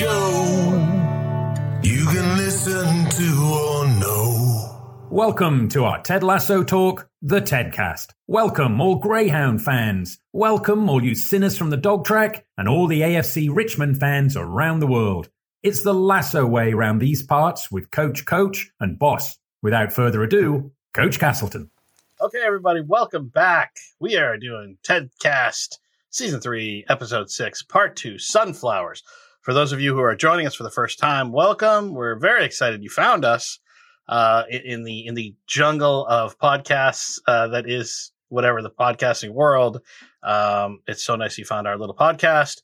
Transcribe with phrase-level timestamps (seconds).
[0.00, 1.80] show.
[1.82, 5.06] You can listen to or know.
[5.10, 8.12] Welcome to our Ted Lasso talk, the Tedcast.
[8.26, 10.18] Welcome, all Greyhound fans.
[10.32, 14.80] Welcome, all you sinners from the dog track, and all the AFC Richmond fans around
[14.80, 15.28] the world.
[15.62, 19.36] It's the Lasso way round these parts with Coach Coach and Boss.
[19.60, 21.70] Without further ado, Coach Castleton.
[22.22, 23.76] Okay, everybody, welcome back.
[23.98, 25.76] We are doing TEDcast
[26.08, 29.02] Season 3, Episode 6, Part 2, Sunflowers.
[29.42, 31.94] For those of you who are joining us for the first time, welcome.
[31.94, 33.58] We're very excited you found us
[34.06, 39.80] uh, in- the in the jungle of podcasts uh, that is whatever the podcasting world.
[40.22, 42.60] Um, it's so nice you found our little podcast.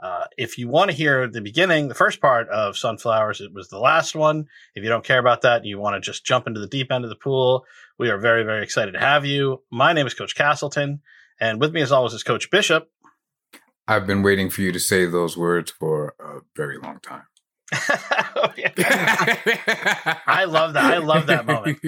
[0.00, 3.68] Uh, if you want to hear the beginning, the first part of Sunflowers, it was
[3.68, 4.46] the last one.
[4.76, 6.92] If you don't care about that and you want to just jump into the deep
[6.92, 7.64] end of the pool,
[7.98, 9.62] we are very, very excited to have you.
[9.70, 11.00] My name is Coach Castleton,
[11.40, 12.88] and with me, as always, is Coach Bishop.
[13.90, 17.24] I've been waiting for you to say those words for a very long time.
[18.42, 18.48] Oh.
[18.56, 20.84] I love that.
[20.84, 21.78] I love that moment.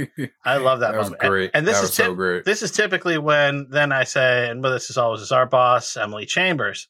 [0.45, 1.17] I love that, That moment.
[1.23, 1.51] And- great.
[1.55, 2.45] And, this That is so great.
[2.45, 5.97] This is typically when then I say, and with this is always is our boss,
[5.97, 6.89] Emily Chambers.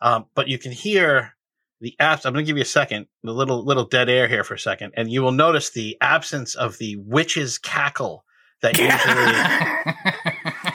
[0.00, 1.34] Um, but you can hear
[1.80, 2.24] the abs.
[2.24, 4.58] I'm going to give you a second, the little little dead air here for a
[4.58, 8.24] second, and you will notice the absence of the witch's cackle
[8.62, 8.94] that usually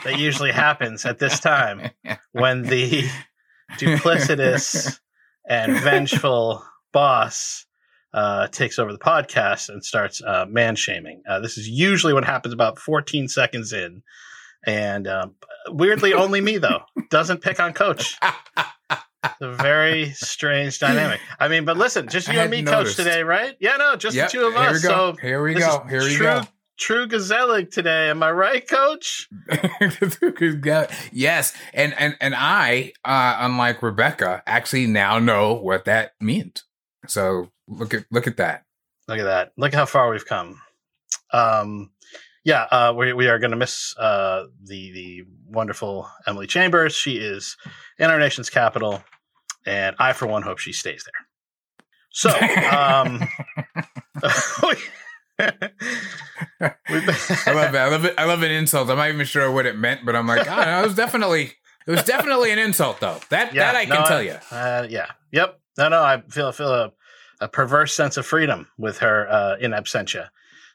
[0.04, 1.90] that usually happens at this time
[2.32, 3.08] when the
[3.72, 4.98] duplicitous
[5.48, 7.66] and vengeful boss
[8.14, 11.22] uh, takes over the podcast and starts uh, man shaming.
[11.28, 14.02] Uh, this is usually what happens about 14 seconds in.
[14.64, 15.34] And um,
[15.68, 18.16] weirdly, only me, though, doesn't pick on coach.
[19.24, 21.20] It's a very strange dynamic.
[21.38, 23.54] I mean, but listen, just you and me, hadn't coach, today, right?
[23.60, 24.64] Yeah, no, just Yep, the two of us.
[24.64, 24.88] here we go.
[24.88, 25.84] So here we go.
[25.88, 26.42] Here we true, go.
[26.78, 28.10] True gezellig today.
[28.10, 29.28] Am I right, coach?
[31.12, 36.64] yes, and and and I, uh, unlike Rebecca, actually now know what that means.
[37.06, 38.64] So look at look at that.
[39.08, 39.52] Look at that.
[39.56, 40.60] Look how far we've come.
[41.32, 41.90] Um,
[42.44, 46.94] yeah, uh, we, we are going to miss uh, the the wonderful Emily Chambers.
[46.94, 47.56] She is
[47.98, 49.02] in our nation's capital,
[49.66, 51.26] and I, for one, hope she stays there.
[52.10, 52.30] So,
[52.76, 53.20] um,
[55.38, 55.52] I
[56.60, 57.76] love that.
[57.76, 58.14] I love it.
[58.18, 58.88] I love an insult.
[58.90, 61.52] I'm not even sure what it meant, but I'm like, oh, no, it was definitely
[61.86, 63.18] it was definitely an insult, though.
[63.30, 64.36] That Yeah, that I can no, tell you.
[64.50, 65.06] Uh, yeah.
[65.32, 65.60] Yep.
[65.78, 66.02] No, no.
[66.02, 66.92] I feel feel a,
[67.40, 70.28] a perverse sense of freedom with her uh, in absentia.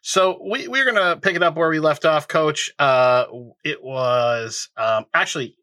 [0.03, 2.71] So we we're gonna pick it up where we left off, Coach.
[2.79, 3.25] Uh,
[3.63, 5.55] it was um, actually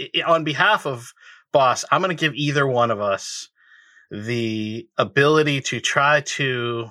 [0.00, 1.12] i- i- on behalf of
[1.52, 1.84] Boss.
[1.90, 3.48] I'm gonna give either one of us
[4.10, 6.88] the ability to try to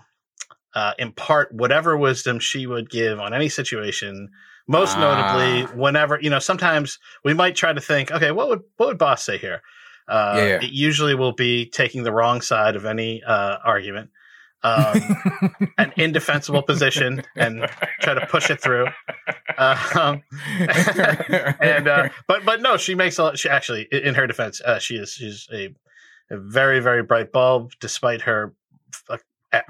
[0.75, 4.29] uh, impart whatever wisdom she would give on any situation.
[4.67, 4.99] Most Ah.
[4.99, 8.97] notably, whenever you know, sometimes we might try to think, okay, what would what would
[8.97, 9.61] Boss say here?
[10.07, 10.55] Uh, Yeah, yeah.
[10.61, 14.09] It usually will be taking the wrong side of any uh, argument,
[14.63, 15.01] um,
[15.77, 17.65] an indefensible position, and
[18.01, 18.87] try to push it through.
[19.57, 20.21] Um,
[20.59, 23.39] and uh, but but no, she makes a lot.
[23.39, 25.73] She actually, in her defense, uh, she is she's a,
[26.29, 27.71] a very very bright bulb.
[27.79, 28.53] Despite her,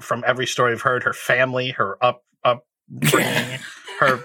[0.00, 3.58] from every story I've heard, her family, her up upbringing,
[4.00, 4.16] her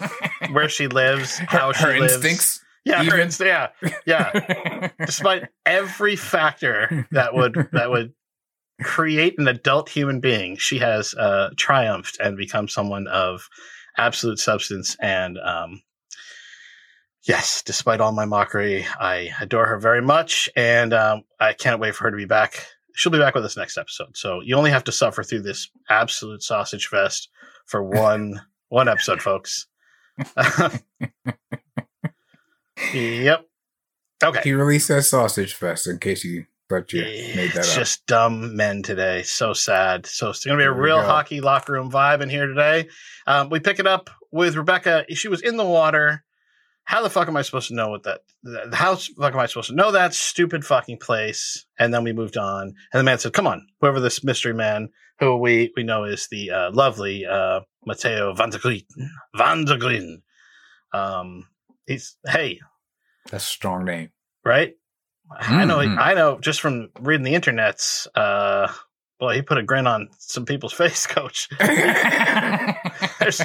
[0.52, 2.64] where she lives, how she her lives, instincts.
[2.86, 3.70] yeah, her inst- yeah,
[4.06, 4.90] yeah.
[5.06, 8.14] Despite every factor that would that would
[8.82, 13.48] create an adult human being, she has uh, triumphed and become someone of
[13.98, 14.96] absolute substance.
[15.00, 15.82] And um,
[17.24, 21.96] yes, despite all my mockery, I adore her very much, and um, I can't wait
[21.96, 22.68] for her to be back.
[22.94, 24.16] She'll be back with us next episode.
[24.16, 27.30] So you only have to suffer through this absolute sausage fest
[27.66, 29.68] for one one episode, folks.
[32.94, 33.48] yep.
[34.24, 34.42] Okay.
[34.44, 37.80] he released that sausage fest in case you thought you made that it's up.
[37.80, 39.24] just dumb men today.
[39.24, 40.06] So sad.
[40.06, 42.88] So it's going to be a real hockey locker room vibe in here today.
[43.28, 45.06] Um, we pick it up with Rebecca.
[45.10, 46.24] She was in the water.
[46.86, 48.22] How the fuck am I supposed to know what that?
[48.74, 51.66] How the fuck am I supposed to know that stupid fucking place?
[51.80, 52.74] And then we moved on.
[52.92, 54.90] And the man said, "Come on, whoever this mystery man,
[55.20, 58.84] who we we know is the uh, lovely uh, Matteo Van der Gleen,
[59.36, 59.78] Van der.
[60.94, 61.48] Um,
[61.88, 62.60] he's hey,
[63.32, 64.10] That's a strong name.
[64.44, 64.74] right?
[65.40, 65.98] I know, Mhm.
[66.00, 68.06] I know, just from reading the internets.
[68.14, 68.72] Uh,
[69.20, 71.48] boy, he put a grin on some people's face, Coach.
[73.20, 73.42] There's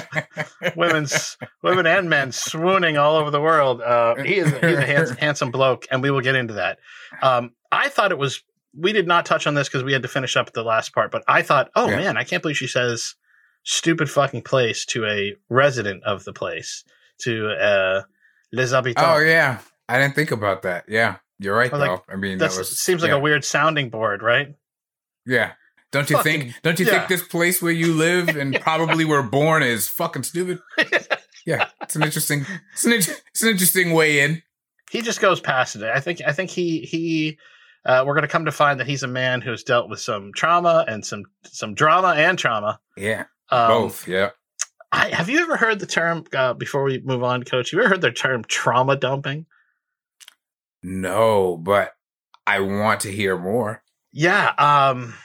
[0.75, 3.81] women's, women and men swooning all over the world.
[3.81, 6.79] Uh, he is, he's a handsome, handsome bloke, and we will get into that.
[7.21, 8.43] Um, I thought it was.
[8.77, 11.11] We did not touch on this because we had to finish up the last part,
[11.11, 11.95] but I thought, oh Yeah.
[11.97, 13.15] man, I can't believe she says
[13.63, 16.83] "stupid fucking place" to a resident of the place,
[17.21, 18.01] to uh,
[18.53, 19.01] les habitants.
[19.03, 20.85] oh yeah, I didn't think about that.
[20.87, 21.91] Yeah, You're right, Or, though.
[21.93, 24.53] like, I mean, That that was seems like yeah, a weird sounding board, right?
[25.25, 25.53] Yeah.
[25.91, 26.53] Don't you Fucking- think?
[26.61, 26.91] Don't you yeah.
[26.99, 30.59] think this place where you live and probably were born is fucking stupid?
[31.45, 32.45] Yeah, it's an interesting.
[32.73, 34.43] It's an, it's an interesting way in.
[34.91, 35.83] he just goes past it.
[35.83, 37.39] I think I think he he
[37.85, 40.31] uh, we're going to come to find that he's a man who's dealt with some
[40.35, 42.79] trauma and some some drama and trauma.
[42.97, 44.07] Yeah, Um, both.
[44.07, 44.31] Yeah.
[44.91, 46.25] I, have you ever heard the term?
[46.35, 49.47] Uh, before we move on, Coach, you ever heard the term trauma dumping?
[50.83, 51.93] No, but
[52.45, 53.81] I want to hear more.
[54.11, 55.15] Yeah, um,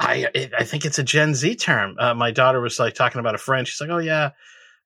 [0.00, 1.96] I I think it's a Gen Z term.
[1.98, 3.68] Uh, my daughter was like talking about a friend.
[3.68, 4.30] She's like, "Oh yeah,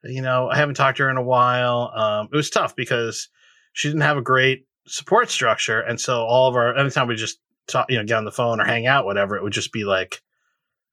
[0.03, 3.29] you know, I haven't talked to her in a while." Um, it was tough because
[3.73, 7.39] she didn't have a great support structure, and so all of our anytime we just
[7.69, 9.85] talk, you know, get on the phone or hang out, whatever, it would just be
[9.85, 10.21] like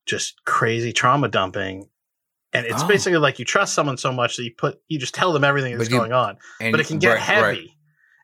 [0.05, 1.89] just crazy trauma dumping.
[2.53, 2.87] And it's Oh.
[2.87, 5.77] basically like you trust someone so much that you put you just tell them everything
[5.77, 7.69] that's you- going on, but it can get right, heavy, right.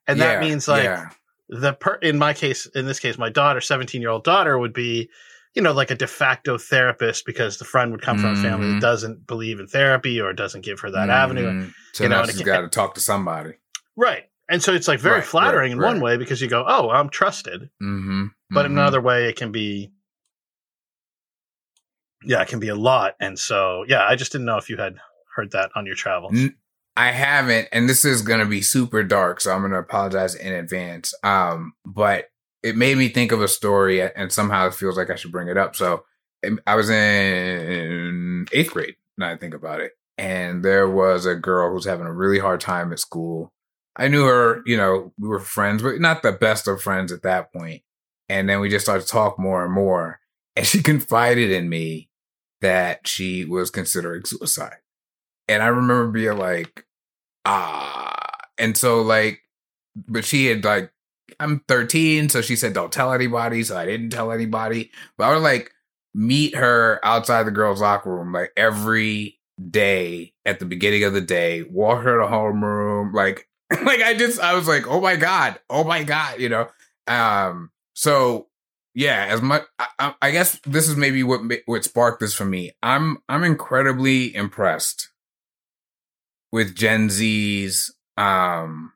[0.07, 1.09] and that means like yeah.
[1.49, 4.73] the per in my case in this case my daughter 17 year old daughter would
[4.73, 5.09] be
[5.57, 8.71] you know like a de facto therapist because the friend would come from a family
[8.73, 11.49] that doesn't believe in therapy or doesn't give her that avenue.
[11.49, 11.73] Mhm.
[11.93, 13.53] So you know, now and it she's got to talk to somebody.
[13.95, 14.25] right.
[14.49, 16.89] And so it's like very Right, flattering right, in one way because you go oh
[16.91, 17.63] i'm trusted.
[17.83, 18.25] Mm-hmm.
[18.51, 19.91] but in another way it can be
[22.23, 23.15] yeah it can be a lot.
[23.19, 24.95] And so yeah i just didn't know if you had
[25.35, 26.33] heard that on your travels.
[26.35, 26.55] N-
[26.99, 30.33] I haven't, and this is going to be super dark, so I'm going to apologize
[30.33, 31.13] in advance.
[31.23, 32.29] Um, but
[32.63, 35.47] it made me think of a story, and somehow it feels like I should bring
[35.47, 35.75] it up.
[35.75, 36.03] So
[36.45, 41.35] um, I was in eighth grade, now I think about it, and there was a
[41.35, 43.53] girl who's having a really hard time at school.
[43.95, 47.23] I knew her, you know, we were friends, but not the best of friends at
[47.23, 47.81] that point.
[48.29, 50.19] And then we just started to talk more and more,
[50.55, 52.09] and she confided in me
[52.61, 54.77] that she was considering suicide.
[55.47, 56.85] And I remember being like,
[57.45, 58.29] ah.
[58.57, 59.41] And so, like,
[59.95, 60.91] but she had, like,
[61.39, 62.29] I'm 13.
[62.29, 63.63] So she said, don't tell anybody.
[63.63, 64.91] So I didn't tell anybody.
[65.17, 65.71] But I would, like,
[66.13, 69.39] meet her outside the girls' locker room, like, every
[69.69, 73.13] day at the beginning of the day, walk her to homeroom.
[73.13, 73.47] Like,
[73.83, 75.59] like, I just, I was like, oh my God.
[75.69, 76.39] Oh my God.
[76.39, 76.67] You know?
[77.07, 78.47] Um, so
[78.97, 82.71] yeah, as much I, I, guess this is maybe what what sparked this for me.
[82.81, 85.11] I'm I'm incredibly impressed
[86.51, 88.93] with Gen Z's um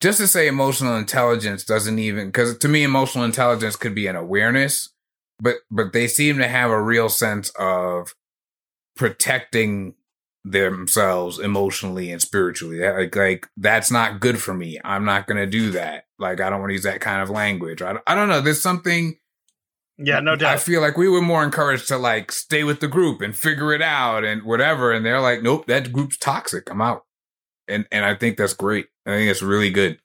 [0.00, 4.16] just to say emotional intelligence doesn't even because to me emotional intelligence could be an
[4.16, 4.90] awareness,
[5.40, 8.14] but but they seem to have a real sense of
[8.96, 9.94] protecting
[10.44, 12.80] themselves emotionally and spiritually.
[12.80, 14.80] Like like that's not good for me.
[14.84, 16.04] I'm not gonna do that.
[16.18, 17.82] Like I don't want to use that kind of language.
[17.82, 18.40] I I don't know.
[18.40, 19.16] There's something
[19.98, 22.88] yeah no doubt I feel like we were more encouraged to like stay with the
[22.88, 24.92] group and figure it out and whatever.
[24.92, 26.70] And they're like, nope, that group's toxic.
[26.70, 27.04] I'm out.
[27.70, 28.86] And and I think that's great.
[29.06, 29.98] I think it's really good.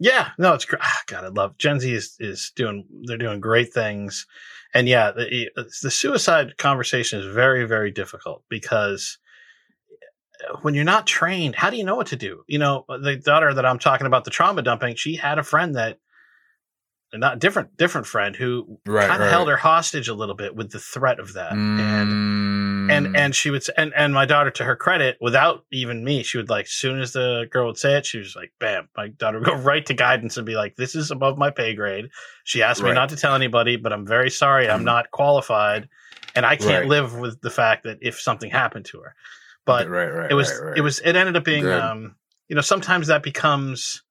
[0.00, 0.82] Yeah, no, it's great.
[0.82, 4.26] Ah, God, I love Gen Z is is doing they're doing great things,
[4.72, 9.18] and yeah, the uh, the suicide conversation is very very difficult because
[10.48, 12.44] uh, when you're not trained, how do you know what to do?
[12.46, 15.42] You know, uh, the daughter that I'm talking about, the trauma dumping, she had a
[15.42, 15.98] friend that
[17.14, 19.06] not different different friend who Right.
[19.08, 19.30] kind of right.
[19.30, 22.08] held her hostage a little bit with the threat of that, and
[22.88, 22.92] Mm.
[22.92, 26.36] and and she would and and my daughter to her credit without even me she
[26.38, 29.08] would like as soon as the girl would say it she was like bam my
[29.08, 32.08] daughter would go right to guidance and be like this is above my pay grade
[32.44, 34.84] she asked me not to tell anybody but i'm very sorry i'm Mhm.
[34.84, 35.86] not qualified
[36.34, 36.88] and i can't Right.
[36.88, 39.14] live with the fact that if something happened to her
[39.66, 40.78] but right, right, it was right, right.
[40.78, 41.78] it was it ended up being Good.
[41.82, 42.16] um
[42.48, 44.02] you know sometimes that becomes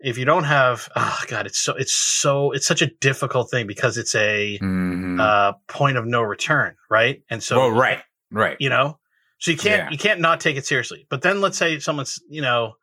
[0.00, 3.66] if you don't have oh god it's so it's so it's such a difficult thing
[3.66, 5.20] because it's a Mhm.
[5.20, 8.56] uh point of no return right and so well, right, right.
[8.60, 8.98] you know
[9.38, 9.90] so you can't Yeah.
[9.90, 12.74] you can't not take it seriously but then let's say someone's you know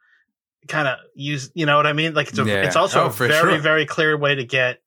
[0.67, 2.63] kind of use you know what i mean like it's a, Yeah.
[2.65, 3.57] it's also Oh, a very sure.
[3.59, 4.79] very clear way to get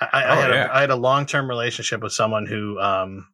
[0.00, 0.66] i, I, I Oh, had yeah.
[0.66, 3.28] a, I had a long-term relationship with someone who um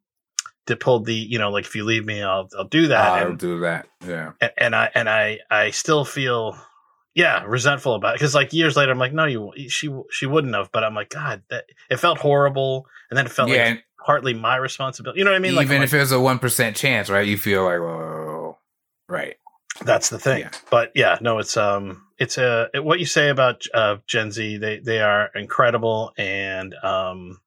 [0.65, 3.27] did pulled the you know like if you leave me i'll i'll do that I'll
[3.31, 3.87] and, do that.
[4.05, 4.31] Yeah.
[4.41, 6.57] and and i and i i still feel
[7.13, 10.55] yeah resentful about it because like years later i'm like no you she she wouldn't
[10.55, 13.69] have but i'm like god that it felt horrible and then it felt yeah.
[13.69, 16.15] like partly my responsibility you know what i mean even I'm if like, it's a
[16.15, 17.27] 1% chance, right?
[17.27, 18.57] You feel like, whoa.
[19.07, 19.35] Right.
[19.83, 20.41] That's the thing.
[20.41, 20.51] Yeah.
[20.69, 24.57] But yeah, no, it's um, it's a it, what you say about uh, Gen Z.
[24.57, 27.39] They they are incredible, and um,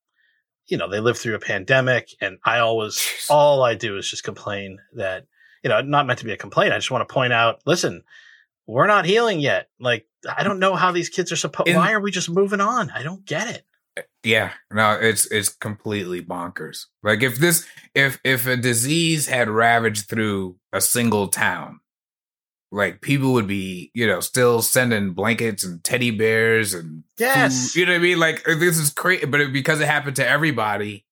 [0.67, 3.31] you know they lived through a pandemic, and I always Jeez.
[3.31, 5.27] all I do is just complain that
[5.63, 6.73] you know not meant to be a complaint.
[6.73, 8.03] I just want to point out, listen,
[8.67, 9.69] we're not healing yet.
[9.79, 11.75] Like I don't know how these kids are supposed.
[11.75, 12.91] Why are we just moving on?
[12.91, 13.67] I don't get it.
[13.97, 16.87] Eh, yeah, no, it's it's completely bonkers.
[17.03, 21.81] Like if this if if a disease had ravaged through a single town,
[22.73, 27.73] like people would be, you know, still sending blankets and teddy bears and Yes.
[27.73, 27.79] food.
[27.81, 28.19] you know what I mean?
[28.19, 31.05] Like uh, this is crazy, but it, because it happened to everybody,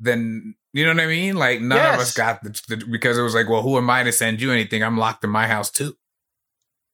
[0.00, 1.36] then you know what I mean?
[1.36, 4.02] Like none of us got the, the because it was like, well, who am I
[4.02, 4.82] to send you anything?
[4.82, 5.96] I'm locked in my house too.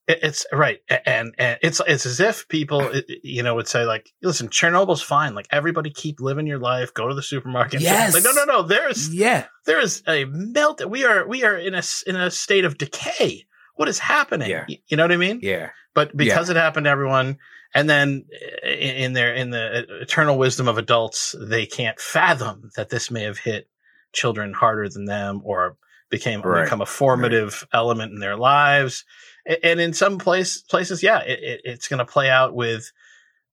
[0.09, 2.91] It- It's right, and and it's it's as if people,
[3.23, 5.35] you know, would say like, "Listen, Chernobyl's fine.
[5.35, 6.93] Like everybody, keep living your life.
[6.93, 8.13] Go to the supermarket." Yes.
[8.13, 8.63] Like, no, no, no.
[8.63, 10.85] There's Yeah, there is a melt.
[10.85, 13.45] We are we are in a in a state of decay.
[13.77, 14.51] What is happening?
[14.51, 14.65] Yeah.
[14.89, 15.39] You know what I mean?
[15.43, 17.39] yeah, But because it happened to everyone,
[17.75, 18.25] and then
[18.65, 23.23] in their in the uh, eternal wisdom of adults, they can't fathom that this may
[23.23, 23.69] have hit
[24.13, 25.77] children harder than them, or
[26.11, 26.65] became Right.
[26.65, 29.05] become a formative element in their lives.
[29.45, 32.93] And in some place places, yeah, it, it, it's going to play out with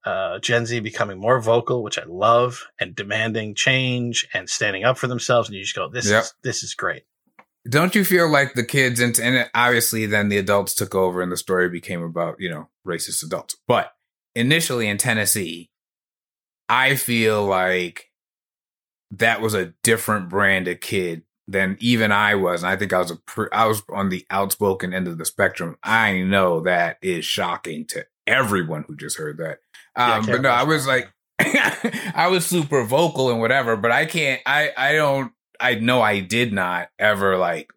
[0.05, 4.98] uh, Gen Z becoming more vocal, which I love, and demanding change and standing up
[4.98, 5.50] for themselves.
[5.50, 6.24] And you just go, "This Yep.
[6.24, 7.03] is this is great."
[7.67, 11.31] Don't you feel like the kids and, and obviously then the adults took over and
[11.31, 13.55] the story became about, you know, racist adults.
[13.67, 13.91] But
[14.34, 15.69] initially in Tennessee,
[16.69, 18.12] I feel like
[19.12, 22.62] that was a different brand of kid than even I was.
[22.62, 25.25] And I think I was a pre- I was on the outspoken end of the
[25.25, 25.77] spectrum.
[25.84, 29.60] I know that is shocking to everyone who just heard that.
[29.96, 34.06] Um, can't but no, I was like I was super vocal and whatever, but I
[34.06, 37.74] can't I I don't I know I did not ever like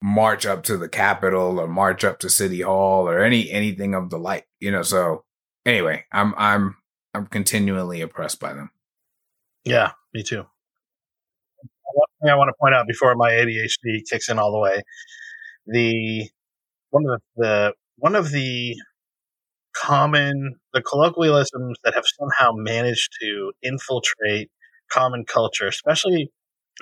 [0.00, 4.10] march up to the Capitol or march up to City Hall or any anything of
[4.10, 4.82] the like, you know.
[4.82, 5.24] So
[5.66, 6.76] anyway, I'm I'm
[7.12, 8.70] I'm continually oppressed by them.
[9.64, 10.46] Yeah, me too.
[12.24, 14.82] Thing I want to point out before my ADHD kicks in all the way,
[15.66, 16.28] the
[16.90, 18.76] one of the, the one of the
[19.76, 24.50] common the colloquialisms that have somehow managed to infiltrate
[24.92, 26.30] common culture, especially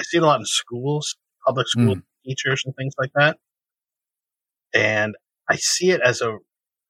[0.00, 3.38] I see it a lot in schools, public school teachers and things like that.
[4.74, 5.14] And
[5.50, 6.36] I see it as a,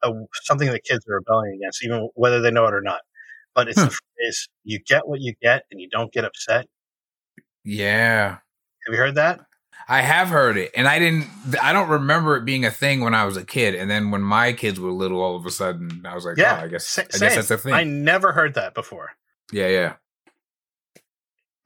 [0.05, 0.13] a
[0.45, 3.01] something that kids are rebelling against, even whether they know it or not.
[3.55, 3.87] But it's Hmm.
[3.87, 6.67] the phrase, you get what you get and you don't get upset.
[7.65, 8.39] Yeah.
[8.87, 9.41] Have you heard that?
[9.89, 11.27] I have heard it, and I didn't.
[11.61, 14.23] I don't remember it being a thing when I was a kid, and then when
[14.23, 16.87] my kids were little, all of a sudden, I was like, Yeah, "Oh, I guess,
[16.87, 17.31] sa- I guess same.
[17.35, 19.11] that's a thing." I never heard that before.
[19.53, 19.95] yeah, yeah,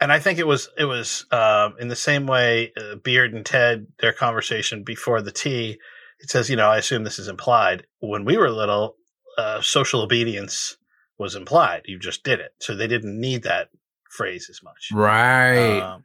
[0.01, 3.45] and I think it was it was um, in the same way uh, Beard and
[3.45, 5.79] Ted their conversation before the tea.
[6.19, 7.87] It says, you know, I assume this is implied.
[8.01, 8.97] When we were little,
[9.37, 10.79] uh, social obedience
[11.19, 11.83] was implied.
[11.85, 13.69] You just did it, so they didn't need that
[14.17, 14.91] phrase as much.
[14.93, 15.81] right.
[15.81, 16.03] Um,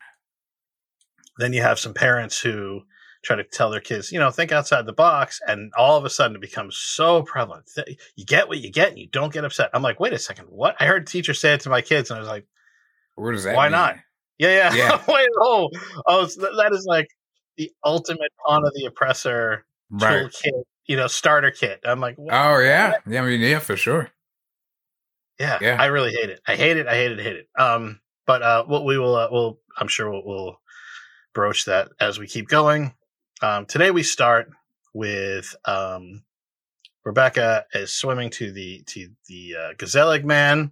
[1.37, 2.81] then you have some parents who
[3.23, 6.09] try to tell their kids, you know, think outside the box, and all of a
[6.09, 7.69] sudden it becomes so prevalent.
[8.15, 9.69] You get what you get, and you don't get upset.
[9.73, 10.75] I'm like, wait a second, what?
[10.79, 12.45] I heard teachers say it to my kids, and I was like.
[13.15, 13.55] Where does that?
[13.55, 13.73] why mean?
[13.73, 13.95] not?
[14.39, 14.73] Yeah, yeah.
[14.73, 15.01] Yeah.
[15.13, 15.69] Wait, oh,
[16.07, 17.07] oh, so that- that is like
[17.57, 20.23] the ultimate pawn of the oppressor Right.
[20.25, 21.81] toolkit, you know, starter kit.
[21.85, 22.33] I'm like, what?
[22.33, 23.21] Oh yeah, yeah.
[23.21, 24.09] I mean, yeah, for sure.
[25.39, 25.77] yeah, yeah.
[25.79, 26.39] I really hate it.
[26.47, 26.87] I hate it.
[26.87, 27.19] I hate it.
[27.19, 27.47] I hate it.
[27.57, 30.61] Um, but uh, what we will, uh, we'll, I'm sure we'll, we'll
[31.33, 32.93] broach that as we keep going.
[33.41, 34.49] Um, today we start
[34.93, 36.23] with um,
[37.03, 40.71] Rebecca is swimming to the to the uh, Gazelle man.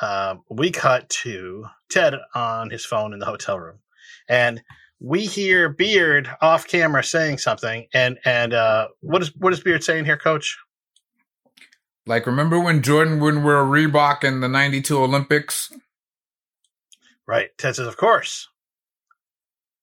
[0.00, 3.78] Um, we cut to Ted on his phone in the hotel room,
[4.28, 4.62] and
[5.00, 7.86] we hear Beard off camera saying something.
[7.92, 10.58] And and uh, what is what is Beard saying here, Coach?
[12.06, 15.72] Like, remember when Jordan would wear Reebok in the '92 Olympics?
[17.26, 17.50] Right.
[17.58, 18.48] Ted says, "Of course."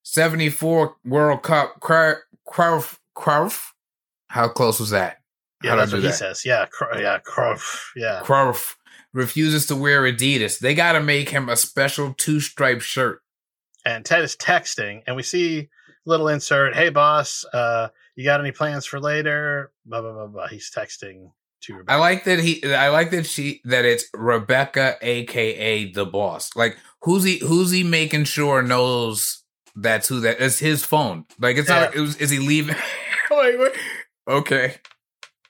[0.04, 1.80] '74 World Cup.
[1.80, 3.68] Cruyff, Cruyff.
[4.28, 5.18] How close was that?
[5.64, 6.46] Yeah, How'd that's what he says.
[6.46, 7.54] Yeah, cr- yeah, cr-
[7.96, 8.22] yeah.
[8.24, 8.76] Cruyff
[9.14, 10.60] refuses to wear Adidas.
[10.60, 13.22] They got to make him a special two stripe shirt.
[13.86, 15.70] and Ted is texting, and we see
[16.06, 20.48] little insert, "Hey boss, uh, you got any plans for later?" Blah blah blah blah.
[20.48, 21.32] He's texting
[21.64, 21.92] to Rebecca.
[21.94, 22.64] I like that he.
[22.74, 23.62] I like that she.
[23.66, 26.50] That it's Rebecca, aka the boss.
[26.56, 27.40] Like who's he?
[27.40, 29.44] Who's he making sure knows
[29.76, 31.26] that's who that is his phone.
[31.40, 31.82] Like it's Yeah.
[31.82, 31.96] not.
[31.96, 32.16] It was.
[32.18, 32.76] Is he leaving?
[33.32, 33.76] like what?
[34.28, 34.76] okay,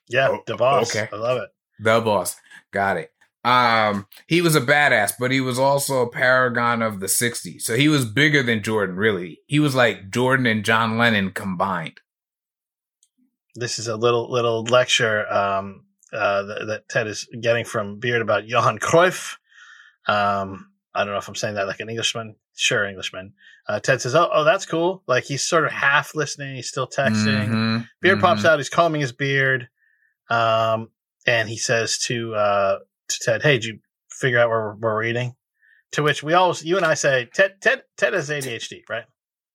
[0.10, 0.96] yeah, Oh, the boss.
[0.96, 1.08] okay.
[1.12, 1.50] I love it.
[1.79, 2.36] the boss.
[2.72, 3.10] Got it.
[3.46, 7.62] Um, he was a badass, but he was also a paragon of the '60s.
[7.63, 8.96] So he was bigger than Jordan.
[8.96, 12.00] Really, he was like Jordan and John Lennon combined.
[13.55, 18.22] This is a little little lecture um, uh, that, that Ted is getting from Beard
[18.22, 19.38] about Johan Cruyff.
[20.08, 22.36] Um, I don't know if I'm saying that like an Englishman.
[22.55, 23.34] Sure, Englishman.
[23.67, 26.55] Uh, Ted says, "Oh, oh, that's cool." Like he's sort of half listening.
[26.55, 27.48] He's still texting.
[27.48, 28.22] Mhm, Beard mhm.
[28.22, 28.60] pops out.
[28.60, 29.70] He's combing his beard,
[30.29, 30.89] um,
[31.25, 33.79] and he says to uh, to Ted, "Hey, did you
[34.10, 35.36] figure out where, where we're eating?"
[35.93, 39.05] To which we all, you and I say, "Ted, Ted, Ted has ADHD, right?"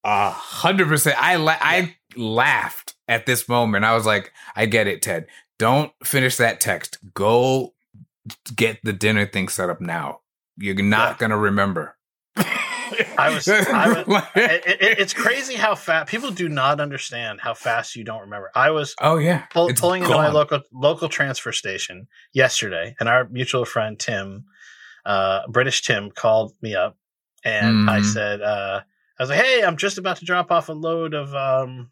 [0.05, 1.21] A hundred percent.
[1.23, 3.85] I la- I laughed at this moment.
[3.85, 5.27] I was like, I get it, Ted.
[5.59, 6.99] Don't finish that text.
[7.15, 7.75] Go
[8.55, 10.21] get the dinner thing set up now.
[10.57, 11.17] You're not Yeah.
[11.19, 11.97] gonna remember.
[12.37, 17.53] I was, I was it, it- it's crazy how fast people do not understand how
[17.55, 18.51] fast you don't remember.
[18.55, 23.29] I was oh yeah, pull, pulling into my local local transfer station yesterday, and our
[23.29, 24.45] mutual friend Tim,
[25.05, 26.97] uh, British Tim, called me up,
[27.45, 28.05] and I Mhm.
[28.05, 28.81] said, uh,
[29.19, 31.91] I was like, "Hey, I'm just about to drop off a load of um,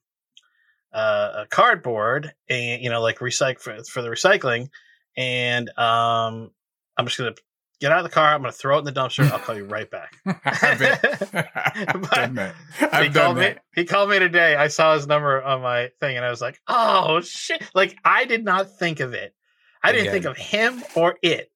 [0.96, 4.68] uh, a cardboard, and you know, like recycle for, for the recycling,
[5.16, 6.50] and um,
[6.96, 7.34] I'm just gonna."
[7.78, 8.32] Get out of the car.
[8.34, 9.30] I'm to throw it in the dumpster.
[9.30, 10.16] I'll call you right back.
[10.46, 10.78] I've,
[12.10, 12.54] done that.
[12.78, 13.54] he done called me.
[13.74, 14.56] He called me today.
[14.56, 18.24] I saw his number on my thing, and I was like, "Oh shit!" Like I
[18.24, 19.34] did not think of it.
[19.82, 20.12] I didn't Again.
[20.14, 21.52] think of him or it.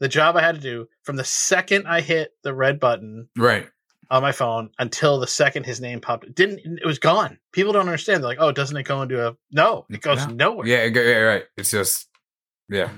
[0.00, 3.68] The job I had to do from the second I hit the red button Right.
[4.12, 6.24] On my phone until the second his name popped.
[6.24, 6.60] It didn't.
[6.80, 7.38] It was gone.
[7.52, 8.22] People don't understand.
[8.22, 10.34] They're like, "Oh, doesn't it go into a?" No, it goes No.
[10.34, 10.66] nowhere.
[10.66, 11.44] Yeah, it yeah, right.
[11.56, 12.08] It's just,
[12.68, 12.90] yeah,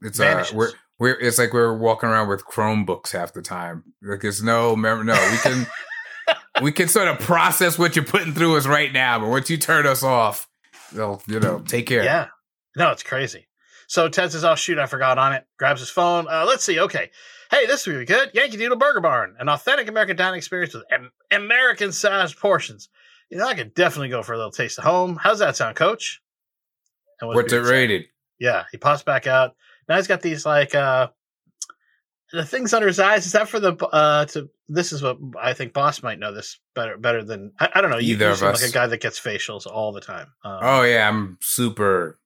[0.00, 3.84] it's uh, we're we're it's like we're walking around with Chromebooks half the time.
[4.02, 5.04] Like there's no memory.
[5.04, 5.66] No, we can
[6.62, 9.58] we can sort of process what you're putting through us right now, but once you
[9.58, 10.48] turn us off,
[10.92, 12.02] they'll you know take care.
[12.02, 12.28] Yeah.
[12.76, 13.46] No, it's crazy.
[13.88, 16.26] So Ted says, "Oh shoot, I forgot on it." Grabs his phone.
[16.26, 16.80] Uh, let's see.
[16.80, 17.10] Okay,
[17.52, 18.30] hey, this would be good.
[18.34, 22.88] Yankee Doodle Burger Barn, an authentic American dining experience with am- American-sized portions.
[23.30, 25.16] You know, I could definitely go for a little taste of home.
[25.22, 26.20] How's that sound, Coach?
[27.20, 28.06] And What's it rated?
[28.40, 29.54] Yeah, he pops back out.
[29.88, 31.08] Now he's got these like uh
[32.32, 33.26] the things under his eyes.
[33.26, 34.48] Is that for the uh to?
[34.68, 35.72] This is what I think.
[35.74, 37.98] Boss might know this better better than I, I don't know.
[37.98, 38.62] You, Either you of seem us.
[38.62, 40.28] like a guy that gets facials all the time.
[40.44, 42.18] Um, Oh yeah, I'm super.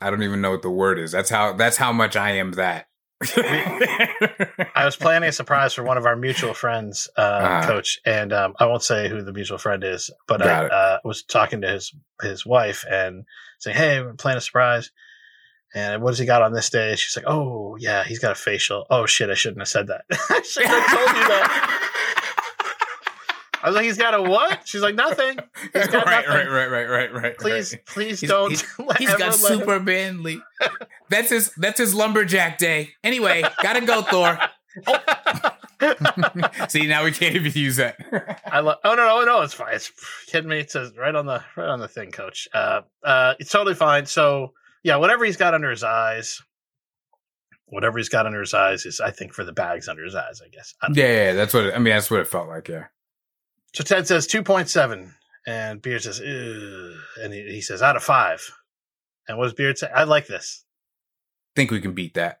[0.00, 1.10] I don't even know what the word is.
[1.12, 1.54] That's how.
[1.54, 2.86] That's how much I am that.
[3.22, 7.66] I was planning a surprise for one of our mutual friends, uh, Uh-huh.
[7.66, 11.22] coach, and um, I won't say who the mutual friend is, but I uh, was
[11.22, 13.24] talking to his his wife and
[13.58, 14.90] saying, "Hey, we're planning a surprise."
[15.74, 16.94] And what has he got on this day?
[16.96, 20.04] She's like, "Oh yeah, he's got a facial." Oh shit, I shouldn't have said that.
[20.10, 21.82] I shouldn't have told you that.
[23.66, 25.38] I was like, "He's got a what?" She's like, "Nothing."
[25.72, 26.46] He's right, got right, nothing.
[26.52, 27.36] right, right, right, right.
[27.36, 27.84] Please, right.
[27.84, 28.50] please He's- don't.
[28.50, 28.64] he's-
[28.98, 30.40] He's got ever let him- super manly.
[31.10, 31.52] That's his.
[31.56, 32.90] That's his lumberjack day.
[33.02, 34.38] Anyway, gotta go, Thor.
[36.68, 37.96] See, now we can't even use that.
[38.46, 38.78] I love.
[38.84, 39.42] Oh no, no, no!
[39.42, 39.74] It's fine.
[39.74, 39.90] It's
[40.26, 40.60] kidding me.
[40.60, 42.46] It says right on the right on the thing, Coach.
[42.54, 44.06] Uh, uh, it's totally fine.
[44.06, 44.52] So
[44.84, 46.40] yeah, whatever he's got under his eyes,
[47.66, 50.40] whatever he's got under his eyes is, I think, for the bags under his eyes.
[50.44, 50.74] I guess.
[50.80, 51.64] I yeah, yeah, that's what.
[51.66, 52.68] It, I mean, that's what it felt like.
[52.68, 52.84] Yeah.
[53.76, 55.14] So Ted says two point seven,
[55.46, 56.94] and Beard says, Ew.
[57.22, 58.40] and he, he says out of five.
[59.28, 59.90] And what does Beard say?
[59.94, 60.64] I like this.
[61.54, 62.40] think we can beat that.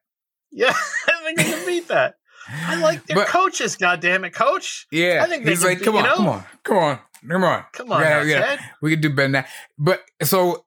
[0.50, 0.72] Yeah,
[1.08, 2.14] I think we can beat that.
[2.48, 3.76] I like their But- coaches.
[3.76, 4.86] God damn it, Coach!
[4.90, 6.14] Yeah, I think they he's like, come you on, know?
[6.16, 8.40] come on, come on, come on, Come on, Yeah, now, yeah.
[8.56, 8.60] Ted.
[8.80, 9.48] we can do better than that.
[9.76, 10.64] But so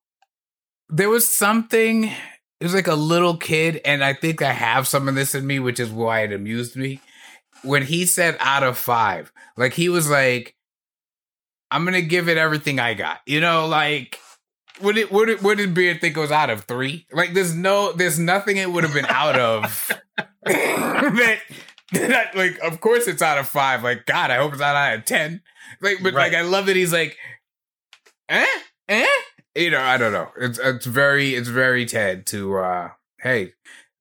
[0.88, 2.04] there was something.
[2.04, 5.48] It was like a little kid, and I think I have some of this in
[5.48, 7.02] me, which is why it amused me.
[7.64, 10.54] When he said out of five, like he was like,
[11.72, 14.20] "I'm gonna give it everything I got," you know, like.
[14.82, 17.06] Would it would it would it Beard think it was out of three?
[17.12, 19.92] Like there's no there's nothing it would have been out of
[20.46, 21.40] that,
[21.92, 23.84] that like of course it's out of five.
[23.84, 25.42] Like God, I hope it's not out of ten.
[25.82, 26.32] Like but Right.
[26.32, 27.18] like I love that he's like
[28.30, 28.46] eh?
[28.88, 29.06] Eh?
[29.56, 30.30] You know, I don't know.
[30.40, 33.54] It's it's very it's very Ted to uh hey,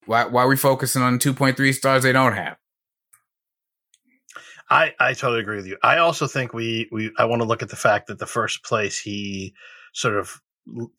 [0.07, 2.57] why why are we focusing on two point three stars they don't have?
[4.71, 5.79] I, I totally agree with you.
[5.83, 8.63] I also think we, we I want to look at the fact that the first
[8.65, 9.55] place he
[9.95, 10.41] sort of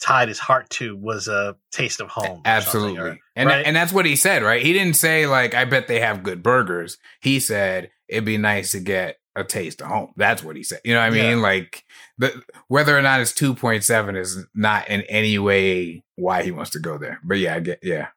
[0.01, 2.41] tied his heart to was a taste of home.
[2.45, 2.99] Absolutely.
[3.11, 3.65] or- and right?
[3.65, 4.61] and that's what he said, right?
[4.63, 6.97] He didn't say like I bet they have good burgers.
[7.21, 10.11] He said it'd be nice to get a taste of home.
[10.17, 10.79] That's what he said.
[10.83, 11.29] You know what I Yeah.
[11.29, 11.41] mean?
[11.43, 11.83] Like
[12.17, 16.79] the whether or not it's 2.7 is not in any way why he wants to
[16.79, 17.19] go there.
[17.23, 18.07] But yeah, I get yeah.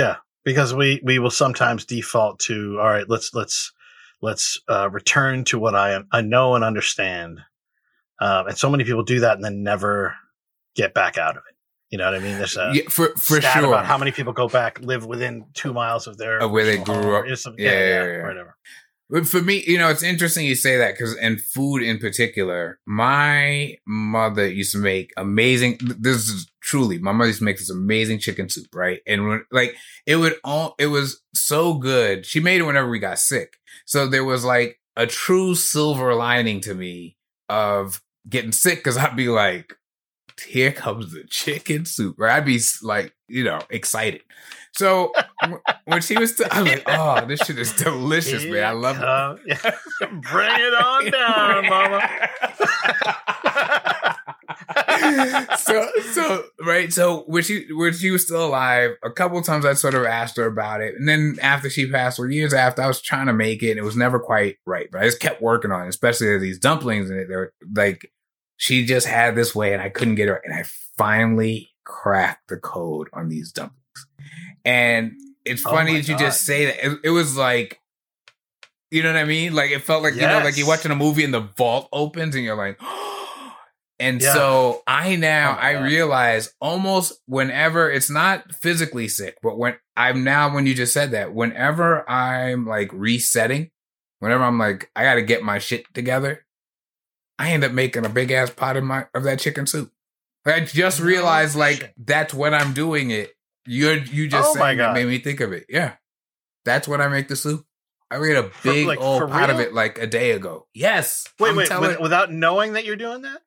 [0.00, 0.16] yeah.
[0.44, 3.08] because we we will sometimes default to all right.
[3.08, 3.72] Let's let's
[4.24, 7.40] let's uh, return to what I I know and understand.
[8.20, 10.14] Um, and so many people do that and then never
[10.74, 11.54] get back out of it.
[11.90, 12.38] You know what I mean?
[12.38, 13.66] There's a yeah for for stat sure.
[13.68, 16.78] about how many people go back live within two miles of their Of where they
[16.78, 17.30] grew or up.
[17.30, 18.26] is some- Yeah, yeah, yeah.
[18.26, 18.56] whatever.
[19.10, 22.78] But for me, you know, it's interesting you say that because, and food in particular,
[22.86, 25.78] my mother used to make amazing.
[25.80, 29.00] This is truly my mother used to make this amazing chicken soup, right?
[29.06, 32.24] And when, like, it would all, it was so good.
[32.24, 33.58] She made it whenever we got sick.
[33.84, 37.16] So there was like a true silver lining to me
[37.48, 39.74] of getting sick because I'd be like,
[40.46, 42.36] here comes the chicken soup, right?
[42.36, 44.22] I'd be like, you know, excited.
[44.76, 45.12] So
[45.84, 48.64] when she was, t- I was like, oh, this shit is delicious, man.
[48.64, 49.58] I love it.
[50.00, 52.00] Bring it on down, mama.
[55.58, 59.64] so so right so when she when she was still alive a couple of times
[59.64, 62.82] i sort of asked her about it and then after she passed or years after
[62.82, 65.20] i was trying to make it and it was never quite right but i just
[65.20, 68.10] kept working on it especially these dumplings and they were like
[68.56, 70.64] she just had this way and i couldn't get her and i
[70.96, 73.83] finally cracked the code on these dumplings
[74.64, 75.12] and
[75.44, 76.20] it's Oh funny my that you God.
[76.20, 77.80] just say that it, it was like
[78.90, 80.94] you know what i mean like it felt like you know like you're watching a
[80.96, 82.78] movie and the vault opens and you're like
[83.98, 84.32] and Yeah.
[84.32, 90.24] so I now Oh I realize almost whenever it's not physically sick, but when I'm
[90.24, 93.70] now when you just said that, whenever I'm like resetting,
[94.18, 96.44] whenever I'm like I got to get my shit together,
[97.38, 99.92] I end up making a big ass pot of my of that chicken soup.
[100.44, 103.33] I just realized like that's when I'm doing it.
[103.66, 104.94] You're you just Oh my God.
[104.94, 105.66] made me think of it.
[105.68, 105.94] Yeah,
[106.64, 107.64] that's when I make the soup.
[108.10, 110.66] I made a big like, old for pot of it like a day ago.
[110.74, 111.26] Yes.
[111.40, 113.40] Wait, I'm wait, telling- with, without knowing that you're doing that?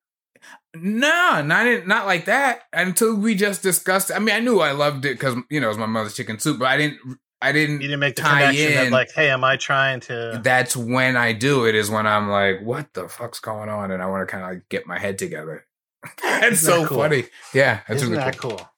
[0.75, 2.61] no, not not like that.
[2.73, 4.11] Until we just discussed.
[4.13, 6.39] I mean, I knew I loved it because you know it was my mother's chicken
[6.39, 6.99] soup, but I didn't.
[7.41, 7.81] I didn't.
[7.81, 10.39] You didn't make the Tie connection that, like, hey, am I trying to?
[10.43, 11.75] That's when I do it.
[11.75, 14.49] Is when I'm like, what the fuck's going on, and I want to kind of
[14.51, 15.65] like get my head together.
[16.21, 16.97] that's so cool?
[16.97, 17.25] funny.
[17.53, 18.51] Yeah, that's Isn't really that cool.
[18.57, 18.69] cool?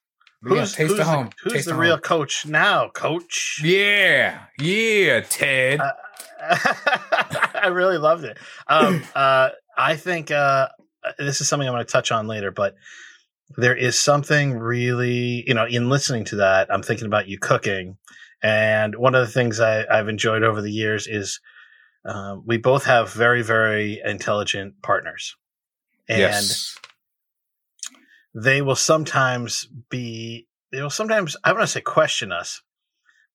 [0.41, 1.29] Who's, taste who's the the, home.
[1.43, 2.01] who's Taste the real home.
[2.01, 3.61] coach now, coach?
[3.63, 5.81] Yeah, yeah, Ted.
[5.81, 5.91] Uh,
[7.61, 8.37] I really loved it.
[8.67, 10.69] Um, uh, I think uh,
[11.17, 12.75] this is something I'm going to touch on later, but
[13.57, 17.97] there is something really, you know, in listening to that, I'm thinking about you cooking.
[18.41, 21.41] And one of the things I, I've enjoyed over the years is
[22.05, 25.35] um, we both have very, very intelligent partners.
[26.07, 26.77] And yes.
[28.33, 32.61] They will sometimes be they will sometimes I want to say question us,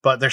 [0.03, 0.33] but they're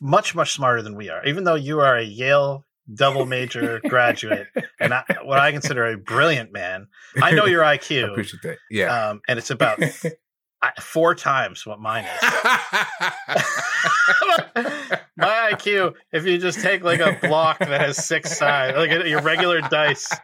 [0.00, 1.24] much much smarter than we are.
[1.24, 4.46] Even though you are a Yale double major graduate
[4.78, 6.86] and I, what I consider a brilliant man,
[7.20, 8.58] I know your I IQ, appreciate that.
[8.70, 9.08] Yeah.
[9.08, 9.80] um, and it's about
[10.62, 12.30] I- four times what mine is.
[15.16, 19.22] My IQ, if you just take like a block that has six sides, like your
[19.22, 20.14] regular dice,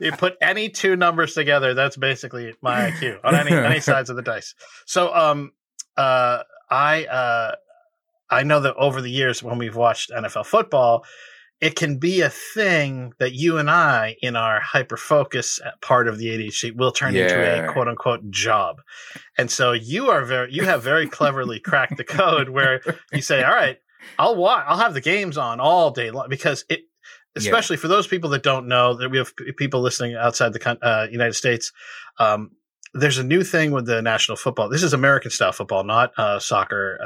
[0.00, 4.16] you put any two numbers together, that's basically my IQ on any any sides of
[4.16, 4.54] the dice.
[4.86, 5.52] So, um,
[5.96, 7.54] uh, I uh,
[8.30, 11.04] I know that over the years when we've watched NFL football,
[11.60, 16.18] it can be a thing that you and I, in our hyper focus part of
[16.18, 18.80] the ADHD, will turn into a quote unquote job.
[19.36, 22.80] And so you are very, you have very cleverly cracked the code where
[23.12, 23.78] you say, all right,
[24.18, 26.80] I'll watch, I'll have the games on all day long because it,
[27.36, 31.06] especially for those people that don't know that we have people listening outside the uh,
[31.10, 31.72] United States.
[32.18, 32.52] Um,
[32.92, 34.68] there's a new thing with the national football.
[34.68, 36.98] This is American style football, not uh, soccer,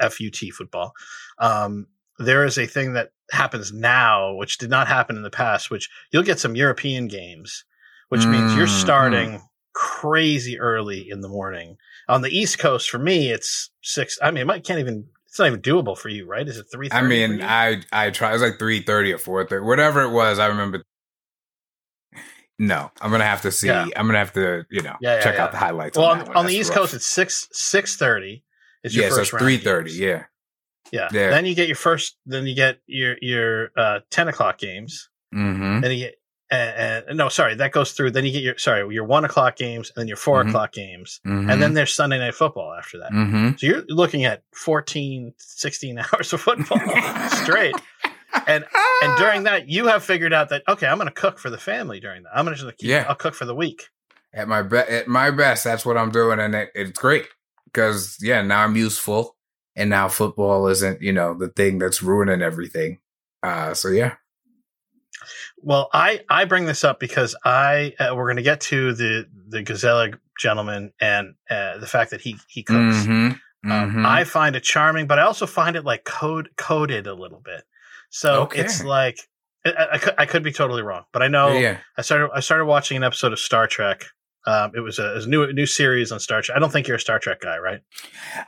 [0.00, 0.92] uh, FUT football.
[1.38, 5.70] Um, there is a thing that happens now, which did not happen in the past,
[5.70, 7.64] which you'll get some European games,
[8.08, 9.42] which means you're Mm, starting
[9.74, 11.76] crazy early in the morning.
[12.08, 14.18] On the East Coast, for me, it's six.
[14.22, 15.06] I mean, it might can't even.
[15.26, 16.48] It's not even doable for you, right?
[16.48, 16.88] Is it three?
[16.90, 18.30] I mean, I I tried.
[18.30, 20.38] It was like three thirty or four thirty, whatever it was.
[20.38, 20.82] I remember.
[22.58, 23.66] No, I'm gonna have to see.
[23.66, 23.86] Yeah.
[23.96, 25.98] I'm gonna have to, you know, Yeah, yeah, check out the highlights.
[25.98, 26.78] well, on, on, on the East rough.
[26.78, 28.44] Coast, it's six six thirty.
[28.82, 29.92] Is your yeah, so first it's round three thirty.
[29.92, 30.24] Yeah,
[30.92, 31.08] yeah.
[31.12, 31.30] Yeah.
[31.30, 32.16] Then you get your first.
[32.26, 35.08] Then you get your your uh, ten o'clock games.
[35.34, 35.80] mm-hmm.
[35.80, 36.14] Then you get.
[36.48, 36.54] Uh,
[37.10, 38.12] uh, no, sorry, that goes through.
[38.12, 40.48] Then you get your sorry your one o'clock games, and then your 4 Mhm.
[40.50, 41.50] o'clock games, mm-hmm.
[41.50, 43.10] and then there's Sunday night football after that.
[43.10, 43.56] mm-hmm.
[43.58, 46.78] So you're looking at 14, 16 hours of football
[47.42, 47.74] straight.
[48.46, 48.64] And
[49.02, 51.58] and during that, you have figured out that okay, I'm going to cook for the
[51.58, 52.30] family during that.
[52.32, 53.06] I'm going to just keep, Yeah.
[53.08, 53.88] I'll cook for the week.
[54.32, 57.26] at my be- at my best, that's what I'm doing, and it, it's great
[57.64, 59.35] because yeah, now I'm useful,
[59.76, 62.98] and now football isn't you know the thing that's ruining everything.
[63.42, 64.14] Uh, so yeah,
[65.58, 69.26] Well, I I bring this up because I uh, we're going to get to the
[69.48, 73.06] the Gazella gentleman and uh, the fact that he he cooks.
[73.06, 74.06] Mhm, Um, mhm.
[74.06, 77.64] I find it charming, but I also find it like code coded a little bit.
[78.10, 78.60] So Okay.
[78.62, 79.18] it's like
[79.64, 82.66] I, I, I could be totally wrong, but I know yeah, I started I started
[82.66, 84.06] watching an episode of Star Trek.
[84.46, 86.56] Um, it was a, it was a new a new series on Star Trek.
[86.56, 87.80] I don't think you're a Star Trek guy, right?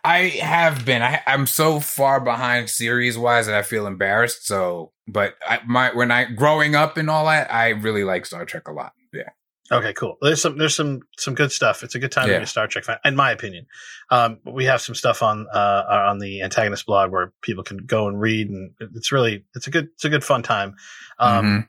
[0.05, 1.03] I have been.
[1.03, 4.47] I, I'm so far behind series wise that I feel embarrassed.
[4.47, 8.45] So, but I, my when I growing up and all that, I really like Star
[8.45, 8.93] Trek a lot.
[9.13, 9.31] Yeah,
[9.73, 10.17] Okay, cool.
[10.23, 11.83] There's some there's some some good stuff.
[11.83, 13.67] It's a good time to be a Star Trek fan, in my opinion.
[14.11, 18.07] Um, we have some stuff on uh, on the antagonist blog where people can go
[18.09, 20.75] and read, and it's really it's a good it's a good fun time.
[21.19, 21.69] Um, Mhm.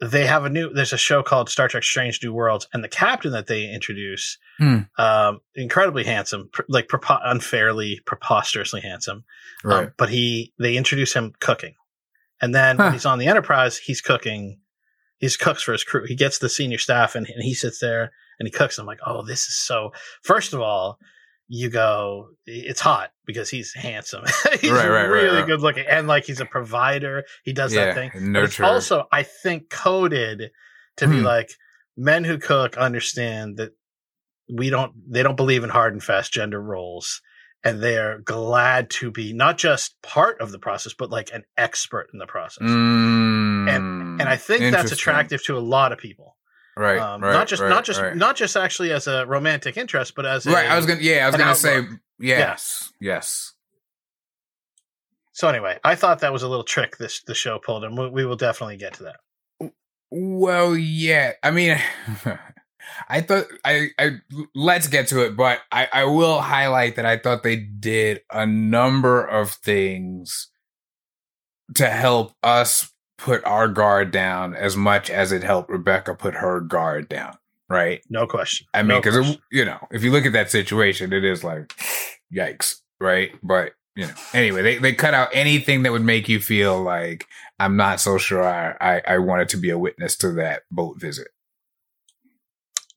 [0.00, 2.88] They have a new there's a show called Star Trek: Strange New Worlds, and the
[2.88, 4.78] captain that they introduce, Hmm.
[4.96, 9.24] um, incredibly handsome, pr- like prepo- unfairly preposterously handsome.
[9.64, 9.90] Um, right.
[9.96, 11.74] but he they introduce him cooking,
[12.40, 12.84] and then Huh.
[12.84, 14.60] when he's on the Enterprise, he's cooking.
[15.18, 16.04] He's cooks for his crew.
[16.06, 18.78] He gets the senior staff, and, and he sits there and he cooks.
[18.78, 19.90] I'm like, oh, this is so.
[20.22, 21.00] First of all,
[21.48, 24.24] you go, it's hot because he's handsome.
[24.60, 25.46] he's Right, right, really right.
[25.46, 27.24] good looking, and like he's a provider.
[27.44, 28.10] He does Yeah, that thing.
[28.12, 28.64] But it's nurture.
[28.64, 30.50] also, I think, coded
[30.98, 31.24] to be Hmm.
[31.24, 31.50] like
[31.96, 33.72] men who cook understand that
[34.52, 34.92] we don't.
[35.10, 37.20] They don't believe in hard and fast gender roles.
[37.64, 42.08] And they're glad to be not just part of the process, but like an expert
[42.12, 42.62] in the process.
[42.68, 46.36] Mm, and I think that's attractive to a lot of people.
[46.78, 48.14] Right, Um, right, not just right, not just right.
[48.14, 50.70] not just actually as a romantic interest, but as a, right.
[50.70, 52.00] I was gonna, yeah, I was gonna say, outlook.
[52.20, 53.54] yes, yes.
[55.32, 58.08] So anyway, I thought that was a little trick this the show pulled, and we,
[58.08, 59.72] we will definitely get to that.
[60.10, 61.32] Well, yeah.
[61.42, 61.78] I mean,
[63.08, 64.18] I thought I, I
[64.54, 68.46] let's get to it, but I, I will highlight that I thought they did a
[68.46, 70.48] number of things
[71.74, 76.60] to help us put our guard down as much as it helped Rebecca put her
[76.60, 77.36] guard down.
[77.68, 78.00] Right.
[78.08, 78.66] No question.
[78.72, 79.42] I mean, because question.
[79.52, 81.74] you know, if you look at that situation, it is like,
[82.32, 83.32] yikes, right?
[83.42, 87.26] But you know, anyway, they they cut out anything that would make you feel like
[87.58, 90.98] I'm not so sure I I, I wanted to be a witness to that boat
[90.98, 91.28] visit.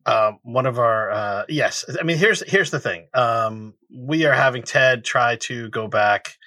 [0.05, 3.07] um, one of our uh, yes, I mean here's here's the thing.
[3.13, 6.37] Um, we are having Ted try to go back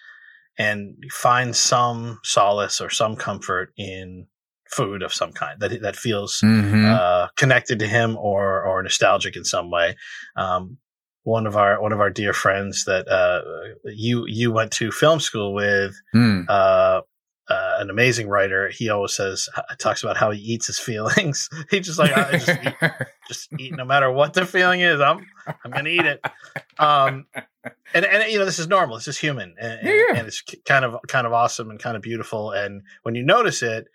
[0.59, 4.27] and find some solace or some comfort in
[4.71, 6.87] food of some kind that that feels Mm-hmm.
[6.87, 9.97] uh, connected to him or or nostalgic in some way.
[10.37, 10.79] Um,
[11.23, 13.43] one of our one of our dear friends that uh,
[13.85, 16.45] you you went to film school with, Mm.
[16.49, 17.01] uh,
[17.49, 18.69] uh, an amazing writer.
[18.71, 21.49] He always says talks about how he eats his feelings.
[21.71, 22.91] he just like I just eat,
[23.29, 25.01] just eat no matter what the feeling is.
[25.01, 25.27] I'm
[25.65, 26.25] I'm gonna eat it.
[26.79, 27.27] Um,
[27.95, 28.97] and and you know this is normal.
[28.97, 30.19] This is human, and, and- Yeah, yeah.
[30.19, 32.51] and it's kind of kind of awesome and kind of beautiful.
[32.53, 33.87] And when you notice it,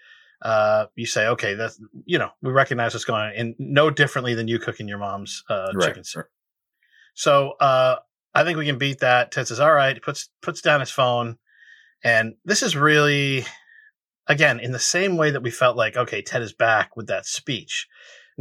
[0.42, 4.34] uh, you say, okay, that's you know we recognize what's going on, and no differently
[4.34, 6.28] than you cooking your mom's uh, Right, chicken soup.
[7.14, 7.98] So uh,
[8.34, 9.32] I think we can beat that.
[9.32, 9.96] Ted says, all right.
[9.96, 11.38] He puts puts down his phone,
[12.04, 13.46] and this is really,
[14.28, 17.26] again, in the same way that we felt like, okay, Ted is back with that
[17.26, 17.88] speech.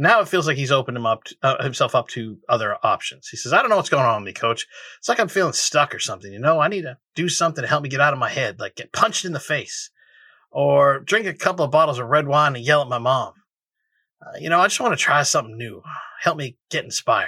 [0.01, 3.27] Now it feels like he's opened him up to, uh, himself up to other options.
[3.27, 4.65] He says, "I don't know what's going on with me, Coach.
[4.97, 6.31] It's like I'm feeling stuck or something.
[6.31, 8.61] You know, I need to do something to help me get out of my head,
[8.61, 9.89] like get punched in the face,
[10.51, 13.33] or drink a couple of bottles of red wine and yell at my mom.
[14.25, 15.83] Uh, you know, I just want to try something new.
[16.21, 17.27] Help me get inspired."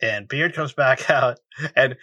[0.00, 1.38] And Beard comes back out,
[1.76, 1.94] and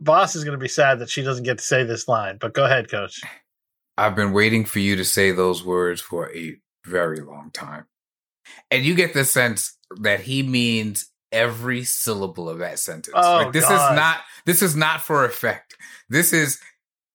[0.00, 2.38] Boss is going to be sad that she doesn't get to say this line.
[2.40, 3.20] But go ahead, Coach.
[3.98, 7.84] I've been waiting for you to say those words for a very long time.
[8.70, 13.14] And you get the sense that he means every syllable of that sentence.
[13.14, 13.92] Oh, like this God.
[13.92, 15.76] is not this is not for effect.
[16.08, 16.58] This is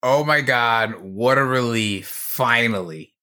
[0.04, 3.14] oh my god, what a relief finally.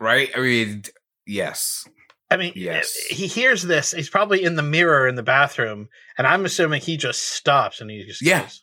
[0.00, 0.30] Right?
[0.36, 0.82] I mean,
[1.26, 1.86] yes.
[2.30, 2.94] I mean, eh, Yes.
[3.08, 3.92] he hears this.
[3.92, 5.88] He's probably in the mirror in the bathroom,
[6.18, 8.42] and I'm assuming he just stops and he just Yeah.
[8.42, 8.62] goes,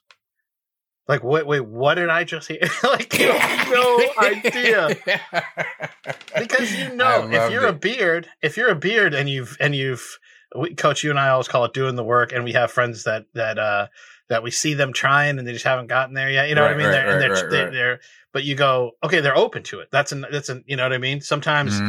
[1.08, 2.60] like, wait, wait, what did I just hear?
[2.84, 4.96] like, you have no idea
[6.40, 10.18] because you know if you're a beard, if you're a beard and you've and you've,
[10.58, 13.04] we, Coach, you and I always call it doing the work, and we have friends
[13.04, 13.88] that that uh
[14.30, 16.48] that we see them trying and they just haven't gotten there yet.
[16.48, 16.86] You know what I mean?
[16.86, 18.00] right, they're, and right, they're, right, they're, they're,
[18.32, 19.90] but you go, okay, they're open to it.
[19.92, 21.22] That's an that's an you know what I mean.
[21.22, 21.80] Sometimes.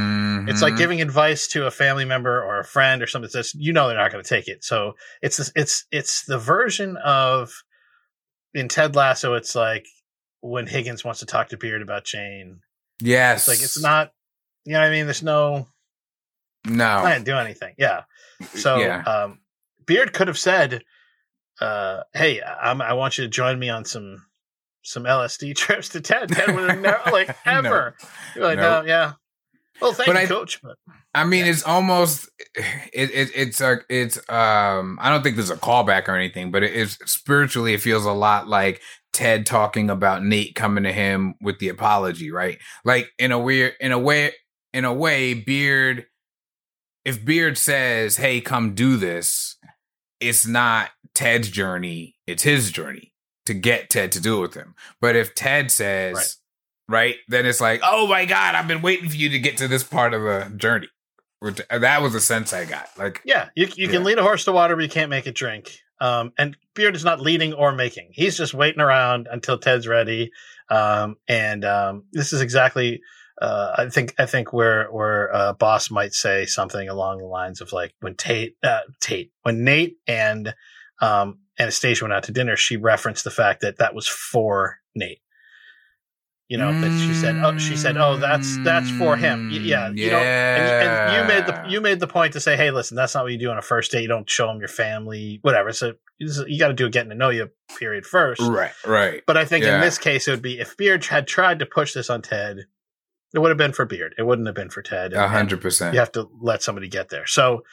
[0.47, 0.79] It's like Mhm.
[0.79, 3.97] giving advice to a family member or a friend or something that's you know they're
[3.97, 4.63] not going to take it.
[4.63, 7.63] So it's this- it's it's the version of
[8.55, 9.35] in Ted Lasso.
[9.35, 9.87] It's like
[10.41, 12.61] when Higgins wants to talk to Beard about Jane.
[13.01, 13.41] Yes.
[13.41, 14.13] It's like it's not.
[14.65, 15.07] You know what I mean?
[15.07, 15.67] There's no.
[16.67, 16.99] no.
[16.99, 17.75] I didn't do anything.
[17.77, 18.05] Yeah.
[18.55, 19.03] So yeah.
[19.03, 19.41] um,
[19.87, 20.83] Beard could have said,
[21.61, 24.25] uh, "Hey, I'm, I want you to join me on some
[24.83, 27.97] some LSD trips to Ted." Ted would have never like ever.
[28.35, 28.81] You're like, No.
[28.83, 29.13] no, yeah.
[29.81, 30.61] Well, thank But you, I- Coach.
[30.63, 30.77] But
[31.15, 35.57] I mean, it's almost it, it it's a it's um I don't think there's a
[35.57, 38.81] callback or anything, but it is spiritually it feels a lot like
[39.13, 42.59] Ted talking about Nate coming to him with the apology, right?
[42.85, 44.33] Like in a weird in a way
[44.73, 46.07] in a way Beard
[47.05, 49.57] if Beard says, "Hey, come do this,"
[50.21, 53.13] it's not Ted's journey, it's his journey
[53.47, 54.75] to get Ted to do it with him.
[55.01, 56.35] But if Ted says, Right.
[56.89, 59.69] Right, then it's like, "Oh my god, I've been waiting for you to get to
[59.69, 60.89] this part of the journey."
[61.41, 62.89] Which uh, that was a sense I got.
[62.99, 65.35] Like, Yeah, you you can lead a horse to water, but you can't make it
[65.35, 65.79] drink.
[66.01, 70.31] Um, and Beard is not leading or making; he's just waiting around until Ted's ready.
[70.71, 73.01] Um, and um, this is exactly,
[73.41, 77.61] uh, I think, I think where where uh, Boss might say something along the lines
[77.61, 80.55] of like when Tate, uh, Tate, when Nate and
[81.01, 85.21] um, Anastasia went out to dinner, she referenced the fact that that was for Nate.
[86.49, 87.37] You know that she said.
[87.37, 90.23] Oh, she said, "Oh, that's that's for him." Y- yeah, mm, you don't.
[90.23, 93.25] And, and you made the you made the point to say, "Hey, listen, that's not
[93.25, 94.03] what you do on a first date.
[94.03, 97.17] You don't show them your family, whatever." So you got to do a getting to
[97.17, 98.43] know you period first.
[98.43, 99.23] Right, right.
[99.27, 101.95] But I think in this case, it would be if Beard had tried to push
[101.95, 102.67] this on Ted,
[103.35, 104.15] it would have been for Beard.
[104.19, 105.15] It wouldn't have been for Ted.
[105.15, 105.95] A hundred percent.
[105.95, 107.27] you have to let somebody get there.
[107.27, 107.65] So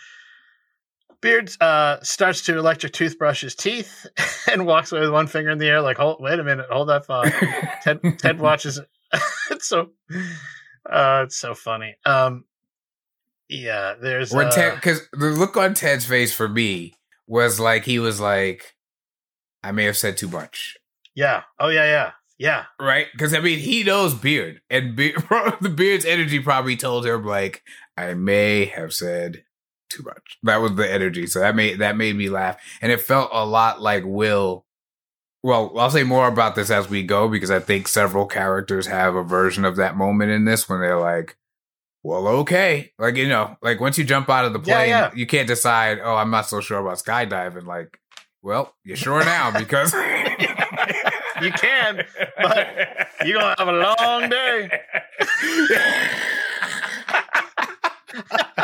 [1.22, 4.08] Beard uh, starts to electric toothbrush his teeth
[4.52, 6.90] and walks away with one finger in the air, like, hold, wait a minute, hold
[6.90, 7.32] that thought.
[7.84, 8.88] Ted, Ted watches it.
[9.52, 9.92] it's so,
[10.90, 11.96] uh, it's so funny.
[12.06, 12.46] Um,
[13.48, 16.96] yeah, there's, When uh, Ted, because the look on Ted's face for me
[17.28, 18.76] was like he was like,
[19.64, 20.78] I may have said too much,
[21.14, 23.08] yeah, oh yeah, yeah, yeah, right?
[23.12, 25.22] Because I mean, he knows Beard, and Beard,
[25.62, 27.62] the Beard's energy probably told him like,
[27.98, 29.44] I may have said
[29.92, 30.38] too much.
[30.44, 33.46] That was the energy, so that made that made me laugh, and it felt a
[33.46, 34.66] lot like Will.
[35.44, 39.16] Well, I'll say more about this as we go because I think several characters have
[39.16, 41.36] a version of that moment in this when they're like,
[42.04, 42.92] well, okay.
[43.00, 45.12] Like, you know, like once you jump out of the Yeah, plane, yeah.
[45.16, 47.66] you can't decide, oh, I'm not so sure about skydiving.
[47.66, 48.00] Like,
[48.44, 49.94] well, you're sure now because
[51.42, 52.06] You can,
[52.40, 52.68] but
[53.26, 54.70] you're gonna have a long day.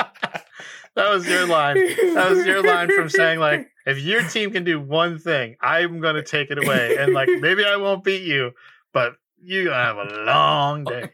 [0.98, 1.76] that was your line.
[1.76, 6.02] That was your line from saying like, if your team can do one thing, I'm
[6.02, 8.52] gonna take it away, and like maybe I won't beat you,
[8.92, 11.10] but you're gonna have a long day.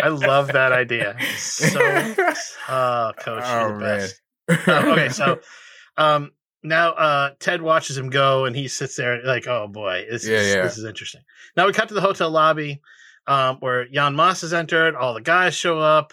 [0.00, 1.16] I love that idea.
[1.36, 1.80] So,
[2.68, 3.98] uh, coach, you're Oh, the man.
[3.98, 4.20] best.
[4.68, 5.40] Uh, okay, so
[5.96, 6.32] um,
[6.62, 10.36] now uh, Ted watches him go, and he sits there like, "Oh boy, this Yeah,
[10.38, 10.62] is yeah.
[10.62, 11.22] this is interesting."
[11.56, 12.80] Now we cut to the hotel lobby
[13.26, 14.94] um, where Jan Maas has entered.
[14.94, 16.12] All the guys show up.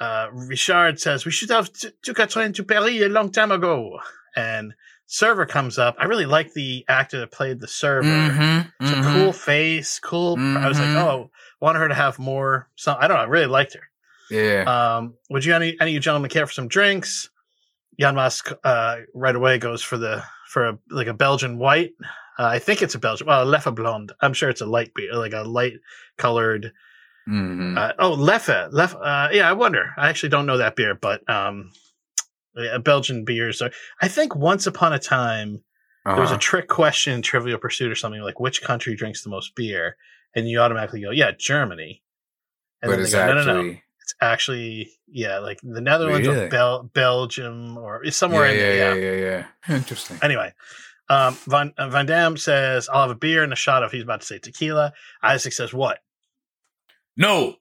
[0.00, 3.50] Uh, Richard says, "We should have t- took a train to Paris a long time
[3.50, 3.98] ago."
[4.36, 4.74] And
[5.06, 5.96] server comes up.
[5.98, 8.06] I really like the actor that played the server.
[8.08, 9.14] Mhm, It's a mhm.
[9.14, 10.36] cool face, cool.
[10.38, 10.96] I was like, Mhm.
[11.02, 11.30] "Oh,
[11.60, 13.22] wanted her to have more." Some I don't know.
[13.22, 13.88] I really liked her.
[14.30, 14.64] Yeah.
[14.66, 17.30] Um, would you any any of you gentlemen care for some drinks?
[17.98, 21.92] Jan Maas uh, right away goes for the for a like a Belgian white.
[22.38, 23.26] Uh, I think it's a Belgian.
[23.26, 24.12] Well, Leffe blonde.
[24.20, 25.74] I'm sure it's a light beer, like a light
[26.18, 26.72] colored.
[27.28, 27.76] Mhm.
[27.76, 28.70] Uh, oh, Leffe.
[28.72, 28.94] Leffe.
[28.94, 29.92] Uh, yeah, I wonder.
[29.96, 31.72] I actually don't know that beer, but um,
[32.56, 33.68] a Belgian beers So
[34.00, 35.62] I think once upon a time
[36.04, 36.38] there was a Uh-huh.
[36.40, 39.96] trick question in Trivial Pursuit or something like which country drinks the most beer,
[40.36, 42.02] and you automatically go, yeah, Germany.
[42.80, 46.28] And but then it's they go, no, no, no it's actually yeah like the netherlands
[46.28, 46.46] Really?
[46.46, 49.76] or Bel- belgium or somewhere yeah, in there yeah, yeah, yeah, yeah, yeah.
[49.76, 50.18] Interesting.
[50.22, 50.52] anyway
[51.08, 54.04] um van, uh, van dam says i'll have a beer and a shot of he's
[54.04, 54.92] about to say tequila
[55.24, 55.98] isaac says what
[57.16, 57.56] No,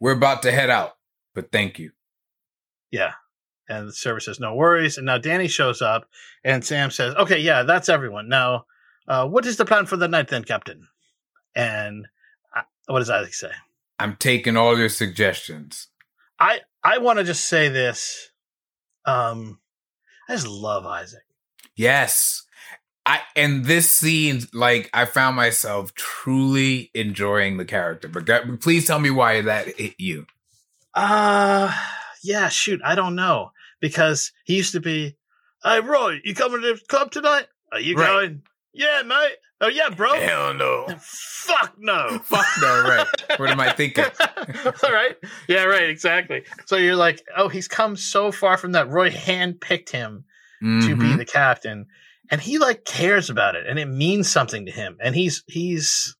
[0.00, 0.96] we're about to head out,
[1.34, 1.92] but thank you.
[2.90, 3.12] yeah
[3.68, 6.08] and the server says no worries and now danny shows up
[6.44, 8.64] and sam says okay yeah that's everyone now
[9.08, 10.86] uh what is the plan for the night then captain
[11.56, 12.06] and
[12.56, 13.50] uh, what does isaac say
[13.98, 15.88] I'm taking all your suggestions.
[16.38, 18.30] i i want to just say this
[19.04, 19.58] um
[20.28, 21.22] i just love isaac
[21.74, 22.45] Yes.
[23.06, 28.08] I and this scene, like I found myself truly enjoying the character.
[28.08, 28.26] But
[28.60, 30.26] please tell me why that hit you.
[30.94, 31.72] Uh
[32.22, 33.52] yeah, shoot, I don't know.
[33.80, 35.16] Because he used to be,
[35.62, 37.46] Hey Roy, you coming to the club tonight?
[37.72, 38.06] Are you Right.
[38.08, 38.42] going?
[38.72, 39.36] Yeah, mate.
[39.60, 40.12] Oh yeah, bro.
[40.18, 40.86] Hell no.
[40.98, 42.18] Fuck no.
[42.24, 43.06] Fuck no, right.
[43.38, 44.04] What am I thinking?
[44.84, 45.16] All right.
[45.48, 46.42] Yeah, right, exactly.
[46.66, 48.90] So you're like, oh, he's come so far from that.
[48.90, 50.24] Roy handpicked him
[50.60, 51.18] to be Mhm.
[51.18, 51.86] the captain.
[52.30, 54.96] And he like cares about it and it means something to him.
[55.00, 56.16] And he's he's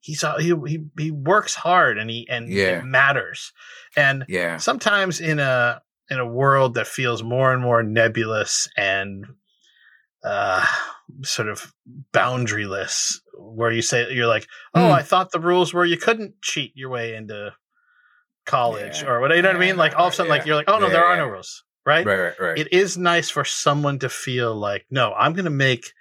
[0.00, 2.78] he's uh, he he, he works hard and he and Yeah.
[2.78, 3.52] it matters.
[3.96, 4.58] And Yeah.
[4.58, 9.24] sometimes in a in a world that feels more and more nebulous and
[10.24, 10.64] uh
[11.22, 11.72] sort of
[12.12, 14.92] boundaryless where you say you're like oh Hmm.
[14.92, 17.52] i thought the rules were you couldn't cheat your way into
[18.44, 19.08] college Yeah.
[19.08, 20.68] or what you know what i mean like all of a sudden like you're like
[20.68, 22.58] oh no there are no rules right Right, right, right.
[22.58, 25.92] it is nice for someone to feel like no i'm gonna make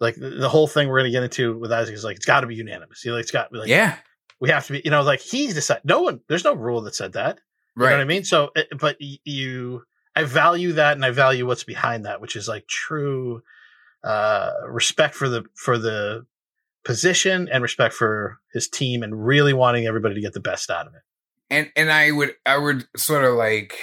[0.00, 2.46] like the, whole thing we're gonna get into with isaac is like it's got to
[2.46, 3.96] be unanimous you know, like, it's got like yeah.
[4.40, 6.94] we have to be you know like he decided no one there's no rule that
[6.94, 7.38] said that
[7.76, 7.88] Right.
[7.88, 8.24] you know what I mean?
[8.24, 9.82] So, uh, but you,
[10.14, 13.42] I value that, and I value what's behind that, which is like true
[14.02, 16.24] uh, respect for the for the
[16.84, 20.86] position and respect for his team, and really wanting everybody to get the best out
[20.86, 21.02] of it.
[21.50, 23.78] and and I would I would sort of like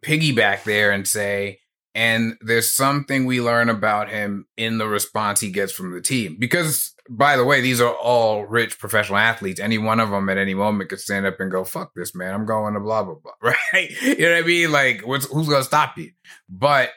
[0.00, 1.58] piggyback there and say,
[1.94, 6.36] and there's something we learn about him in the response he gets from the team.
[6.38, 9.60] Because by the way, these are all rich professional athletes.
[9.60, 12.32] Any one of them at any moment could stand up and go, "Fuck this, man!
[12.32, 13.32] I'm going to blah blah blah."
[13.72, 13.90] Right?
[14.00, 14.72] You know what I mean?
[14.72, 16.12] Like, what's who's gonna stop you?
[16.48, 16.90] But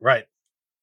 [0.00, 0.24] Right?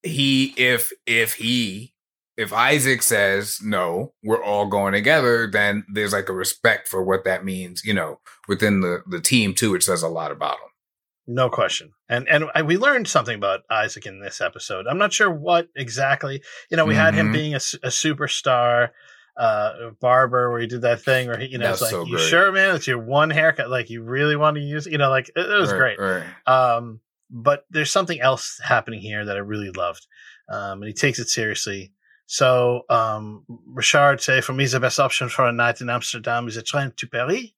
[0.03, 1.93] he, if if he
[2.38, 7.26] if Isaac says no, we're all going together, then there's like a respect for what
[7.26, 10.68] that means, you know, within the the team too, which says a lot about him.
[11.32, 11.92] No question.
[12.10, 14.88] And and we learned something about Isaac in this episode.
[14.88, 16.42] I'm not sure what exactly.
[16.72, 17.34] You know, we had him Mhm.
[17.34, 18.90] being a superstar
[19.38, 22.16] uh barber where he did that thing where he, you know, it's like, so you
[22.18, 22.28] great.
[22.30, 22.76] sure, man?
[22.76, 23.70] It's your one haircut.
[23.70, 26.00] Like you really want to use, you know, like it, it was Right, great.
[26.00, 26.48] Right.
[26.48, 27.00] Um,
[27.30, 30.08] but there's something else happening here that I really loved.
[30.50, 31.94] Um, and he takes it seriously.
[32.26, 36.58] So, um, Richard say for me, the best option for a night in Amsterdam is
[36.58, 37.52] a train to Paris.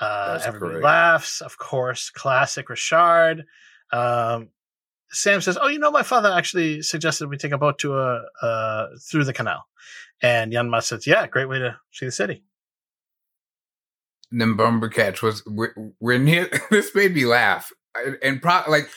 [0.00, 0.84] Uh, That's everybody correct.
[0.84, 3.44] laughs, of course, classic Richard.
[3.92, 4.48] Um,
[5.10, 8.22] Sam says, "Oh, you know, my father actually suggested we take a boat to a
[8.40, 9.66] uh, through the canal."
[10.22, 12.44] And Jan Maas says, "Yeah, great way to see the city."
[14.30, 16.48] And then Bumbercatch was we're, we're near.
[16.70, 18.88] This made me laugh, and, and pro, like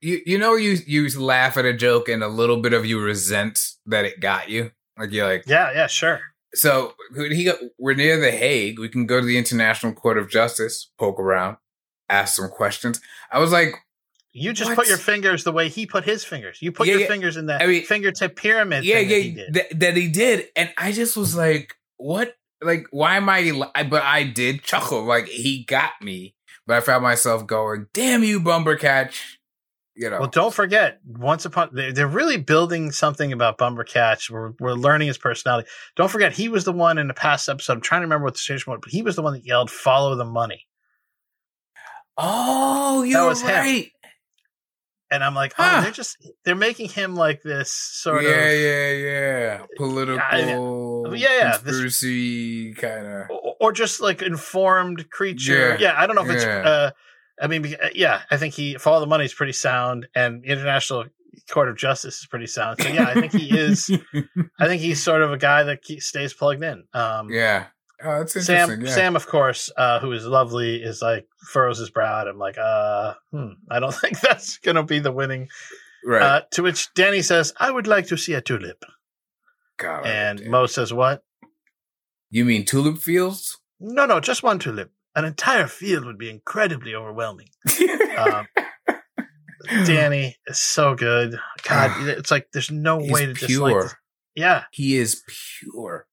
[0.00, 3.00] you you know you you laugh at a joke and a little bit of you
[3.00, 4.70] resent that it got you.
[4.98, 6.20] Like you're like, Yeah, yeah, sure.
[6.54, 8.78] So he got, we're near the Hague.
[8.78, 11.56] We can go to the International Court of Justice, poke around,
[12.08, 13.00] ask some questions.
[13.30, 13.74] I was like,
[14.32, 14.76] You just What?
[14.76, 16.60] put your fingers the way he put his fingers.
[16.62, 17.06] You put Yeah, your yeah.
[17.08, 18.84] fingers in that I mean- fingertip pyramid.
[18.84, 19.54] yeah, thing that yeah, he did.
[19.54, 22.34] that, that he did, and I just was like, what?
[22.62, 23.40] Like, why am I?
[23.42, 25.02] li- I- But I did chuckle.
[25.04, 26.34] Like he got me,
[26.66, 29.38] but I found myself going, "Damn you, Bumbercatch!"
[29.94, 30.20] You know.
[30.20, 34.30] Well, don't forget, once upon they're, they're really building something about Bumbercatch.
[34.30, 35.68] We're we're learning his personality.
[35.96, 37.74] Don't forget, he was the one in the past episode.
[37.74, 39.70] I'm trying to remember what the situation was, but he was the one that yelled,
[39.70, 40.66] "Follow the money."
[42.16, 43.48] Oh, you're was him.
[43.50, 43.90] right.
[45.10, 48.90] And I'm like, oh, they're just they're making him like this sort yeah, of, yeah,
[48.92, 49.58] yeah.
[49.58, 53.30] Yeah, political, Yeah, yeah, this- conspiracy kind of.
[53.30, 55.76] or- or just like informed creature.
[55.78, 56.44] Yeah, Yeah, I don't know if it's.
[56.44, 56.90] uh
[57.40, 61.04] I mean, yeah, I think he follow the money is pretty sound, and International
[61.50, 62.80] Court of Justice is pretty sound.
[62.80, 63.90] So yeah, I think he is.
[64.60, 66.84] I think he's sort of a guy that stays plugged in.
[66.92, 67.66] Um, yeah.
[68.04, 68.76] Oh, that's interesting.
[68.76, 68.92] Sam, yeah.
[68.92, 72.20] Sam, of course, uh, who is lovely, is like furrows his brow.
[72.20, 75.48] And I'm like, uh, hmm, I don't think that's gonna be the winning.
[76.04, 76.22] right.
[76.22, 78.84] Uh, to which Danny says, "I would like to see a tulip,"
[79.78, 80.44] God, and.
[80.46, 81.22] Mo says, "What?
[82.30, 83.58] you mean tulip fields?
[83.78, 84.90] No, no, just one tulip.
[85.14, 87.48] An entire field would be incredibly overwhelming."
[88.18, 88.46] Um,
[89.86, 91.38] Danny is so good.
[91.62, 93.48] God, it's like there's no He's way to dislike.
[93.72, 93.82] pure.
[93.84, 93.94] This.
[94.34, 95.22] Yeah, he is
[95.60, 96.06] pure.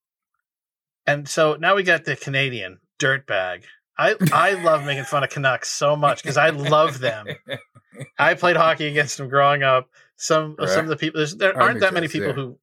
[1.07, 3.63] and so now we got the Canadian dirtbag.
[3.97, 7.27] I I love making fun of Canucks so much because I love them.
[8.19, 9.89] I played hockey against them growing up.
[10.15, 10.69] Some Right.
[10.69, 12.33] some of the people there aren't that many people yeah.
[12.35, 12.59] who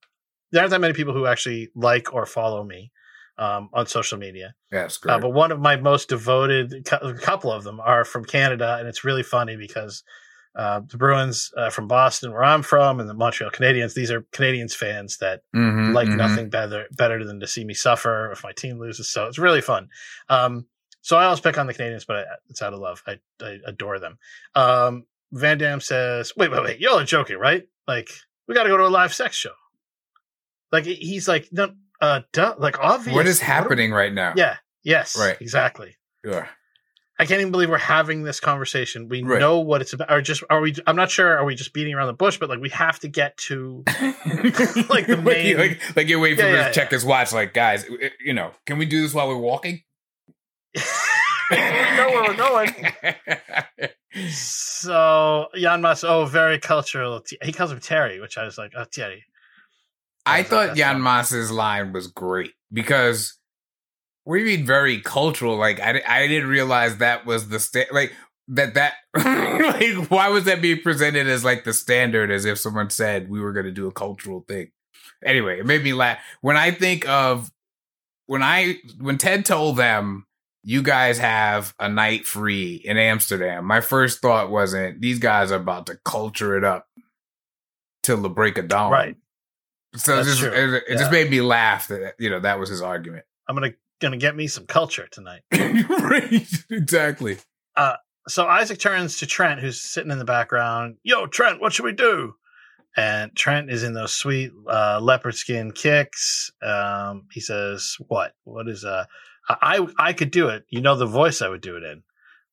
[0.52, 2.90] there aren't that many people who actually like or follow me
[3.38, 4.54] um, on social media.
[4.72, 5.14] Yes, great.
[5.14, 8.88] Uh, but one of my most devoted a couple of them are from Canada, and
[8.88, 10.02] it's really funny because
[10.54, 13.92] uh, the Bruins uh, from Boston, where I'm from, and the Montreal Canadiens.
[13.94, 16.16] These are Canadians fans that Mhm, like mhm.
[16.16, 19.10] nothing better better than to see me suffer if my team loses.
[19.10, 19.88] So it's really fun.
[20.30, 20.66] Um,
[21.02, 23.02] so I always pick on the Canadians, but I, it's out of love.
[23.06, 24.18] I, I adore them.
[24.54, 26.80] Um, Van Dam says, "Wait, wait, wait!
[26.80, 27.68] Y'all are joking, right?
[27.86, 28.08] Like
[28.48, 29.52] we got to go to a live sex show."
[30.72, 33.14] Like he's like, no, uh, duh, like obvious.
[33.14, 34.34] What is happening right now?
[34.36, 34.56] Yeah.
[34.84, 35.16] Yes.
[35.18, 35.36] Right.
[35.40, 35.96] Exactly.
[36.24, 36.46] Yeah.
[37.18, 39.08] I can't even believe we're having this conversation.
[39.08, 39.40] We Right.
[39.40, 40.12] know what it's about.
[40.12, 40.74] Or just are we?
[40.86, 41.38] I'm not sure.
[41.38, 42.36] Are we just beating around the bush?
[42.38, 43.84] But like we have to get to
[44.90, 47.32] like the main- like, like you're waiting for Yeah, him yeah, to check his watch.
[47.32, 49.82] Like, guys, eh, you know, can we do this while we're walking?
[50.74, 52.74] we know where we're going.
[54.30, 57.22] So Jan Maas, oh, very cultural.
[57.42, 59.24] He calls him Terry, which I was like, oh, Terry.
[60.26, 61.00] I thought Jan.
[61.00, 63.38] Maas's line was great because
[64.24, 65.56] what do you mean very cultural?
[65.56, 68.12] Like I, I didn't realize that was the sta- like
[68.48, 72.90] that that like why was that being presented as like the standard as if someone
[72.90, 74.70] said we were going to do a cultural thing.
[75.24, 77.50] Anyway, it made me laugh when I think of
[78.26, 80.26] when I when Ted told them
[80.62, 83.64] you guys have a night free in Amsterdam.
[83.64, 86.86] My first thought wasn't these guys are about to culture it up
[88.02, 88.90] till the break of dawn.
[88.90, 89.16] Right.
[89.96, 90.50] So it That's just, true.
[90.52, 93.24] it, it just made me laugh that you know that was his argument.
[93.48, 95.42] I'm gonna gonna get me some culture tonight.
[95.52, 97.38] right, exactly.
[98.28, 100.96] So Isaac turns to Trent, who's sitting in the background.
[101.04, 102.34] Yo, Trent, what should we do?
[102.96, 106.50] And Trent is in those sweet uh, leopard skin kicks.
[106.62, 108.32] Um, he says, "What?
[108.44, 109.04] What is uh?
[109.48, 110.64] I I could do it.
[110.70, 112.02] You know the voice I would do it in.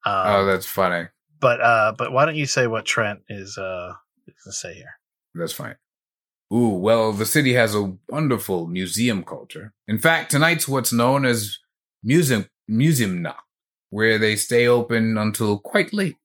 [0.05, 1.07] Um, oh, that's funny.
[1.39, 3.93] but uh, but why don't you say what Trent is uh
[4.27, 4.99] is gonna say here?
[5.33, 5.75] That's fine.
[6.53, 9.73] Ooh, well, the city has a wonderful museum culture.
[9.87, 11.57] In fact, tonight's what's known as
[12.03, 13.43] museum museum knock,
[13.89, 16.17] where they stay open until quite late.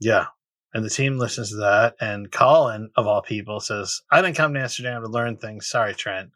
[0.00, 0.26] Yeah,
[0.72, 1.96] and the team listens to that.
[2.00, 5.66] And Colin, of all people, says, "I didn't come to Amsterdam to learn things.
[5.66, 6.30] Sorry, Trent."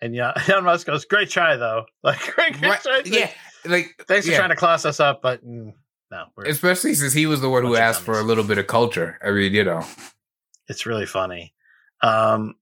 [0.00, 1.86] And yeah, Elon Musk goes, "Great try, though.
[2.04, 3.02] Like, great, great Right, try.
[3.06, 3.30] yeah,
[3.64, 5.72] like Thanks for trying to class us up, but mm,
[6.10, 9.18] no, especially since he was the one who asked for a little bit of culture.
[9.24, 9.84] I mean, you know,
[10.68, 11.53] it's really funny.
[12.04, 12.54] Um,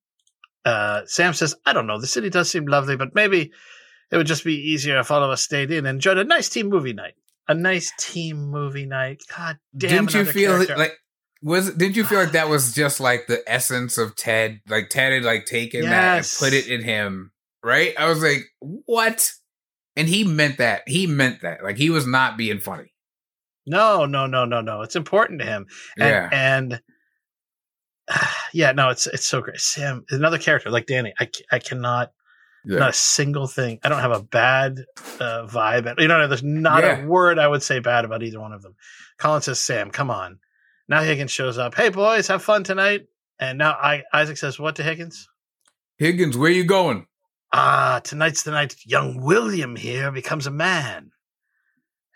[0.65, 2.01] uh, Sam says, I don't know.
[2.01, 3.53] The city does seem lovely, but maybe
[4.11, 6.49] it would just be easier if all of us stayed in and enjoyed a nice
[6.49, 7.15] team movie night.
[7.49, 9.23] A nice team movie night.
[9.37, 10.07] God damn.
[10.07, 10.77] didn't you feel character.
[10.77, 10.97] like
[11.43, 14.61] was didn't you feel like that was just like the essence of Ted?
[14.69, 17.33] Like Ted had like taken that and put it in him,
[17.65, 17.95] right?
[17.99, 19.33] I was like, what?
[19.97, 20.83] And he meant that.
[20.87, 21.65] He meant that.
[21.65, 22.95] Like he was not being funny.
[23.67, 24.83] No, no, no, no, no.
[24.83, 25.67] It's important to him.
[25.99, 26.29] And, yeah.
[26.33, 26.81] And
[28.53, 29.61] yeah, no, it's it's so great.
[29.61, 31.13] Sam, another character like Danny.
[31.19, 32.13] I, I cannot
[32.65, 32.79] yeah.
[32.79, 33.79] not a single thing.
[33.83, 34.85] I don't have a bad
[35.21, 35.87] uh, vibe.
[35.87, 37.03] At you know, there's not Yeah.
[37.03, 38.75] a word I would say bad about either one of them.
[39.19, 40.39] Colin says, "Sam, come on."
[40.89, 41.75] Now Higgins shows up.
[41.75, 43.07] Hey boys, have fun tonight.
[43.39, 45.29] And now I, Isaac says, "What to Higgins?"
[45.99, 47.07] Higgins, where are you going?
[47.53, 51.11] Ah, tonight's the night young William here becomes a man.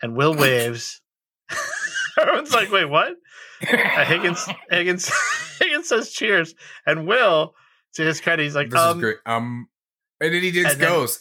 [0.03, 1.01] And Will waves.
[2.21, 3.15] Everyone's like, "Wait, what?"
[4.07, 5.11] Higgins, Higgins,
[5.61, 6.55] Higgins says, "Cheers."
[6.87, 7.55] And Will,
[7.95, 9.17] to his credit, he's like, This um, is great.
[9.27, 9.69] Um,
[10.21, 11.21] and then he just and then- goes.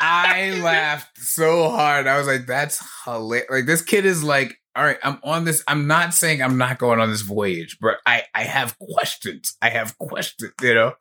[0.00, 2.06] I laughed so hard.
[2.06, 5.64] I was like, "That's hilarious!" Like this kid is like, "All right, I'm on this.
[5.66, 9.56] I'm not saying I'm not going on this voyage, but I I have questions.
[9.60, 10.52] I have questions.
[10.62, 10.92] You know,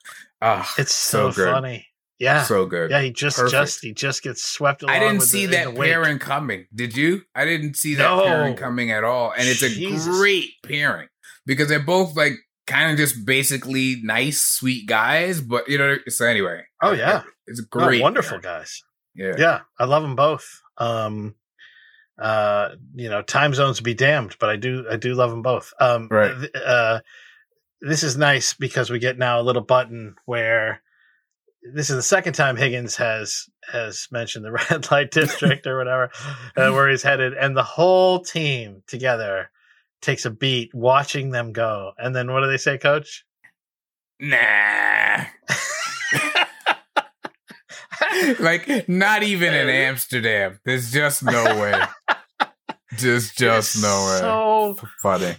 [0.41, 1.51] ah, It's so, good.
[1.51, 1.85] funny.
[2.19, 2.43] Yeah.
[2.43, 2.89] so good.
[2.91, 3.51] yeah, he just Perfect.
[3.51, 4.95] just he just gets swept along.
[4.95, 6.65] I didn't see the, that pairing coming.
[6.73, 7.21] Did you?
[7.35, 8.23] I didn't see that No.
[8.23, 9.31] pairing coming at all.
[9.37, 11.09] And it's a great pairing
[11.45, 12.33] because they're both like
[12.65, 15.41] kind of just basically nice, sweet guys.
[15.41, 16.63] But you know, so anyway.
[16.81, 17.23] Oh, yeah.
[17.45, 18.59] it's great, wonderful pairing.
[18.61, 18.83] guys.
[19.15, 20.61] Yeah, Yeah, I love them both.
[20.77, 21.35] Um,
[22.19, 25.71] uh, you know, time zones be damned, but I do I do love them both.
[25.79, 26.33] Um, Right.
[26.35, 27.01] th- uh,
[27.81, 30.81] this is nice because we get now a little button where
[31.73, 36.09] this is the second time Higgins has has mentioned the red light district or whatever
[36.55, 39.49] uh, where he's headed, and the whole team together
[40.01, 41.91] takes a beat watching them go.
[41.97, 43.25] And then what do they say, Coach?
[44.19, 45.25] Nah.
[48.39, 50.59] like not even in Amsterdam.
[50.65, 51.81] There's just no way.
[52.97, 54.19] just just no way.
[54.19, 55.25] So Funny.
[55.25, 55.37] it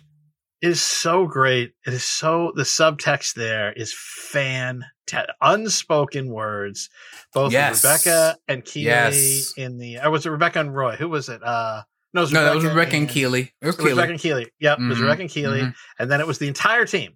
[0.62, 1.72] is so great.
[1.86, 3.92] It is so the subtext there is
[5.08, 5.34] fantastic.
[5.40, 6.88] Unspoken words,
[7.32, 7.82] both Yes.
[7.84, 9.52] Rebecca and Keely Yes.
[9.56, 9.98] in the.
[10.00, 10.96] Or was it Rebecca and Roy?
[10.96, 11.42] Who was it?
[11.42, 11.82] Uh,
[12.14, 13.54] no, it was No, Rebecca that was Rebecca and Keely.
[13.60, 14.46] It was It was Rebecca and Keely.
[14.60, 15.74] Yep, it was Mhm, Rebecca and Keely, mhm.
[15.98, 17.14] and then it was the entire team.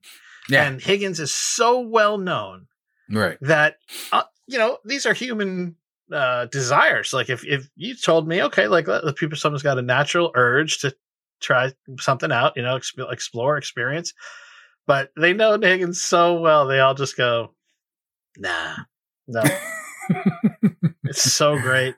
[0.49, 0.65] Yeah.
[0.65, 2.67] And Higgins is so well known
[3.11, 3.39] Right.
[3.43, 3.77] that
[4.13, 5.77] uh, you know these are human
[6.13, 9.83] uh desires like if if you told me okay like the people someone's got a
[9.83, 10.95] natural urge to
[11.41, 14.13] try something out you know exp- explore experience
[14.87, 17.55] but they know higgins so well they all just go
[18.39, 18.75] nah.
[19.29, 19.43] No.
[21.05, 21.95] It's so great.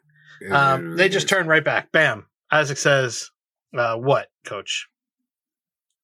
[0.50, 1.92] Um they just turn right back.
[1.92, 2.26] Bam.
[2.50, 3.30] Isaac says
[3.76, 4.88] uh what coach?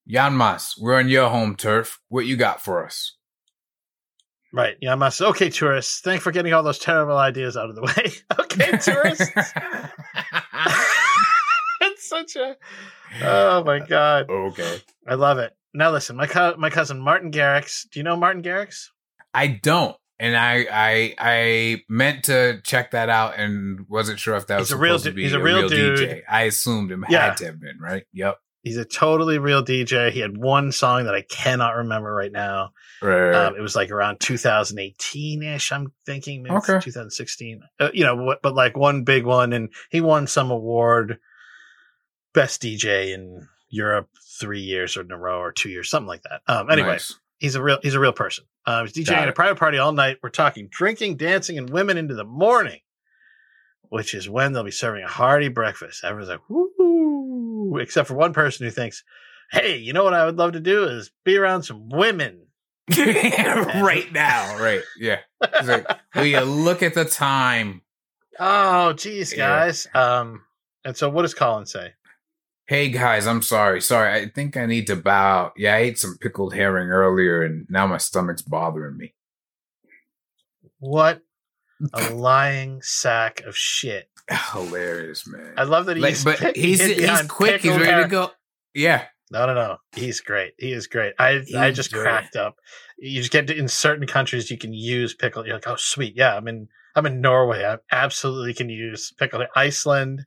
[0.08, 2.00] Jan Maas, we're on your home turf.
[2.08, 3.16] What you got for us?
[4.52, 4.76] right.
[4.80, 6.00] Yeah must okay tourists.
[6.00, 8.12] Thanks for getting all those terrible ideas out of the way.
[8.40, 9.30] Okay tourists.
[11.82, 12.56] It's such a
[13.22, 14.28] oh my god.
[14.28, 14.80] Okay.
[15.08, 15.52] i love it.
[15.74, 18.88] Now listen my co- my cousin martin garrix do you know martin garrix?
[19.32, 19.96] I don't.
[20.20, 24.70] And I I I meant to check that out and wasn't sure if that was
[24.70, 25.98] a real supposed to du- be he's a real dude.
[25.98, 26.22] DJ.
[26.28, 27.24] I assumed him Yeah.
[27.30, 28.04] had to have been, right?
[28.12, 28.36] Yep.
[28.62, 32.72] he's a totally real dj he had one song that i cannot remember right now
[33.00, 33.32] Right.
[33.34, 36.78] um, it was like around 2018ish i'm thinking maybe Okay.
[36.80, 41.18] 2016 uh, you know but like one big one and he won some award
[42.34, 44.08] best dj in europe
[44.38, 47.18] three years in a row or two years something like that um anyway Nice.
[47.40, 48.44] He's a real he's a real person.
[48.64, 50.18] Uh, he's DJing at a private party all night.
[50.22, 52.78] We're talking drinking, dancing, and women into the morning,
[53.88, 56.04] which is when they'll be serving a hearty breakfast.
[56.04, 59.02] Everyone's like, woo, except for one person who thinks,
[59.50, 62.46] hey, you know what I would love to do is be around some women.
[62.98, 64.58] right now.
[64.58, 64.82] Right.
[64.98, 65.18] Yeah.
[65.64, 67.82] Like, will you look at the time?
[68.38, 69.48] Oh, geez, Yeah.
[69.48, 69.86] guys.
[69.94, 70.42] Um,
[70.84, 71.92] and so what does Colin say?
[72.70, 73.80] Hey guys, I'm sorry.
[73.80, 75.52] Sorry, I think I need to bow.
[75.56, 79.12] Yeah, I ate some pickled herring earlier and now my stomach's bothering me.
[80.78, 81.20] What
[81.92, 84.08] a lying sack of shit.
[84.52, 85.54] Hilarious, man.
[85.56, 87.60] I love that Like, he's, but he he's he's quick.
[87.60, 88.02] He's ready hair.
[88.04, 88.30] to go.
[88.72, 89.06] Yeah.
[89.32, 89.78] No, no, no.
[89.96, 90.52] He's great.
[90.56, 91.14] He is great.
[91.18, 92.02] I I just great.
[92.02, 92.54] cracked up.
[93.00, 95.44] You just get to, in certain countries you can use pickle.
[95.44, 96.36] You're like, oh sweet, yeah.
[96.36, 97.64] I'm in I'm in Norway.
[97.64, 99.44] I absolutely can use pickle.
[99.56, 100.24] Iceland,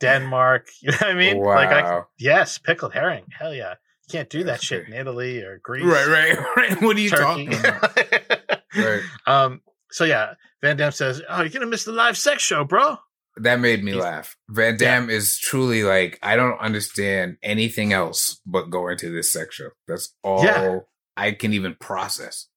[0.00, 0.68] Denmark.
[0.82, 1.42] You know what I mean?
[1.42, 3.24] Like, I, yes, pickled herring.
[3.38, 3.74] Hell yeah.
[4.08, 4.94] You can't do that That's shit great.
[4.94, 5.84] in Italy or Greece.
[5.84, 6.82] Right, right, right.
[6.82, 7.46] What are you Turkey.
[7.48, 7.98] talking about?
[8.76, 9.00] Right.
[9.26, 9.62] um.
[9.90, 12.98] So yeah, Van Damme says, "Oh, you're gonna miss the live sex show, bro."
[13.38, 14.36] That made me He's- laugh.
[14.50, 19.54] Van Damme is truly like, I don't understand anything else but going to this sex
[19.54, 19.68] show.
[19.88, 20.78] That's all Yeah.
[21.16, 22.48] I can even process.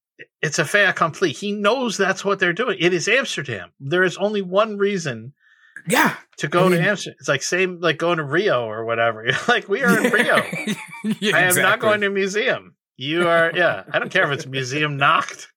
[0.41, 1.31] It's a fait accompli.
[1.31, 2.77] He knows that's what they're doing.
[2.79, 3.71] It is Amsterdam.
[3.79, 5.33] There is only one reason
[5.89, 6.15] Yeah.
[6.37, 7.15] to go I mean- to Amsterdam.
[7.19, 9.25] It's like same like going to Rio or whatever.
[9.47, 10.37] Like we are in Rio.
[11.19, 12.75] Yeah, I am not going to a museum.
[12.97, 13.83] You are, yeah.
[13.91, 15.47] I don't care if it's museum knocked.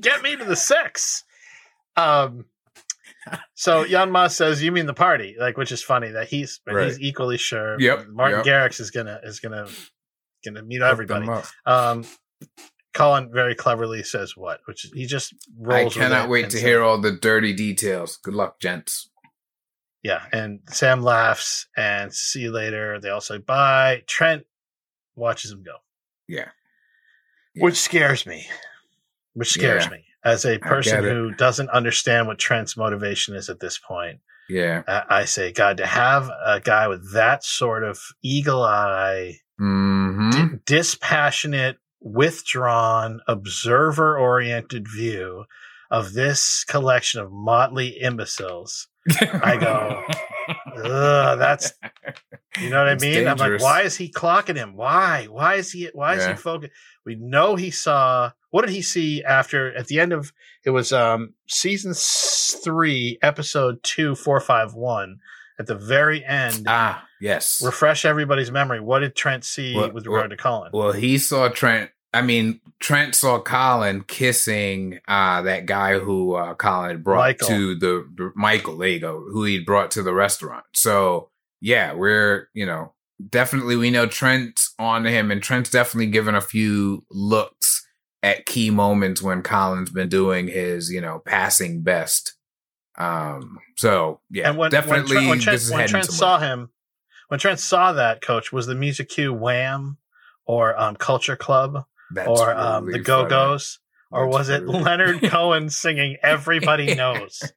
[0.00, 1.24] Get me to the six.
[1.96, 2.44] Um.
[3.54, 6.82] So Jan Ma says, "You mean the party?" Like, which is funny that he's but
[6.84, 7.78] he's equally sure.
[7.80, 8.46] Yep, Martin yep.
[8.46, 9.66] Garrix is gonna is gonna
[10.44, 11.28] gonna meet Hook everybody.
[11.66, 12.04] Um.
[12.94, 15.94] Colin very cleverly says what, which he just rolls.
[15.94, 18.16] with cannot wait to hear all the dirty details.
[18.16, 19.10] Good luck, gents.
[20.02, 22.98] Yeah, and Sam laughs and see you later.
[23.00, 24.02] They all say bye.
[24.06, 24.44] Trent
[25.16, 25.76] watches him go.
[26.28, 26.48] Yeah.
[27.54, 27.64] Yeah.
[27.64, 28.46] Which scares me.
[29.34, 29.90] Which scares Yeah.
[29.90, 30.04] me.
[30.24, 34.82] As a person who doesn't understand what Trent's motivation is at this point, Yeah.
[34.86, 40.30] I I say, God, to have a guy with that sort of eagle eye, hmm
[40.30, 45.44] di- dispassionate, withdrawn, observer oriented view
[45.90, 48.88] of this collection of motley imbeciles.
[49.20, 50.04] I go,
[50.84, 51.72] Ugh, that's
[52.60, 53.28] You know what It's I mean?
[53.28, 54.74] I'm like, why is he clocking him?
[54.76, 55.26] Why?
[55.30, 55.88] Why is he?
[55.94, 56.32] Why is Yeah.
[56.32, 56.72] he focused?
[57.06, 58.32] We know he saw.
[58.50, 59.74] What did he see after?
[59.76, 60.32] At the end of
[60.64, 65.18] it was um season three, episode two, four, five, one.
[65.58, 67.60] At the very end, Ah, yes.
[67.64, 68.80] refresh everybody's memory.
[68.80, 70.70] What did Trent see Well- with regard to Colin?
[70.72, 71.90] Well, he saw Trent.
[72.14, 77.48] I mean, Trent saw Colin kissing uh, that guy who uh, Colin brought Michael.
[77.48, 78.78] to the, the Michael.
[78.78, 79.20] There you go.
[79.30, 80.64] Who he brought to the restaurant.
[80.74, 81.28] So
[81.60, 82.94] yeah, we're you know
[83.28, 87.86] definitely we know Trent's on him, and Trent's definitely given a few looks
[88.22, 92.34] at key moments when Colin's been doing his you know passing best.
[92.98, 93.58] Um.
[93.76, 96.70] So yeah, and when definitely when Trent, when Trent, this is when Trent saw him,
[97.28, 99.98] when Trent saw that coach was the music cue Wham
[100.44, 103.26] or um, Culture Club That's or um, the Go.
[103.26, 103.78] Go's.
[104.10, 107.42] Or was it really- Leonard Cohen singing "Everybody Knows"?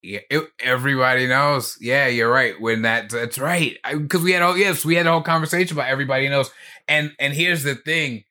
[0.00, 1.76] Yeah, it, everybody knows.
[1.80, 2.58] Yeah, you're right.
[2.60, 3.76] When that that's right.
[3.90, 6.52] Because we had all yes, we had a whole conversation about everybody knows.
[6.86, 8.22] And and here's the thing.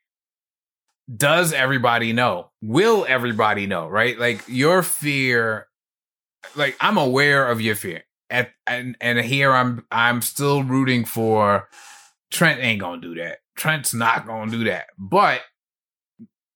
[1.13, 2.51] Does everybody know?
[2.61, 3.85] Will everybody know?
[3.87, 4.17] Right?
[4.17, 5.67] Like your fear,
[6.55, 8.03] like I'm aware of your fear.
[8.29, 11.69] At and and here I'm I'm still rooting for
[12.31, 13.39] Trent ain't gonna do that.
[13.55, 14.87] Trent's not gonna do that.
[14.97, 15.41] But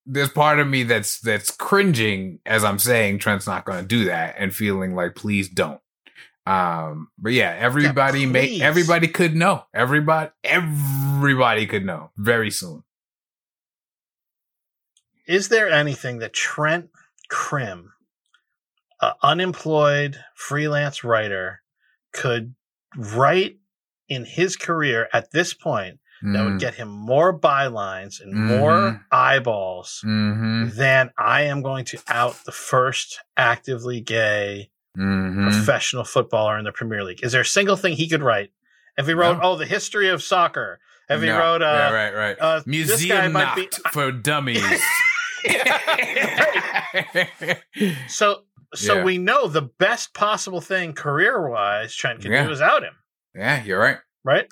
[0.04, 4.34] there's part of me that's that's cringing as I'm saying Trent's not to do that
[4.38, 5.80] and feeling like please don't.
[6.44, 9.64] Um, but yeah, everybody may everybody could know.
[9.72, 12.82] Everybody everybody could know very soon.
[15.26, 16.90] Is there anything that Trent
[17.28, 17.92] Crimm,
[19.02, 21.60] an unemployed freelance writer,
[22.12, 22.54] could
[22.96, 23.56] write
[24.08, 29.00] in his career at this point that would get him more bylines and more Mhm.
[29.10, 30.68] eyeballs Mm-hmm.
[30.76, 35.48] than I am going to out the first actively gay Mm-hmm.
[35.48, 37.24] professional footballer in the Premier League?
[37.24, 38.50] Is there a single thing he could write?
[38.98, 39.52] If he wrote, No.
[39.52, 40.78] oh, the history of soccer.
[41.08, 41.38] If he No.
[41.38, 42.36] wrote, uh, yeah, right, right.
[42.38, 44.62] uh, Museum might be- for dummies.
[48.08, 48.42] So,
[48.74, 49.04] so Yeah.
[49.04, 52.46] we know the best possible thing career wise Trent can Yeah.
[52.46, 52.94] do is out him,
[53.34, 53.98] yeah, you're right.
[54.24, 54.48] right?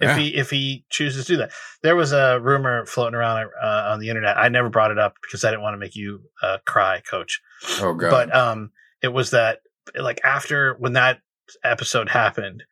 [0.00, 0.16] If Yeah.
[0.16, 1.52] he if he chooses to do that,
[1.82, 4.36] there was a rumor floating around uh, on the internet.
[4.36, 7.40] I never brought it up because I didn't want to make you uh, cry, Coach.
[7.80, 8.10] Oh god.
[8.10, 9.60] But um, it was that
[9.94, 11.20] like after when that
[11.62, 12.64] episode happened,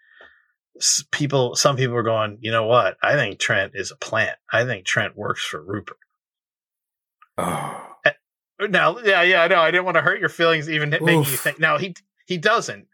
[1.12, 2.96] people some people were going, you know what?
[3.02, 4.36] I think Trent is a plant.
[4.52, 5.98] I think Trent works for Rupert.
[7.38, 7.86] oh.
[8.68, 9.60] Now, yeah, yeah, I know.
[9.60, 11.58] I didn't want to hurt your feelings, even making you think.
[11.58, 11.94] No, he
[12.26, 12.86] he doesn't.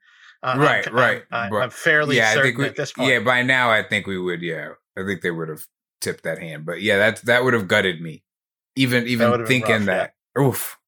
[0.42, 3.08] Uh, I'm- Right, right, I'm, I'm fairly yeah, I certain we, at this point.
[3.08, 4.42] yeah, by now I think we would.
[4.42, 5.66] Yeah, I think they would have
[6.00, 6.66] tipped that hand.
[6.66, 8.22] But yeah, that that would have gutted me.
[8.76, 10.14] Even even would've thinking rough, that.
[10.38, 10.78] Oof.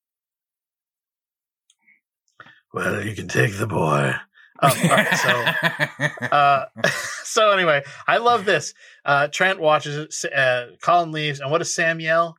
[2.72, 4.14] Well, you can take the boy.
[4.60, 6.64] Um, all right, so uh,
[7.24, 8.74] so anyway, I love this.
[9.04, 10.32] Uh, Trent watches it.
[10.32, 12.36] Uh, Colin leaves, and what does Sam yell?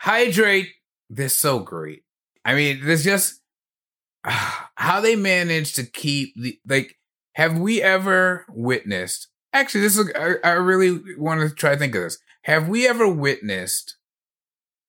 [0.00, 0.68] hydrate.
[1.10, 2.02] They're so great.
[2.44, 3.40] I mean, there's just
[4.24, 6.96] how they manage to keep the like.
[7.34, 9.28] Have we ever witnessed?
[9.52, 10.10] Actually, this is.
[10.14, 12.18] I, I really want to try to think of this.
[12.42, 13.96] Have we ever witnessed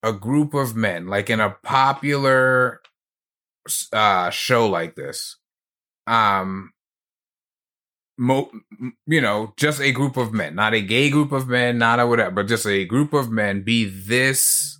[0.02, 2.80] a group of men, like in a popular
[3.92, 5.36] uh, show like this,
[6.06, 6.72] um,
[8.18, 8.50] mo-
[9.06, 12.06] you know, just a group of men, not a gay group of men, not a
[12.06, 14.78] whatever, but just a group of men be this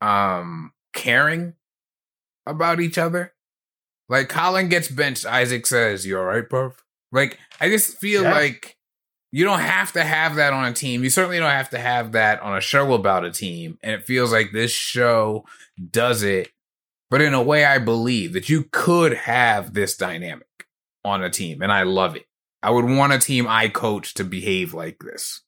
[0.00, 1.54] um caring
[2.46, 3.32] about each other.
[4.08, 6.72] Like Colin gets benched, Isaac says, "You all right, bro?"
[7.12, 8.32] Like I just feel Yeah.
[8.34, 8.76] like
[9.32, 11.04] you don't have to have that on a team.
[11.04, 13.78] You certainly don't have to have that on a show about a team.
[13.82, 15.44] And it feels like this show
[15.90, 16.50] does it,
[17.10, 20.46] but in a way I believe that you could have this dynamic
[21.04, 22.26] on a team, and I love it.
[22.62, 25.42] I would want a team I coach to behave like this.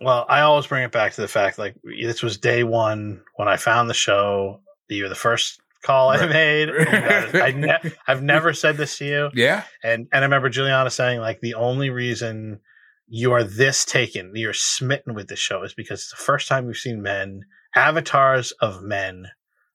[0.00, 3.48] Well, I always bring it back to the fact like this was day one when
[3.48, 4.60] I found the show.
[4.88, 6.68] You were the first call I made.
[6.68, 10.90] Uh, I ne- I've never said this to you, Yeah, and and I remember Juliana
[10.90, 12.60] saying like the only reason
[13.06, 16.66] you are this taken, you're smitten with the show, is because it's the first time
[16.66, 17.42] we've seen men,
[17.74, 19.28] avatars of men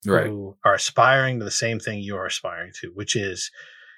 [0.06, 0.28] right.
[0.28, 3.52] who are aspiring to the same thing you are aspiring to, which is,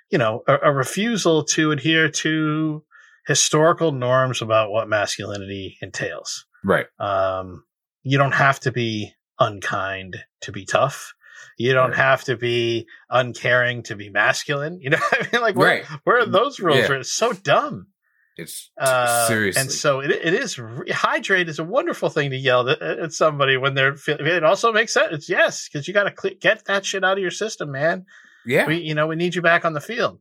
[0.10, 2.84] you know, a, a refusal to adhere to
[3.32, 6.46] historical norms about what masculinity entails.
[6.66, 6.88] Right.
[7.00, 7.64] Um,
[8.04, 11.14] you don't have to be unkind to be tough.
[11.58, 11.98] You don't Right.
[11.98, 14.80] have to be uncaring to be masculine.
[14.82, 15.86] You know, what I mean, like where, Right.
[16.04, 16.90] where are those rules?
[16.90, 16.98] Yeah.
[17.00, 17.88] It's so dumb.
[18.36, 19.62] It's Uh, seriously.
[19.62, 20.60] And so it, it is
[20.92, 23.96] hydrate is a wonderful thing to yell at, at somebody when they're.
[23.96, 25.14] feel- It also makes sense.
[25.14, 28.06] It's yes, because you got to cl- get that shit out of your system, man.
[28.46, 28.66] yeah.
[28.68, 30.20] We, you know, we need you back on the field.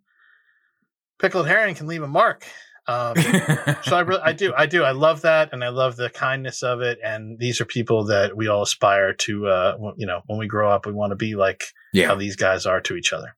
[1.18, 2.46] Pickled herring can leave a mark.
[2.86, 3.16] Um,
[3.82, 6.62] so I really, I do, I do, I love that, and I love the kindness
[6.62, 6.98] of it.
[7.04, 9.46] And these are people that we all aspire to.
[9.46, 11.60] Uh, you know, when we grow up, we want to be like
[11.94, 12.14] how yeah.
[12.14, 13.36] these guys are to each other.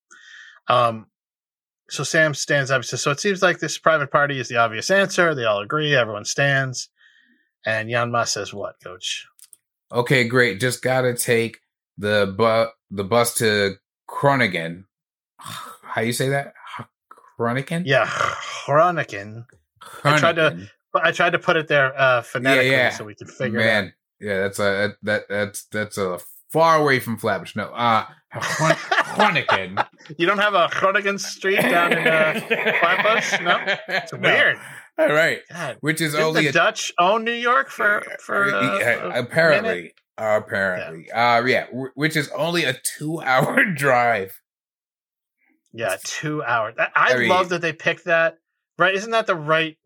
[0.69, 1.07] Um,
[1.91, 4.57] so Sam stands up and says, "So it seems like this private party is the
[4.57, 5.35] obvious answer.
[5.35, 5.95] They all agree.
[5.95, 6.89] Everyone stands."
[7.67, 9.27] And Yanma says, "What, Coach?"
[9.91, 10.61] Okay, great.
[10.61, 11.59] Just gotta take
[11.99, 13.75] the bu- the bus to
[14.09, 14.85] Cronigan.
[15.39, 16.55] How you say that?
[17.39, 17.83] Cronigan?
[17.87, 19.45] Yeah, Chronican.
[20.05, 22.91] I tried to- But I tried to put it there uh, phonetically yeah.
[22.91, 23.67] so we could figure it out.
[23.67, 26.19] Man, yeah, that's a that that's that's a
[26.53, 27.57] far away from Flatbush.
[27.57, 28.77] No, uh, Chron-
[30.19, 32.41] You don't have a Chronican Street down in uh,
[32.81, 33.41] Flatbush?
[33.43, 33.59] No?
[33.89, 34.59] It's weird.
[34.99, 38.55] All right, God, which is didn't only the a Dutch own New York for for
[38.55, 39.19] uh, Yeah, a minute?
[39.19, 44.39] apparently apparently uh yeah which is only a two hour drive
[45.73, 46.75] Yeah, two hours.
[46.95, 48.39] I, love that they picked that.
[48.79, 48.95] Right?
[48.95, 49.77] Isn't that the right?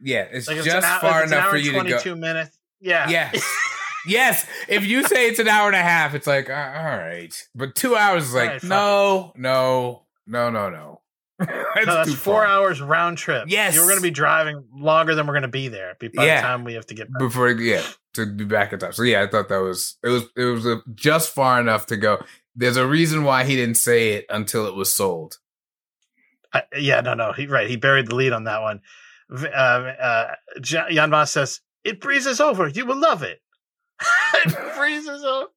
[0.00, 2.58] yeah it's Like it's just hour, far it's enough for you to go Twenty-two minutes.
[2.80, 3.08] Yeah.
[3.08, 3.54] yes
[4.06, 7.32] yes if you say it's an hour and a half it's like uh, all right
[7.54, 11.00] but two hours is like right, no no no no no
[11.38, 12.46] that's, no, that's four far.
[12.46, 13.44] hours round trip.
[13.48, 13.74] Yes.
[13.74, 15.96] you're going to be driving longer than we're going to be there.
[16.00, 16.36] By Yeah.
[16.40, 17.18] the time we have to get back.
[17.20, 17.82] before yeah
[18.14, 20.66] to be back in time so yeah i thought that was it was it was
[20.66, 22.22] uh just far enough to go
[22.54, 25.38] there's a reason why he didn't say it until it was sold
[26.52, 27.68] I, yeah, no, no, he right.
[27.68, 28.80] He buried the lead on that one.
[29.28, 32.68] Uh, uh, Jan Voss says it breezes over.
[32.68, 33.40] You will love it.
[34.34, 35.48] it breezes over.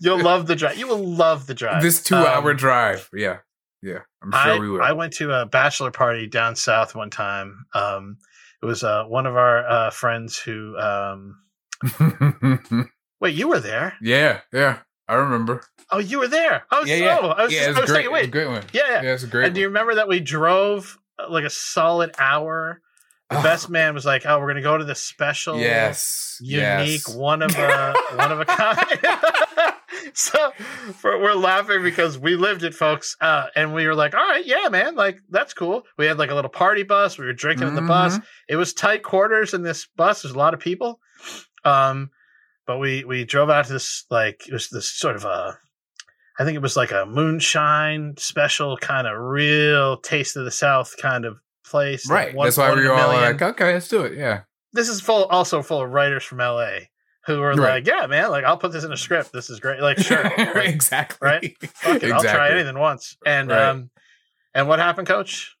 [0.00, 0.78] You'll love the drive.
[0.78, 1.80] You will love the drive.
[1.82, 3.38] this two hour Um, drive yeah
[3.82, 7.10] yeah i'm sure I, we will I went to a bachelor party down south one
[7.10, 7.66] time.
[7.72, 8.18] Um,
[8.62, 10.76] it was uh, one of our uh, friends who.
[10.76, 11.38] Um,
[13.20, 13.94] wait, you were there?
[14.02, 14.78] yeah yeah
[15.10, 16.64] i remember Oh, you were there.
[16.70, 16.88] I was.
[16.88, 18.48] yeah yeah Oh, I was, yeah just, it's I was great thinking, it's a great
[18.48, 19.02] one yeah, yeah.
[19.02, 22.12] yeah it's a great And do you remember that we drove uh, like a solid
[22.18, 22.80] hour?
[23.28, 23.44] The one.
[23.44, 27.14] best man was like, "Oh, we're gonna go to this special, yes unique, yes.
[27.14, 29.74] one of a one of a kind."
[30.14, 30.50] so
[30.94, 34.44] for, we're laughing because we lived it, folks, uh, and we were like, "All right,
[34.44, 37.18] yeah, man, like that's cool." We had like a little party bus.
[37.18, 38.18] We were drinking in the bus.
[38.18, 38.22] Mhm.
[38.48, 40.22] It was tight quarters in this bus.
[40.22, 40.98] There's a lot of people.
[41.64, 42.10] Um,
[42.66, 45.58] but we we drove out to this like it was this sort of a
[46.38, 50.94] I think it was like a moonshine special kind of real taste of the South
[51.00, 51.36] kind of
[51.66, 52.08] place.
[52.10, 53.32] right that's why we were all million.
[53.32, 54.42] like okay let's do it yeah
[54.72, 56.78] this is full also full of writers from LA
[57.26, 57.84] who were Right.
[57.84, 59.30] like, Yeah, man, like I'll put this in a script.
[59.32, 59.80] This is great.
[59.80, 60.22] Like, sure.
[60.38, 61.44] like, exactly right?
[61.44, 62.58] it, I'll try Exactly.
[62.60, 63.16] anything once.
[63.26, 63.62] And Right.
[63.62, 63.90] um
[64.54, 65.54] and what happened, coach?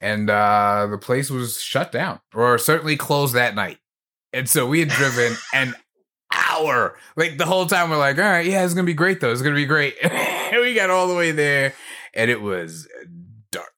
[0.00, 3.78] and uh the place was shut down or certainly closed that night
[4.32, 5.74] and so we had driven an
[6.66, 9.30] hour like the whole time we're like all right yeah it's gonna be great though
[9.32, 11.74] it's gonna be great and we got all the way there
[12.14, 12.88] and it was
[13.50, 13.72] dark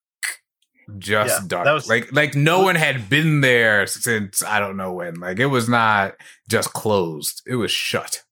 [0.99, 4.93] just Yeah, dark was- like like no one had been there since i don't know
[4.93, 6.15] when like it was not
[6.49, 8.23] just closed it was shut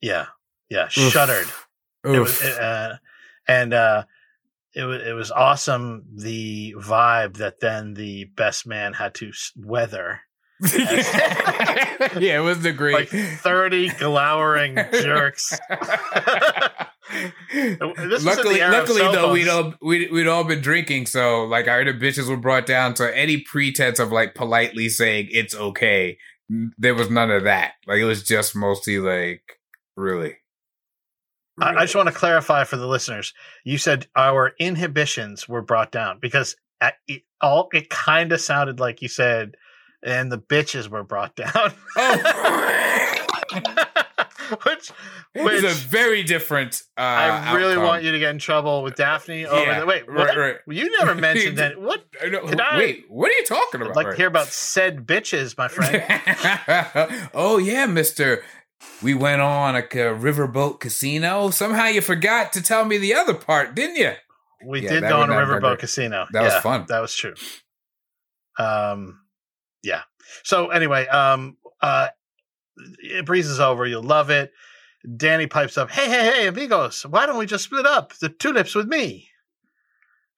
[0.00, 0.26] Yeah.
[0.70, 0.84] Yeah.
[0.98, 1.12] Oof.
[1.12, 1.46] Shuddered.
[2.04, 2.96] It was, it, uh,
[3.48, 4.04] and uh,
[4.74, 6.04] it was it was awesome.
[6.14, 10.20] The vibe that then the best man had to weather.
[12.20, 15.56] yeah it was the great Like thirty glowering jerks.
[17.54, 22.36] Luckily, luckily though, we'd all we'd, we'd all been drinking, so like our bitches were
[22.36, 22.96] brought down.
[22.96, 26.18] So any pretense of like politely saying it's okay,
[26.76, 27.72] there was none of that.
[27.86, 29.42] Like it was just mostly like
[29.96, 30.36] really.
[31.60, 33.32] I, I just want to clarify for the listeners.
[33.64, 38.80] You said our inhibitions were brought down because at, it all it kind of sounded
[38.80, 39.56] like you said,
[40.02, 41.72] and the bitches were brought down.
[43.50, 43.84] Oh.
[44.64, 44.92] which,
[45.34, 46.82] It's a very different.
[46.96, 47.84] Uh, I really outcome.
[47.84, 50.06] want you to get in trouble with Daphne over Yeah, the wait.
[50.08, 50.16] What?
[50.28, 50.56] right, right.
[50.66, 51.80] You never mentioned that.
[51.80, 52.04] What?
[52.30, 53.96] Know- Could I- wait, what are you talking I'd about?
[53.96, 56.04] like to hear about said bitches, my friend.
[57.34, 58.42] oh yeah, Mister.
[59.02, 61.50] We went on a, ca- riverboat casino.
[61.50, 64.12] Somehow you forgot to tell me the other part, didn't you?
[64.64, 66.26] We Yeah, did go on a not have been riverboat casino.
[66.32, 66.84] That was fun.
[66.88, 67.34] That was true.
[68.58, 69.20] Um,
[69.82, 70.02] yeah.
[70.44, 72.08] So anyway, um, uh,
[72.76, 73.86] it breezes over.
[73.86, 74.52] You'll love it.
[75.16, 77.06] Danny pipes up, "Hey, hey, hey, amigos!
[77.06, 79.28] Why don't we just split up the tulips with me?"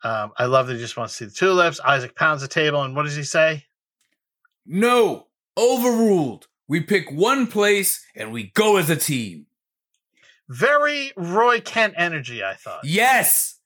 [0.03, 1.80] Um, I love that he just wants to see the tulips.
[1.80, 3.66] Isaac pounds the table, and what does he say?
[4.66, 5.26] No,
[5.57, 6.47] overruled.
[6.68, 9.47] We pick one place and we go as a team.
[10.49, 12.84] Very Roy Kent energy, I thought.
[12.84, 13.57] Yes.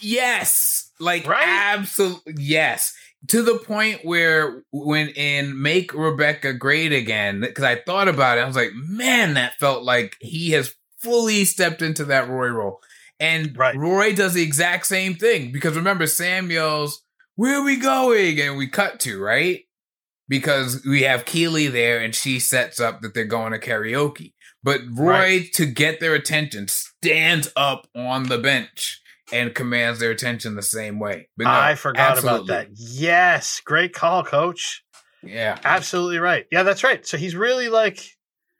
[0.00, 0.90] Yes.
[0.98, 1.44] Like Right?
[1.46, 2.94] absolutely yes.
[3.28, 8.42] To the point where when in Make Rebecca Great Again, because I thought about it,
[8.42, 12.80] I was like, man, that felt like he has fully stepped into that Roy role.
[13.20, 13.76] And Right.
[13.76, 15.52] Roy does the exact same thing.
[15.52, 17.02] Because remember, Sam yells,
[17.36, 18.38] Where are we going?
[18.40, 19.62] And we cut to, right?
[20.28, 24.32] Because we have Keely there and she sets up that they're going to karaoke.
[24.62, 25.52] But Roy, Right.
[25.54, 29.00] to get their attention, stands up on the bench
[29.34, 31.28] and commands their attention the same way.
[31.36, 32.54] But no, I forgot absolutely.
[32.54, 32.68] about that.
[32.76, 34.84] Yes, great call, Coach.
[35.22, 35.58] Yeah.
[35.64, 36.46] Absolutely right.
[36.52, 37.06] Yeah, that's right.
[37.06, 38.00] So he's really like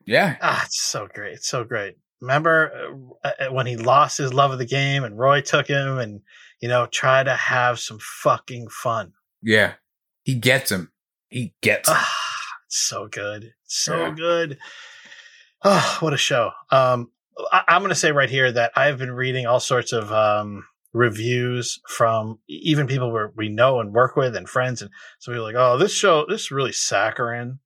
[0.04, 0.36] Yeah.
[0.42, 1.34] Ah, it's so great.
[1.34, 1.96] It's so great.
[2.20, 5.98] Remember uh, uh, when he lost his love of the game and Roy took him
[5.98, 6.20] and,
[6.60, 9.12] you know, try to have some fucking fun.
[9.42, 9.74] Yeah.
[10.22, 10.90] He gets him.
[11.28, 11.96] He gets him.
[11.98, 12.16] Ah,
[12.66, 13.52] it's so good.
[13.64, 14.14] So Yeah.
[14.16, 14.58] good.
[15.62, 16.50] Oh, what a show.
[16.70, 17.10] Um,
[17.52, 20.64] I, I'm going to say right here that I've been reading all sorts of, um,
[20.92, 24.80] reviews from even people we we know and work with and friends.
[24.80, 27.58] And so we're like, oh, this show, this is really saccharine.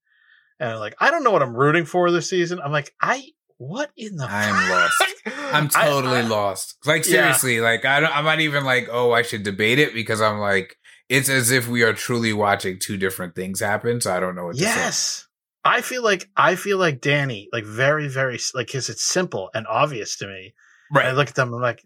[0.59, 2.59] And like, I don't know what I'm rooting for this season.
[2.59, 3.23] I'm like, I,
[3.59, 5.05] what in the I'm lost.
[5.53, 6.79] I'm totally I- lost.
[6.87, 7.11] Like Yeah.
[7.33, 10.39] seriously, like I don't I'm not even like, oh, I should debate it because I'm
[10.39, 10.77] like
[11.11, 14.47] it's as if we are truly watching two different things happen, so I don't know
[14.47, 14.69] what to say.
[14.69, 15.28] Yes.
[15.65, 19.67] I feel like I feel like Danny, like very, very like because it's simple and
[19.67, 20.55] obvious to me.
[20.93, 21.07] Right.
[21.07, 21.83] I look at them, I'm like,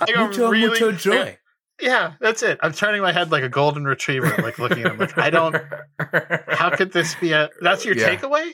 [0.02, 1.36] I go Mucho, really- mucho joy.
[1.82, 2.58] Yeah, that's it.
[2.62, 4.98] I'm turning my head like a golden retriever, like looking at him.
[4.98, 5.56] Like, I don't.
[6.48, 7.48] How could this be a?
[7.62, 8.14] That's your Yeah.
[8.14, 8.50] takeaway.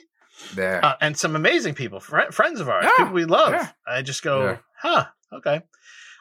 [0.55, 0.79] Yeah.
[0.81, 3.51] Uh, and some amazing people, fri friends of ours, Yeah, people we love.
[3.51, 3.67] yeah.
[3.85, 4.57] I just go, Yeah.
[4.81, 5.59] huh, okay.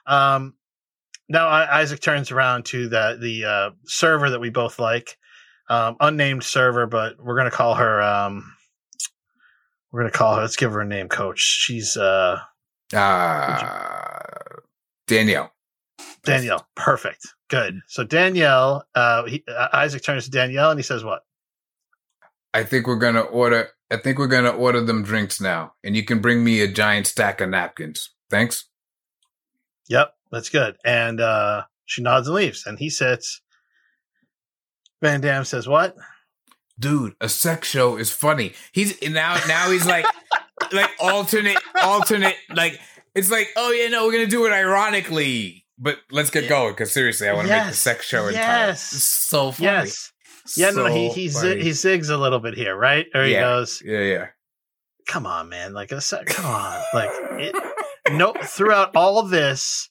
[0.05, 0.55] Um,
[1.29, 5.17] now Isaac turns around to the the uh, server that we both like,
[5.69, 8.01] um, unnamed server, but we're gonna call her.
[8.03, 8.53] Um,
[9.93, 10.43] we're gonna call her.
[10.43, 11.41] Let's give her a name, Coach.
[11.41, 12.39] She's uh,
[12.95, 14.29] Uh,
[15.07, 15.53] Danielle.
[16.25, 16.67] Danielle.
[16.75, 17.27] Perfect.
[17.49, 17.81] Good.
[17.87, 21.23] So Danielle, uh, he, uh, Isaac turns to Danielle and he says, "What?
[22.53, 23.71] I think we're gonna order.
[23.91, 27.07] I think we're gonna order them drinks now, and you can bring me a giant
[27.07, 28.11] stack of napkins.
[28.31, 28.65] Thanks.
[29.89, 33.41] Yep, that's good." And uh, she nods and leaves, and he sits.
[35.03, 35.97] Van Dam says, "What?"
[36.79, 38.53] Dude, a sex show is funny.
[38.73, 40.07] He's now now he's like
[40.73, 42.79] like alternate alternate like
[43.15, 46.93] it's like oh yeah no we're gonna do it ironically but let's get going because
[46.93, 48.43] seriously I want to make the sex show in time.
[48.43, 48.93] yes.
[48.95, 49.65] It's so funny.
[49.67, 50.13] Yes.
[50.57, 53.07] Yeah, no, no, he he zi- he zigs a little bit here, right?
[53.15, 53.41] Or he Yeah.
[53.41, 54.27] goes, yeah yeah
[55.07, 55.73] "Come on, man!
[55.75, 57.11] Like a sec- come on, like
[57.41, 57.55] it,
[58.13, 59.89] no." Throughout all of this,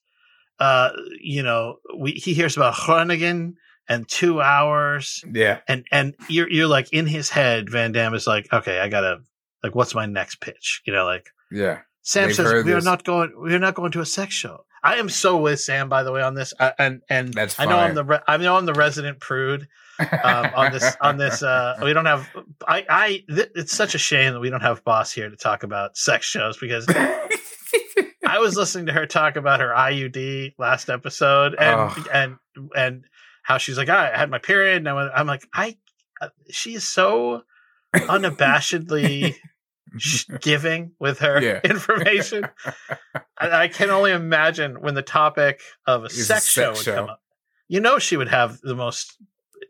[0.60, 0.92] uh,
[1.22, 3.56] you know, we he hears about Groningen
[3.88, 7.70] and two hours, yeah and and you're you're like in his head.
[7.70, 9.20] Van Damme is like, "Okay, I gotta
[9.64, 12.82] like, what's my next pitch?" You know, like yeah Sam They've says, heard "We are
[12.82, 13.34] not going.
[13.40, 16.12] We are not going to a sex show." I am so with Sam, by the
[16.12, 16.54] way, on this.
[16.60, 19.68] I, and and That's I know I'm the re- I know I'm the resident prude
[20.00, 21.42] um, on this on this.
[21.42, 22.30] Uh, we don't have.
[22.68, 23.24] I I.
[23.28, 26.28] Th- it's such a shame that we don't have Boss here to talk about sex
[26.28, 26.86] shows because
[28.36, 32.36] I was listening to her talk about her IUD last episode and and
[32.76, 33.06] and
[33.44, 35.78] how she's like, I had my period, and I went, I'm like, I.
[36.22, 37.44] uh, She is so
[37.96, 39.36] unabashedly
[40.42, 41.60] giving with her Yeah.
[41.64, 42.48] information.
[43.38, 46.80] I, I can only imagine when the topic of a Is a sex, show sex
[46.80, 46.96] would show.
[47.02, 47.22] come up.
[47.68, 49.18] You know, she would have the most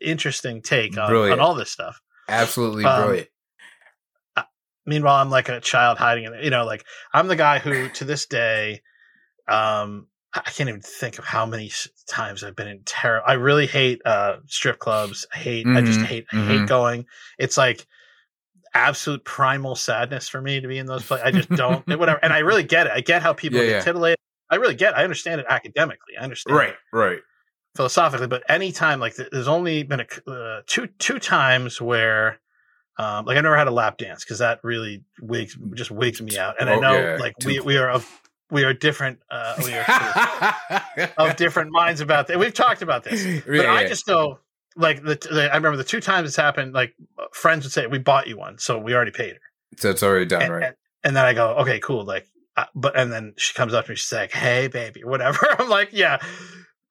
[0.00, 2.00] interesting take on, on all this stuff.
[2.28, 3.28] Absolutely Um, brilliant.
[4.86, 6.44] Meanwhile, I'm like a child hiding in it.
[6.44, 8.82] You know, like I'm the guy who, to this day,
[9.48, 11.70] um, I can't even think of how many
[12.08, 13.22] times I've been in terror.
[13.26, 15.26] I really hate uh strip clubs.
[15.34, 15.66] I hate.
[15.66, 16.26] I just Mhm, hate.
[16.32, 17.06] I hate going.
[17.38, 17.86] It's like
[18.74, 21.24] absolute primal sadness for me to be in those places.
[21.26, 21.86] I just don't.
[21.88, 22.18] whatever.
[22.22, 22.92] And I really get it.
[22.92, 23.80] I get how people Yeah, get yeah.
[23.80, 24.18] titillated.
[24.50, 24.92] I really get.
[24.92, 24.96] It.
[24.98, 26.16] I understand it academically.
[26.20, 26.56] I understand.
[26.58, 27.20] it right.
[27.74, 32.40] philosophically, but anytime like there's only been a, uh, two two times where
[32.98, 36.38] um, like I never had a lap dance because that really wigs just wakes me
[36.38, 39.56] out, and I Oh, know yeah, like we we are of we are different uh,
[39.64, 42.38] we are of, different minds about that.
[42.38, 44.38] We've talked about this, but I just know
[44.76, 46.72] like the, the I remember the two times it's happened.
[46.72, 46.94] Like
[47.32, 49.40] friends would say, "We bought you one, so we already paid her,"
[49.76, 50.62] so it's already done, and, right?
[50.64, 52.26] and, and then I go, "Okay, cool." Like,
[52.56, 55.68] uh, but and then she comes up to me, she's like, "Hey, baby, whatever." I'm
[55.68, 56.18] like, "Yeah."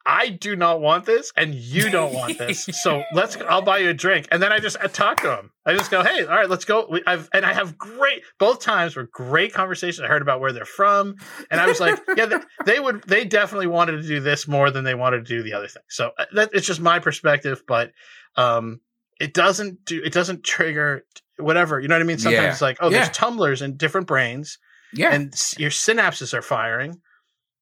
[0.06, 2.66] I do not want this, and you don't want this.
[2.84, 3.38] So let's.
[3.38, 5.52] I'll buy you a drink, and then I just I talk to him.
[5.66, 8.22] I just go, "Hey, all right, let's go." We, I've and I have great.
[8.38, 10.02] Both times were great conversations.
[10.04, 11.16] I heard about where they're from,
[11.50, 13.04] and I was like, "Yeah, they, they would.
[13.04, 15.84] They definitely wanted to do this more than they wanted to do the other thing."
[15.90, 17.92] So uh, that it's just my perspective, but
[18.36, 18.82] um,
[19.20, 20.02] it doesn't do.
[20.04, 21.04] It doesn't trigger
[21.38, 21.80] whatever.
[21.80, 22.18] You know what I mean?
[22.18, 22.52] Sometimes Yeah.
[22.52, 22.98] it's like, oh, Yeah.
[23.00, 24.58] there's tumblers in different brains
[24.94, 25.14] yeah.
[25.14, 27.02] and your synapses are firing.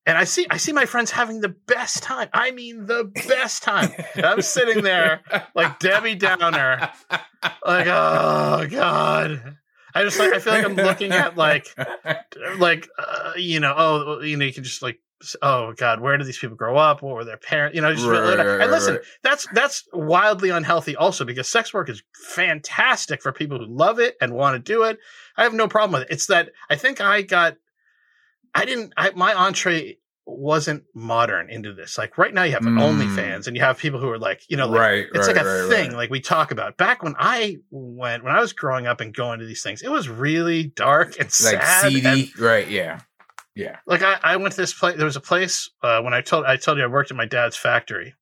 [0.05, 2.27] And I see, I see my friends having the best time.
[2.33, 3.91] I mean, the best time.
[4.15, 5.21] And I'm sitting there
[5.55, 6.91] like Debbie Downer,
[7.65, 9.57] like, oh god.
[9.95, 11.67] I just like, I feel like I'm looking at like,
[12.57, 14.99] like, uh, you know, oh, you know, you can just like,
[15.41, 17.01] oh god, where did these people grow up?
[17.01, 17.75] What were their parents?
[17.75, 19.03] You know, just Right, right, right, and listen, right.
[19.21, 22.03] that's that's wildly unhealthy also because sex work is
[22.35, 24.99] fantastic for people who love it and want to do it.
[25.37, 26.13] I have no problem with it.
[26.13, 27.55] It's that I think I got
[28.53, 31.97] I didn't I my entree wasn't modern into this.
[31.97, 32.79] Like right now you have Mm.
[32.79, 35.05] OnlyFans and you have people who are like, you know, like right.
[35.13, 35.97] it's right, like a right, thing right.
[35.97, 36.77] like we talk about.
[36.77, 39.91] Back when I went when I was growing up and going to these things, it
[39.91, 42.67] was really dark and like sad CD, and right?
[42.67, 43.01] Yeah,
[43.55, 43.77] yeah.
[43.85, 44.95] like I, I went to this place.
[44.95, 47.25] There was a place uh, when I told I told you I worked at my
[47.25, 48.15] dad's factory.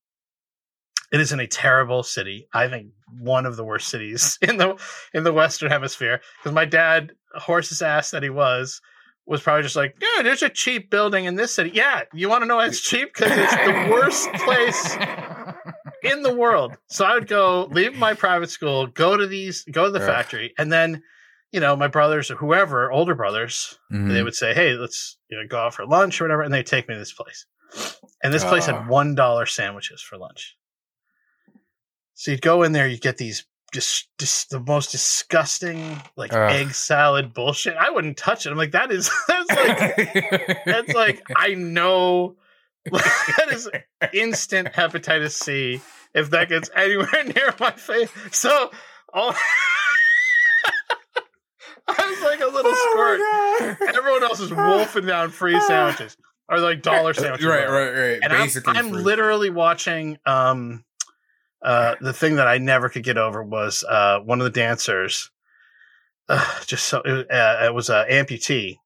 [1.12, 2.48] It is in a terrible city.
[2.54, 2.88] I think
[3.20, 4.76] one of the worst cities in the
[5.14, 6.20] in the Western Hemisphere.
[6.38, 8.80] Because my dad, horse's ass that he was,
[9.26, 11.70] was probably just like, yeah, there's a cheap building in this city.
[11.74, 13.14] Yeah, you want to know why it's cheap?
[13.14, 14.96] Because it's the worst place
[16.02, 16.76] in the world.
[16.88, 20.06] So I would go leave my private school, go to these, go to the Ugh.
[20.06, 21.02] factory, and then,
[21.52, 24.12] you know, my brothers or whoever, older brothers, Mhm.
[24.12, 26.62] they would say, "Hey, let's you know go out for lunch or whatever," and they
[26.64, 27.46] take me to this place.
[28.22, 28.78] And this place Ah.
[28.80, 30.56] had one dollar sandwiches for lunch.
[32.14, 36.52] So you'd go in there, you get these just, just the most disgusting like Ugh.
[36.52, 37.76] egg salad bullshit.
[37.76, 38.50] I wouldn't touch it.
[38.50, 42.36] I'm like, that is that's like that's like I know
[42.90, 43.68] that is
[44.12, 45.80] instant hepatitis C
[46.14, 48.10] if that gets anywhere near my face.
[48.30, 48.70] So
[49.12, 49.34] all
[51.88, 53.20] I was like a little squirt.
[53.22, 53.94] Oh God.
[53.96, 56.16] Everyone else is wolfing down free sandwiches
[56.48, 57.46] or like dollar sandwiches.
[57.46, 57.92] Right, whatever.
[57.92, 58.20] right, right.
[58.22, 60.18] And I'm, Basically, I'm literally watching.
[60.26, 60.84] Um,
[61.62, 65.30] uh, the thing that I never could get over was uh, one of the dancers.
[66.28, 68.78] Uh, just so it, uh, it was an amputee,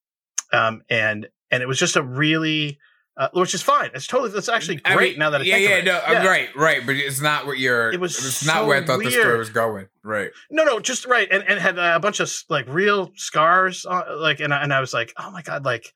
[0.52, 2.78] um, and and it was just a really,
[3.16, 3.90] uh, which is fine.
[3.94, 4.36] It's totally.
[4.36, 5.84] It's actually I great mean, now that I yeah, think yeah, of it.
[5.84, 7.92] no, I'm right, right, but it's not what you're.
[7.92, 9.86] It was It's so not where I thought the story was going.
[10.02, 10.30] Right.
[10.50, 14.40] No, no, just right, and and had a bunch of like real scars, on, like,
[14.40, 15.92] and I, and I was like, oh my god, like,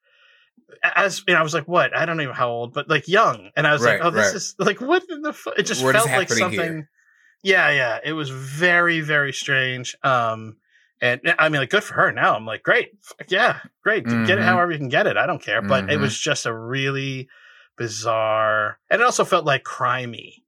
[0.82, 1.96] as you know, I was like, what?
[1.96, 4.26] I don't know how old, but like young, and I was Right, like, oh, this
[4.26, 4.36] right.
[4.36, 5.32] is like, what in the?
[5.32, 5.52] Fu-?
[5.56, 6.58] It just What felt like something.
[6.58, 6.88] here?
[7.42, 9.96] Yeah, yeah, it was very, very strange.
[10.02, 10.56] Um,
[11.00, 12.12] and I mean, like, good for her.
[12.12, 12.90] Now I'm like, great,
[13.28, 14.44] yeah, great, get it Mhm.
[14.44, 15.16] however you can get it.
[15.16, 16.00] I don't care, but it Mhm.
[16.00, 17.28] was just a really
[17.78, 20.42] bizarre, and it also felt like crimey.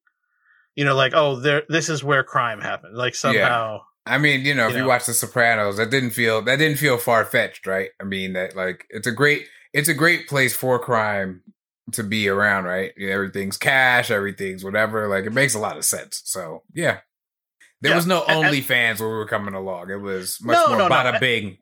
[0.75, 2.97] You know, like, oh, there, this is where crime happened.
[2.97, 3.81] Like somehow.
[4.05, 6.79] I mean, you know, if You you watch The Sopranos, that didn't feel that didn't
[6.79, 7.91] feel far fetched, right?
[8.01, 11.43] I mean, that like it's a great it's a great place for crime
[11.93, 12.93] to be around, right?
[12.99, 15.09] Everything's cash, everything's whatever.
[15.09, 16.23] Like it makes a lot of sense.
[16.25, 16.99] So yeah,
[17.81, 19.91] there Yeah, was no OnlyFans where we were coming along.
[19.91, 20.95] It was much No, more no, no.
[20.95, 21.59] bada bing.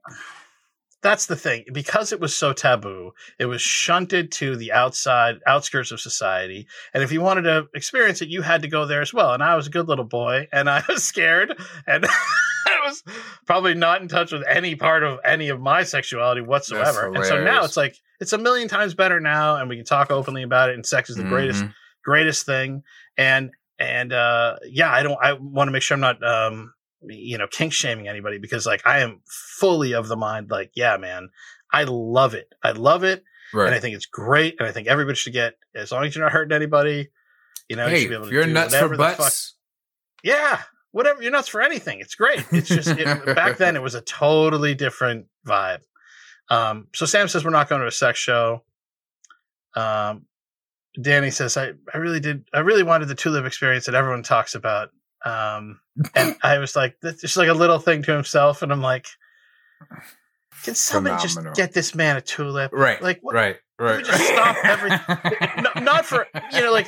[1.02, 1.64] That's the thing.
[1.72, 6.66] Because it was so taboo it was shunted to the outside outskirts of society.
[6.92, 9.32] And if you wanted to experience it you had to go there as well.
[9.32, 12.04] And i was a good little boy and i was scared and
[12.66, 13.02] i was
[13.46, 17.06] probably not in touch with any part of any of my sexuality whatsoever.
[17.14, 20.10] And so now it's like it's a million times better now and we can talk
[20.10, 21.72] openly about it and sex is the greatest Mhm.
[22.04, 22.82] greatest thing.
[23.16, 27.38] And and uh yeah i don't i want to make sure i'm not um you
[27.38, 31.28] know kink shaming anybody because like i am fully of the mind like yeah man
[31.72, 33.24] i love it i love it
[33.66, 36.24] and i think it's great and i think everybody should get as long as you're
[36.24, 37.08] not hurting anybody
[37.68, 39.32] you know you should be able to you're do nuts whatever for the fuck-
[40.22, 40.60] yeah
[40.92, 41.22] whatever.
[41.22, 42.00] You're nuts for anything.
[42.00, 42.44] It's great.
[42.50, 45.80] It's just it, back then it was a totally different vibe.
[46.48, 48.64] Um, so Sam says we're not going to a sex show.
[49.76, 50.26] Um,
[51.00, 54.54] Danny says I, I really did I really wanted the tulip experience that everyone talks
[54.54, 54.90] about.
[55.24, 55.80] Um,
[56.14, 59.06] and I was like that's just like a little thing to himself, and I'm like,
[60.64, 61.52] can somebody Phenomenal.
[61.52, 62.72] just get this man a tulip?
[62.72, 63.00] Right.
[63.02, 63.56] Like what, right.
[63.78, 64.04] Right.
[64.04, 65.64] just stop everything.
[65.74, 66.86] no, not for you know like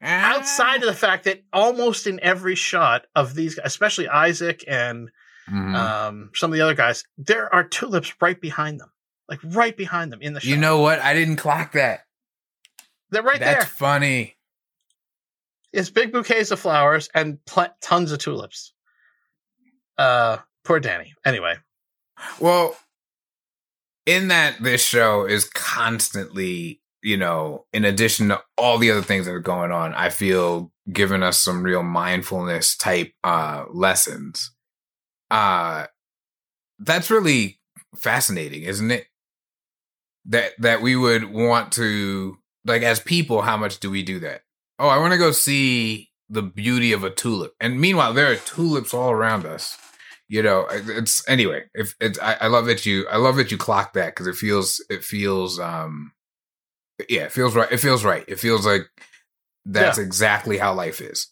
[0.00, 5.10] outside of the fact that almost in every shot of these, guys, especially Isaac and
[5.50, 5.74] Mhm.
[5.74, 8.92] um, some of the other guys, there are tulips right behind them,
[9.30, 10.48] like right behind them in the shot.
[10.50, 11.00] you know what?
[11.00, 12.00] I didn't clock that.
[13.10, 13.60] they're right That's there.
[13.62, 14.36] That's funny.
[15.72, 18.72] It's big bouquets of flowers and pl- tons of tulips.
[19.96, 21.14] Uh, poor Danny.
[21.24, 21.56] Anyway,
[22.40, 22.76] Well,
[24.06, 29.26] in that this show is constantly, you know, in addition to all the other things
[29.26, 34.52] that are going on, I feel giving us some real mindfulness type uh lessons.
[35.30, 35.86] Uh
[36.78, 37.60] that's really
[37.96, 39.06] fascinating, isn't it?
[40.26, 44.42] That that we would want to like as people, how much do we do that?
[44.78, 47.54] Oh, I want to go see the beauty of a tulip.
[47.60, 49.76] And meanwhile, there are tulips all around us
[50.30, 53.56] you know it's anyway if it's I, I love that you i love that you
[53.56, 56.12] clock that because it feels it feels um
[57.08, 58.82] yeah it feels right it feels right it feels like
[59.64, 61.30] that's exactly how life is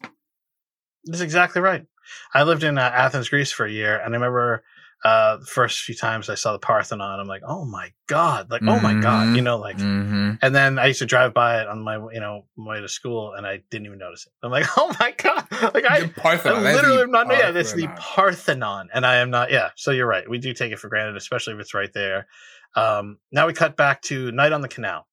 [1.06, 1.86] that's exactly right.
[2.34, 4.64] I lived in uh, Athens, Greece for a year, and I remember
[5.06, 8.62] uh, the first few times I saw the Parthenon, I'm like, oh my god, like
[8.62, 9.36] oh my god, Mhm.
[9.36, 9.76] you know, like.
[9.78, 10.32] mm-hmm.
[10.42, 13.32] And then I used to drive by it on my, you know, way to school,
[13.34, 14.32] and I didn't even notice it.
[14.44, 17.28] I'm like, oh my god, like I, the Parthenon, I literally the am not.
[17.30, 18.02] Yeah, that's the Parthenon.
[18.14, 19.52] Parthenon, and I am not.
[19.52, 20.28] Yeah, so you're right.
[20.28, 22.26] We do take it for granted, especially if it's right there.
[22.74, 25.06] Um, now we cut back to night on the canal.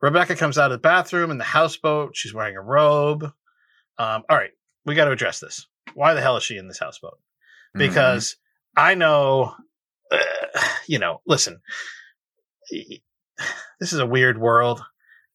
[0.00, 2.16] Rebecca comes out of the bathroom in the houseboat.
[2.16, 3.24] She's wearing a robe.
[3.98, 4.50] Um, all right,
[4.86, 5.66] we got to address this.
[5.94, 7.18] Why the hell is she in this houseboat?
[7.76, 7.78] Mm-hmm.
[7.78, 8.36] Because
[8.76, 9.54] I know,
[10.10, 10.18] uh,
[10.86, 11.60] you know, listen,
[12.70, 14.82] this is a weird world,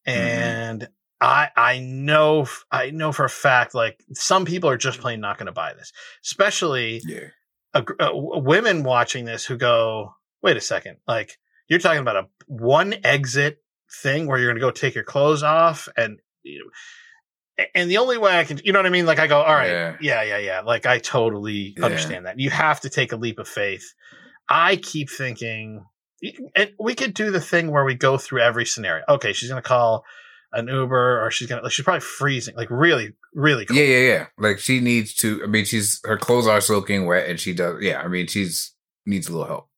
[0.04, 0.88] and
[1.20, 5.38] I I know I know for a fact like some people are just plain not
[5.38, 5.92] going to buy this,
[6.24, 7.28] especially yeah.
[7.74, 11.38] a, gr- uh, women watching this who go, wait a second, like
[11.68, 13.62] you're talking about a one exit
[14.02, 16.70] thing where you're going to go take your clothes off and you know, a-
[17.74, 19.06] and the only way I can, you know what I mean?
[19.06, 19.96] Like I go, all right, Yeah.
[20.00, 20.60] yeah, yeah, yeah.
[20.60, 21.84] Like I totally Yeah.
[21.84, 22.38] understand that.
[22.38, 23.92] You have to take a leap of faith.
[24.48, 25.84] I keep thinking,
[26.56, 29.04] and we could do the thing where we go through every scenario.
[29.08, 30.04] Okay, she's going to call
[30.52, 33.78] an Uber or she's going to, like, she's probably freezing, like really, really cold.
[33.78, 37.28] yeah yeah yeah like she needs to i mean she's her clothes are soaking wet
[37.30, 38.74] and she does yeah i mean she's
[39.06, 39.68] needs a little help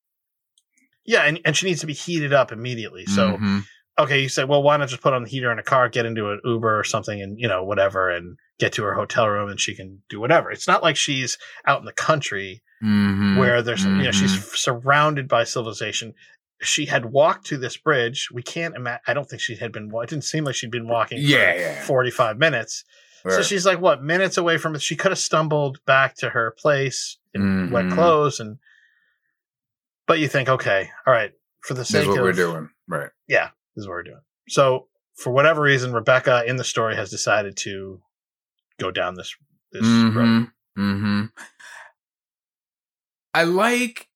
[1.05, 3.05] Yeah, and, and she needs to be heated up immediately.
[3.07, 3.65] So, Mhm.
[3.99, 6.07] Okay, you said, well, why not just put on the heater in a car, get
[6.07, 9.51] into an Uber or something, and you know whatever, and get to her hotel room,
[9.51, 10.51] and she can do whatever.
[10.51, 11.37] It's not like she's
[11.67, 13.39] out in the country Mhm.
[13.39, 16.15] where there's, you know, she's surrounded by civilization.
[16.61, 18.29] She had walked to this bridge.
[18.33, 19.01] We can't imagine.
[19.07, 19.91] I don't think she had been.
[19.95, 21.19] It didn't seem like she'd been walking.
[21.19, 21.83] for Yeah, yeah.
[21.83, 22.85] forty-five minutes.
[23.29, 24.83] So she's like what minutes away from it.
[24.83, 27.95] She could have stumbled back to her place in wet Mhm.
[27.95, 28.59] clothes, and
[30.07, 32.69] but you think, okay, all right, for the this sake is what of we're doing
[32.89, 33.11] right
[33.75, 34.21] this is what we're doing.
[34.49, 38.01] So for whatever reason, Rebecca in the story has decided to
[38.79, 39.35] go down this
[39.73, 40.49] this road.
[40.77, 41.25] hmm hmm
[43.35, 44.09] I like.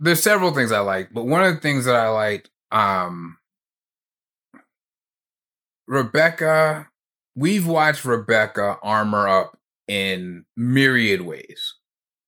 [0.00, 3.38] There's several things I like, but one of the things that I liked, um,
[5.86, 6.88] Rebecca.
[7.34, 11.74] We've watched Rebecca armor up in myriad ways,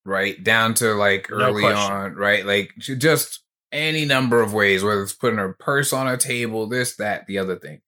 [0.04, 0.42] right?
[0.42, 1.78] Down to like early question.
[1.78, 2.46] on, right?
[2.46, 3.40] Like just
[3.72, 7.38] any number of ways, whether it's putting her purse on a table, this, that, the
[7.38, 7.80] other thing.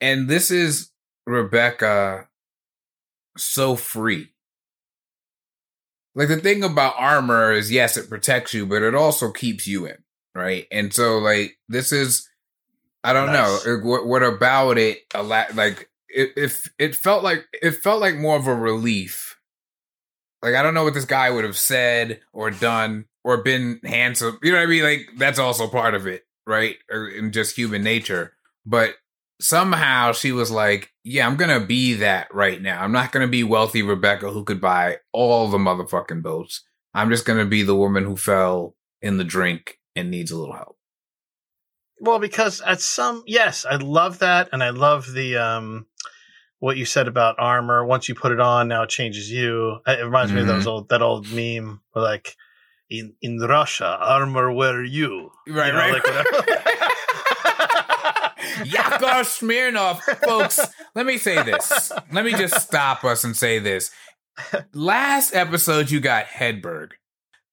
[0.00, 0.90] And this is
[1.26, 2.28] Rebecca
[3.36, 4.32] so free.
[6.14, 9.86] Like the thing about armor is yes, it protects you, but it also keeps you
[9.86, 9.98] in,
[10.34, 10.66] right?
[10.72, 12.28] And so like this is
[13.04, 13.64] I don't Nice.
[13.64, 18.00] know, what, what about it a lot like it if it felt like it felt
[18.00, 19.38] like more of a relief.
[20.42, 24.38] Like I don't know what this guy would have said or done or been handsome.
[24.42, 24.82] You know what I mean?
[24.82, 26.76] Like that's also part of it, right?
[26.90, 28.32] Or in just human nature.
[28.64, 28.94] But
[29.38, 32.82] somehow she was like, "Yeah, I'm gonna be that right now.
[32.82, 36.64] I'm not gonna be wealthy Rebecca who could buy all the motherfucking boats.
[36.94, 40.56] I'm just gonna be the woman who fell in the drink and needs a little
[40.56, 40.78] help."
[42.00, 45.84] Well, because at some yes, I love that, and I love the um
[46.60, 47.84] what you said about armor.
[47.84, 49.80] Once you put it on, now it changes you.
[49.86, 52.34] It reminds me of those old that old meme where like
[52.90, 55.30] in in Russia, armor wear you.
[55.46, 55.92] Right, You know, right.
[55.94, 56.74] like.
[58.64, 60.58] Yakov Smirnoff, folks.
[60.94, 61.92] Let me say this.
[62.12, 63.90] Let me just stop us and say this.
[64.74, 66.90] last episode you got Hedberg.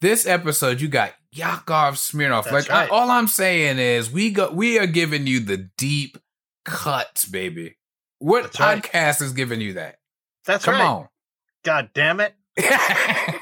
[0.02, 2.45] This episode you got Yakov Smirnoff.
[2.45, 2.91] That's like right.
[2.91, 6.18] I, all I'm saying is we go we are giving you the deep
[6.64, 7.78] cuts, baby.
[8.20, 8.84] What That's right.
[8.84, 9.98] podcast is giving you that?
[10.45, 11.07] That's Come right.
[11.64, 12.34] God damn it.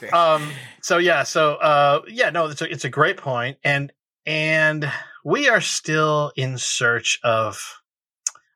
[0.12, 0.50] Um.
[0.82, 1.22] So yeah.
[1.22, 2.02] So uh.
[2.08, 2.30] Yeah.
[2.30, 2.46] No.
[2.46, 3.92] It's a, it's a great point, and
[4.26, 4.90] and
[5.24, 7.78] we are still in search of.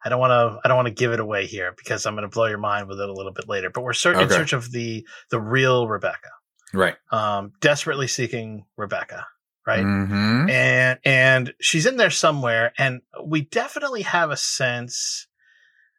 [0.05, 0.61] I don't want to.
[0.65, 2.89] I don't want to give it away here because I'm going to blow your mind
[2.89, 3.70] with it a little bit later.
[3.70, 6.31] But we're cer- in search of the the real Rebecca.
[6.73, 6.94] right.
[7.11, 7.53] Um.
[7.61, 9.27] Desperately seeking Rebecca.
[9.66, 9.85] Right.
[9.85, 10.48] Mhm.
[10.48, 15.27] and and she's in there somewhere and we definitely have a sense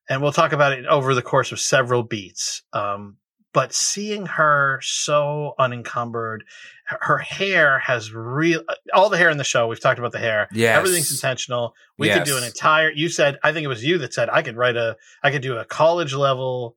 [0.09, 3.17] and we'll talk about it over the course of several beats um
[3.57, 6.43] but seeing her so unencumbered
[6.85, 10.19] her, hair has real uh, all the hair in the show we've talked about the
[10.19, 13.83] hair Yeah, everything's intentional we could do an entire you said i think it was
[13.83, 16.75] you that said i could write a i could do a college level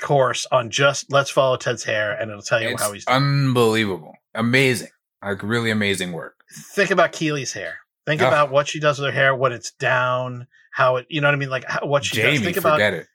[0.00, 3.16] course on just let's follow ted's hair and it'll tell you It's how he's doing.
[3.16, 4.14] unbelievable.
[4.34, 4.88] Amazing.
[5.22, 6.34] Like really amazing work.
[6.76, 7.78] think about Keely's hair.
[8.06, 8.28] Think Oh.
[8.28, 11.34] about what she does with her hair, when it's down, how it, you know what
[11.34, 11.50] I mean?
[11.50, 12.44] Like how, what she Jamie, does.
[12.44, 13.06] Think about, it.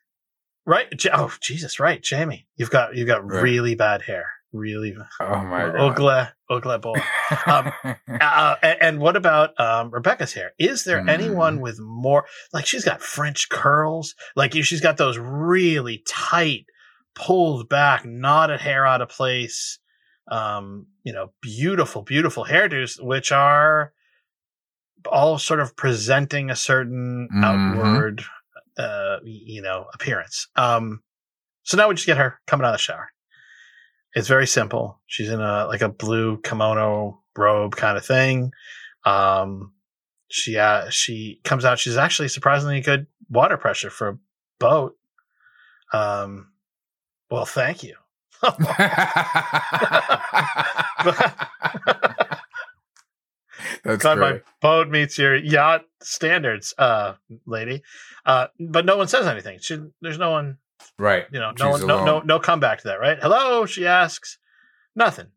[0.66, 0.88] Right?
[1.14, 2.02] Oh, Jesus, right.
[2.02, 3.42] Jamie, you've got, you've got Right.
[3.42, 4.26] really bad hair.
[4.52, 4.96] Really.
[5.20, 5.76] Oh my god.
[5.80, 7.00] Ugly, ugly boy.
[7.48, 7.72] Um,
[8.22, 10.54] uh, and, and what about um, Rebecca's hair?
[10.60, 11.10] Is there Mm.
[11.10, 16.66] anyone with more, like she's got French curls, like she's got those really tight,
[17.16, 19.80] pulled back, knotted hair out of place,
[20.28, 23.92] um, you know, beautiful, beautiful hairdos, which are
[25.12, 27.44] all sort of presenting a certain Mhm.
[27.44, 28.24] outward,
[28.78, 30.48] uh, you know, appearance.
[30.56, 31.02] Um,
[31.64, 33.10] so now we just get her coming out of the shower.
[34.16, 35.02] It's very simple.
[35.08, 38.52] She's in a like a blue kimono robe kind of thing.
[39.06, 39.74] Um,
[40.30, 41.80] she uh, she comes out.
[41.80, 44.18] She's actually surprisingly good water pressure for a
[44.60, 44.96] boat.
[45.94, 46.52] Um,
[47.30, 47.96] well, thank you.
[53.84, 57.14] That's Glad my boat meets your yacht standards, uh,
[57.46, 57.84] lady.
[58.26, 59.60] Uh, but no one says anything.
[59.62, 60.58] She, there's no one,
[60.98, 61.26] Right.
[61.32, 63.18] you know, no She's one, no, no, no comeback to that, right?
[63.22, 64.38] Hello, she asks.
[64.96, 65.28] Nothing.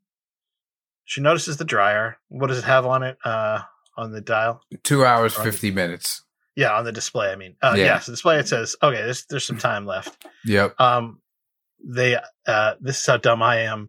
[1.05, 2.19] She notices the dryer.
[2.29, 3.17] What does it have on it?
[3.25, 3.61] Uh,
[3.97, 4.61] on the dial?
[4.83, 5.45] Two hours, Right.
[5.45, 6.23] 50 minutes.
[6.55, 7.31] Yeah, on the display.
[7.31, 7.85] I mean, uh, yeah.
[7.85, 7.99] Yeah.
[8.01, 10.25] So the display it says, okay, there's there's some time left.
[10.45, 10.81] Yep.
[10.81, 11.21] Um,
[11.85, 12.17] they
[12.47, 13.89] uh, this is how dumb I am.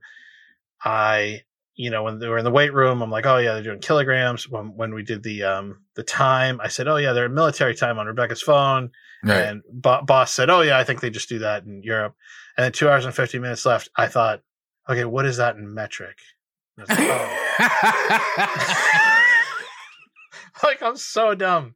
[0.83, 1.43] I
[1.77, 3.79] you know when they were in the weight room, I'm like, oh yeah, they're doing
[3.79, 4.49] kilograms.
[4.49, 7.99] When when we did the um the time, I said, oh yeah, they're military time
[7.99, 8.91] on Rebecca's phone.
[9.23, 9.43] Right.
[9.43, 12.15] And bo- boss said, oh yeah, I think they just do that in Europe.
[12.57, 13.89] And then two hours and fifty minutes left.
[13.95, 14.41] I thought,
[14.89, 16.17] okay, what is that in metric?
[16.77, 17.33] Like, oh.
[20.63, 21.75] like I'm so dumb.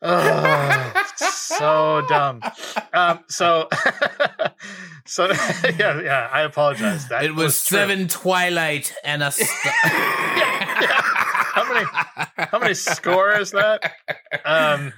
[0.00, 2.40] Oh, so dumb.
[2.92, 3.68] Um, so,
[5.06, 5.26] so
[5.78, 6.28] yeah, yeah.
[6.32, 7.08] I apologize.
[7.08, 7.78] That it was, true.
[7.78, 9.30] seven twilight and a.
[9.32, 9.48] St-
[11.52, 11.86] How many?
[12.50, 13.92] How many score is that?
[14.44, 14.92] Um,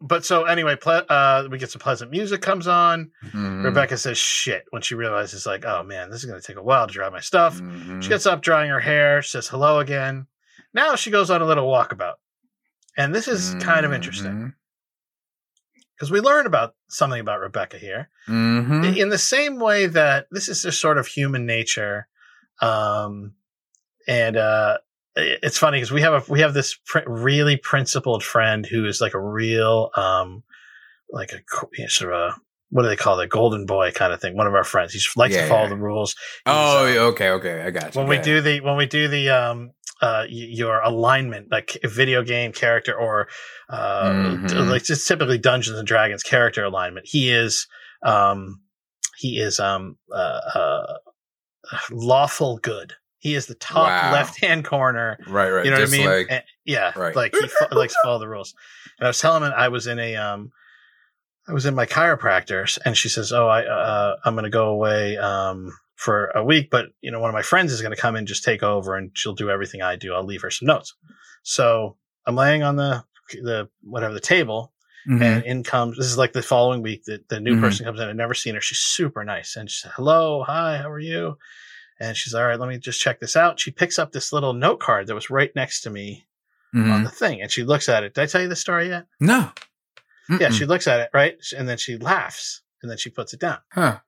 [0.00, 3.10] but so anyway, ple- uh, we get some pleasant music comes on.
[3.26, 3.64] Mhm.
[3.64, 6.86] Rebecca says shit when she realizes like, oh man, this is gonna take a while
[6.88, 7.60] to dry my stuff.
[7.60, 8.02] Mhm.
[8.02, 10.26] She gets up, drying her hair, says hello again.
[10.72, 12.14] Now she goes on a little walkabout.
[12.96, 14.54] And this is kind of interesting
[15.96, 18.96] because we learn about something about Rebecca here Mhm.
[18.96, 22.06] in the same way that this is just sort of human nature.
[22.60, 23.34] Um,
[24.06, 24.78] and, uh,
[25.16, 29.00] it's funny because we have a, we have this pr- really principled friend who is
[29.00, 30.42] like a real, um,
[31.10, 31.40] like a
[31.74, 32.36] you know, sort of a,
[32.70, 33.30] what do they call it?
[33.30, 34.36] Golden boy kind of thing.
[34.36, 34.92] One of our friends.
[34.92, 35.68] He likes Yeah, to follow yeah.
[35.68, 36.16] the rules.
[36.46, 37.62] Oh, uh, okay, okay.
[37.62, 37.98] I got you.
[38.00, 38.24] when Go we ahead.
[38.24, 39.70] do the when we do the um
[40.02, 43.28] uh your alignment like video game character or
[43.70, 44.68] uh Mhm.
[44.68, 47.66] like just typically Dungeons and Dragons character alignment he is
[48.04, 48.60] um
[49.18, 50.94] he is um uh, uh
[51.90, 54.12] lawful good he is the top Wow.
[54.12, 55.64] left hand corner Right, right.
[55.64, 57.16] you know Just what I mean like, And- yeah Right.
[57.16, 58.54] like he fo- likes to follow the rules
[58.98, 60.50] and I was telling him I was in a um
[61.48, 64.68] I was in my chiropractor's and she says, "Oh, I uh, I'm going to go
[64.70, 68.00] away um, for a week, but you know, one of my friends is going to
[68.00, 70.14] come and just take over, and she'll do everything I do.
[70.14, 70.94] I'll leave her some notes."
[71.42, 71.96] So
[72.26, 73.04] I'm laying on the
[73.42, 74.72] the whatever the table,
[75.08, 75.22] Mhm.
[75.22, 77.60] and in comes this is like the following week that the new Mhm.
[77.60, 78.08] person comes in.
[78.08, 78.60] I've never seen her.
[78.60, 81.38] She's super nice, and she said, "Hello, hi, how are you?"
[82.00, 82.58] And she's all right.
[82.58, 83.60] Let me just check this out.
[83.60, 86.26] She picks up this little note card that was right next to me
[86.74, 87.04] on Mhm.
[87.04, 88.14] the thing, and she looks at it.
[88.14, 89.06] Did I tell you the story yet?
[89.20, 89.52] No.
[90.28, 90.58] Yeah, Mm-mm.
[90.58, 91.36] she looks at it, right?
[91.56, 93.58] And then she laughs and then she puts it down.
[93.72, 94.00] Huh.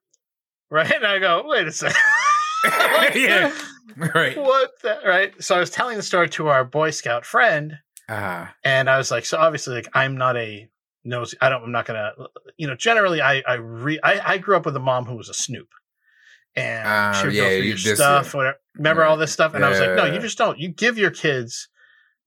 [0.70, 0.90] Right.
[0.90, 1.96] And I go, wait a second.
[3.14, 3.52] Yeah.
[3.96, 4.36] Right.
[4.36, 5.32] What the, right?
[5.42, 7.78] So I was telling the story to our Boy Scout friend,
[8.08, 8.52] Ah.
[8.64, 10.68] and I was like, so obviously, like, I'm not a
[11.04, 11.36] nosy.
[11.40, 12.12] I don't, I'm not gonna,
[12.56, 15.28] you know, generally, I, I re, I, I grew up with a mom who was
[15.28, 15.68] a snoop.
[16.56, 18.58] and Uh, she would yeah, go through you- your this, stuff, whatever.
[18.76, 19.54] Remember all this stuff?
[19.54, 20.58] And I was like, no, you just don't.
[20.58, 21.68] You give your kids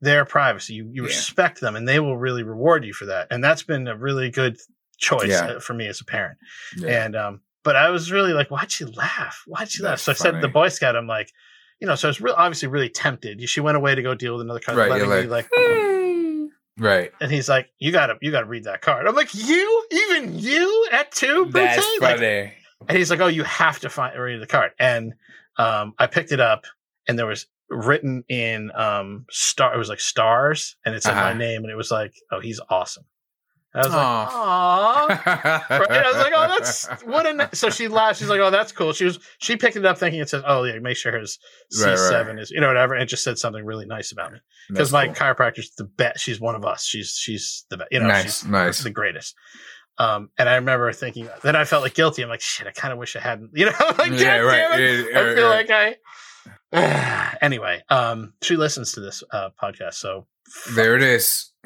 [0.02, 0.76] their privacy.
[0.76, 1.08] You you Yeah.
[1.10, 3.28] respect them, and they will really reward you for that.
[3.32, 4.58] And that's been a really good
[4.98, 5.46] choice Yeah.
[5.48, 6.38] uh, for me as a parent.
[6.88, 9.44] And um, but I was really like, why'd she laugh?
[9.48, 10.00] Why'd she laugh?
[10.00, 10.48] So I said the.
[10.48, 11.32] Boy Scout, I'm like,
[11.80, 13.42] you know, so I was real obviously really tempted.
[13.50, 16.50] She went away to go deal with another card, Right, letting you're me like, like,
[16.78, 17.12] right.
[17.22, 19.08] and he's like, you gotta you gotta read that card.
[19.08, 21.78] I'm like, you, even you at two, That's?
[22.02, 22.54] Like, funny.
[22.88, 25.14] and he's like, "Oh, you have to find read the card." And
[25.58, 26.66] um, I picked it up,
[27.08, 29.74] and there was written in um, star.
[29.74, 31.34] It was like stars, and it said my Uh-huh.
[31.34, 33.04] name, and it was like, "Oh, he's awesome."
[33.74, 35.06] I was Aw.
[35.10, 35.92] like, "Aw." Right?
[35.92, 38.20] I was like, "Oh, that's what a." So she laughed.
[38.20, 40.64] She's like, "Oh, that's cool." She was she picked it up thinking it says, "Oh,
[40.64, 41.38] yeah, make sure his
[41.72, 41.98] C Right, right.
[42.00, 44.40] seven is you know whatever," and just said something really nice about me
[44.70, 45.14] because my cool.
[45.16, 46.24] chiropractor's the best.
[46.24, 46.84] She's one of us.
[46.84, 47.90] She's she's the best.
[47.92, 48.80] You know, nice, she's nice.
[48.84, 49.36] the greatest.
[50.00, 52.24] Um, and I remember thinking, then I felt like guilty.
[52.24, 54.56] I'm like, shit, I kind of wish I hadn't, you know, like, Yeah, right.
[54.70, 55.08] damn it.
[55.12, 55.70] Yeah, I feel like
[56.72, 59.96] I, anyway, um, she listens to this, uh, podcast.
[59.96, 60.26] So,
[60.74, 61.52] There it is.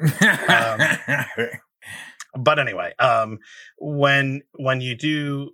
[2.36, 3.38] but anyway, um,
[3.78, 5.50] when, when you do,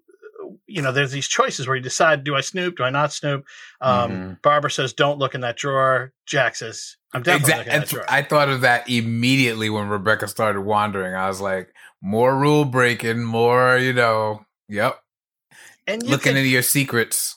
[0.66, 2.77] you know, there's these choices where you decide, do I snoop?
[2.77, 3.44] Do I not snoop?
[3.81, 4.43] Um, Mhm.
[4.43, 6.12] Barbara says, don't look in that drawer.
[6.27, 7.59] Jack says, I'm definitely Exactly.
[7.65, 8.05] looking in that drawer.
[8.09, 11.15] I thought of that immediately when Rebecca started wandering.
[11.15, 14.44] I was like, more rule breaking, more, you know.
[14.69, 14.98] Yep.
[15.86, 17.36] and you Looking could- into your secrets.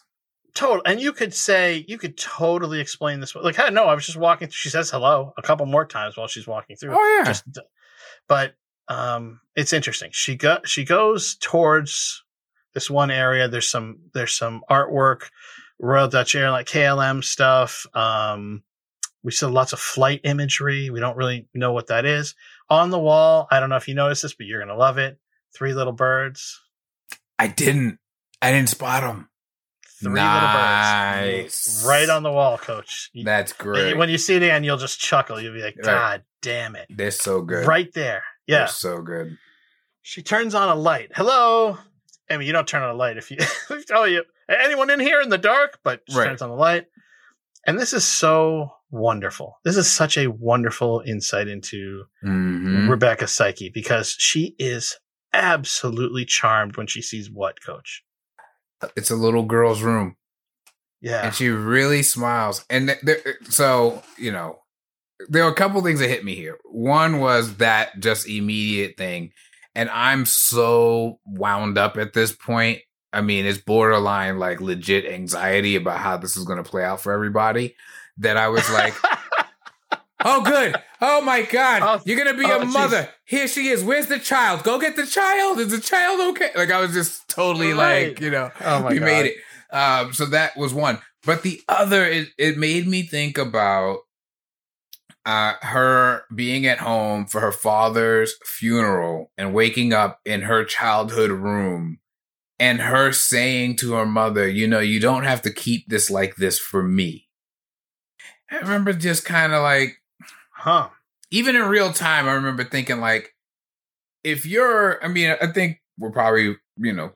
[0.53, 3.33] Total, and you could say you could totally explain this.
[3.35, 4.49] Like, hey, no, I was just walking.
[4.49, 4.53] Through.
[4.53, 6.93] She says hello a couple more times while she's walking through.
[6.95, 7.25] Oh yeah.
[7.25, 7.43] Just,
[8.29, 8.53] but
[8.87, 10.09] um, it's interesting.
[10.13, 12.23] She go she goes towards
[12.73, 13.47] this one area.
[13.47, 15.29] There's some there's some artwork,
[15.79, 17.85] Royal Dutch Air like KLM stuff.
[17.93, 18.63] Um,
[19.23, 20.89] we saw lots of flight imagery.
[20.89, 22.35] We don't really know what that is
[22.69, 23.47] on the wall.
[23.51, 25.17] I don't know if you noticed this, but you're gonna love it.
[25.55, 26.59] Three little birds.
[27.39, 27.99] I didn't.
[28.41, 29.29] I didn't spot them.
[30.01, 31.23] Three Nice.
[31.23, 31.85] little birds.
[31.87, 33.09] Right on the wall, coach.
[33.23, 33.95] That's great.
[33.95, 35.39] when you see it again, you'll just chuckle.
[35.39, 35.85] You'll be like, Right.
[35.85, 36.87] God damn it.
[36.89, 37.65] They're so good.
[37.65, 38.23] Right there.
[38.47, 38.65] They're Yeah.
[38.65, 39.37] so good.
[40.01, 41.11] She turns on a light.
[41.15, 41.77] Hello.
[42.29, 43.37] I mean, you don't turn on a light if you
[43.91, 46.25] oh you anyone in here in the dark, but she Right.
[46.25, 46.85] turns on the light.
[47.65, 49.57] And this is so wonderful.
[49.63, 52.89] This is such a wonderful insight into Mhm.
[52.89, 54.97] Rebecca's psyche because she is
[55.31, 58.03] absolutely charmed when she sees what, coach?
[58.95, 60.17] It's a little girl's room.
[61.01, 61.25] Yeah.
[61.25, 62.63] and she really smiles.
[62.69, 64.62] And th- there, so you know,
[65.29, 66.57] there were a couple things that hit me here.
[66.65, 69.31] One was that just immediate thing,
[69.75, 72.79] and I'm so wound up at this point.
[73.11, 77.01] I mean, it's borderline like legit anxiety about how this is going to play out
[77.01, 77.75] for everybody.
[78.17, 78.93] That I was like,
[80.25, 80.75] "Oh, good!
[81.01, 81.81] Oh my God!
[81.83, 83.09] Oh, You're gonna be oh, a mother.
[83.25, 83.83] Here she is.
[83.83, 84.63] Where's the child?
[84.63, 85.59] Go get the child.
[85.59, 88.09] Is the child okay?" Like I was just totally Right.
[88.09, 89.05] like, you know, oh my we God.
[89.05, 89.35] made it.
[89.75, 90.99] Um, so that was one.
[91.25, 93.99] But the other, it, it made me think about
[95.25, 101.31] uh, her being at home for her father's funeral and waking up in her childhood
[101.31, 101.99] room
[102.59, 106.35] and her saying to her mother, you know, you don't have to keep this like
[106.35, 107.29] this for me.
[108.51, 109.97] I remember just kind of like,
[110.51, 110.89] Huh.
[111.31, 113.33] even in real time, I remember thinking like,
[114.23, 117.13] if you're, I mean, I think we're probably, you know,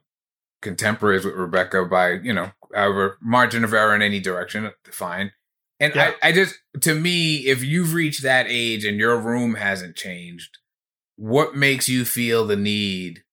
[0.61, 5.31] contemporaries with Rebecca by, you know, however margin of error in any direction, fine.
[5.79, 6.13] And Yeah.
[6.23, 10.57] I, I just, to me, if you've reached that age and your room hasn't changed,
[11.15, 13.23] what makes you feel the need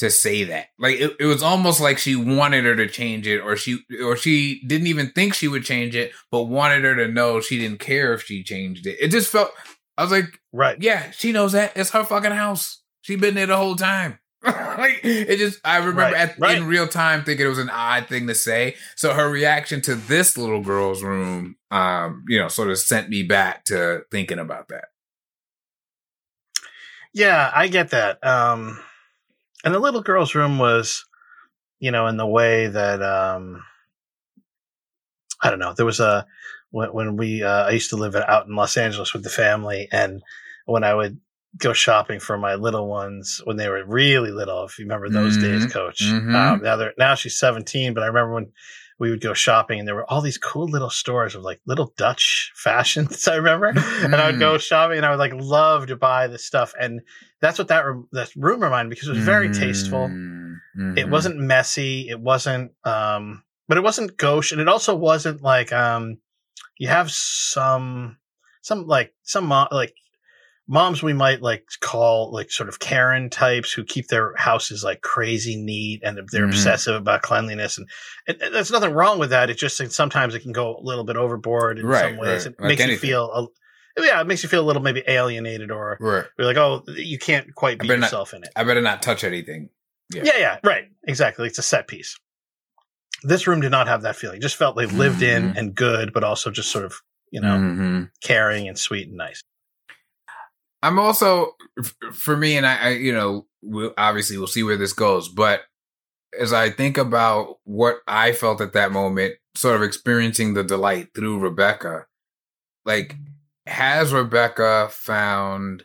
[0.00, 0.66] to say that?
[0.78, 4.16] Like it, it was almost like she wanted her to change it, or she, or
[4.16, 7.80] she didn't even think she would change it, but wanted her to know she didn't
[7.80, 8.96] care if she changed it.
[9.00, 9.50] It just felt,
[9.96, 10.76] I was like, Right.
[10.80, 11.72] yeah, she knows that.
[11.76, 12.82] It's her fucking house.
[13.02, 14.18] She been there the whole time.
[14.78, 16.58] like it just I remember Right, at, right.
[16.58, 18.76] in real time thinking it was an odd thing to say.
[18.96, 23.22] So her reaction to this little girl's room, um, you know, sort of sent me
[23.22, 24.86] back to thinking about that.
[27.12, 28.24] Yeah, I get that.
[28.26, 28.80] Um,
[29.64, 31.04] and the little girl's room was,
[31.78, 33.62] you know, in the way that, um,
[35.42, 36.26] I don't know, there was a,
[36.70, 39.88] when, when we, uh, I used to live out in Los Angeles with the family
[39.92, 40.22] and
[40.66, 41.20] when I would
[41.58, 45.36] go shopping for my little ones when they were really little, if you remember those
[45.38, 46.34] days, Mhm, coach, mhm.
[46.34, 48.52] um, now they're, now she's 17, but I remember when,
[49.00, 51.92] we would go shopping and there were all these cool little stores of like little
[51.96, 53.26] Dutch fashions.
[53.26, 54.40] I remember, and I would Mm.
[54.40, 56.74] go shopping and I would like love to buy this stuff.
[56.80, 57.00] And
[57.40, 60.10] that's what that room, that room reminded me because it was very tasteful.
[60.10, 62.08] Mm, It wasn't messy.
[62.08, 66.18] It wasn't, um, but it wasn't gauche, and it also wasn't like um,
[66.78, 68.18] you have some,
[68.62, 69.94] some like some like
[70.66, 75.02] moms we might like call like sort of Karen types who keep their houses like
[75.02, 76.50] crazy neat and they're Mhm.
[76.50, 77.86] obsessive about cleanliness and,
[78.26, 79.50] and, and there's nothing wrong with that.
[79.50, 82.46] It's just that sometimes it can go a little bit overboard in Right, some ways.
[82.46, 82.54] right.
[82.54, 83.30] It Like makes you feel
[83.96, 86.24] a, yeah, it makes you feel a little maybe alienated or Right.
[86.38, 88.48] you're like, oh, you can't quite be better not- yourself in it.
[88.56, 89.68] I better not touch anything.
[90.14, 90.22] Yeah.
[90.24, 90.88] Yeah, yeah, right.
[91.06, 91.46] Exactly.
[91.46, 92.16] It's a set piece.
[93.22, 94.38] This room did not have that feeling.
[94.38, 95.56] It just felt like lived in Mhm.
[95.58, 97.00] and good, but also just sort of,
[97.30, 98.10] you know, Mhm.
[98.22, 99.42] caring and sweet and nice.
[100.84, 101.52] I'm also
[102.12, 105.28] for me, and I, I you know, we'll, obviously we'll see where this goes.
[105.30, 105.62] But
[106.38, 111.08] as I think about what I felt at that moment, sort of experiencing the delight
[111.14, 112.04] through Rebecca,
[112.84, 113.16] like
[113.66, 115.84] has Rebecca found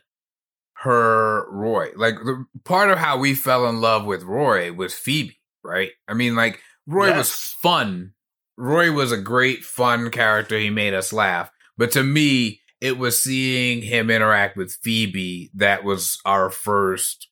[0.80, 1.92] her Roy?
[1.96, 5.92] Like the part of how we fell in love with Roy was Phoebe, right?
[6.10, 8.16] I mean, like Roy was fun.
[8.58, 10.60] Roy was a great fun character.
[10.60, 11.52] He made us laugh.
[11.78, 17.28] But to me, it was seeing him interact with Phoebe that was our first,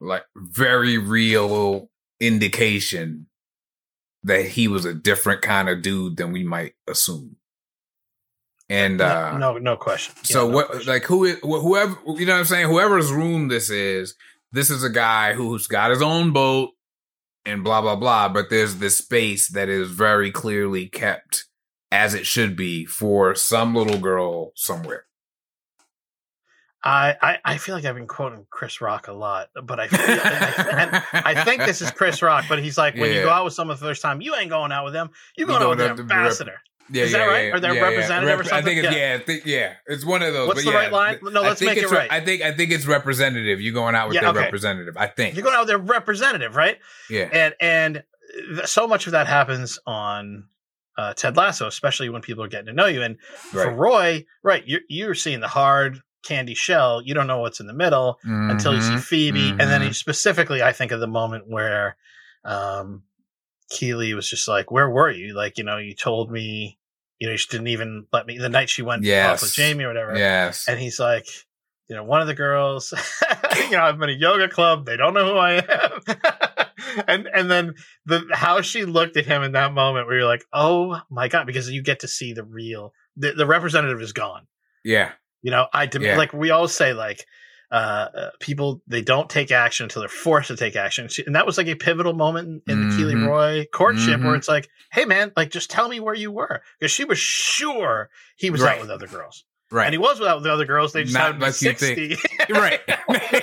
[0.00, 1.90] like, very real
[2.20, 3.26] indication
[4.24, 7.36] that he was a different kind of dude than we might assume.
[8.68, 10.14] And uh no, no question.
[10.22, 10.92] so Yeah, no what question.
[10.92, 14.14] like who is whoever you know what I'm saying whoever's room this is
[14.52, 16.70] this is a guy who's got his own boat
[17.44, 21.46] and blah blah blah but there's this space that is very clearly kept
[21.92, 25.06] as it should be for some little girl somewhere.
[26.82, 30.00] I, I, I feel like I've been quoting Chris Rock a lot, but I feel,
[30.00, 33.52] and I think this is Chris Rock, but he's like, when you go out with
[33.52, 35.10] someone for the first time, you ain't going out with them.
[35.36, 36.60] You're You going out with going the out to be rep- ambassador.
[36.92, 37.54] Yeah, Is that right?
[37.54, 39.10] Or their representative or I think it's Yeah.
[39.12, 39.74] yeah, I think, yeah.
[39.86, 40.48] It's one of those.
[40.48, 41.18] What's but the yeah, right line?
[41.22, 42.10] No, let's make it right.
[42.10, 43.60] I think I think it's representative.
[43.60, 44.40] You're going out with Yeah, their okay.
[44.40, 44.96] representative.
[44.96, 45.36] I think.
[45.36, 46.78] You're going out with their representative, right?
[47.08, 47.28] yeah.
[47.32, 48.02] And and
[48.64, 50.48] so much of that happens on
[51.00, 53.02] uh, Ted Lasso, especially when people are getting to know you.
[53.02, 53.16] And
[53.64, 57.00] for Roy, right, you're you're seeing the hard candy shell.
[57.02, 58.18] You don't know what's in the middle.
[58.50, 59.86] until you see Mhm, Phoebe, and then mhm.
[59.86, 61.96] he specifically, I think of the moment where
[62.44, 63.04] um,
[63.70, 65.34] Keely was just like, "Where were you?
[65.34, 66.78] Like, you know, you told me,
[67.18, 69.88] you know, she didn't even let me the night she went off with Jamie or
[69.88, 70.66] whatever." Yes.
[70.68, 71.26] And he's like,
[71.88, 72.92] you know, one of the girls,
[73.56, 74.86] you know, I'm in a yoga club.
[74.86, 76.00] They don't know who I am.
[77.06, 77.74] and and then
[78.06, 81.46] the how she looked at him in that moment, where you're like, oh my god,
[81.46, 84.46] because you get to see the real the, the representative is gone.
[84.84, 85.12] yeah.
[85.42, 86.16] You know, I Yeah.
[86.16, 87.24] like we all say like
[87.72, 91.34] uh, uh, people they don't take action until they're forced to take action, She- and
[91.36, 93.14] that was like a pivotal moment in, in the Keely.
[93.14, 94.38] Roy courtship where Mhm.
[94.38, 98.10] it's like, hey man, like just tell me where you were because she was sure
[98.36, 98.74] he was Right.
[98.74, 99.84] out with other girls, Right.
[99.86, 100.92] and he was out the other girls.
[100.92, 102.16] They just Not be like you sixty,
[102.50, 102.80] right.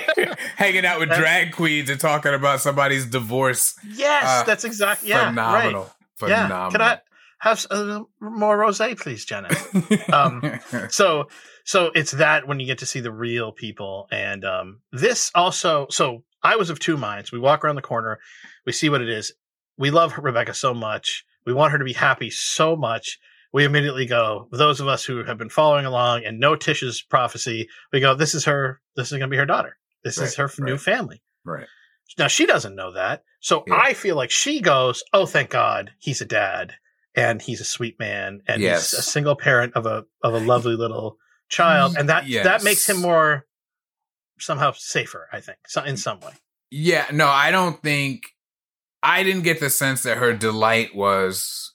[0.58, 3.76] Hanging out with That's- drag queens and talking about somebody's divorce.
[3.88, 5.84] yes, Uh, that's exactly yeah, Phenomenal.
[5.84, 5.92] right.
[6.16, 6.58] Phenomenal.
[6.66, 7.00] Yeah, can I
[7.40, 9.50] have uh, more rosé, please, Jenna?
[10.14, 10.60] um,
[10.90, 11.28] so
[11.64, 15.86] so it's that when you get to see the real people and um this also
[15.90, 18.20] so i was of two minds we walk around the corner
[18.66, 19.34] we see what it is
[19.78, 23.20] we love rebecca so much we want her to be happy so much
[23.54, 27.68] we immediately go those of us who have been following along and know tish's prophecy
[27.94, 30.50] we go this is her this is going to be her daughter this is Right,
[30.52, 31.68] her new family right.
[32.18, 33.24] now she doesn't know that.
[33.40, 33.76] So Yeah.
[33.76, 36.74] I feel like she goes, "Oh, thank God, he's a dad
[37.16, 38.92] and he's a sweet man and Yes.
[38.92, 41.18] he's a single parent of a of a lovely little
[41.50, 42.46] child." And that Yes.
[42.46, 43.46] that makes him more
[44.40, 46.34] somehow safer, I think, in some way.
[46.72, 48.24] Yeah, no, I don't think
[49.04, 51.74] I didn't get the sense that her delight was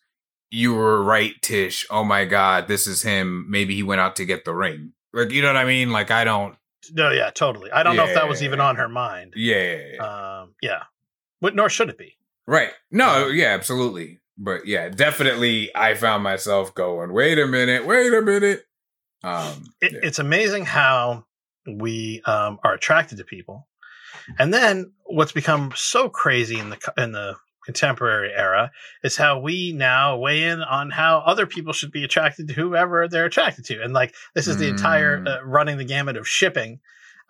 [0.52, 1.86] you were right, Tish.
[1.90, 3.46] Oh my god, this is him.
[3.48, 4.92] Maybe he went out to get the ring.
[5.12, 5.90] Like, you know what I mean?
[5.90, 6.56] Like I don't
[6.92, 7.72] No, yeah, totally.
[7.72, 9.32] I don't know if that was even on her mind.
[9.34, 9.56] yeah.
[9.56, 10.40] yeah, yeah.
[10.40, 10.82] Um, yeah,
[11.40, 12.16] but nor should it be.
[12.46, 12.72] Right.
[12.90, 14.20] No, yeah, absolutely.
[14.36, 18.66] But yeah, definitely I found myself going, wait a minute, wait a minute.
[19.24, 20.00] Um It, yeah.
[20.02, 21.24] It's amazing how
[21.66, 23.68] we um, are attracted to people,
[24.38, 28.70] and then what's become so crazy in the in the contemporary era
[29.02, 33.08] is how we now weigh in on how other people should be attracted to whoever
[33.08, 35.28] they're attracted to, and like this is the entire Mm.
[35.28, 36.80] uh, running the gamut of shipping.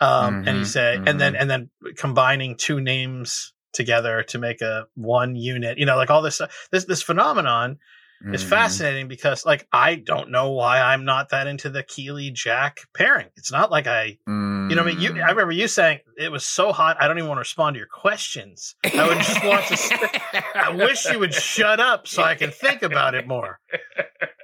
[0.01, 1.41] Um, and you say, and then mhm.
[1.41, 6.23] and then combining two names together to make a one unit, you know, like all
[6.23, 6.41] this
[6.73, 7.79] this this phenomenon
[8.27, 8.49] it's Mhm.
[8.49, 13.27] fascinating because like I don't know why I'm not that into the Keely Jack pairing.
[13.37, 16.45] It's not like I you know I mean you I remember you saying it was
[16.47, 18.75] so hot I don't even want to respond to your questions.
[18.85, 20.11] I would just want to st-
[20.55, 23.59] I wish you would shut up so I can think about it more.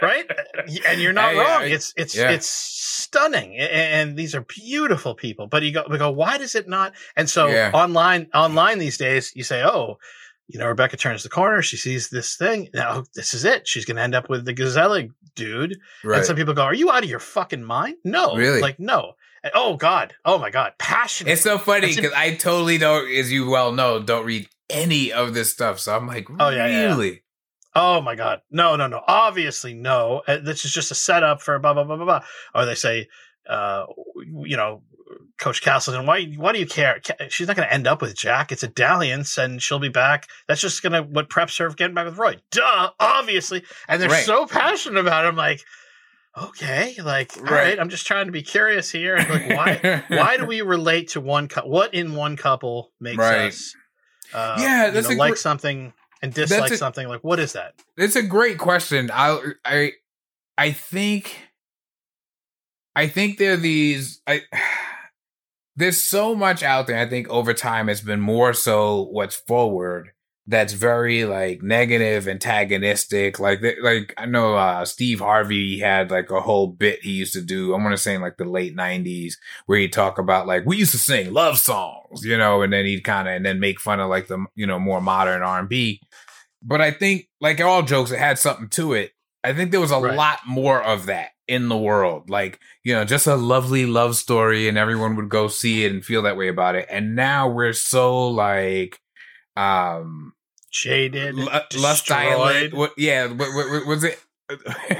[0.00, 0.30] Right?
[0.86, 1.62] And you're not wrong.
[1.62, 2.30] I- It's it's yeah.
[2.30, 3.56] it's stunning.
[3.58, 5.46] And these are beautiful people.
[5.46, 6.92] But you go we go why does it not?
[7.16, 7.70] And so Yeah.
[7.74, 9.98] online online these days you say, "Oh,
[10.48, 11.60] you know, Rebecca turns the corner.
[11.62, 12.68] She sees this thing.
[12.74, 13.68] Now, this is it.
[13.68, 15.78] She's going to end up with the Gazelle dude.
[16.02, 16.16] Right.
[16.18, 17.96] And some people go, Are you out of your fucking mind?
[18.04, 18.34] No.
[18.34, 18.60] Really?
[18.60, 19.12] Like, no.
[19.44, 21.32] And, oh God, oh my God, passionate.
[21.32, 25.12] It's so funny in- because I totally don't, as you well know, don't read any
[25.12, 25.78] of this stuff.
[25.78, 26.86] So I'm like, Oh, yeah, yeah, yeah.
[26.86, 27.22] really?
[27.74, 28.40] Oh my God.
[28.50, 29.02] No, no, no.
[29.06, 30.22] Obviously, no.
[30.26, 32.20] This is just a setup for blah, blah, blah, blah, blah.
[32.54, 33.06] Or they say,
[33.48, 33.84] uh,
[34.44, 34.82] you know,
[35.38, 37.00] Coach Castleton, why, why do you care?
[37.28, 38.50] She's not going to end up with Jack.
[38.52, 40.26] It's a dalliance and she'll be back.
[40.48, 42.36] That's just going to, what preps her of getting back with Roy.
[42.50, 43.62] Duh, obviously.
[43.88, 44.24] And they're Right.
[44.24, 45.28] so passionate about it.
[45.28, 45.60] I'm like,
[46.36, 47.78] okay, like, all Right.
[47.78, 49.16] I'm just trying to be curious here.
[49.16, 51.70] And like, why, why do we relate to one couple?
[51.70, 53.48] What in one couple makes Right.
[53.48, 53.74] us,
[54.34, 57.08] uh, Yeah, you know, like gr- something and dislike a- something?
[57.08, 57.74] Like, what is that?
[57.96, 59.10] It's a great question.
[59.12, 59.92] I I
[60.58, 61.36] I think
[62.94, 64.42] I think they're these I
[65.78, 66.98] there's so much out there.
[66.98, 70.10] I think over time it's been more so what's forward
[70.50, 73.38] that's very like negative, antagonistic.
[73.38, 77.42] Like like I know uh Steve Harvey had like a whole bit he used to
[77.42, 77.74] do.
[77.74, 79.34] I'm gonna say in like the late '90s
[79.66, 82.86] where he'd talk about like we used to sing love songs, you know, and then
[82.86, 86.00] he'd kind of and then make fun of like the you know more modern R&B.
[86.62, 89.12] But I think like all jokes, it had something to it.
[89.44, 90.16] I think there was a Right.
[90.16, 92.30] lot more of that in the world.
[92.30, 96.04] Like, you know, just a lovely love story and everyone would go see it and
[96.04, 96.86] feel that way about it.
[96.90, 99.00] And now we're so like
[99.56, 100.34] um
[100.70, 102.74] Jaded, lu- lust island.
[102.74, 104.22] What yeah, what, what, was it?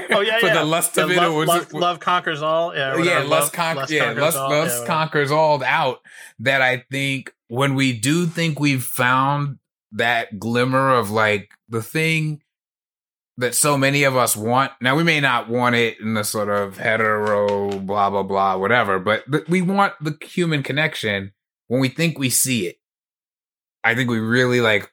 [0.09, 0.53] Oh yeah, For yeah.
[0.55, 2.75] the lust The of it love, or was love, it love conquers all.
[2.75, 4.49] Yeah, yeah, lust, con- yeah, conquers lust, all.
[4.49, 5.99] lust Yeah, conquers all out.
[6.39, 9.59] That I think when we do think we've found
[9.91, 12.41] that glimmer of like the thing
[13.39, 14.71] that so many of us want.
[14.81, 18.99] Now we may not want it in the sort of hetero, blah blah blah, whatever,
[18.99, 21.31] but we want the human connection.
[21.67, 22.79] When we think we see it,
[23.83, 24.91] I think we really like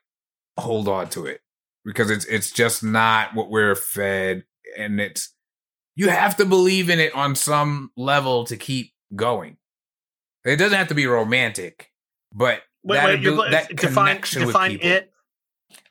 [0.57, 1.41] hold on to it
[1.85, 4.45] because it's it's just not what we're fed,
[4.79, 5.35] and it's
[5.97, 9.57] you have to believe in it on some level to keep going.
[10.45, 11.91] It doesn't have to be romantic,
[12.33, 15.13] but Wait, that, wait, abil- that define, connection define with people, it.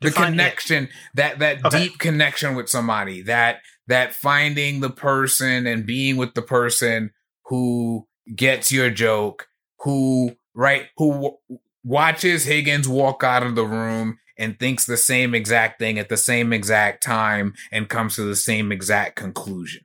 [0.01, 0.31] The Define it.
[0.31, 1.79] connection, that that Okay.
[1.79, 7.11] deep connection with somebody, that that finding the person and being with the person
[7.45, 9.47] who gets your joke,
[9.79, 11.37] who right, who w-
[11.83, 16.17] watches Higgins walk out of the room and thinks the same exact thing at the
[16.17, 19.83] same exact time and comes to the same exact conclusion.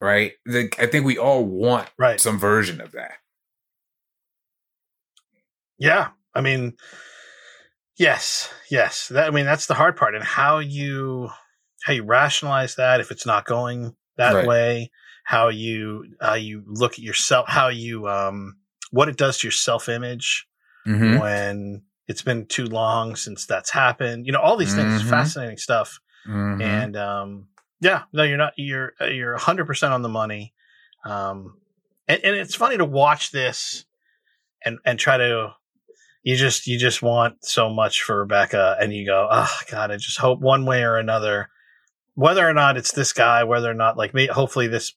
[0.00, 0.32] Right?
[0.46, 2.20] The, I think we all want Right.
[2.20, 3.12] some version of that.
[5.78, 6.74] Yeah, I mean,
[8.00, 9.08] yes, yes.
[9.08, 11.30] That I mean, that's the hard part, and how you
[11.84, 14.46] how you rationalize that if it's not going that Right.
[14.46, 14.90] way.
[15.24, 18.56] How you how you look at yourself, how you um
[18.90, 20.46] what it does to your self image
[20.86, 21.18] Mm-hmm.
[21.18, 24.26] when it's been too long since that's happened.
[24.26, 25.10] You know, all these things, Mhm.
[25.10, 26.00] fascinating stuff.
[26.26, 26.60] Mm-hmm.
[26.60, 27.48] and um
[27.80, 30.52] yeah no you're not you're uh, you're 100% on the money
[31.06, 31.56] um
[32.06, 33.86] and, and it's funny to watch this
[34.64, 35.54] and and try to
[36.22, 39.96] you just you just want so much for rebecca and you go oh god i
[39.96, 41.48] just hope one way or another
[42.14, 44.94] whether or not it's this guy whether or not like me hopefully this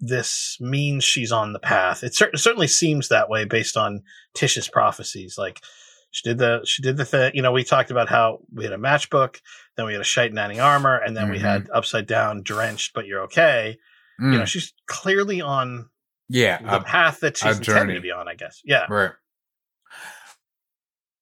[0.00, 4.02] this means she's on the path it cer- certainly seems that way based on
[4.34, 5.60] tish's prophecies like
[6.10, 8.72] she did the she did the thing you know we talked about how we had
[8.72, 9.40] a matchbook
[9.76, 11.44] then we had a shite nanny armor, and then we Mm-hmm.
[11.44, 13.76] had upside down drenched, but you're okay.
[14.18, 14.32] Mm.
[14.32, 15.90] You know, she's clearly on
[16.30, 18.62] yeah, the a path that she's intended to be on, I guess.
[18.64, 18.86] Yeah.
[18.88, 19.10] Right.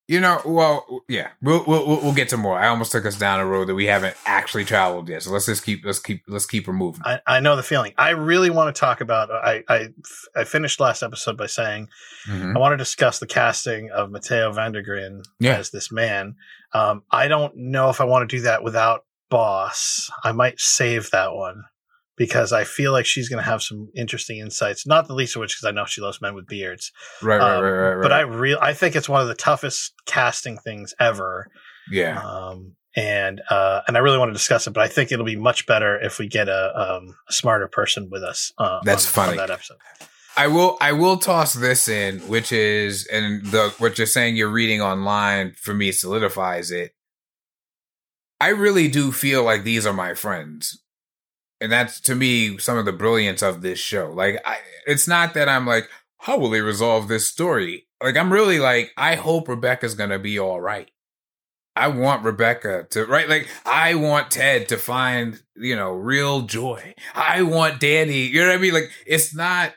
[0.07, 2.59] You know, well, yeah, we'll, we'll we'll- get to more.
[2.59, 5.23] I almost took us down a road that we haven't actually traveled yet.
[5.23, 7.01] So let's just keep let's keep let's keep her moving.
[7.07, 7.95] I, I know the feeling.
[7.97, 9.31] I really want to talk about.
[9.31, 9.89] I, I
[10.37, 11.89] I finished last episode by saying
[12.29, 12.55] Mhm.
[12.55, 15.57] I want to discuss the casting of Matteo van der Grijn Yeah.
[15.57, 16.35] as this man.
[16.75, 20.11] Um, I don't know if I want to do that without Boss.
[20.23, 21.65] I might save that one
[22.17, 24.87] because I feel like she's going to have some interesting insights.
[24.87, 26.93] Not the least of which because I know she loves men with beards.
[27.23, 28.03] Right, right, Um, right, right, right.
[28.03, 31.49] But I real I think it's one of the toughest casting things ever.
[31.91, 35.25] yeah, Um, and uh, and I really want to discuss it, but I think it'll
[35.25, 38.53] be much better if we get a, um, a smarter person with us.
[38.57, 39.33] Uh, That's on, funny.
[39.33, 39.79] on that episode.
[40.37, 44.49] I will I will toss this in, which is and the what you're saying you're
[44.49, 46.93] reading online for me solidifies it.
[48.41, 50.81] I really do feel like these are my friends.
[51.61, 54.11] And that's to me some of the brilliance of this show.
[54.11, 57.87] Like I it's not that I'm like, how will they resolve this story?
[58.03, 60.91] Like I'm really like, I hope Rebecca's gonna be all right.
[61.77, 66.95] I want Rebecca to right like I want Ted to find, you know, real joy.
[67.15, 68.75] I want Danny, you know what I mean?
[68.75, 69.75] Like it's not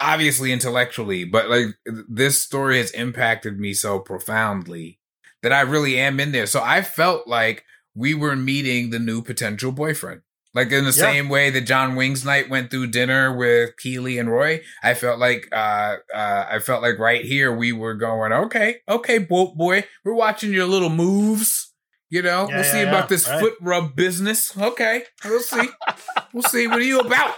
[0.00, 4.98] obviously intellectually, but like this story has impacted me so profoundly
[5.42, 6.46] that I really am in there.
[6.46, 7.64] So I felt like
[7.94, 10.22] we were meeting the new potential boyfriend.
[10.54, 11.12] Like in the Yeah.
[11.12, 15.46] same way that John Wingsnight went through dinner with Keely and Roy, I felt like
[15.52, 20.14] uh uh I felt like right here we were going, okay, okay, boat boy, we're
[20.14, 21.72] watching your little moves.
[22.10, 23.38] You know, Yeah, we'll yeah, see about this right.
[23.40, 24.56] foot rub business.
[24.56, 25.68] Okay, we'll see.
[26.32, 26.66] we'll see.
[26.66, 27.34] What are you about?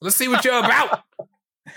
[0.00, 1.02] Let's see what you're about.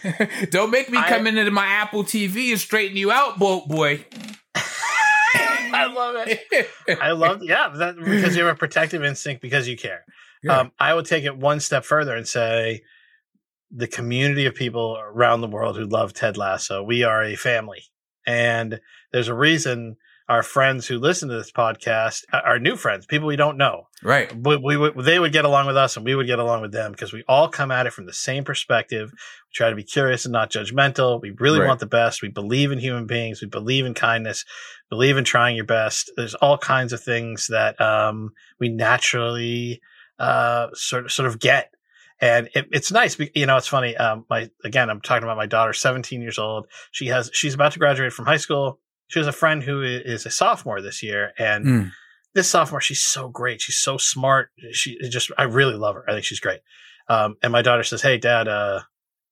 [0.51, 4.05] Don't make me I- come into my Apple TV and straighten you out, boat boy.
[4.55, 6.69] I love it.
[7.01, 10.05] I love, yeah, that because you have a protective instinct because you care.
[10.43, 10.59] Yeah.
[10.59, 12.81] Um, I would take it one step further and say
[13.71, 17.83] the community of people around the world who love Ted Lasso, we are a family.
[18.25, 18.79] And
[19.11, 19.97] there's a reason
[20.29, 23.87] our friends who listen to this podcast are new friends, people we don't know.
[24.03, 24.29] right.
[24.35, 26.91] We, we they would get along with us and we would get along with them
[26.91, 29.09] because we all come at it from the same perspective.
[29.13, 31.21] We try to be curious and not judgmental.
[31.21, 31.67] We really Right.
[31.67, 32.21] want the best.
[32.21, 33.41] We believe in human beings.
[33.41, 34.43] We believe in kindness,
[34.89, 36.11] believe in trying your best.
[36.17, 39.79] There's all kinds of things that, um, we naturally,
[40.19, 41.71] uh, sort of, sort of get.
[42.19, 43.15] And it, it's nice.
[43.35, 43.95] You know, it's funny.
[43.95, 46.65] Um, my, again, I'm talking about my daughter, 17 years old.
[46.91, 48.79] She has, she's about to graduate from high school.
[49.07, 51.91] She has a friend who is a sophomore this year and Mm.
[52.33, 53.61] this sophomore, she's so great.
[53.61, 54.49] She's so smart.
[54.71, 56.03] She just, I really love her.
[56.09, 56.59] I think she's great.
[57.07, 58.81] Um, and my daughter says, Hey, dad, uh,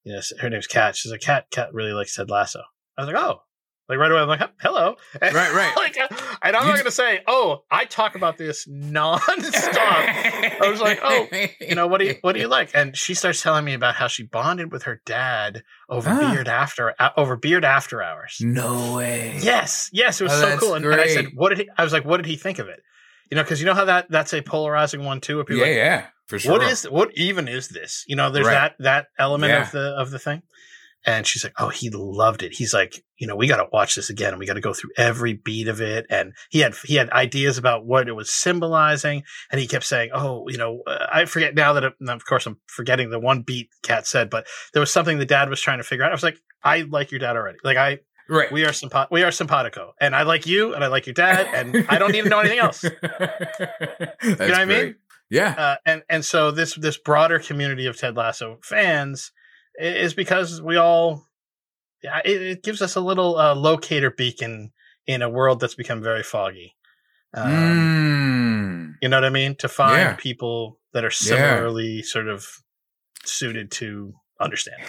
[0.04, 0.96] you know, her name's Kat.
[0.96, 1.48] She's like, cat.
[1.52, 2.62] Kat really likes Ted Lasso.
[2.98, 3.42] I was like, Oh,
[3.88, 4.96] like right away, I'm like, hello.
[5.22, 5.74] Right, right.
[5.78, 5.98] like,
[6.42, 10.60] and I'm You not going to say, Oh, I talk about this nonstop.
[10.62, 11.28] I was like, oh,
[11.62, 12.72] you know, what do you, what do you like?
[12.74, 16.32] And she starts telling me about how she bonded with her dad over Ah.
[16.34, 18.38] beard after, uh, over beard after hours.
[18.42, 19.38] No way.
[19.40, 20.74] Yes, yes, it was Oh, so cool.
[20.76, 22.68] And, and I said, "What did he?" I was like, "What did he think of
[22.68, 22.82] it?"
[23.30, 25.36] You know, because you know how that that's a polarizing one too.
[25.38, 26.52] Where people Yeah, like, yeah, for sure.
[26.54, 28.04] what is what even is this?
[28.08, 28.54] You know, there's Right.
[28.54, 29.62] that that element Yeah.
[29.64, 30.42] of the of the thing.
[31.06, 33.96] And she's like, "Oh, he loved it." He's like, "You know, we got to watch
[33.96, 36.76] this again, and we got to go through every beat of it." And he had
[36.84, 40.82] he had ideas about what it was symbolizing, and he kept saying, "Oh, you know,
[40.88, 44.08] uh, I forget now that, it, and of course, I'm forgetting the one beat Kat
[44.08, 46.40] said, but there was something the dad was trying to figure out." I was like,
[46.64, 47.58] "I like your dad already.
[47.64, 48.00] Like, I
[48.30, 48.52] right?
[48.52, 51.48] we are simpa- we are simpatico, and I like you, and I like your dad,
[51.54, 52.84] and I don't need to know anything else.
[52.84, 54.96] you know what I mean?
[55.30, 55.56] Yeah.
[55.58, 59.32] Uh, and and so this this broader community of Ted Lasso fans
[59.80, 61.26] is because we all,
[62.04, 64.72] yeah, it, it gives us a little uh, locator beacon
[65.08, 66.76] in a world that's become very foggy.
[67.34, 68.94] Um, Mm.
[69.02, 69.56] You know what I mean?
[69.58, 70.16] To find Yeah.
[70.16, 71.12] people that are Yeah.
[71.58, 72.46] similarly sort of
[73.26, 74.82] suited to understand.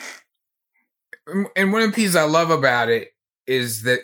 [1.26, 3.08] And- And one of the pieces I love about it
[3.46, 4.00] is that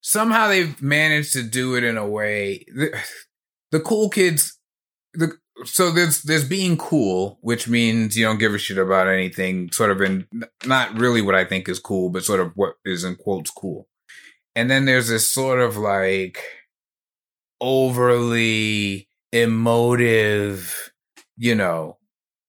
[0.00, 2.90] somehow they've managed to do it in a way the,
[3.70, 4.58] the cool kids
[5.14, 9.70] the so there's there's being cool which means you don't give a shit about anything
[9.70, 10.26] sort of in
[10.66, 13.86] not really what i think is cool but sort of what is in quotes cool
[14.54, 16.42] and then there's this sort of like
[17.60, 20.92] overly emotive
[21.36, 21.98] you know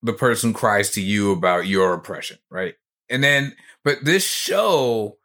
[0.02, 2.76] the person cries to you about your oppression right
[3.10, 3.54] and then
[3.84, 5.18] but this show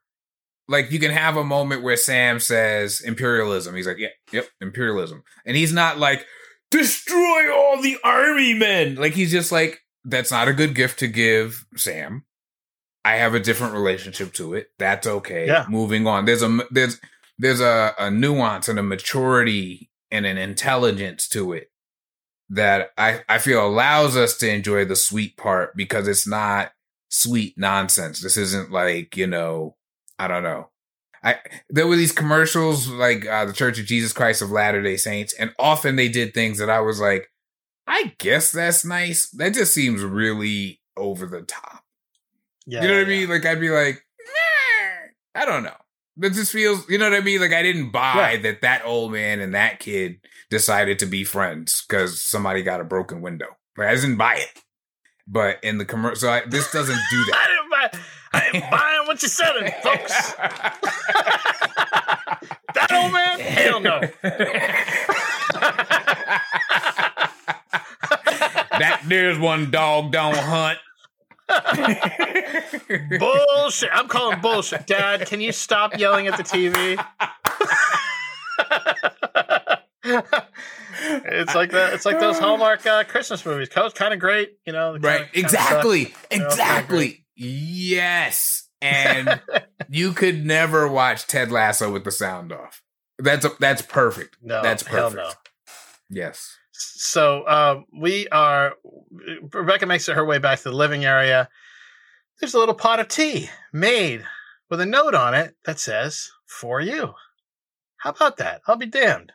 [0.68, 3.74] like you can have a moment where Sam says imperialism.
[3.74, 5.24] He's like, yeah, yep, imperialism.
[5.46, 6.26] And he's not like,
[6.70, 8.96] destroy all the army men.
[8.96, 12.24] Like he's just like, that's not a good gift to give Sam.
[13.04, 14.68] I have a different relationship to it.
[14.78, 15.46] That's okay.
[15.46, 15.66] Yeah.
[15.68, 16.24] Moving on.
[16.24, 17.00] There's a there's
[17.38, 21.70] there's a, a nuance and a maturity and an intelligence to it
[22.50, 26.72] that I, I feel allows us to enjoy the sweet part because it's not
[27.08, 28.20] sweet nonsense.
[28.20, 29.76] This isn't like, you know,
[30.18, 30.70] I don't know.
[31.22, 31.36] I
[31.68, 35.32] there were these commercials like uh, the Church of Jesus Christ of Latter Day Saints,
[35.34, 37.28] and often they did things that I was like,
[37.86, 39.28] I guess that's nice.
[39.30, 41.84] That just seems really over the top.
[42.66, 43.28] Yeah, you know what I mean?
[43.28, 45.74] Like I'd be like, "Meh, I don't know.
[46.18, 47.40] That just feels, you know what I mean?
[47.40, 48.42] Like I didn't buy Yeah.
[48.42, 50.16] that that old man and that kid
[50.50, 53.46] decided to be friends because somebody got a broken window.
[53.76, 54.62] Like, I didn't buy it.
[55.30, 57.36] But in the commercial, so I, this doesn't do that.
[57.36, 57.90] I didn't buy.
[58.32, 60.32] I ain't buying what you're selling, folks.
[62.74, 63.40] that old man?
[63.40, 64.00] Hell no.
[68.78, 70.78] that there's one dog don't hunt.
[73.18, 73.90] bullshit.
[73.92, 74.86] I'm calling bullshit.
[74.86, 76.98] Dad, can you stop yelling at the TV?
[81.00, 83.68] It's like the it's like those Hallmark uh, Christmas movies.
[83.68, 84.92] Coach kind of great, you know.
[84.92, 85.32] kinda- right?
[85.32, 86.04] kinda exactly.
[86.06, 86.28] suck.
[86.30, 87.26] They're Exactly.
[87.36, 88.68] Yes.
[88.80, 89.40] And
[89.88, 92.82] you could never watch Ted Lasso with the sound off.
[93.18, 94.36] That's a, that's perfect.
[94.42, 95.36] No, that's hell perfect.
[96.10, 96.20] no.
[96.20, 96.56] Yes.
[96.72, 98.74] So um, we are.
[99.52, 101.48] Rebecca makes her way back to the living area.
[102.40, 104.24] There's a little pot of tea made
[104.70, 107.14] with a note on it that says "For you."
[107.96, 108.60] How about that?
[108.68, 109.32] I'll be damned,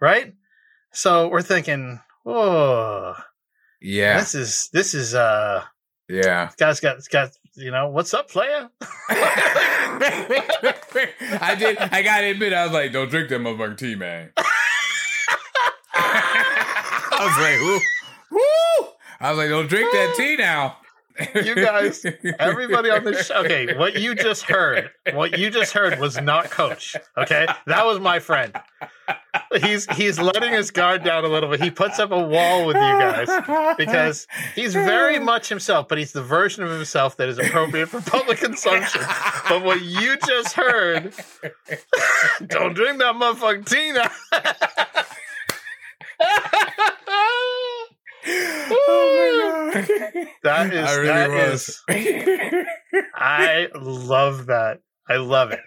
[0.00, 0.34] right?
[0.92, 3.14] So we're thinking, Oh,
[3.80, 5.64] Yeah, this is this is uh,
[6.08, 6.50] yeah.
[6.56, 8.68] guy's got got you know what's up, player?
[11.40, 11.78] I did.
[11.78, 14.32] I gotta admit, I was like, "Don't drink that motherfucking tea, man."
[15.94, 17.80] I was like, "Woo,
[18.38, 18.88] woo!"
[19.20, 20.76] I was like, "Don't drink that tea now."
[21.34, 22.06] You guys,
[22.38, 23.42] Everybody on this show.
[23.44, 26.96] Okay, what you just heard, what you just heard was not Coach.
[27.18, 28.54] Okay, that was my friend.
[29.60, 31.60] He's he's letting his guard down a little bit.
[31.60, 33.28] He puts up a wall with you guys
[33.76, 38.00] because he's very much himself, but he's the version of himself that is appropriate for
[38.00, 39.02] public consumption.
[39.48, 41.14] But what you just heard,
[42.46, 44.10] don't drink that motherfucking Tina.
[48.26, 50.28] oh my god!
[50.42, 51.82] That is I really that was.
[51.88, 52.66] is
[53.14, 54.80] I love that.
[55.08, 55.60] I love it.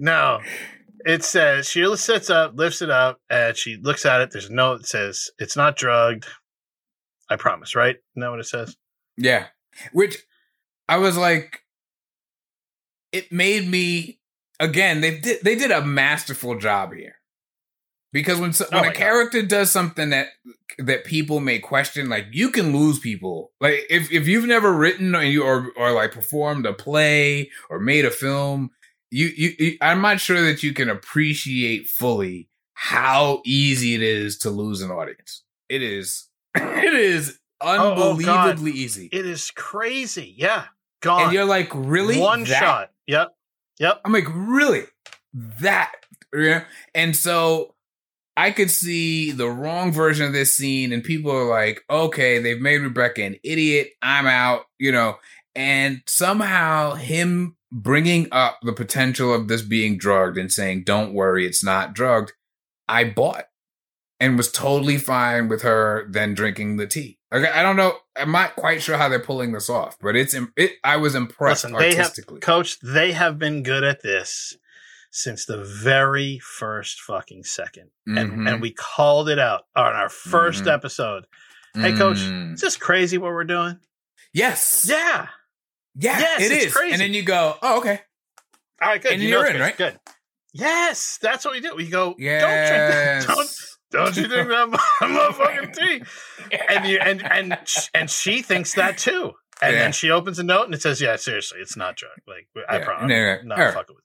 [0.00, 0.40] Now,
[1.06, 4.30] it says Sheila sits up, lifts it up, and she looks at it.
[4.30, 6.26] There's a note that says it's not drugged.
[7.30, 7.96] I promise, right?
[8.14, 8.76] Isn't that what it says?
[9.16, 9.46] Yeah.
[9.92, 10.18] Which
[10.88, 11.60] I was like,
[13.12, 14.20] it made me
[14.60, 15.00] again.
[15.00, 17.16] They did they did a masterful job here
[18.12, 18.96] because when so- Oh when my a God.
[18.98, 20.28] character does something that
[20.78, 23.52] that people may question, like you can lose people.
[23.60, 27.78] Like if if you've never written or you or or like performed a play or
[27.78, 28.70] made a film,
[29.12, 34.38] you you, you I'm not sure that you can appreciate fully how easy it is
[34.38, 35.42] to lose an audience.
[35.68, 38.50] It is it is oh, oh, God.
[38.50, 39.08] unbelievably easy.
[39.12, 40.34] It is crazy.
[40.36, 40.64] Yeah,
[41.02, 41.24] gone.
[41.24, 42.18] And you're like, really?
[42.18, 42.58] One That?
[42.58, 42.90] shot.
[43.06, 43.34] Yep.
[43.78, 44.00] Yep.
[44.04, 44.84] I'm like, really?
[45.34, 45.92] That?
[46.34, 46.64] Yeah.
[46.94, 47.74] And so
[48.36, 52.60] I could see the wrong version of this scene, and people are like, okay, they've
[52.60, 53.90] made Rebecca an idiot.
[54.00, 55.18] I'm out, you know.
[55.54, 61.46] And somehow him bringing up the potential of this being drugged and saying, don't worry,
[61.46, 62.32] it's not drugged,
[62.86, 63.46] I bought
[64.20, 67.18] and was totally fine with her then drinking the tea.
[67.34, 67.96] Okay, I don't know.
[68.14, 70.72] I'm not quite sure how they're pulling this off, but it's it.
[70.84, 72.40] I was impressed Listen, they have, artistically.
[72.40, 72.78] coach.
[72.80, 74.54] They have been good at this
[75.10, 78.48] since the very first fucking 2nd and Mhm.
[78.52, 80.72] and we called it out on our 1st Mhm.
[80.74, 81.24] episode.
[81.74, 82.52] Hey, Coach, Mm.
[82.54, 83.78] Is this crazy what we're doing?
[84.34, 84.84] Yes.
[84.86, 85.28] Yeah.
[85.94, 86.74] Yeah, Yes, it is.
[86.74, 86.92] crazy.
[86.92, 88.00] And then you go, oh, okay.
[88.80, 89.12] All right, good.
[89.12, 89.76] And you you're in, right?
[89.76, 89.98] Good.
[90.54, 91.74] Yes, that's what we do.
[91.76, 92.14] We go.
[92.18, 92.42] Yes.
[93.26, 93.50] Don't drink.
[93.90, 94.68] Don't don't you drink that
[95.02, 96.02] motherfucking tea?
[96.68, 97.58] And you and and
[97.94, 99.32] and she thinks that too.
[99.62, 99.78] And Yeah.
[99.84, 102.12] then she opens a note and it says, "Yeah, seriously, it's not drug.
[102.26, 102.84] Like I Yeah.
[102.84, 103.74] promise, No, no, not right.
[103.74, 104.04] fucking with."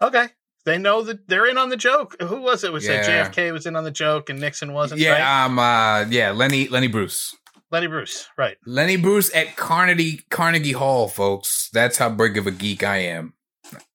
[0.00, 0.28] Okay,
[0.64, 2.16] they know that they're in on the joke.
[2.20, 2.72] Who was it?
[2.72, 2.96] Was Yeah.
[3.02, 5.00] that JFK was in on the joke and Nixon wasn't?
[5.00, 5.44] yeah, right?
[5.44, 7.36] um, uh, yeah, Lenny, Lenny Bruce,
[7.70, 8.56] Lenny Bruce, right?
[8.66, 11.68] Lenny Bruce at Carnegie Carnegie Hall, folks.
[11.72, 13.34] That's how big of a geek I am.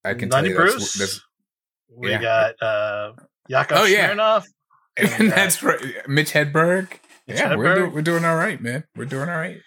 [0.04, 0.94] I can Lenny tell you Bruce.
[0.94, 1.22] that's,
[1.96, 2.22] we yeah.
[2.22, 3.14] got uh,
[3.48, 4.12] Yakov Oh, yeah.
[4.12, 4.46] Smirnoff.
[4.98, 6.08] that's, And, uh, that's right.
[6.08, 6.92] Mitch Hedberg.
[7.28, 8.84] Mitch yeah, we're, do, we're doing all right, man.
[8.96, 9.60] We're doing all right.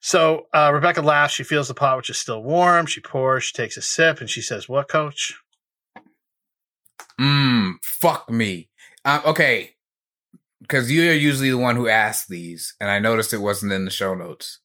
[0.00, 1.34] So uh, Rebecca laughs.
[1.34, 2.86] She feels the pot, which is still warm.
[2.86, 3.44] She pours.
[3.44, 5.34] She takes a sip, and she says, "What, Coach?"
[7.20, 8.68] Mmm, fuck me.
[9.04, 9.74] Um, okay,
[10.60, 13.90] because you're usually the one who asks these, and I noticed it wasn't in the
[13.90, 14.60] show notes.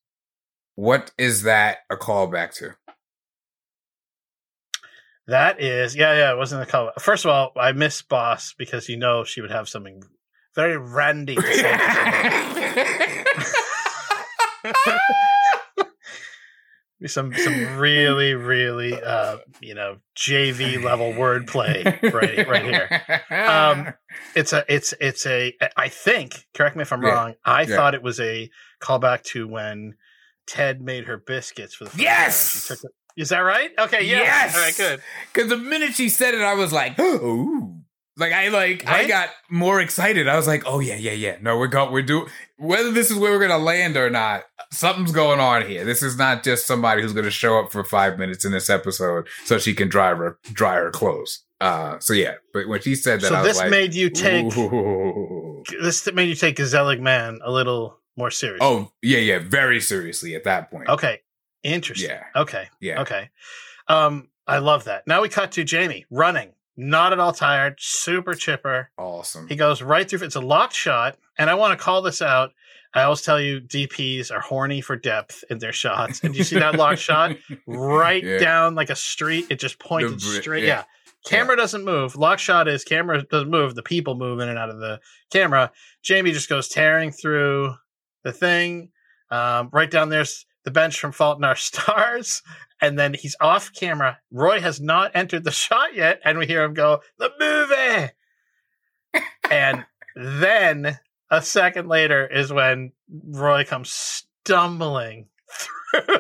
[0.76, 2.76] What is that a callback to?
[5.28, 6.34] That is, yeah, yeah.
[6.34, 6.92] It wasn't a call.
[7.00, 10.04] First of all, I miss Boss because you know she would have something
[10.56, 11.78] very randy to say.
[17.08, 22.90] some some really really uh you know JV level wordplay right right here.
[23.48, 23.94] Um,
[24.36, 27.14] It's a it's it's a I think correct me if I'm Yeah.
[27.14, 27.36] wrong.
[27.44, 27.76] I Yeah.
[27.76, 28.50] thought it was a
[28.82, 29.96] callback to when
[30.48, 32.54] Ted made her biscuits for the first Yes!
[32.54, 32.62] time.
[32.62, 32.92] She took it.
[33.22, 33.72] Is that right?
[33.78, 34.20] Okay, Yeah.
[34.20, 34.56] Yes!
[34.56, 35.02] All right, good.
[35.34, 37.82] Because the minute she said it, I was like, "Ooh!"
[38.18, 40.28] Like I like I got more excited.
[40.28, 41.92] I was like, "Oh yeah, yeah, yeah." No, we're going.
[41.94, 42.28] We're doing
[42.58, 44.44] whether this is where we're gonna land or not.
[44.72, 45.86] Something's going on here.
[45.86, 49.28] This is not just somebody who's gonna show up for five minutes in this episode
[49.46, 51.44] so she can dry her dry her clothes.
[51.62, 52.36] Uh, so yeah.
[52.54, 56.12] But when she said that, So I was this like, made you take "Ooh." this
[56.12, 58.60] made you take Gezellig Man a little more serious.
[58.62, 60.90] Oh yeah, yeah, very seriously at that point.
[60.90, 61.22] okay,
[61.64, 62.10] interesting.
[62.10, 63.02] Yeah, Okay, yeah.
[63.02, 63.30] okay.
[63.88, 65.08] Um, I love that.
[65.08, 66.52] Now we cut to Jamie running,
[66.90, 68.90] not at all tired, super chipper.
[68.98, 69.48] Awesome.
[69.48, 70.26] He goes right through.
[70.26, 72.52] It's a locked shot, and I want to call this out.
[72.94, 76.60] I always tell you DPs are horny for depth in their shots, and you see
[76.60, 77.38] that locked shot
[77.68, 78.40] right Yeah.
[78.40, 79.46] down like a street.
[79.50, 80.64] It just pointed The straight.
[80.64, 80.68] yeah.
[80.68, 80.84] Yeah.
[81.24, 82.16] Camera doesn't move.
[82.16, 83.76] Lock shot is camera doesn't move.
[83.76, 85.00] The people move in and out of the
[85.32, 85.72] camera.
[86.02, 87.76] Jamie just goes tearing through
[88.24, 88.90] the thing.
[89.30, 92.42] Um, right down there's the bench from Fault in Our Stars,
[92.82, 94.20] and then he's off camera.
[94.32, 98.12] Roy has not entered the shot yet, and we hear him go, "The movie,"
[99.52, 99.86] and
[100.16, 105.28] then a second later is when Roy comes stumbling
[105.92, 106.18] through,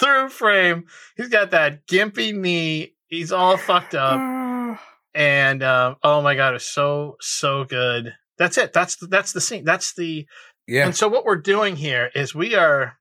[0.00, 0.86] through frame.
[1.16, 2.94] He's got that gimpy knee.
[3.06, 4.80] He's all fucked up.
[5.16, 8.12] And um, oh my god, it's so so good.
[8.36, 8.72] That's it.
[8.72, 9.64] That's the, that's the scene.
[9.64, 10.26] That's the
[10.66, 10.86] yeah.
[10.86, 12.98] and so what we're doing here is we are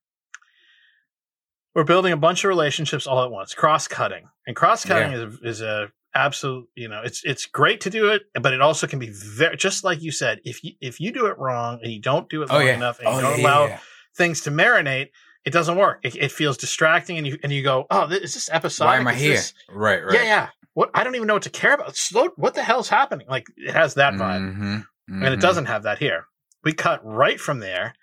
[1.75, 5.27] we're building a bunch of relationships all at once, cross cutting, and cross cutting Yeah.
[5.27, 6.67] is is a absolute.
[6.75, 9.83] You know, it's it's great to do it, but it also can be very just
[9.83, 10.39] like you said.
[10.43, 12.75] If you if you do it wrong and you don't do it Oh long yeah.
[12.75, 13.79] enough and you Oh don't yeah, allow
[14.15, 15.09] things to marinate,
[15.45, 15.99] it doesn't work.
[16.03, 18.89] It, it feels distracting, and you and you go, oh, this, is this episodic?
[18.91, 19.33] Why am I Is here?
[19.33, 20.03] this- Right.
[20.05, 20.13] Right.
[20.15, 20.49] Yeah, yeah.
[20.75, 21.95] What I don't even know what to care about.
[21.95, 22.29] Slow.
[22.35, 23.27] What the hell's happening?
[23.29, 25.41] Like it has that vibe Mhm, and it mhm.
[25.41, 26.25] doesn't have that here.
[26.63, 27.93] We cut right from there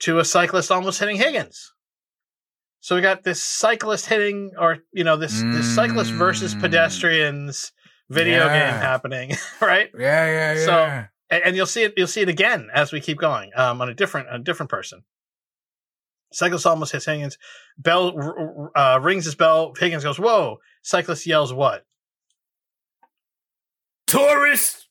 [0.00, 1.72] to a cyclist almost hitting Higgins.
[2.80, 6.60] So we got this cyclist hitting, or you know, this this cyclist versus Mm.
[6.62, 7.72] pedestrians
[8.08, 8.70] video Yeah.
[8.72, 9.90] game happening, right?
[9.98, 10.26] Yeah.
[10.26, 10.52] Yeah.
[10.54, 10.64] Yeah.
[10.64, 11.94] So- And, and you'll see it.
[11.96, 15.04] You'll see it again as we keep going um, on a different a different person.
[16.32, 17.38] Cyclist almost hits Higgins.
[17.78, 19.72] Bell uh, rings his bell.
[19.78, 21.84] Higgins goes, "Whoa!" Cyclist yells, "What?"
[24.06, 24.88] tourist.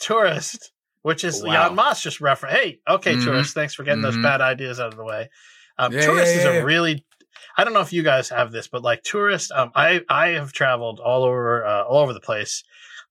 [0.00, 0.70] tourist,
[1.02, 1.52] which is Wow.
[1.68, 2.56] Jan Maas just referenced.
[2.56, 3.24] Hey, okay, Mhm.
[3.24, 4.22] tourist, thanks for getting those Mhm.
[4.22, 5.28] bad ideas out of the way.
[5.76, 6.60] Um, Yeah, tourist yeah, is a yeah.
[6.62, 7.04] really,
[7.56, 10.52] I don't know if you guys have this, but like tourists, um, I I have
[10.52, 12.64] traveled all over uh, all over the place,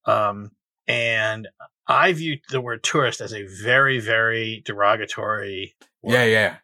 [0.05, 0.51] um,
[0.87, 1.47] and
[1.87, 5.75] I view the word tourist as a very very derogatory.
[6.01, 6.13] word.
[6.13, 6.23] Yeah.
[6.25, 6.55] Yeah.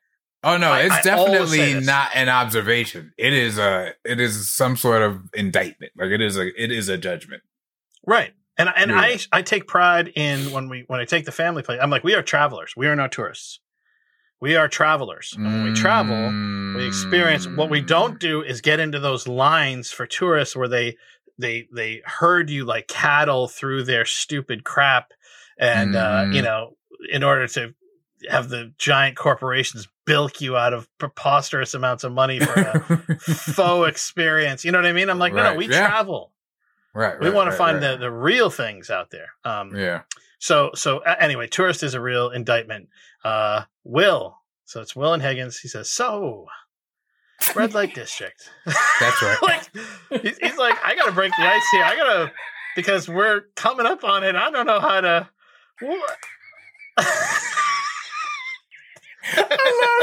[0.45, 3.13] Oh no, I- it's I definitely not an observation.
[3.17, 3.93] It is a.
[4.03, 5.93] It is some sort of indictment.
[5.97, 6.47] Like it is a.
[6.61, 7.43] It is a judgment.
[8.05, 8.33] Right.
[8.57, 8.99] And and Yeah.
[8.99, 11.79] I I take pride in when we when I take the family place.
[11.81, 12.73] I'm like we are travelers.
[12.75, 13.59] We are not tourists.
[14.43, 15.33] We are travelers.
[15.37, 16.17] And when we travel,
[16.75, 17.87] we experience what we Mm.
[17.87, 20.97] don't do is get into those lines for tourists where they
[21.39, 25.13] they they herd you like cattle through their stupid crap
[25.57, 26.35] and uh Mhm.
[26.35, 26.75] you know
[27.09, 27.73] in order to
[28.29, 32.79] have the giant corporations bilk you out of preposterous amounts of money for a
[33.55, 35.87] faux experience you know what i mean i'm like no no we yeah.
[35.87, 36.33] travel
[36.93, 37.17] right.
[37.19, 37.91] we right, want to right, find right.
[37.91, 40.01] the the real things out there um Yeah.
[40.37, 42.89] so so uh, anyway, tourist is a real indictment.
[43.23, 44.37] Uh, Will.
[44.65, 45.59] So it's Will and Higgins.
[45.59, 46.47] He says, "So,
[47.55, 48.49] red light district."
[48.99, 49.37] That's right.
[49.43, 51.83] like he's, he's like, I gotta break the ice here.
[51.83, 52.31] I gotta
[52.75, 54.35] because we're coming up on it.
[54.35, 55.29] I don't know how to.
[55.81, 56.17] What?
[59.25, 59.39] I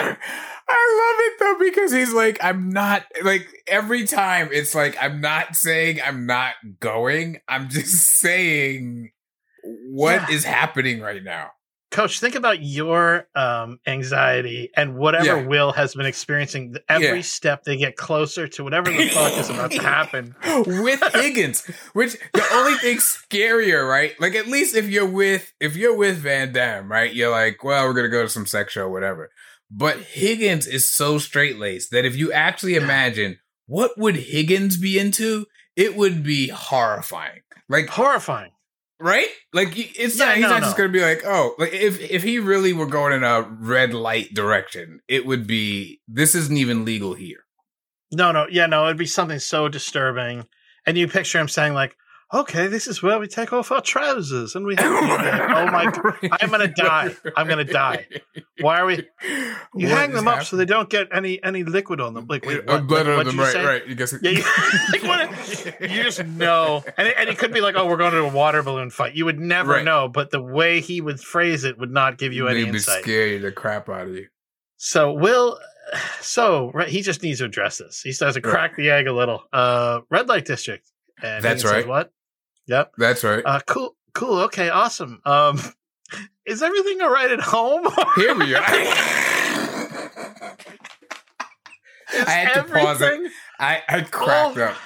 [0.03, 0.17] love,
[0.69, 5.21] I love it though because he's like, I'm not like every time it's like I'm
[5.21, 7.41] not saying I'm not going.
[7.49, 9.11] I'm just saying
[9.63, 10.53] what is Yeah.
[10.53, 11.51] happening right now.
[11.91, 15.47] Coach, think about your um, anxiety and whatever Yeah.
[15.47, 16.77] Will has been experiencing.
[16.89, 17.21] Every Yeah.
[17.23, 20.35] step they get closer to whatever the fuck is about to happen.
[20.67, 24.15] with Higgins, which the only thing scarier, right?
[24.21, 27.13] Like at least if you're with if you're with Van Damme, right?
[27.13, 29.31] You're like, well, we're gonna go to some sex show, whatever.
[29.71, 34.99] But Higgins is so straight laced that if you actually imagine what would Higgins be
[34.99, 35.47] into,
[35.77, 37.41] it would be horrifying.
[37.69, 38.51] Like Horrifying.
[39.01, 39.29] Right?
[39.53, 40.37] Like it's Yeah, not.
[40.37, 43.13] He's no, not just gonna be like, oh, like if if he really were going
[43.13, 46.01] in a red light direction, it would be.
[46.07, 47.45] This isn't even legal here.
[48.13, 50.47] No, no, yeah, no, it'd be something so disturbing.
[50.87, 51.95] And you picture him saying, like,
[52.33, 55.55] okay, this is where we take off our trousers and we have to do.
[55.55, 56.39] Oh my god.
[56.41, 57.11] I'm gonna die.
[57.37, 58.07] I'm gonna die.
[58.61, 58.97] Why are we
[59.75, 62.27] you What hang them up so they don't get any any liquid on them.
[62.29, 63.53] Like wait, what, blood on them, you right?
[63.53, 63.65] say?
[63.65, 63.87] Right.
[63.87, 64.13] You guess.
[64.13, 64.21] it.
[64.23, 64.43] Yeah, you,
[64.93, 66.85] like, what, you just know.
[66.97, 69.15] And it, and it could be like, oh, we're going to a water balloon fight.
[69.15, 69.85] You would never Right.
[69.85, 72.77] know, but the way he would phrase it would not give you any They'd be
[72.79, 73.03] insight.
[73.03, 74.27] scare the crap out of you.
[74.77, 75.59] So Will,
[76.21, 78.01] so right, he just needs to address this.
[78.03, 78.51] He starts to Right.
[78.53, 79.43] crack the egg a little.
[79.53, 80.91] Uh, red light district.
[81.23, 81.87] And That's Higgins says, right.
[81.89, 82.13] what?
[82.71, 82.93] Yep.
[82.99, 83.43] That's right.
[83.45, 83.97] Uh, cool.
[84.15, 84.39] Cool.
[84.43, 84.71] Okay.
[84.71, 85.21] Awesome.
[85.25, 85.61] Um,
[86.47, 87.85] is everything all right at home?
[88.17, 88.63] Here we are.
[92.13, 93.31] I had to pause it.
[93.59, 94.65] I I cracked Oh.
[94.65, 94.77] up.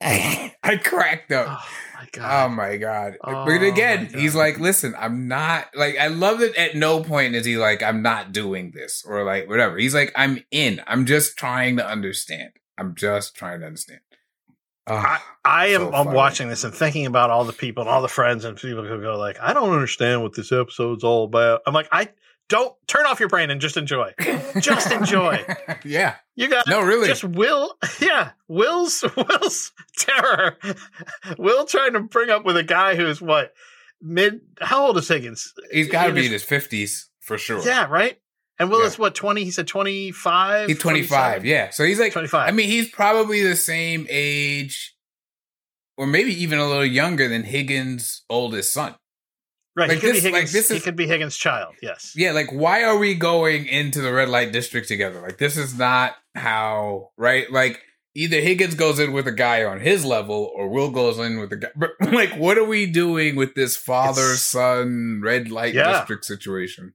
[0.00, 1.58] I cracked up.
[1.60, 1.66] Oh
[1.98, 2.44] my god.
[2.44, 3.16] Oh my god!
[3.24, 6.54] Oh but again, my he's like, "Listen, I'm not like." I love that.
[6.56, 9.76] At no point is he like, "I'm not doing this" or like whatever.
[9.76, 10.80] He's like, "I'm in.
[10.86, 12.50] I'm just trying to understand.
[12.78, 14.00] I'm just trying to understand."
[14.88, 18.08] Ah, I am So watching this and thinking about all the people and all the
[18.08, 21.62] friends and people who go like, I don't understand what this episode's all about.
[21.66, 22.08] I'm like, I
[22.48, 24.14] don't turn off your brain and just enjoy.
[24.60, 25.44] Just enjoy.
[25.84, 26.16] yeah.
[26.34, 27.06] You got No, really.
[27.06, 30.56] just Will, yeah, Will's Will's terror.
[31.36, 33.52] Will trying to bring up with a guy who's what
[34.00, 34.40] mid?
[34.60, 35.52] How old is Higgins?
[35.70, 37.60] He's got to be in his fifties for sure.
[37.62, 38.18] Yeah, right.
[38.58, 38.86] And Will Yeah.
[38.86, 39.44] is what twenty?
[39.44, 40.68] He said twenty five.
[40.68, 41.44] He's 25.
[41.44, 41.70] Yeah.
[41.70, 42.48] So he's like, 25.
[42.48, 44.94] I mean, he's probably the same age,
[45.96, 48.94] or maybe even a little younger than Higgins' oldest son.
[49.76, 49.88] Right.
[49.90, 50.52] Like he could this- be like Higgins.
[50.52, 51.74] this he could be Higgins' child.
[51.82, 52.12] Yes.
[52.16, 55.20] Yeah, like why are we going into the red light district together?
[55.20, 57.48] Like this is not how, right?
[57.52, 57.80] Like
[58.16, 61.52] either Higgins goes in with a guy on his level or Will goes in with
[61.52, 61.68] a guy.
[61.76, 65.92] But like what are we doing with this father son red light Yeah.
[65.98, 66.94] district situation?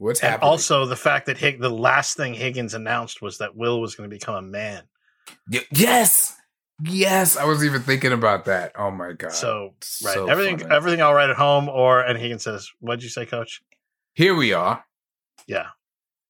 [0.00, 0.48] What's And happening?
[0.48, 4.08] also the fact that Hig- the last thing Higgins announced was that Will was going
[4.08, 4.84] to become a man.
[5.52, 6.36] Y- yes.
[6.82, 8.72] Yes, I was even thinking about that.
[8.76, 9.32] Oh my god.
[9.32, 10.74] so right, so everything funny.
[10.74, 11.68] everything all right at home.
[11.68, 13.60] Or and Higgins says, "What'd you say, Coach?"
[14.14, 14.82] Here we are.
[15.46, 15.66] Yeah.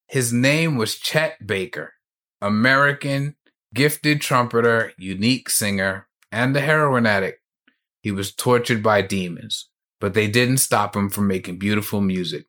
[0.07, 1.93] His name was Chet Baker,
[2.41, 3.37] American,
[3.73, 7.39] gifted trumpeter, unique singer, and a heroin addict.
[8.01, 9.69] He was tortured by demons,
[10.01, 12.47] but they didn't stop him from making beautiful music.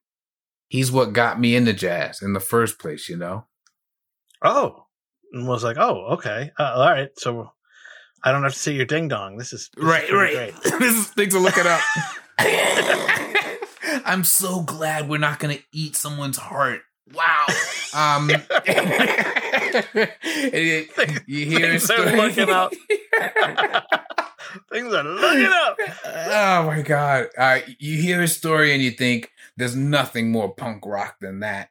[0.73, 3.45] He's what got me into jazz in the first place, you know?
[4.43, 4.87] Oh,
[5.31, 7.51] and was like, "Oh, okay, uh, all right." So
[8.25, 9.37] I don't have to see your ding dong.
[9.37, 10.55] This is this Right, pretty right.
[10.63, 11.83] this is things to look it up.
[14.07, 16.81] I'm so glad we're not going to eat someone's heart.
[17.13, 17.45] Wow.
[17.93, 18.39] Um, you
[21.45, 22.73] hear Things are looking up.
[24.73, 25.77] Things are looking up.
[26.07, 27.27] oh my god!
[27.37, 29.31] Uh, you hear a story and you think
[29.63, 31.69] there's nothing more punk rock than that.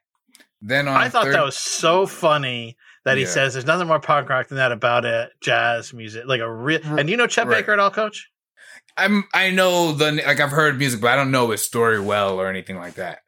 [0.62, 3.28] Then on I thought third- that was so funny that he Yeah.
[3.28, 5.30] says there's nothing more punk rock than that about it.
[5.42, 6.80] Jazz music, like a real.
[6.98, 7.58] And you know Chet Right.
[7.58, 8.30] Baker at all, Coach?
[8.96, 12.40] I'm I know the like I've heard music, but I don't know his story well
[12.40, 13.20] or anything like that.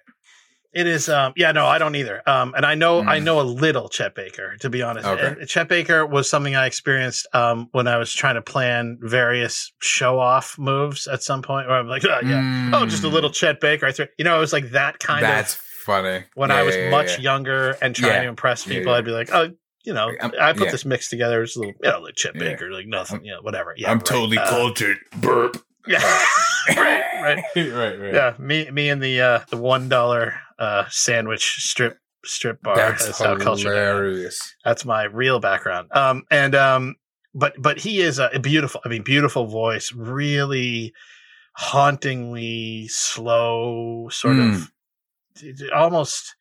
[0.74, 1.08] It is.
[1.08, 2.20] Um, yeah, no, I don't either.
[2.28, 3.24] Um, and I know I Mm.
[3.24, 5.06] know a little Chet Baker, to be honest.
[5.06, 5.34] Okay.
[5.40, 9.72] And Chet Baker was something I experienced um, when I was trying to plan various
[9.80, 11.68] show off moves at some point.
[11.68, 13.12] Where I'm like, oh, yeah, oh, just a Mm.
[13.12, 13.86] little Chet Baker.
[13.86, 16.24] I threw, you know, it was like that kind That's of That's funny.
[16.34, 17.20] when Yeah, I was yeah, much yeah.
[17.22, 18.92] younger and trying to impress people.
[18.92, 19.50] I'd be like, oh,
[19.84, 21.42] you know, I'm- I put this mix together.
[21.42, 22.34] It's a little, you know, like Chet.
[22.34, 23.74] Baker, like nothing, you know, whatever.
[23.76, 24.06] Yeah, I'm right.
[24.06, 24.98] totally Uh, cultured.
[25.18, 25.62] Burp.
[25.86, 25.98] Yeah,
[26.68, 26.76] right,
[27.22, 27.36] right.
[27.54, 28.14] right, right.
[28.14, 32.76] Yeah, me, me, and the uh, the one dollar uh, sandwich strip strip bar.
[32.76, 34.54] That's how cultured hilarious.
[34.64, 35.88] That's my real background.
[35.92, 36.96] Um, and um,
[37.34, 38.80] but but he is a beautiful.
[38.84, 39.92] I mean, beautiful voice.
[39.92, 40.92] Really
[41.56, 44.54] hauntingly slow, sort Mm.
[44.54, 44.70] of
[45.74, 46.34] almost.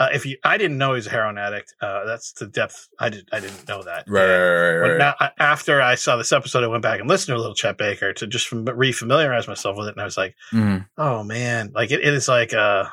[0.00, 1.74] Uh, if you, I didn't know he was a heroin addict.
[1.80, 2.88] Uh, that's the depth.
[3.00, 3.28] I did.
[3.32, 4.04] I didn't know that.
[4.06, 4.38] Right, right,
[4.76, 4.98] right, right.
[4.98, 7.54] now, I- after I saw this episode, I went back and listened to a little
[7.56, 10.86] Chet Baker to just fam- refamiliarize myself with it, and I was like, Mhm.
[10.98, 12.84] oh man, like it, it is like uh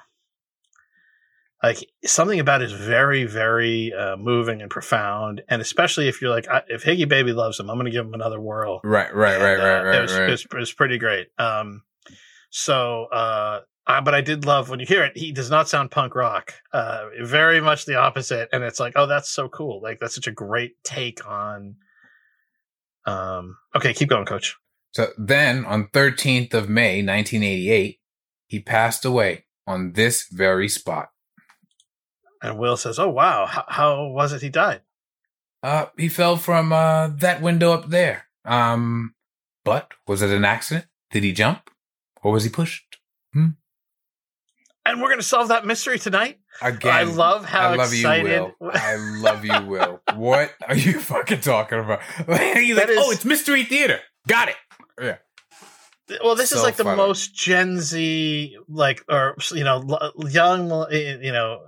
[1.63, 6.31] like something about it is very, very uh, moving and profound, and especially if you're
[6.31, 8.81] like, I, if Higgy Baby loves him, I'm going to give him another whirl.
[8.83, 10.29] Right, right, right, And, right, uh, right, It was, right.
[10.29, 11.27] It was, it was pretty great.
[11.37, 11.83] Um,
[12.49, 15.15] so, uh, I, but I did love when you hear it.
[15.15, 16.53] He does not sound punk rock.
[16.73, 19.81] Uh, very much the opposite, and it's like, oh, that's so cool.
[19.81, 21.75] Like that's such a great take on.
[23.05, 23.57] Um.
[23.75, 24.55] Okay, keep going, Coach.
[24.91, 27.99] So then on 13th of May, 1988,
[28.47, 31.09] he passed away on this very spot.
[32.45, 34.81] And Will says, "Oh wow, how, how was it he died?"
[35.63, 38.27] Uh, he fell from uh, that window up there.
[38.45, 39.15] Um,
[39.63, 40.85] but was it an accident?
[41.09, 41.71] Did he jump?
[42.21, 42.97] Or was he pushed?
[43.33, 43.47] Hmm?
[44.85, 46.37] And we're going to solve that mystery tonight.
[46.61, 48.31] Again, I love how I love excited.
[48.31, 48.71] you, Will.
[48.73, 50.01] I love you, Will.
[50.13, 52.01] What are you fucking talking about?
[52.27, 52.27] He's
[52.77, 53.99] like, That is- oh, it's Mystery Theater.
[54.27, 54.55] Got it.
[55.01, 55.17] Yeah.
[56.23, 56.97] well, this is like the funny.
[56.97, 59.83] most Gen Z, like, or you know,
[60.29, 61.61] young, you know,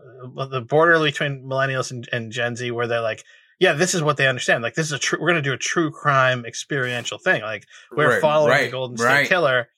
[0.50, 3.24] the border between millennials and, and Gen Z, where they're like,
[3.60, 4.62] yeah, this is what they understand.
[4.64, 5.20] Like, this is a true.
[5.20, 7.42] We're going to do a true crime experiential thing.
[7.42, 7.66] Like,
[7.96, 9.28] we're Right, following the Golden State right.
[9.28, 9.70] Killer.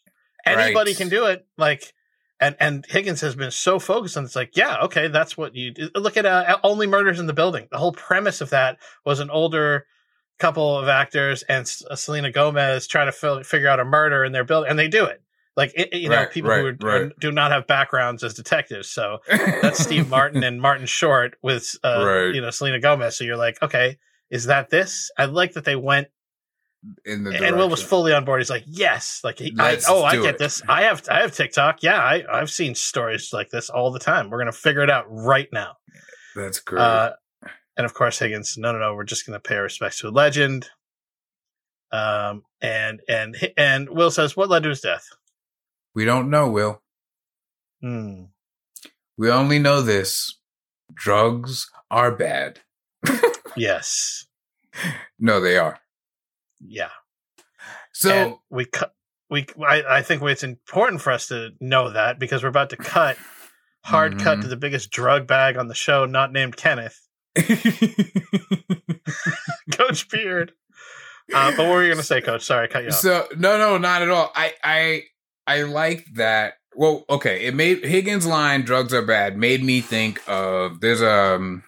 [0.46, 0.98] Anybody Right.
[0.98, 1.46] can do it.
[1.58, 1.94] Like,
[2.40, 4.26] and and Higgins has been so focused on.
[4.26, 5.90] It's like, yeah, okay, that's what you do.
[5.96, 6.26] look at.
[6.26, 7.68] Uh, Only Murders in the Building.
[7.72, 9.86] The whole premise of that was an older
[10.40, 14.32] couple of actors and uh, Selena Gomez trying to fi- figure out a murder in
[14.32, 15.22] their building, and they do it.
[15.60, 17.12] Like it, you know, Right, people who right, are, right.
[17.20, 18.90] do not have backgrounds as detectives.
[18.90, 23.18] So that's Steve Martin and Martin Short with uh, you know Selena Gomez.
[23.18, 23.98] So you're like, okay,
[24.32, 25.12] is that this?
[25.18, 26.08] I like that they went
[27.04, 28.40] In the and Will was fully on board.
[28.40, 30.38] He's like, yes, like he, I, oh, I get it.
[30.38, 30.62] this.
[30.70, 31.84] I have I have TikTok.
[31.84, 34.30] Yeah, I I've seen stories like this all the time.
[34.30, 35.74] We're gonna figure it out right now.
[36.38, 36.80] That's great.
[36.82, 37.12] Uh,
[37.76, 38.58] and of course, Higgins.
[38.58, 38.96] No, no, no.
[38.96, 40.70] We're just gonna pay our respects to a legend.
[41.92, 45.06] Um, and and and Will says, what led to his death?
[46.00, 46.82] We don't know, Will.
[47.82, 48.24] Hmm.
[49.18, 50.40] We only know this.
[50.94, 52.62] Drugs are bad.
[53.58, 54.26] Yes.
[55.20, 55.80] No, they are.
[56.62, 56.92] Yeah.
[57.92, 58.94] So and we cut.
[59.30, 62.78] We I, I think it's important for us to know that because we're about to
[62.78, 63.18] cut
[63.84, 64.42] hard cut Mhm.
[64.44, 67.02] to the biggest drug bag on the show, not named Kenneth,
[69.74, 70.54] Coach Beard.
[71.34, 72.44] Uh, but what were you going to say, Coach?
[72.44, 72.96] Sorry, I cut you off.
[72.96, 74.32] so no, no, not at all.
[74.36, 75.04] I I
[75.50, 77.46] I like that well, okay.
[77.46, 81.64] It made Higgins' line "drugs are bad" made me think of there's a um,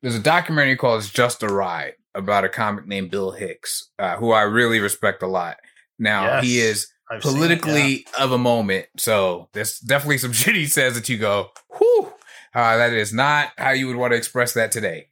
[0.00, 4.16] there's a documentary called "It's Just a Ride" about a comic named Bill Hicks, uh,
[4.16, 5.56] who I really respect a lot.
[5.98, 10.54] Now he is I've seen it, politically of a moment, so there's definitely some shit
[10.54, 12.12] he says that you go, "Whew."
[12.54, 15.08] Uh, that is not how you would want to express that today.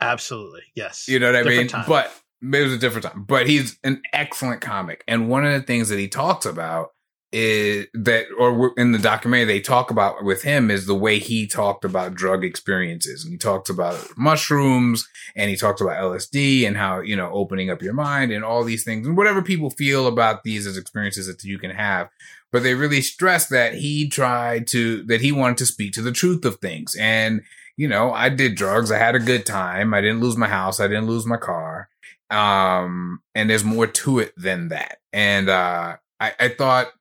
[0.00, 1.06] absolutely yes.
[1.08, 1.68] You know what I mean?
[1.68, 1.84] time.
[1.86, 2.12] But
[2.42, 3.22] it was a different time.
[3.22, 5.04] But he's an excellent comic.
[5.06, 6.90] And one of the things that he talks about
[7.32, 11.46] is that, or in the documentary they talk about with him is the way he
[11.46, 13.24] talked about drug experiences.
[13.24, 17.70] And he talks about mushrooms and he talks about LSD and how, you know, opening
[17.70, 21.26] up your mind and all these things and whatever people feel about these as experiences
[21.26, 22.10] that you can have.
[22.50, 26.12] But they really stress that he tried to, that he wanted to speak to the
[26.12, 26.94] truth of things.
[27.00, 27.40] And,
[27.78, 28.92] you know, I did drugs.
[28.92, 29.94] I had a good time.
[29.94, 30.80] I didn't lose my house.
[30.80, 31.88] I didn't lose my car.
[32.28, 34.98] Um, and there's more to it than that.
[35.14, 36.92] And, uh, I, I thought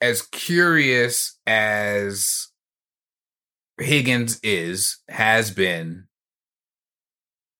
[0.00, 2.48] as curious as
[3.78, 6.06] Higgins is, has been,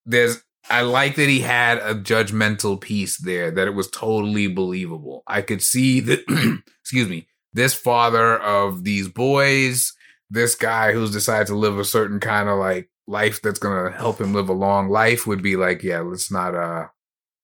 [0.06, 5.22] there's, I like that he had a judgmental piece there, that it was totally believable.
[5.26, 9.92] I could see that, excuse me, this father of these boys,
[10.30, 14.20] this guy who's decided to live a certain kind of like life that's gonna help
[14.20, 16.86] him live a long life would be like, yeah, let's not, uh,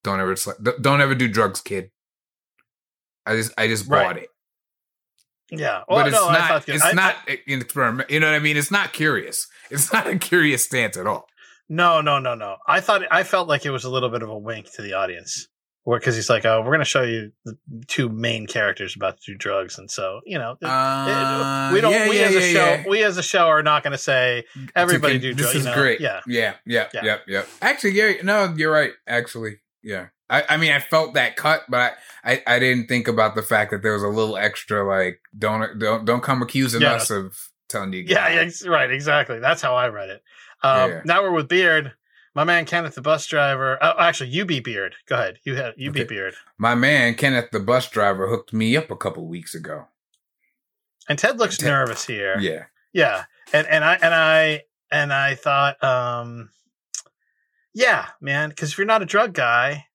[0.04, 0.36] don't ever,
[0.80, 1.90] don't ever do drugs, kid.
[3.26, 4.04] I just, I just Right.
[4.04, 4.28] bought it
[5.50, 5.82] Yeah.
[5.88, 6.48] Well, but it's no, not.
[6.48, 8.10] thought it's I- not an experiment.
[8.10, 8.56] You know what I mean?
[8.56, 9.46] It's not curious.
[9.70, 11.26] It's not a curious stance at all.
[11.68, 12.56] No, no, no, no.
[12.66, 14.92] I thought I felt like it was a little bit of a wink to the
[14.92, 15.48] audience,
[15.84, 17.56] because he's like, "Oh, we're going to show you the
[17.88, 21.92] two main characters about to do drugs," and so you know, it- Uh, we don't.
[21.92, 22.84] yeah, we yeah, as a yeah, show, yeah.
[22.88, 24.44] we as a show are not going to say
[24.76, 25.56] everybody Okay, do This drugs.
[25.56, 25.76] is you know?
[25.76, 26.00] great.
[26.00, 27.00] Yeah, yeah, yeah, Yeah.
[27.04, 27.42] yeah, yeah.
[27.60, 28.12] Actually, yeah.
[28.22, 28.92] No, you're right.
[29.08, 30.06] Actually, yeah.
[30.28, 31.94] I, I mean, I felt that cut, but
[32.24, 35.20] I, I, I didn't think about the fact that there was a little extra, like,
[35.38, 36.94] don't, don't, don't come accusing Yeah.
[36.94, 37.38] us of
[37.68, 38.04] telling you.
[38.06, 39.38] yeah, yeah, right, exactly.
[39.38, 40.22] That's how I read it.
[40.62, 41.00] Um, Yeah.
[41.04, 41.92] Now we're with Beard,
[42.34, 43.78] my man Kenneth, the bus driver.
[43.80, 44.94] Oh, actually, you be Beard.
[45.08, 45.38] Go ahead.
[45.44, 46.34] You had you be Beard.
[46.58, 49.86] My man Kenneth, the bus driver, hooked me up a couple weeks ago.
[51.08, 52.36] And Ted looks Ted- nervous here.
[52.38, 52.64] Yeah.
[52.92, 53.24] Yeah.
[53.54, 54.62] And and I and I
[54.92, 56.50] and I thought, um
[57.74, 59.85] yeah, man, because if you're not a drug guy,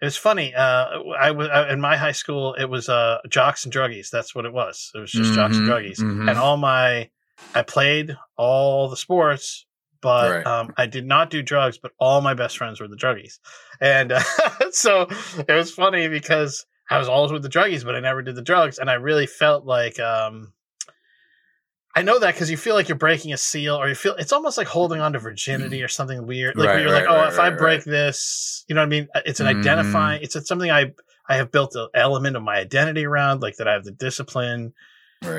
[0.00, 0.54] it was funny.
[0.54, 0.86] Uh
[1.18, 4.10] I was uh, in my high school it was uh jocks and druggies.
[4.10, 4.90] That's what it was.
[4.94, 6.00] It was just jocks and Mhm, druggies.
[6.00, 6.28] mhm.
[6.30, 7.10] And all my
[7.54, 9.66] I played all the sports,
[10.00, 10.46] but Right.
[10.46, 13.38] um I did not do drugs, but all my best friends were the druggies.
[13.80, 14.20] And uh,
[14.70, 15.06] so
[15.48, 18.42] it was funny because I was always with the druggies, but I never did the
[18.42, 18.78] drugs.
[18.78, 20.52] And I really felt like, um,
[21.96, 24.32] I know that because you feel like you're breaking a seal, or you feel it's
[24.32, 26.56] almost like holding on to virginity or something weird.
[26.56, 28.86] Like Right, where you're right, like, oh, right, if I break this, you know what
[28.86, 29.08] I mean?
[29.24, 29.60] It's an Mhm.
[29.60, 30.22] identifying.
[30.22, 30.92] It's something I
[31.28, 34.74] I have built an element of my identity around, like that I have the discipline,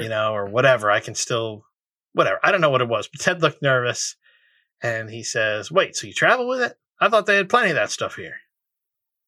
[0.02, 0.90] you know, or whatever.
[0.90, 1.66] I can still,
[2.14, 2.40] whatever.
[2.42, 4.16] I don't know what it was, but Ted looked nervous,
[4.82, 6.78] and he says, "Wait, so you travel with it?
[7.02, 8.38] I thought they had plenty of that stuff here."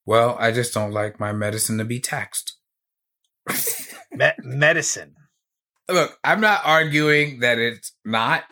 [0.06, 2.54] Well, I just don't like my medicine to be taxed.
[4.12, 5.16] Me- medicine.
[5.90, 8.44] Look, I'm not arguing that it's not.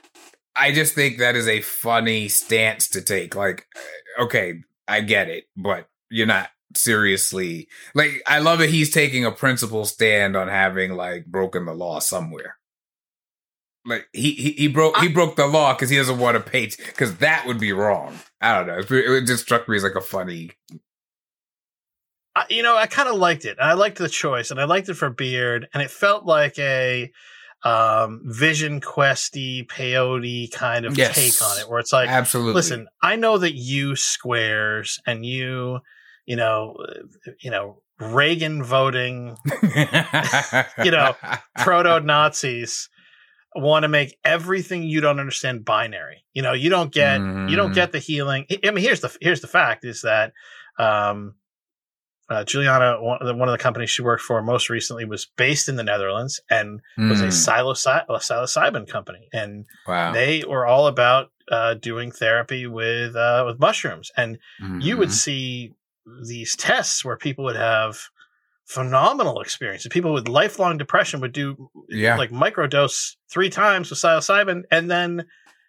[0.56, 3.36] I just think that is a funny stance to take.
[3.36, 3.68] Like,
[4.20, 8.22] okay, I get it, but you're not seriously like.
[8.28, 12.58] I love that he's taking a principle stand on having like broken the law somewhere.
[13.86, 16.68] Like he he, he broke he broke the law because he doesn't want to pay
[16.68, 18.18] because that would be wrong.
[18.42, 18.98] I don't know.
[18.98, 20.52] It just struck me as like a funny.
[22.36, 23.58] I, you know, I kind of liked it.
[23.60, 27.12] I liked the choice, and I liked it for Beard, and it felt like a
[27.64, 31.16] um, Vision Questy, peyote kind of Yes.
[31.16, 32.54] take on it, where it's like, Absolutely.
[32.54, 35.80] listen, I know that you squares and you,
[36.26, 36.76] you know,
[37.42, 39.38] you know, Reagan voting
[40.84, 41.16] you know,
[41.58, 42.90] proto Nazis
[43.56, 46.26] want to make everything you don't understand binary.
[46.34, 47.76] You know, you don't get you don't Mhm.
[47.76, 48.46] get the healing.
[48.66, 50.34] I mean, here's the here's the fact is that
[50.78, 51.36] um,
[52.30, 55.28] uh, Juliana, one of, the, one of the companies she worked for most recently, was
[55.38, 60.12] based in the Netherlands and was a Mm, psilocy- psilocybin company, and wow.
[60.12, 64.12] they were all about uh, doing therapy with uh, with mushrooms.
[64.18, 64.40] And
[64.80, 65.14] you would Mhm.
[65.26, 65.74] see
[66.28, 68.10] these tests where people would have
[68.66, 69.90] phenomenal experiences.
[69.92, 72.16] People with lifelong depression would do Yeah.
[72.18, 75.26] like microdose three times with psilocybin, and then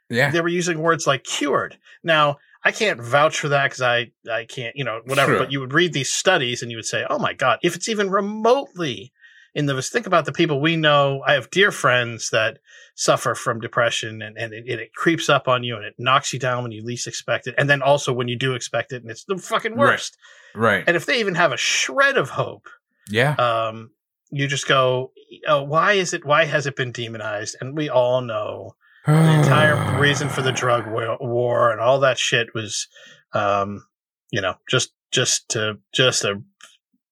[0.08, 0.30] yeah.
[0.30, 1.76] they were using words like cured.
[2.02, 5.32] Now, I can't vouch for that because I I can't you know whatever.
[5.32, 5.38] Sure.
[5.38, 7.88] But you would read these studies and you would say, oh my god, if it's
[7.88, 9.12] even remotely
[9.56, 11.22] in the think about the people we know.
[11.26, 12.58] I have dear friends that
[12.94, 16.38] suffer from depression and, and it, it creeps up on you and it knocks you
[16.38, 17.54] down when you least expect it.
[17.56, 19.78] And then also when you do expect it and it's the fucking Right.
[19.78, 20.18] worst.
[20.54, 20.84] Right.
[20.86, 22.68] And if they even have a shred of hope,
[23.08, 23.32] yeah.
[23.36, 23.92] um,
[24.30, 25.12] you just go,
[25.48, 26.26] oh, why is it?
[26.26, 27.56] Why has it been demonized?
[27.58, 28.76] And we all know
[29.06, 32.88] the entire reason for the drug war, and all that shit was,
[33.32, 33.86] um,
[34.30, 36.42] you know, just just to just a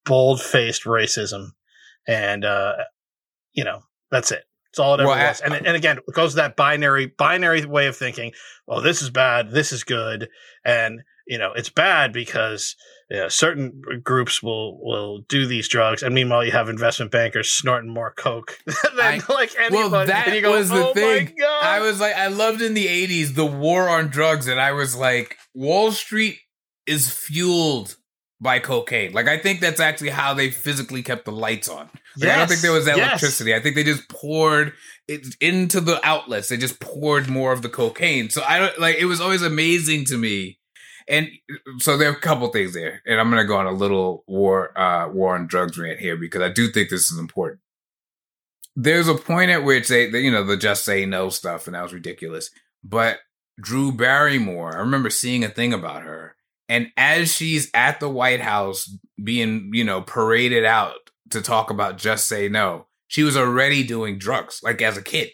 [0.05, 1.51] bold faced racism,
[2.07, 2.75] and uh,
[3.53, 4.45] you know that's it.
[4.71, 5.41] It's all it ever Well, was.
[5.41, 8.33] And and again, it goes to that binary binary way of thinking.
[8.67, 9.53] Oh, this is bad.
[9.53, 10.29] This is good.
[10.65, 12.77] And you know, it's bad because
[13.11, 17.51] you know, certain groups will will do these drugs, and meanwhile, you have investment bankers
[17.51, 19.89] snorting more coke than I- like anybody.
[19.91, 21.35] well, that go, was the oh thing.
[21.63, 24.97] I was like, I loved in the 80s the war on drugs, and I was
[24.97, 26.39] like, Wall Street
[26.87, 27.97] is fueled
[28.41, 29.13] by cocaine.
[29.13, 31.89] Like, I think that's actually how they physically kept the lights on.
[32.19, 33.09] Like, I don't think there was Yes, yes.
[33.09, 33.55] electricity.
[33.55, 34.73] I think they just poured
[35.09, 36.49] it into the outlets.
[36.49, 38.29] They just poured more of the cocaine.
[38.31, 38.97] So I don't like.
[38.97, 40.59] It was always amazing to me.
[41.09, 41.29] And
[41.79, 44.77] so there are a couple things there, and I'm gonna go on a little war
[44.79, 47.61] uh, war on drugs rant here because I do think this is important.
[48.77, 51.75] There's a point at which they, they, you know, the just say no stuff, and
[51.75, 52.51] that was ridiculous.
[52.83, 53.19] But
[53.61, 56.35] Drew Barrymore, I remember seeing a thing about her,
[56.69, 60.95] and as she's at the White House being, you know, paraded out
[61.31, 65.31] to talk about just say no, she was already doing drugs, like as a kid.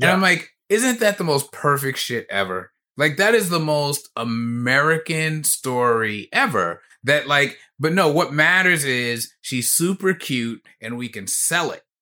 [0.00, 2.72] And I'm like, isn't that the most perfect shit ever?
[2.96, 6.82] Like that is the most American story ever.
[7.04, 11.82] That like, but no, what matters is she's super cute and we can sell it.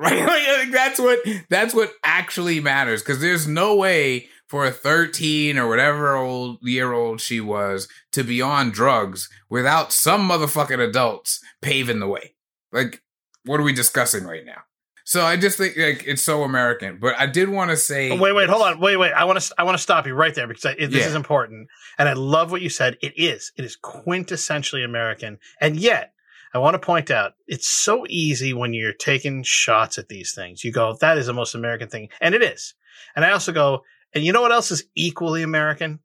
[0.00, 0.18] Right?
[0.18, 1.18] Like, I think that's what
[1.50, 3.02] that's what actually matters.
[3.02, 8.24] Cause there's no way for a 13 or whatever old year old she was to
[8.24, 12.34] be on drugs without some motherfucking adults paving the way.
[12.72, 13.02] Like,
[13.44, 14.62] what are we discussing right now?
[15.04, 16.98] So I just think like it's so American.
[17.00, 19.12] But I did want to say Oh, wait, wait, hold on, wait, wait.
[19.12, 21.08] I want to, I want to stop you right there because I, it, this Yeah.
[21.08, 21.68] is important,
[21.98, 22.96] and I love what you said.
[23.02, 26.12] It is, it is quintessentially American, and yet
[26.52, 30.64] I want to point out it's so easy when you're taking shots at these things.
[30.64, 32.74] You go, that is the most American thing, and it is.
[33.16, 33.82] And I also go,
[34.14, 36.00] and you know what else is equally American?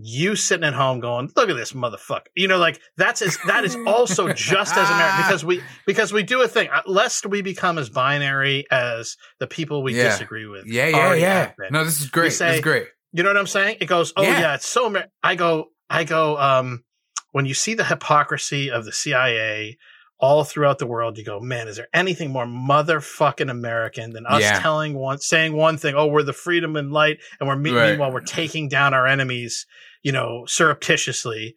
[0.00, 2.26] You sitting at home going, look at this motherfucker.
[2.36, 6.22] You know, like that's as, that is also just as American because we because we
[6.22, 10.04] do a thing uh, lest we become as binary as the people we Yeah.
[10.04, 10.66] disagree with.
[10.66, 11.50] Yeah, yeah, yeah.
[11.72, 12.26] No, this is great.
[12.26, 12.86] this is great.
[13.12, 13.78] You know what I'm saying?
[13.80, 14.38] It goes, oh Yeah.
[14.40, 14.86] yeah, it's so.
[14.86, 15.06] Amer-.
[15.22, 16.36] I go, I go.
[16.38, 16.84] Um,
[17.32, 19.78] when you see the hypocrisy of the CIA
[20.20, 24.42] all throughout the world, you go, man, is there anything more motherfucking American than us
[24.42, 24.58] Yeah.
[24.60, 25.94] telling one, saying one thing?
[25.94, 27.90] Oh, we're the freedom and light, and we're me- Right.
[27.90, 29.66] meanwhile we're taking down our enemies,
[30.02, 31.54] you know, surreptitiously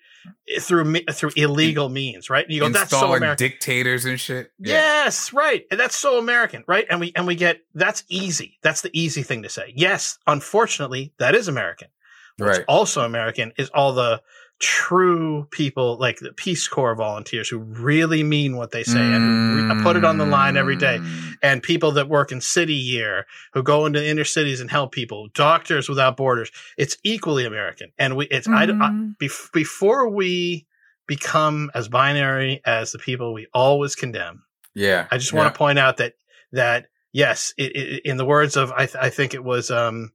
[0.49, 2.45] eh, through through illegal means, right?
[2.45, 3.47] And you go, that's so American.
[3.47, 4.51] dictators and shit.
[4.59, 5.63] Yes, right.
[5.71, 6.85] And that's so American, right?
[6.89, 8.57] And we and we get that's easy.
[8.61, 9.73] That's the easy thing to say.
[9.75, 11.89] Yes, unfortunately, that is American.
[12.37, 12.65] What's Right.
[12.67, 14.21] also American is all the
[14.61, 19.83] true people like the Peace Corps volunteers who really mean what they say and re-
[19.83, 20.99] put it on the line every day.
[21.01, 21.33] Mm.
[21.41, 25.29] And people that work in city year who go into inner cities and help people,
[25.33, 26.51] doctors without borders.
[26.77, 27.91] It's equally American.
[27.97, 29.17] And we, it's, I, I, Mm.
[29.17, 30.67] bef- before we
[31.07, 34.43] become as binary as the people we always condemn,
[34.75, 35.07] Yeah.
[35.11, 36.13] I just want to point out that
[36.53, 40.11] that yes, it, it, in the words of I, th- I think it was um,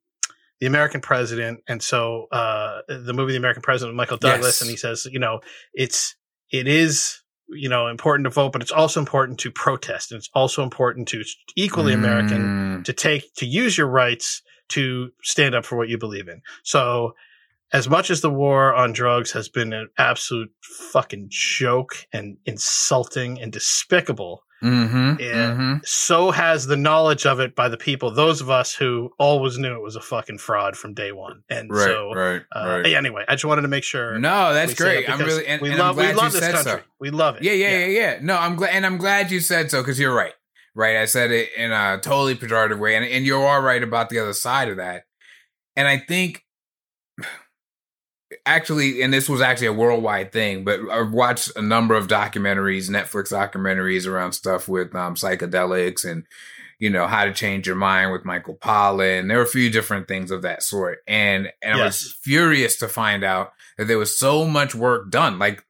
[0.61, 4.61] the American president, and so uh, the movie The American President with Michael Douglas, Yes.
[4.63, 5.41] and he says, you know,
[5.75, 6.15] it's
[6.51, 10.31] it is you know important to vote, but it's also important to protest, and it's
[10.35, 11.23] also important to
[11.57, 12.43] equally American
[12.81, 12.85] Mm.
[12.85, 16.41] to take to use your rights to stand up for what you believe in.
[16.65, 17.13] So
[17.73, 20.51] as much as the war on drugs has been an absolute
[20.93, 25.51] fucking joke and insulting and despicable, Mhm, Yeah.
[25.53, 25.81] mhm.
[25.85, 29.75] so has the knowledge of it by the people, those of us who always knew
[29.75, 31.43] it was a fucking fraud from day one.
[31.51, 32.87] And Right, so, right, uh, right.
[32.87, 34.19] anyway, I just wanted to make sure.
[34.19, 35.07] No, that's great.
[35.07, 36.63] that I'm really and, we and love we love this country.
[36.63, 36.81] so.
[36.99, 37.43] We love it.
[37.43, 38.19] Yeah, yeah, yeah, yeah.
[38.23, 40.33] No, I'm glad, and I'm glad you said so because you're right.
[40.75, 44.09] Right, I said it in a totally pejorative way, and and you are right about
[44.09, 45.03] the other side of that.
[45.77, 46.46] And I think,
[48.45, 52.91] actually, and this was actually a worldwide thing, but I've watched a number of documentaries,
[52.91, 56.25] Netflix documentaries around stuff with um, psychedelics and
[56.79, 59.29] you know how to change your mind with Michael Pollan.
[59.29, 62.89] There were a few different things of that sort, and and I was furious to
[62.89, 65.39] find out that there was so much work done.
[65.39, 65.65] Like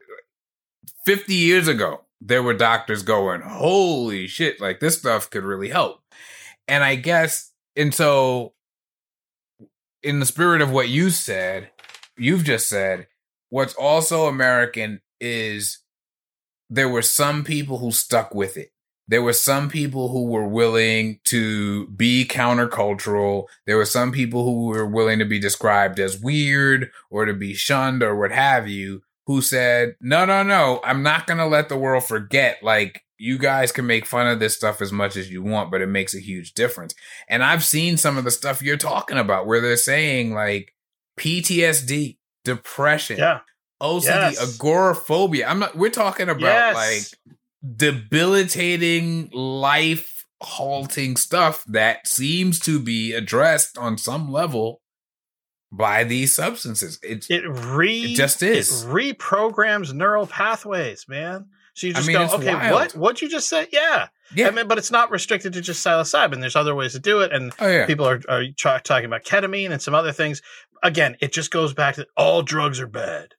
[1.04, 6.00] 50 years ago, there were doctors going, holy shit, like this stuff could really help.
[6.66, 8.54] And I guess, and so
[10.02, 11.70] in the spirit of what you said,
[12.16, 13.06] you've just said,
[13.48, 15.78] what's also American is
[16.68, 18.72] there were some people who stuck with it.
[19.08, 23.44] There were some people who were willing to be countercultural.
[23.64, 27.54] There were some people who were willing to be described as weird or to be
[27.54, 31.68] shunned or what have you, who said, no, no, no, I'm not going to let
[31.68, 32.62] the world forget.
[32.64, 35.80] Like, you guys can make fun of this stuff as much as you want, but
[35.80, 36.94] it makes a huge difference.
[37.28, 40.74] And I've seen some of the stuff you're talking about where they're saying like
[41.18, 43.40] PTSD, depression, Yeah.
[43.80, 44.54] OCD, Yes.
[44.56, 45.46] agoraphobia.
[45.48, 46.74] I'm not we're talking about Yes.
[46.74, 54.82] like debilitating life halting stuff that seems to be addressed on some level
[55.72, 56.98] by these substances.
[57.02, 58.82] It's It re It just is.
[58.84, 61.46] It reprograms neural pathways, man.
[61.74, 62.72] So you I just mean, go, okay, wild.
[62.72, 62.92] what?
[62.96, 63.66] What'd you just say?
[63.70, 64.08] Yeah.
[64.34, 64.48] yeah.
[64.48, 66.40] I mean, but it's not restricted to just psilocybin.
[66.40, 67.84] There's other ways to do it, and oh yeah.
[67.84, 70.40] people are are tra- talking about ketamine and some other things.
[70.86, 73.34] Again, it just goes back to all drugs are bad.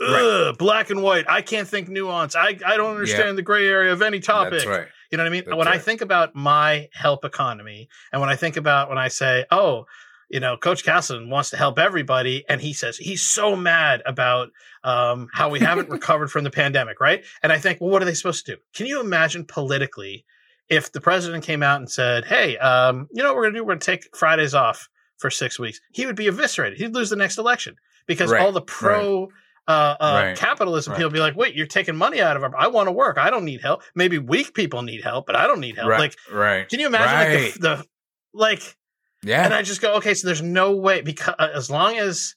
[0.00, 1.26] Ugh, black and white.
[1.28, 2.36] I can't think nuance.
[2.36, 4.52] I, I don't understand the gray area of any topic.
[4.52, 4.86] That's right.
[5.10, 5.44] You know what I mean?
[5.46, 9.08] That's when I think about my help economy, and when I think about when I
[9.08, 9.86] say, oh,
[10.28, 14.48] you know, Coach Castleton wants to help everybody, and he says he's so mad about
[14.84, 17.24] um, how we haven't recovered from the pandemic, right?
[17.42, 18.60] And I think, well, what are they supposed to do?
[18.74, 20.24] Can you imagine politically
[20.68, 23.60] if the president came out and said, hey, um, you know what we're going to
[23.60, 23.64] do?
[23.64, 24.88] We're going to take Fridays off
[25.18, 25.80] for six weeks.
[25.92, 26.78] He would be eviscerated.
[26.78, 27.76] He'd lose the next election
[28.06, 29.28] because Right, all the pro.
[29.66, 30.96] Uh, uh, Right, capitalism right.
[30.96, 32.56] people be like, wait, you're taking money out of our.
[32.56, 33.18] I want to work.
[33.18, 33.82] I don't need help.
[33.94, 35.90] Maybe weak people need help, but I don't need help.
[35.90, 36.00] Right.
[36.00, 36.66] Like, right.
[36.66, 37.42] can you imagine Right.
[37.44, 37.84] like the, the
[38.32, 38.76] like?
[39.22, 39.44] Yeah.
[39.44, 42.34] And I just go, okay, so there's no way because uh, as long as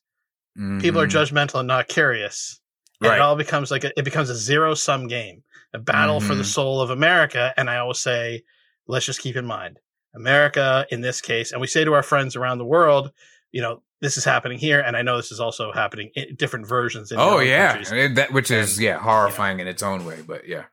[0.79, 1.11] people are Mhm.
[1.11, 2.59] judgmental and not curious,
[2.99, 3.15] and Right.
[3.15, 5.43] it all becomes like a, it becomes a zero sum game,
[5.73, 6.53] a battle for the Mhm.
[6.53, 7.53] soul of America.
[7.55, 8.43] And I always say,
[8.87, 9.79] let's just keep in mind,
[10.15, 13.11] America in this case, and we say to our friends around the world,
[13.51, 16.67] you know, this is happening here, and I know this is also happening in different
[16.67, 17.11] versions.
[17.11, 17.81] In Oh yeah.
[17.91, 20.63] And that which is And, yeah horrifying in its own way, but yeah.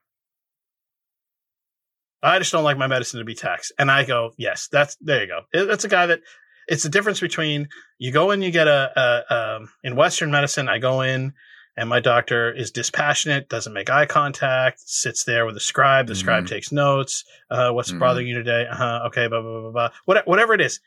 [2.21, 3.71] I just don't like my medicine to be taxed.
[3.79, 5.41] And I go, yes, that's there you go.
[5.53, 6.19] It- That's a guy that
[6.67, 8.91] it's the difference between you go in, you get a,
[9.29, 10.67] a um, in Western medicine.
[10.69, 11.33] I go in,
[11.79, 16.07] and my doctor is dispassionate, doesn't make eye contact, sits there with a scribe.
[16.07, 16.49] The scribe Mhm.
[16.49, 17.23] takes notes.
[17.49, 17.99] Uh, what's Mhm.
[17.99, 18.67] bothering you today?
[18.69, 18.99] Uh huh.
[19.07, 19.27] Okay.
[19.27, 19.89] Blah blah blah blah.
[20.05, 20.79] What, whatever it is,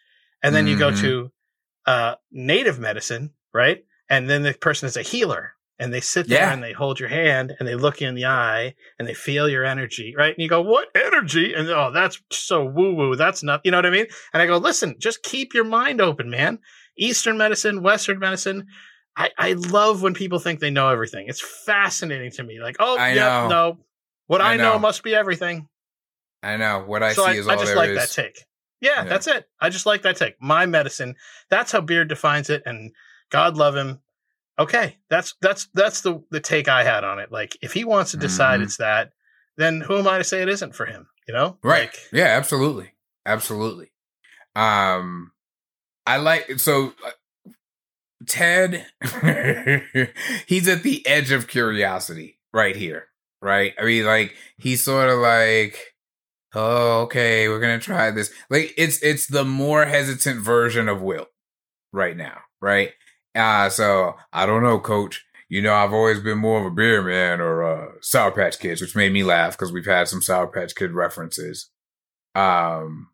[0.42, 1.00] and then you go Mhm.
[1.00, 1.32] to
[1.84, 3.84] uh, native medicine, right?
[4.08, 5.54] And then the person is a healer.
[5.80, 6.52] And they sit there Yeah.
[6.52, 9.48] and they hold your hand and they look you in the eye and they feel
[9.48, 10.32] your energy, right?
[10.32, 13.16] And you go, "What energy?" And oh, that's so woo woo.
[13.16, 14.06] That's not, you know what I mean?
[14.32, 16.60] And I go, "Listen, just keep your mind open, man.
[16.96, 18.68] Eastern medicine, Western medicine.
[19.16, 21.26] I, I love when people think they know everything.
[21.28, 22.60] It's fascinating to me.
[22.60, 23.48] Like, oh, I yeah, know.
[23.48, 23.78] no,
[24.26, 24.72] what I, I know.
[24.74, 24.78] know.
[24.78, 25.68] must be everything.
[26.42, 27.98] I know what I so see I, is I all just like is.
[27.98, 28.44] that take.
[28.80, 29.04] Yeah, Yeah.
[29.04, 29.46] that's it.
[29.60, 30.34] I just like that take.
[30.40, 31.14] My medicine.
[31.50, 32.90] That's how Beard defines it, and
[33.30, 34.00] God love him.
[34.58, 37.30] Okay, that's that's that's the the take I had on it.
[37.30, 38.64] Like, if he wants to decide Mhm.
[38.64, 39.12] it's that,
[39.56, 41.06] then who am I to say it isn't for him?
[41.28, 41.82] You know, Right.
[41.90, 42.92] Like, yeah, absolutely.
[43.24, 43.92] Absolutely.
[44.56, 45.32] Um
[46.06, 47.10] I like so uh,
[48.26, 48.86] Ted
[50.46, 53.06] he's at the edge of curiosity right here,
[53.40, 53.74] right?
[53.78, 55.78] I mean like he's sort of like
[56.54, 58.32] oh okay, we're to try this.
[58.50, 61.26] Like it's it's the more hesitant version of Will
[61.92, 62.92] right now, right?
[63.34, 67.02] Uh so I don't know coach you know, I've always been more of a beer
[67.02, 70.46] man or uh, Sour Patch Kids, which made me laugh because we've had some Sour
[70.46, 71.68] Patch Kid references.
[72.34, 73.08] Um,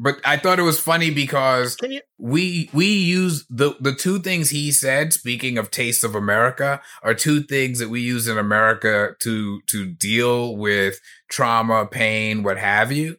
[0.00, 2.00] but I thought it was funny because you?
[2.18, 5.12] we we use the the two things he said.
[5.12, 9.86] Speaking of tastes of America, are two things that we use in America to to
[9.86, 13.16] deal with trauma, pain, what have you.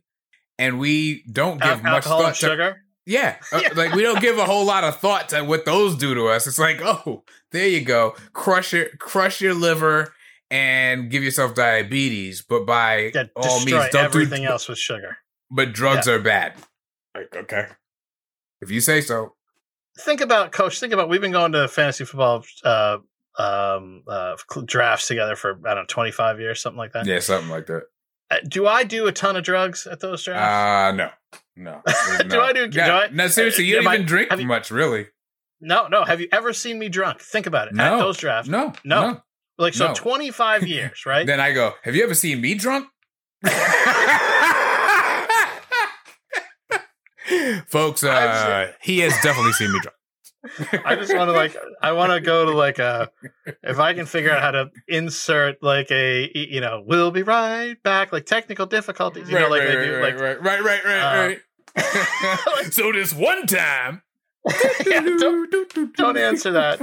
[0.57, 2.81] And we don't give Al- much thought to sugar.
[3.05, 3.69] yeah, uh, Yeah.
[3.75, 6.47] like we don't give a whole lot of thought to what those do to us.
[6.47, 10.13] It's like, oh, there you go, crush your crush your liver
[10.51, 12.41] and give yourself diabetes.
[12.41, 14.49] But by Yeah, all means, don't everything do.
[14.49, 15.17] else with sugar.
[15.51, 16.53] But drugs are bad.
[17.15, 17.65] Like, okay,
[18.61, 19.35] if you say so.
[19.99, 22.97] think about coach think about we've been going to fantasy football uh
[23.37, 27.49] um uh drafts together for i don't know 25 years something like that Yeah, something
[27.49, 27.83] like that.
[28.31, 31.09] Uh, do i do a ton of drugs at those drafts Uh no,
[31.55, 31.81] no.
[32.29, 32.39] Do.
[32.39, 35.07] I do- do I- no, seriously, you Am don't I- even drink you- much, really.
[35.59, 38.71] no no have you ever seen me drunk think about it at those drafts No,
[38.85, 39.01] No.
[39.11, 39.21] no.
[39.57, 39.93] like so no.
[39.95, 42.87] 25 years right Then I go, have you ever seen me drunk?
[47.67, 49.95] Folks, uh, he has definitely seen me drunk.
[50.85, 53.11] i just want to like i want to go to like a
[53.61, 57.75] if i can figure out how to insert like a you know we'll be right
[57.83, 61.39] back like technical difficulties you know like they do right, like right, right, right, right,
[61.75, 62.71] right.
[62.71, 64.01] so this one time,
[64.87, 66.81] Yeah, don't, don't answer that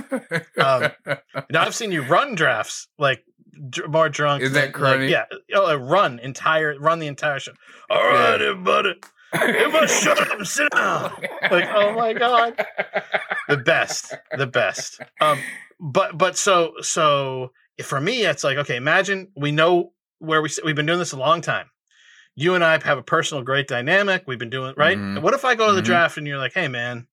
[0.59, 3.25] Um, Now I've seen you run drafts like
[3.71, 4.43] dr- more drunk.
[4.43, 5.01] Is than- that correct?
[5.01, 5.25] Like, yeah,
[5.55, 7.53] oh, run entire run the entire show.
[7.89, 8.95] All right, everybody,
[9.43, 11.13] everybody, shut up sit down.
[11.51, 12.65] Like, oh my god,
[13.49, 15.01] the best, the best.
[15.21, 15.39] Um,
[15.81, 17.53] but but so so
[17.83, 21.19] for me, it's like okay, imagine we know where we we've been doing this a
[21.19, 21.71] long time.
[22.35, 24.25] You and I have a personal great dynamic.
[24.27, 24.99] We've been doing right.
[24.99, 25.23] Mhm.
[25.23, 25.85] What if I go to the Mhm.
[25.87, 27.07] draft and you're like, "Hey, man,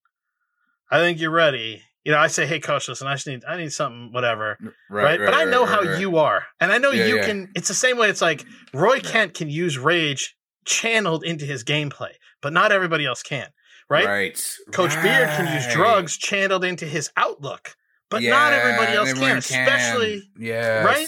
[0.92, 3.56] I think you're ready." You know, I say, "Hey, coach, listen, I just need I
[3.58, 4.58] need something, whatever."
[4.90, 5.18] Right.
[5.20, 6.00] but I know right, how right.
[6.00, 7.26] you are, and I know Yeah, you yeah.
[7.26, 7.52] can.
[7.56, 8.10] It's the same way.
[8.10, 8.44] It's like
[8.74, 12.12] Roy Kent can use rage channeled into his gameplay,
[12.42, 13.48] but not everybody else can.
[13.90, 14.06] Right.
[14.06, 14.58] Right.
[14.72, 17.76] Coach Beard can use drugs channeled into his outlook,
[18.10, 21.08] but not everybody else everyone can, especially yeah, right?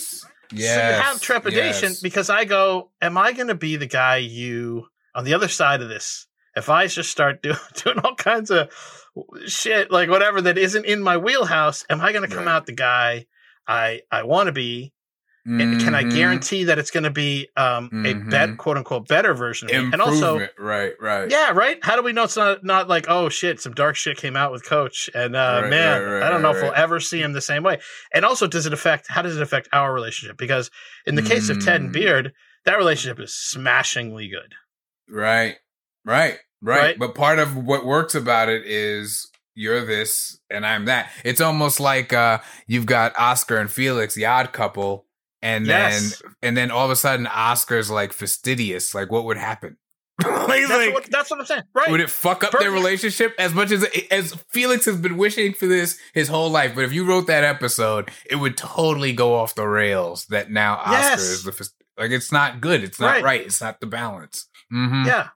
[0.52, 0.76] Yes.
[0.76, 2.02] So you have trepidation yes.
[2.02, 5.82] because I go, am I going to be the guy you on the other side
[5.82, 6.28] of this?
[6.56, 7.54] If I just start do,
[7.84, 8.70] doing all kinds of
[9.48, 12.54] shit, like whatever that isn't in my wheelhouse, am I going to come Right.
[12.56, 13.26] out the guy
[13.68, 14.94] I I want to be?
[15.48, 16.12] And can I Mhm.
[16.14, 18.30] guarantee that it's going to be um, a Mhm.
[18.32, 19.90] bet, quote unquote, better version of me?
[19.94, 21.30] And also, right, right.
[21.30, 21.78] yeah, right.
[21.84, 24.52] How do we know it's not not like oh shit, some dark shit came out
[24.52, 27.22] with Coach, and uh, Right, man, right, right, I don't know if we'll ever see
[27.22, 27.80] him the same way.
[28.12, 29.06] And also, does it affect?
[29.08, 30.38] How does it affect our relationship?
[30.38, 30.72] Because
[31.06, 31.94] in the case of Ted and Mm.
[31.94, 32.34] Beard,
[32.66, 34.54] that relationship is smashingly good.
[35.08, 35.58] Right,
[36.04, 36.80] right, right.
[36.80, 37.00] Right?
[37.00, 41.12] But part of what works about it is you're this and I'm that.
[41.24, 45.06] It's almost like uh you've got Oscar and Felix, the odd couple,
[45.42, 46.20] and Yes.
[46.22, 48.94] then and then all of a sudden Oscar's like fastidious.
[48.96, 49.78] Like what would happen?
[50.24, 51.64] like, That's, like, what, that's what I'm saying.
[51.74, 51.92] Right.
[51.92, 55.54] would it fuck up Per- their relationship as much as as Felix has been wishing
[55.54, 56.74] for this his whole life?
[56.74, 60.26] But if you wrote that episode, it would totally go off the rails.
[60.28, 61.22] That now Oscar Yes.
[61.22, 62.84] is the fast- like it's not good.
[62.84, 63.24] It's not Right.
[63.24, 63.42] right.
[63.42, 64.48] It's not the balance.
[64.72, 65.28] hmm yeah.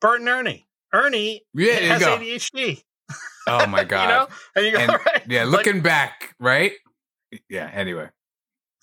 [0.00, 0.66] Bert and Ernie.
[0.92, 2.16] Ernie Yeah, has go.
[2.18, 2.82] ADHD.
[3.46, 4.08] Oh my god.
[4.08, 5.22] You know, and you go And- right.
[5.28, 6.72] Yeah, Like, looking back, right?
[7.48, 7.70] Yeah.
[7.72, 8.10] Anyway.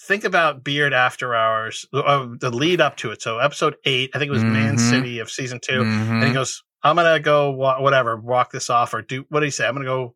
[0.07, 3.21] Think about Beard After Hours, uh, the lead up to it.
[3.21, 4.89] So episode eight, I think it was Man Mhm.
[4.89, 6.33] City of season 2 and he Mhm.
[6.33, 9.67] goes, "I'm gonna go wa- whatever, walk this off, or do what did he say?
[9.67, 10.15] I'm gonna go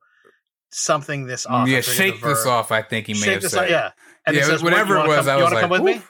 [0.71, 1.67] something this off.
[1.67, 2.71] yeah, shake this off.
[2.71, 3.63] I think he may Shake have this said.
[3.65, 3.91] off, yeah.
[4.25, 5.17] And yeah, he says, whatever what, it was.
[5.19, 6.01] come, I you was wanna like, come with me?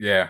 [0.00, 0.28] Yeah.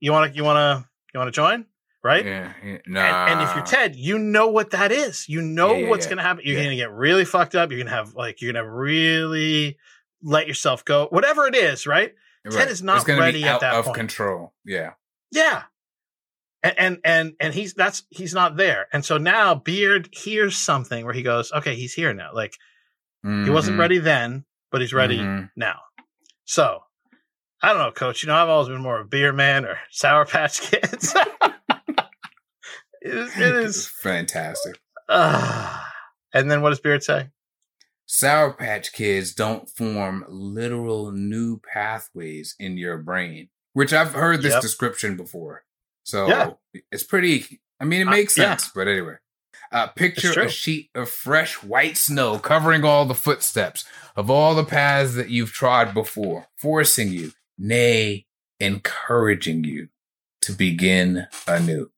[0.00, 1.66] You want to, you want to, you want to join,
[2.04, 2.24] right?
[2.24, 2.52] Yeah.
[2.64, 2.70] yeah.
[2.70, 3.26] And, Nah.
[3.26, 5.28] and if you're Ted, you know what that is.
[5.28, 6.10] You know Yeah, what's yeah.
[6.10, 6.42] gonna happen.
[6.46, 6.64] You're Yeah.
[6.64, 7.70] gonna get really fucked up.
[7.72, 9.76] You're gonna have like you're gonna really
[10.22, 11.08] let yourself go.
[11.10, 12.14] Whatever it is, right?
[12.50, 13.96] Ted is not ready at that of point.
[13.96, 14.54] control.
[14.64, 14.92] Yeah.
[15.30, 15.64] Yeah.
[16.62, 18.86] And, and and and he's that's he's not there.
[18.92, 22.30] And so now Beard hears something where he goes, Okay, he's here now.
[22.34, 22.54] Like
[23.22, 23.80] he wasn't Mhm.
[23.80, 25.50] ready then, but he's ready Mhm.
[25.56, 25.80] now.
[26.44, 26.82] So
[27.62, 28.22] I don't know, coach.
[28.22, 31.14] You know, I've always been more of a beer man or sour patch kids.
[33.02, 34.78] it is, it It's fantastic.
[35.08, 35.80] uh,
[36.34, 37.28] and then what does Beard say?
[38.10, 44.54] Sour Patch Kids don't form literal new pathways in your brain, which I've heard this
[44.54, 44.62] Yep.
[44.62, 45.64] description before.
[46.04, 46.80] So Yeah.
[46.90, 48.56] it's pretty, I mean, it Uh, makes yeah.
[48.56, 49.16] sense, but anyway.
[49.70, 53.84] Uh, picture a sheet of fresh white snow covering all the footsteps
[54.16, 58.24] of all the paths that you've trod before, forcing you, nay,
[58.58, 59.90] encouraging you
[60.40, 61.90] to begin anew.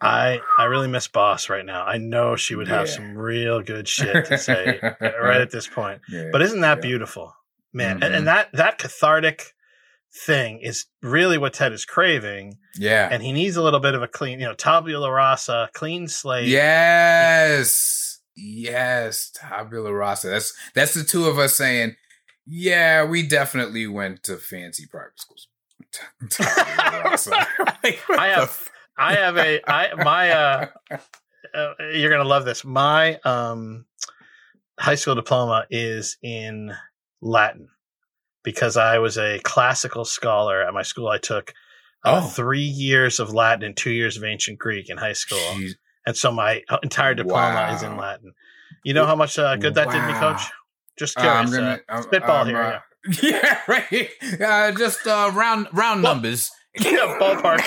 [0.00, 1.84] I I really miss Boss right now.
[1.84, 2.92] I know she would have Yeah.
[2.94, 6.00] some real good shit to say right at this point.
[6.08, 6.28] Yeah.
[6.32, 6.82] But isn't that Yeah.
[6.88, 7.34] beautiful,
[7.72, 8.02] man?
[8.02, 8.16] And, Mhm.
[8.18, 9.52] and that that cathartic
[10.26, 13.08] thing is really what Ted is craving, yeah.
[13.10, 16.46] and he needs a little bit of a clean, you know, tabula rasa, clean slate.
[16.48, 18.20] Yes.
[18.36, 19.30] Yes.
[19.34, 20.28] Tabula rasa.
[20.28, 21.96] That's that's the two of us saying,
[22.46, 25.48] yeah, we definitely went to fancy private schools.
[26.30, 27.30] Tabula rasa.
[27.84, 30.66] Like, what I have- I have a I my uh,
[31.54, 32.64] uh you're gonna love this.
[32.64, 33.86] My um
[34.78, 36.72] high school diploma is in
[37.20, 37.68] Latin
[38.42, 41.08] because I was a classical scholar at my school.
[41.08, 41.54] I took
[42.04, 42.28] uh, Oh.
[42.28, 45.38] three years of Latin and two years of ancient Greek in high school.
[45.38, 45.72] Jeez.
[46.06, 48.34] and so my uh, entire diploma is in Latin.
[48.84, 50.42] You know how much uh, good that did me, Coach?
[50.98, 51.22] Just Uh.
[51.22, 52.80] I'm gonna uh, spitball I'm, here, uh,
[53.22, 54.10] Yeah, right.
[54.40, 56.50] Uh, just uh, round round Well, numbers.
[56.80, 57.60] yeah, ballpark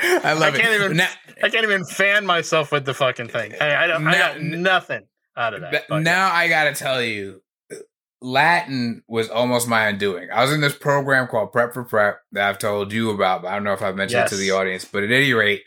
[0.00, 0.84] I love I can't it.
[0.84, 1.08] even- Now,
[1.42, 3.54] I can't even fan myself with the fucking thing.
[3.60, 5.06] I, I, don't, I got nothing
[5.36, 5.84] out of that.
[5.90, 7.42] Now I gotta tell you,
[8.20, 10.28] Latin was almost my undoing.
[10.32, 13.48] I was in this program called Prep for Prep that I've told you about, but
[13.48, 14.84] I don't know if I've mentioned it to the audience.
[14.84, 15.62] But at any rate,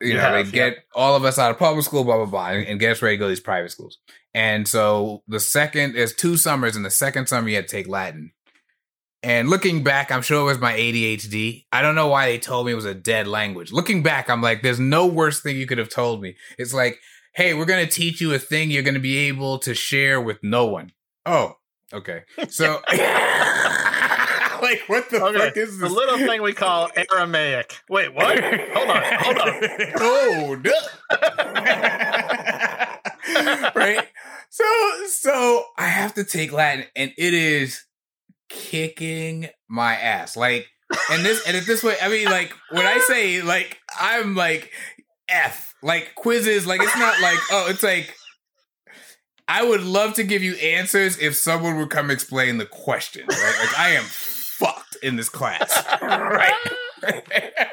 [0.00, 2.26] you, You know, have, they get all of us out of public school, blah blah
[2.26, 3.98] blah, and, and get us ready to go to these private schools.
[4.34, 7.86] And so the second there's two summers, and the second summer you had to take
[7.88, 8.32] Latin.
[9.24, 11.64] And looking back, I'm sure it was my ADHD.
[11.70, 13.70] I don't know why they told me it was a dead language.
[13.70, 16.34] Looking back, I'm like, there's no worse thing you could have told me.
[16.58, 16.98] It's like,
[17.34, 20.20] hey, we're going to teach you a thing you're going to be able to share
[20.20, 20.90] with no one.
[21.24, 21.56] Oh,
[21.92, 22.22] okay.
[22.50, 22.80] So,
[24.62, 25.92] like, what the Okay, fuck is the this?
[25.92, 27.80] little thing we call Aramaic.
[27.88, 28.40] Wait, what?
[28.42, 29.62] Hold on, hold on.
[30.00, 30.82] Oh, hold up.
[33.76, 34.04] right?
[34.50, 34.64] So,
[35.08, 37.84] so I have to take Latin, and it is
[38.52, 40.36] kicking my ass.
[40.36, 40.68] Like,
[41.10, 44.70] and this and at this way, I mean, like when I say like I'm like
[45.28, 48.14] F, like quizzes, like it's not like oh, it's like
[49.48, 53.26] I would love to give you answers if someone would come explain the question.
[53.28, 53.54] Right?
[53.60, 56.54] Like I am fucked in this class, right?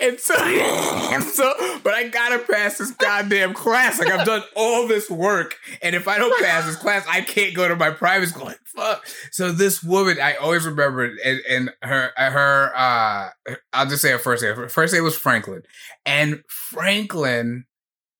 [0.00, 1.52] and so, and so,
[1.82, 3.98] but I gotta pass this goddamn class.
[3.98, 7.54] Like I've done all this work, and if I don't pass this class, I can't
[7.54, 8.46] go to my private school.
[8.46, 9.06] Like fuck.
[9.30, 13.30] So this woman, I always remember, and, and her, her, uh,
[13.72, 14.54] I'll just say her first name.
[14.54, 15.62] Her first name was Franklin,
[16.06, 17.64] and Franklin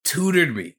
[0.05, 0.78] tutored me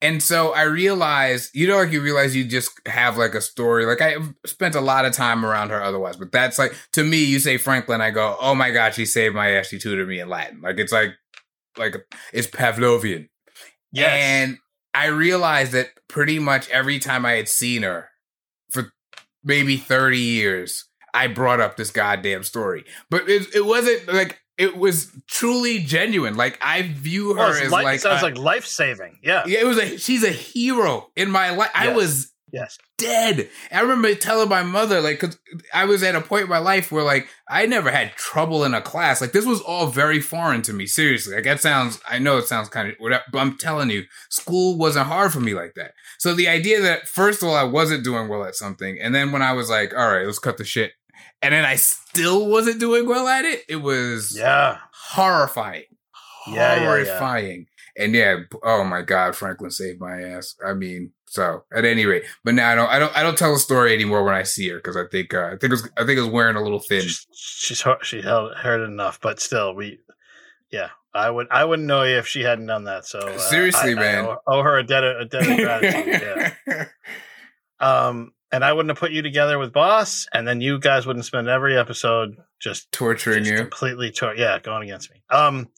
[0.00, 3.84] and so I realized, you know, like you realize you just have like a story.
[3.84, 4.16] Like I
[4.46, 7.56] spent a lot of time around her otherwise, but that's like to me, you say
[7.56, 9.68] Franklin, I go, oh my god, she saved my ass.
[9.68, 10.60] She tutored me in Latin.
[10.60, 11.14] Like it's like,
[11.76, 11.96] like
[12.32, 13.28] it's Pavlovian.
[13.90, 14.10] Yes.
[14.12, 14.58] And
[14.94, 18.10] I realized that pretty much every time I had seen her
[18.70, 18.92] for
[19.42, 22.84] maybe thirty years, I brought up this goddamn story.
[23.10, 26.36] But it, it wasn't like it was truly genuine.
[26.36, 29.18] Like I view her Well, as li- like sounds a- like life saving.
[29.22, 29.44] Yeah.
[29.46, 31.70] yeah, it was a she's a hero in my life.
[31.74, 32.78] I was Yes.
[32.96, 33.50] dead.
[33.70, 35.38] I remember telling my mother like cuz
[35.74, 38.72] I was at a point in my life where like I never had trouble in
[38.72, 39.20] a class.
[39.20, 40.86] Like this was all very foreign to me.
[40.86, 41.34] Seriously.
[41.34, 44.78] Like that sounds I know it sounds kind of whatever, but I'm telling you, school
[44.78, 45.92] wasn't hard for me like that.
[46.18, 49.30] So the idea that first of all I wasn't doing well at something and then
[49.30, 50.92] when I was like, all right, let's cut the shit.
[51.42, 53.62] And then I still wasn't doing well at it.
[53.68, 54.78] It was Yeah.
[54.92, 55.84] horrifying.
[56.46, 56.86] Yeah, yeah, yeah.
[56.86, 57.66] horrifying.
[57.96, 60.54] And yeah, oh my God, Franklin saved my ass.
[60.64, 63.52] I mean, so at any rate, but now I don't, I don't, I don't tell
[63.52, 65.88] the story anymore when I see her because I think, uh, I think it was,
[65.96, 67.02] I think it was wearing a little thin.
[67.02, 69.98] She's, she's heard- she held heard enough, but still, we,
[70.70, 73.04] yeah, I would I wouldn't know you if she hadn't done that.
[73.04, 74.24] So uh, Seriously, I- I man.
[74.26, 76.54] owe, owe her a debt of, a debt of gratitude.
[76.66, 76.84] yeah.
[77.80, 81.24] Um, and I wouldn't have put you together with Boss, and then you guys wouldn't
[81.26, 83.58] spend every episode just Torturing just you.
[83.58, 85.68] completely tor- yeah going against me um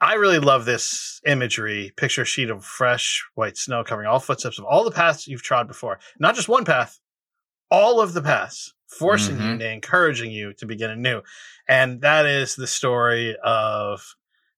[0.00, 4.56] i really love this imagery picture a sheet of fresh white snow covering all footsteps
[4.58, 7.00] of all the paths you've trod before not just one path
[7.68, 9.52] all of the paths forcing you Mhm.
[9.54, 11.20] and encouraging you to begin anew
[11.68, 14.04] and that is the story of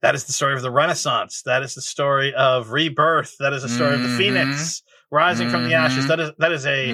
[0.02, 3.62] that is the story of the renaissance that is the story of rebirth that is
[3.62, 4.18] the story of the Mhm.
[4.18, 4.82] phoenix
[5.12, 6.08] rising from the ashes Mhm.
[6.08, 6.86] that is that is a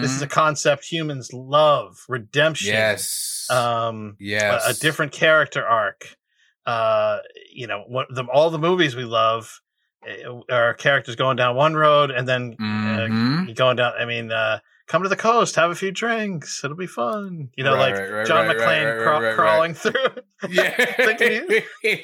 [0.00, 0.30] this is a Mhm.
[0.30, 3.46] concept humans love redemption yes.
[3.50, 4.66] um yes.
[4.66, 6.16] a, a different character arc.
[6.64, 7.18] Uh,
[7.52, 9.60] you know, what the all the movies we love
[10.04, 10.16] eh,
[10.50, 13.50] are characters going down one road and then Mhm.
[13.50, 13.92] uh, going down.
[14.00, 14.58] I mean, uh,
[14.88, 17.50] come to the coast, have a few drinks, it'll be fun.
[17.56, 19.34] You know, Right, like right, John right, McClane right, right, craw- right, right.
[19.36, 20.22] crawling through.
[20.50, 20.70] Yeah.
[20.96, 21.62] Thinking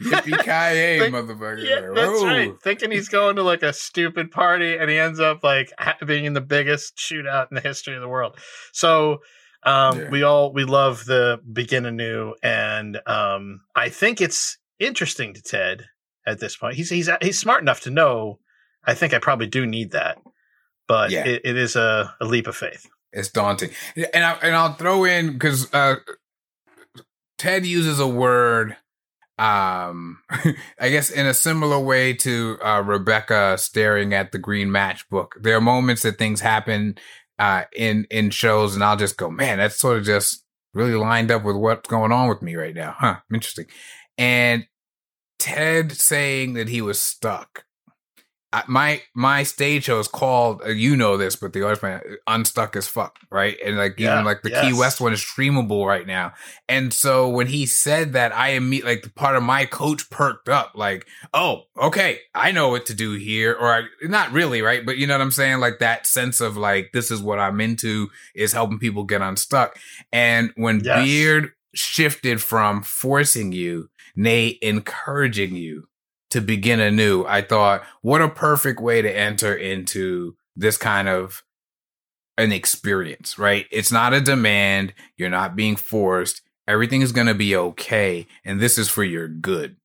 [0.00, 1.64] Yippee ki Think- motherfucker.
[1.64, 2.52] yeah, that's right.
[2.62, 5.72] Thinking he's going to like a stupid party and he ends up like
[6.06, 8.38] being in the biggest shootout in the history of the world.
[8.72, 9.18] So,
[9.64, 10.10] um, Yeah.
[10.10, 15.84] we all we love the begin anew, and um, I think it's interesting to Ted
[16.26, 16.74] at this point.
[16.76, 18.40] He's he's he's smart enough to know.
[18.84, 20.18] I think I probably do need that,
[20.88, 21.26] but Yeah.
[21.26, 22.88] it, it is a, a leap of faith.
[23.12, 25.96] It's daunting, and I and I'll throw in because uh,
[27.38, 28.76] Ted uses a word,
[29.38, 30.18] um,
[30.80, 35.32] I guess in a similar way to uh, Rebecca staring at the green matchbook.
[35.40, 36.96] There are moments that things happen
[37.38, 41.30] uh, in in shows, and I'll just go, man, that's sort of just really lined
[41.30, 43.16] up with what's going on with me right now, huh?
[43.32, 43.66] Interesting.
[44.16, 44.66] And
[45.38, 47.64] Ted saying that he was stuck
[48.52, 52.02] I, my my stage show is called uh, you know this, but the artist man
[52.26, 53.56] unstuck as fuck, right?
[53.64, 54.72] And like Yeah, even like the Key.
[54.72, 56.34] West one is streamable right now.
[56.68, 60.72] And so when he said that, I imme- like part of my coach perked up,
[60.74, 64.84] like, oh, okay, I know what to do here, or I, not really, right?
[64.84, 65.60] But you know what I'm saying?
[65.60, 69.78] Like that sense of like this is what I'm into is helping people get unstuck.
[70.12, 71.04] And when Yes.
[71.04, 75.88] Beard shifted from forcing you, nay, encouraging you
[76.32, 81.42] to begin anew, I thought, what a perfect way to enter into this kind of
[82.38, 83.66] an experience, right?
[83.70, 84.94] It's not a demand.
[85.16, 86.40] You're not being forced.
[86.66, 88.26] Everything is going to be okay.
[88.44, 89.76] And this is for your good,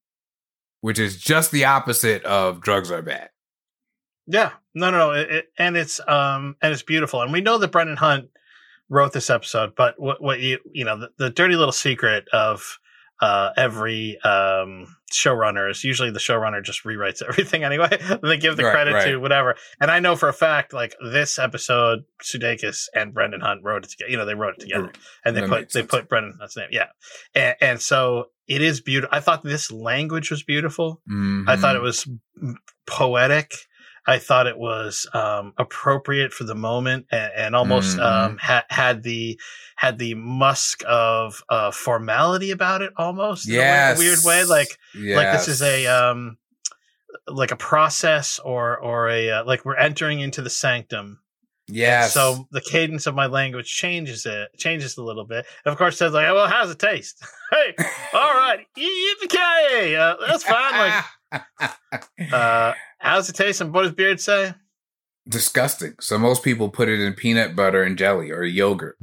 [0.82, 3.30] which is just the opposite of drugs are bad.
[4.26, 7.58] Yeah, no, no, no, it, it, and it's um and it's beautiful, and we know
[7.60, 8.30] that Brendan Hunt
[8.90, 12.78] wrote this episode, but what what you you know the, the dirty little secret of
[13.22, 17.88] uh every um showrunner is usually the showrunner just rewrites everything anyway.
[18.22, 21.40] they give the Right, credit to whatever, and I know for a fact like this
[21.40, 24.12] episode, Sudeikis and Brendan Hunt wrote it together.
[24.12, 24.92] You know, they wrote it together,
[25.26, 25.90] and they That put they sense.
[25.92, 26.88] put Brendan Hunt's name, yeah,
[27.34, 29.16] and, and so it is beautiful.
[29.16, 31.02] I thought this language was beautiful.
[31.48, 31.84] I thought it Mhm.
[31.84, 32.08] was
[32.86, 33.54] poetic.
[34.08, 38.04] I thought it was um, appropriate for the moment and, and almost Mhm.
[38.06, 39.40] um, ha- had the
[39.76, 43.98] had the musk of uh, formality about it, almost in a Yes.
[44.00, 44.44] weird way.
[44.46, 44.78] Like
[45.16, 46.38] like this is a um,
[47.28, 51.20] like a process or or a uh, like we're entering into the sanctum.
[51.68, 52.14] yes.
[52.14, 55.46] So the cadence of my language changes it changes a little bit.
[55.66, 57.22] And of course, says like, "Well, how's it taste?"
[57.52, 57.76] hey,
[58.14, 60.94] all right, yippee uh, That's fine.
[61.34, 61.44] Like,
[62.32, 63.62] uh, how's it taste?
[63.62, 64.54] And what does Beard say?
[65.30, 65.94] disgusting.
[66.00, 68.98] So most people put it in peanut butter and jelly or yogurt.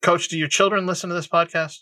[0.00, 1.80] Coach, do your children listen to this podcast?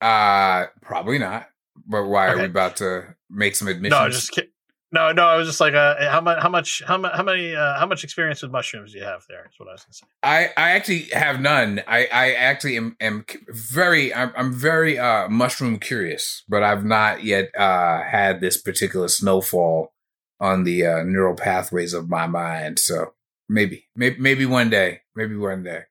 [0.00, 1.48] Uh probably not.
[1.86, 4.00] But why are we about to make some admissions?
[4.00, 4.50] No, just kid-
[4.92, 5.26] no, no.
[5.26, 8.04] I was just like, uh, how much, how much, how how many, uh, how much
[8.04, 9.46] experience with mushrooms do you have there?
[9.46, 10.06] Is what I was going to say.
[10.22, 11.82] I, I actually have none.
[11.86, 17.24] I, I actually am, am very I'm, I'm very uh, mushroom curious, but I've not
[17.24, 19.92] yet uh, had this particular snowfall
[20.40, 22.78] on the uh, neural pathways of my mind.
[22.78, 23.12] So
[23.48, 25.82] maybe maybe maybe one day, maybe one day.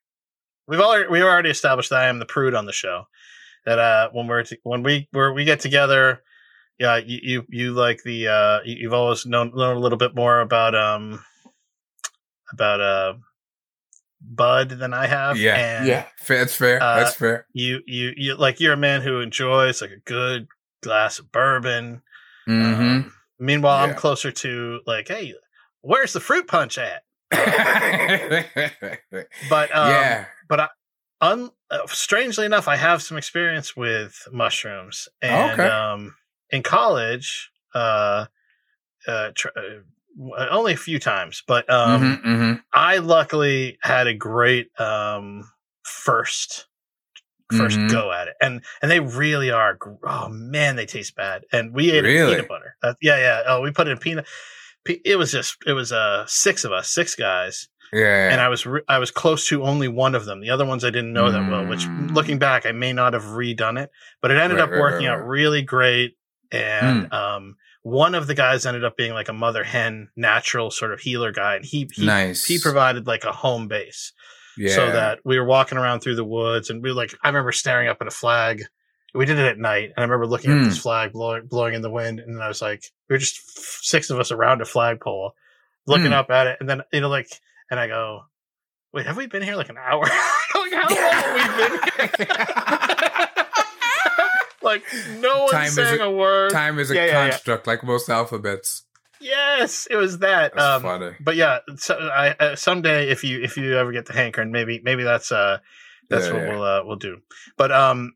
[0.68, 3.06] We've already we've already established that I am the prude on the show.
[3.66, 6.22] That uh, when we're t- when we where we get together,
[6.80, 10.16] yeah, you you, you like the uh, you, you've always known known a little bit
[10.16, 11.24] more about um
[12.52, 13.14] about uh
[14.22, 15.38] Bud than I have.
[15.38, 16.82] Yeah, and yeah, that's fair.
[16.82, 17.46] uh, that's fair.
[17.54, 20.48] You you you like you're a man who enjoys like a good
[20.82, 22.02] glass of bourbon.
[22.46, 25.34] hmm Um, meanwhile, I'm closer to like, hey,
[25.82, 27.04] where's the fruit punch at?
[29.50, 30.68] But um, yeah, but I,
[31.22, 35.68] un, uh, strangely enough, I have some experience with mushrooms, and Okay.
[35.68, 36.16] um,
[36.52, 38.26] in college, uh,
[39.08, 42.64] uh, tr- uh, only a few times, but um, Mhm, mhm.
[42.74, 45.50] I luckily had a great um
[45.84, 46.66] first
[47.52, 47.90] first Mhm.
[47.90, 49.74] go at it, and and they really are.
[49.76, 52.34] gr- Oh man, they taste bad, and we ate Really?
[52.36, 52.76] peanut butter.
[52.84, 53.42] Uh, yeah, yeah.
[53.48, 54.28] Oh, we put it in peanut.
[54.86, 58.30] pe- It was just it was uh six of us, six guys, yeah.
[58.32, 60.42] and I was re- I was close to only one of them.
[60.42, 61.66] The other ones I didn't know that well.
[61.66, 62.14] Which, Mm.
[62.14, 63.90] looking back, I may not have redone it,
[64.22, 66.18] but it ended Right, up right, working right, out really great.
[66.52, 70.92] And um, one of the guys ended up being like a mother hen natural sort
[70.94, 72.44] of healer guy, and he he, nice.
[72.46, 74.14] he provided like a home base,
[74.58, 74.74] yeah.
[74.76, 77.52] so that we were walking around through the woods, and we were like I remember
[77.52, 78.64] staring up at a flag.
[79.14, 80.66] We did it at night, and I remember looking at Mm.
[80.66, 83.40] this flag blowing blowing in the wind, and I was like, we were just
[83.88, 85.34] six of us around a flagpole,
[85.88, 86.14] looking Mm.
[86.14, 87.28] up at it, and then you know like,
[87.72, 88.22] and I go,
[88.94, 90.02] wait, have we been here like an hour?
[90.56, 92.78] like how long have we been here?
[94.62, 94.84] like
[95.20, 96.52] no one's Time saying a- a word.
[96.52, 97.30] Time is a Yeah, yeah, yeah.
[97.32, 98.84] construct like most alphabets.
[99.22, 100.58] Yes, it was that.
[100.58, 101.12] Um, funny.
[101.20, 104.80] but yeah, so I uh, someday if you if you ever get the hankering, maybe
[104.84, 105.58] maybe that's uh
[106.10, 106.50] that's Yeah, what yeah.
[106.50, 107.18] we'll uh, we'll do.
[107.58, 108.14] But um,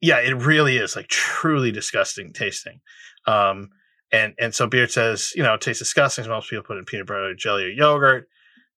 [0.00, 2.80] yeah, it really is like truly disgusting tasting.
[3.26, 3.68] Um,
[4.10, 6.26] and and so Beard says, you know, it tastes disgusting.
[6.26, 8.26] Most people put in peanut butter, jelly, or yogurt.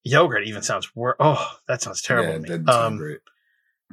[0.03, 1.15] Yogurt even sounds worse.
[1.21, 2.41] Oh, that sounds terrible.
[2.45, 2.71] Yeah, to me.
[2.71, 3.19] Um, great.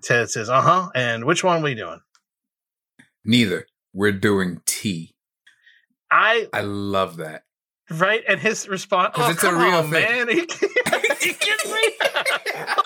[0.03, 0.89] Ted says, uh huh.
[0.95, 2.01] And which one are we doing?
[3.25, 3.67] Neither.
[3.93, 5.15] We're doing tea.
[6.11, 7.43] I I love that.
[7.91, 10.03] right, and his response, oh, it's a real on, thing.
[10.03, 10.29] man.
[10.29, 11.95] Are you kidding- are you kidding me?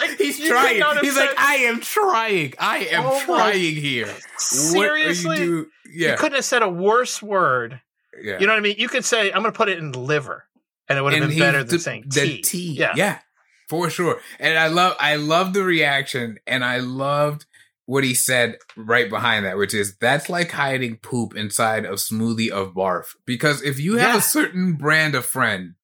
[0.00, 0.82] Like, He's trying.
[1.02, 2.54] He's like, I am trying.
[2.58, 4.08] I am Oh trying here.
[4.38, 5.38] seriously.
[5.38, 5.90] You do?
[5.92, 7.80] You couldn't have said a worse word.
[8.20, 8.38] yeah.
[8.38, 8.76] You know what I mean?
[8.78, 10.44] You could say, "I'm going to put it in liver,"
[10.88, 12.42] and it would have And been better than the- saying tea.
[12.42, 12.72] tea.
[12.72, 12.92] Yeah.
[12.96, 13.18] Yeah.
[13.68, 14.20] For sure.
[14.38, 17.46] And I love I love the reaction and I loved
[17.86, 22.50] what he said right behind that, which is that's like hiding poop inside a smoothie
[22.50, 23.08] of barf.
[23.26, 24.18] Because if you have Yeah.
[24.18, 25.74] a certain brand of friend,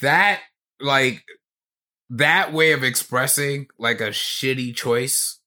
[0.00, 0.40] that
[0.80, 1.24] like
[2.10, 5.38] that way of expressing like a shitty choice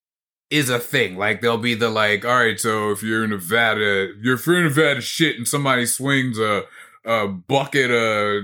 [0.50, 1.16] is a thing.
[1.18, 4.64] Like they'll be the like, all right, so if you're in Nevada, if you're in
[4.66, 6.64] Nevada shit and somebody swings a
[7.06, 8.44] a bucket of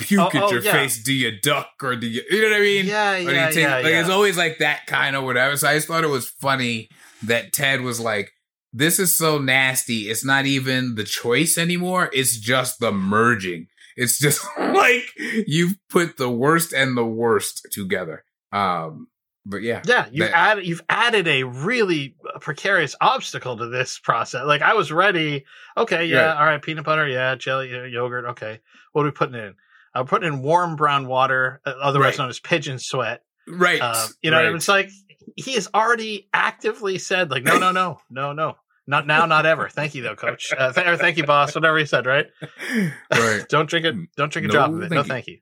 [0.00, 0.72] puke Oh, at oh, your yeah.
[0.72, 2.86] face, do you duck or do you you know what I mean?
[2.86, 4.00] Yeah, Or do you yeah, take- yeah, like yeah.
[4.00, 5.56] it's always like that kind of whatever.
[5.56, 6.88] So I just thought it was funny
[7.24, 8.32] that Ted was like,
[8.72, 10.10] "This is so nasty.
[10.10, 12.10] It's not even the choice anymore.
[12.12, 13.66] It's just the merging.
[13.96, 15.04] It's just like
[15.46, 19.08] you've put the worst and the worst together." Um,
[19.46, 24.42] but yeah, Yeah, you That- added you've added a really precarious obstacle to this process.
[24.44, 25.44] Like I was ready.
[25.76, 26.36] Okay, yeah, Right.
[26.36, 28.26] all right, peanut butter, yeah, jelly, uh, yogurt.
[28.26, 28.60] Okay,
[28.92, 29.54] what are we putting in?
[29.94, 32.18] I'm putting in warm brown water, uh, otherwise Right.
[32.18, 33.22] known as pigeon sweat.
[33.48, 33.80] right.
[33.80, 34.54] Uh, you know, right.
[34.54, 34.90] it's like
[35.36, 39.68] he has already actively said, like, no, no, no, no, no, not now, not ever.
[39.68, 40.52] Thank you, though, coach.
[40.56, 41.54] Uh, th- or thank you, boss.
[41.54, 42.26] Whatever he said, right?
[43.12, 43.44] right.
[43.48, 43.94] don't drink it.
[44.16, 44.80] Don't drink a No, drop of it.
[44.82, 45.04] thank no, you.
[45.04, 45.38] thank you.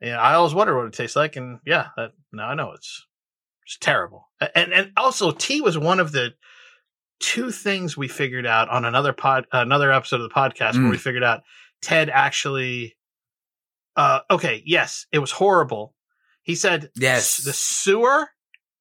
[0.00, 3.06] Yeah, I always wonder what it tastes like, and yeah, that, now I know it's
[3.66, 4.28] it's terrible.
[4.54, 6.34] And and also, tea was one of the
[7.20, 10.90] two things we figured out on another pod, another episode of the podcast where Mm.
[10.90, 11.42] we figured out
[11.82, 12.96] Ted actually.
[13.96, 15.94] Uh, okay, yes, it was horrible.
[16.42, 17.38] He said, Yes.
[17.38, 18.28] the sewer,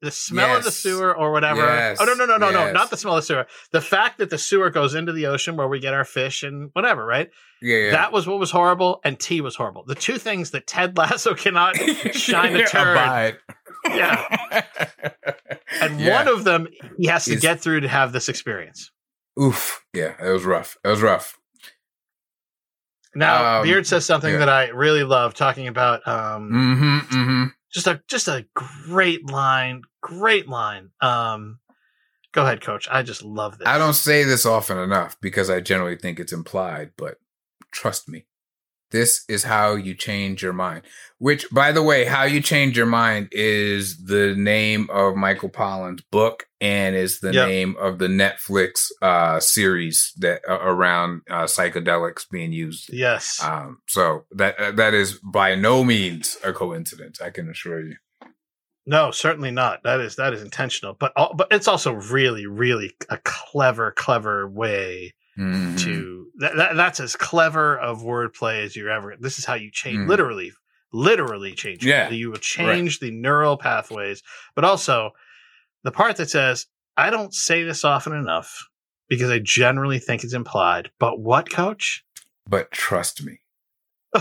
[0.02, 1.98] the smell of the sewer or whatever." Yes.
[2.02, 3.48] Oh no, no, no, no, no, not the smell of the sewer.
[3.72, 6.72] The fact that the sewer goes into the ocean where we get our fish and
[6.74, 7.30] whatever, right?
[7.62, 7.92] Yeah, yeah.
[7.92, 9.86] That was what was horrible, and tea was horrible.
[9.86, 12.98] The two things that Ted Lasso cannot shine a turd.
[12.98, 13.38] Abide.
[13.90, 14.64] Yeah.
[15.82, 16.18] And Yeah.
[16.18, 16.68] one of them
[16.98, 18.92] he has to Is- get through to have this experience.
[19.42, 19.84] Oof.
[19.94, 20.78] Yeah, it was rough.
[20.84, 21.38] It was rough.
[23.16, 24.40] Now, Um, Beard says something yeah.
[24.40, 26.98] that I really love, talking about um, Mm-hmm.
[27.16, 27.44] Mm-hmm.
[27.72, 30.90] just a just a great line, great line.
[31.02, 31.60] Um,
[32.32, 32.88] go ahead, Coach.
[32.92, 33.68] I just love this.
[33.68, 37.18] I don't say this often enough because I generally think it's implied, but
[37.72, 38.26] trust me.
[38.94, 40.84] This is how you change your mind.
[41.18, 46.04] Which, by the way, how you change your mind is the name of Michael Pollan's
[46.12, 47.48] book and is the Yep.
[47.48, 52.90] name of the Netflix uh, series that uh, around uh, psychedelics being used.
[52.94, 53.44] Yes.
[53.44, 57.20] Um, so that uh, that is by no means a coincidence.
[57.20, 57.96] I can assure you.
[58.86, 59.82] no, certainly not.
[59.84, 65.14] That is that is intentional, but but it's also really, really a clever, clever way
[65.38, 65.80] Mhm.
[65.84, 66.76] to that, that.
[66.76, 69.16] That's as clever of wordplay as you're ever.
[69.20, 70.08] This is how you change, Mhm.
[70.08, 70.52] literally,
[70.92, 71.86] literally change.
[71.86, 72.10] Yeah.
[72.10, 74.22] you will change the neural pathways,
[74.56, 75.12] but also
[75.84, 78.68] the part that says, "I don't say this often enough."
[79.10, 82.04] Because I generally think it's implied, but what, coach?
[82.48, 83.40] but trust me.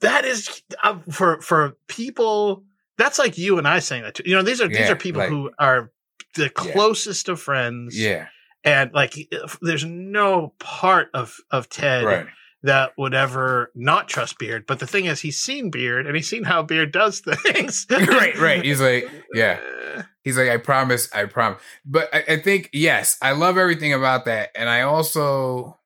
[0.00, 2.64] that is uh, for for people
[2.96, 4.22] that's like you and i saying that too.
[4.26, 5.90] you know these are these are people like- who are
[6.34, 8.26] the closest of friends Yeah.
[8.64, 9.14] and like
[9.62, 12.26] there's no part of of ted Right.
[12.62, 16.28] that would ever not trust beard but the thing is he's seen beard and he's
[16.28, 18.36] seen how beard does things right.
[18.38, 18.64] Right.
[18.64, 19.58] He's like, yeah.
[19.96, 21.62] Uh, He's like, I promise, I promise.
[21.84, 24.50] But I, I think, yes, I love everything about that.
[24.54, 25.78] And I also,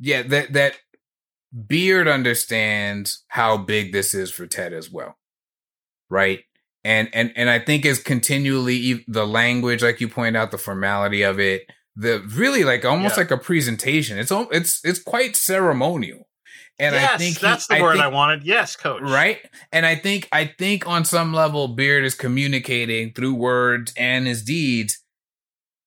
[0.00, 0.78] yeah, that, that
[1.66, 5.18] Beard understands how big this is for Ted as well.
[6.08, 6.44] Right.
[6.86, 11.22] And, and, and I think is continually the language, like you point out, the formality
[11.22, 11.62] of it,
[11.96, 13.22] the really like almost Yeah.
[13.24, 14.18] like a presentation.
[14.18, 16.28] It's, it's, it's quite ceremonial.
[16.78, 19.38] And yes I think he- that's the word think- i wanted yes coach right
[19.72, 24.42] and i think i think on some level beard is communicating through words and his
[24.42, 25.02] deeds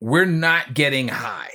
[0.01, 1.51] we're not getting high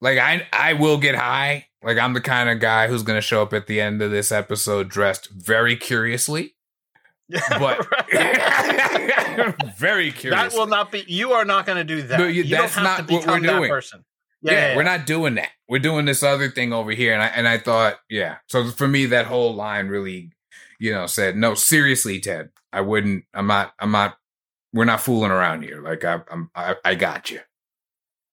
[0.00, 3.22] like i i will get high like i'm the kind of guy who's going to
[3.22, 6.54] show up at the end of this episode dressed very curiously
[7.58, 7.86] but
[9.76, 12.42] very curious that will not be you are not going to do that No, you-
[12.42, 13.68] you that's not to what we're doing.
[13.70, 14.04] person
[14.44, 15.50] yeah, we're not doing that.
[15.68, 17.12] We're doing this other thing over here.
[17.12, 18.38] And I and I thought, yeah.
[18.48, 20.32] So for me, that whole line really,
[20.80, 23.22] you know, said, no, seriously, Ted, I wouldn't.
[23.32, 23.72] I'm not.
[23.78, 24.16] I'm not.
[24.72, 25.80] We're not fooling around here.
[25.80, 26.50] Like I, I'm.
[26.56, 27.38] I, I got you.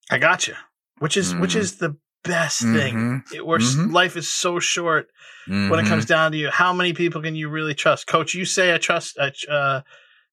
[0.10, 0.56] I got you.
[0.98, 1.60] Which is which Mhm.
[1.60, 2.96] is the best thing.
[3.30, 3.32] Mhm.
[3.36, 3.92] It, where Mhm.
[3.94, 5.10] life is so short
[5.50, 6.50] when it comes down to you.
[6.50, 8.34] How many people can you really trust, Coach?
[8.34, 9.18] You say I trust.
[9.20, 9.82] I uh,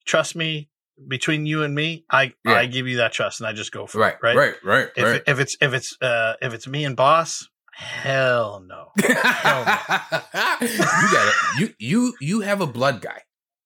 [0.05, 0.69] trust me
[1.09, 2.05] between you and me.
[2.11, 2.55] I Yeah.
[2.55, 4.19] I give you that trust, and I just go for right, it.
[4.23, 4.36] Right.
[4.36, 5.23] right, right, If right.
[5.27, 8.91] if it's if it's uh if it's me and boss, hell no.
[9.03, 10.12] you got
[10.61, 11.35] it.
[11.59, 13.23] You you you have a blood guy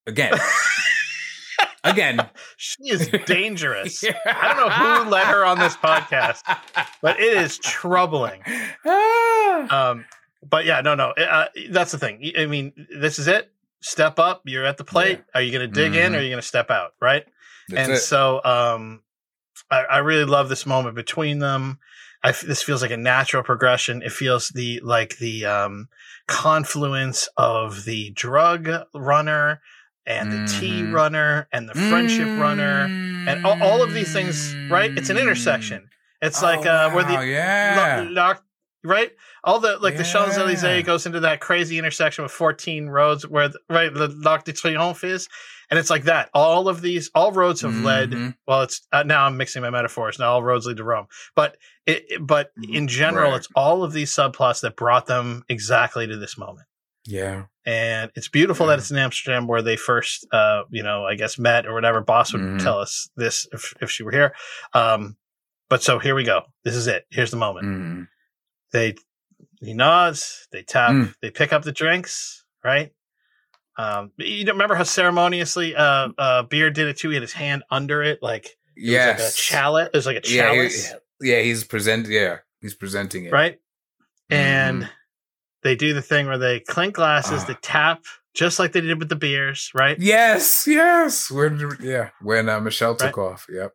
[0.07, 0.37] again.
[1.83, 4.03] Again, She is dangerous.
[4.25, 6.41] I don't know who let her on this podcast,
[7.01, 8.43] but it is troubling.
[8.85, 10.05] Um,
[10.43, 12.31] but yeah, no, no, uh, that's the thing.
[12.37, 13.51] I mean, this is it.
[13.81, 14.41] Step up.
[14.45, 15.21] You're at the plate.
[15.33, 16.19] Are you going to dig in or Mhm.
[16.19, 16.91] are you going to step out?
[17.01, 17.25] Right.
[17.69, 17.99] That's and it.
[17.99, 19.01] so, um,
[19.69, 21.79] I, I really love this moment between them.
[22.23, 24.01] I f- this feels like a natural progression.
[24.03, 25.87] It feels the like the um,
[26.27, 29.61] confluence of the drug runner
[30.05, 30.93] and the tea Mhm.
[30.93, 32.85] runner and the friendship runner
[33.27, 34.53] and all, all of these things.
[34.69, 34.91] Right?
[34.97, 35.89] It's an intersection.
[36.21, 38.01] It's Oh, like uh, where the yeah.
[38.05, 38.43] Lo- Loc-
[38.83, 39.11] right?
[39.43, 43.47] All the like the Champs Elysees goes into that crazy intersection with 14 roads where
[43.49, 45.27] the, right the Arc de Triomphe is,
[45.69, 46.29] and it's like that.
[46.33, 48.11] All of these, all roads have led.
[48.11, 48.35] Mhm.
[48.47, 50.19] Well, it's uh, now I'm mixing my metaphors.
[50.19, 53.37] Now all roads lead to Rome, but it, but in general, Right.
[53.37, 56.67] it's all of these subplots that brought them exactly to this moment.
[57.05, 57.45] Yeah.
[57.65, 58.71] And it's beautiful Yeah.
[58.73, 61.99] that it's in Amsterdam where they first, uh, you know, I guess met or whatever.
[62.01, 62.61] Boss would Mhm.
[62.61, 64.35] tell us this if, if she were here.
[64.73, 65.17] Um,
[65.67, 66.43] but so here we go.
[66.63, 67.05] This is it.
[67.09, 68.07] Here's the moment Mhm.
[68.71, 68.93] they
[69.61, 71.13] he nods they tap Mm.
[71.21, 72.91] they pick up the drinks right
[73.77, 77.33] um you don't remember how ceremoniously uh uh beard did it too he had his
[77.33, 79.19] hand under it like it was Yes.
[79.19, 82.07] like a chalice There's like a Yeah, he- chalice yeah, he's present.
[82.07, 83.31] Yeah, he's presenting it.
[83.31, 83.59] right
[84.29, 84.89] and Mhm.
[85.63, 87.45] they do the thing where they clink glasses Ah.
[87.47, 91.29] they tap just like they did with the beers right Yes, yes.
[91.29, 93.23] When yeah, when uh, Michelle took Right.
[93.25, 93.45] off.
[93.49, 93.73] Yep.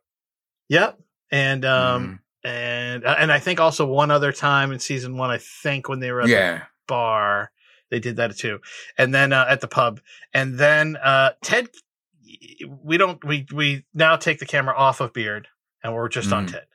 [0.69, 0.99] yep
[1.31, 2.19] and um Mhm.
[2.47, 5.99] And uh, and I think also one other time in season one, I think when
[5.99, 7.51] they were at the bar,
[7.91, 8.59] they did that too,
[8.97, 9.99] and then uh, at the pub,
[10.33, 11.69] and then uh, Ted.
[12.83, 13.23] We don't.
[13.23, 15.47] We we now take the camera off of Beard,
[15.83, 16.51] and we're just on Mhm.
[16.51, 16.65] Ted,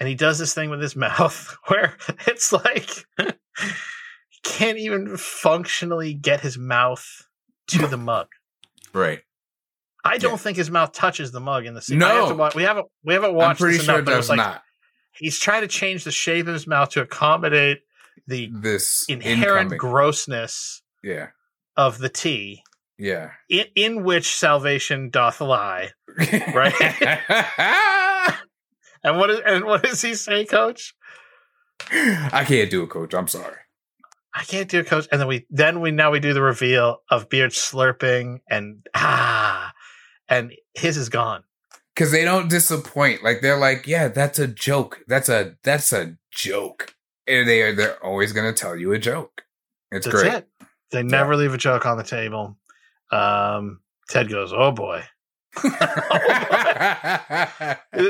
[0.00, 2.88] and he does this thing with his mouth where it's like
[3.18, 3.30] he
[4.42, 7.28] can't even functionally get his mouth
[7.68, 8.28] to the mug.
[8.92, 9.20] Right.
[10.04, 10.36] I don't Yeah.
[10.38, 12.00] think his mouth touches the mug in the scene.
[12.00, 12.28] Have No.
[12.30, 13.50] to watch, we haven't we haven't watched.
[13.50, 14.62] I'm pretty this sure enough, it does like not.
[15.18, 17.80] He's trying to change the shape of his mouth to accommodate
[18.26, 19.78] the This inherent incoming.
[19.78, 21.28] grossness yeah.
[21.76, 22.62] of the tea,
[22.98, 23.30] Yeah.
[23.48, 25.90] in, in which salvation doth lie.
[26.18, 26.74] Right?
[29.04, 30.94] and what is and what does he say, Coach?
[31.90, 33.14] I can't do it, coach.
[33.14, 33.54] I'm sorry.
[34.34, 35.06] I can't do it, Coach.
[35.10, 39.72] And then we then we now we do the reveal of Beard slurping and ah,
[40.28, 41.44] and his is gone.
[41.98, 43.24] Cause they don't disappoint.
[43.24, 45.00] Like they're like, yeah, that's a joke.
[45.08, 46.94] That's a that's a joke.
[47.26, 49.42] And they are they're always gonna tell you a joke.
[49.90, 50.32] It's That's great.
[50.34, 50.48] it.
[50.92, 52.56] They never leave a joke on the table.
[53.10, 55.02] Um, Ted goes, "Oh boy."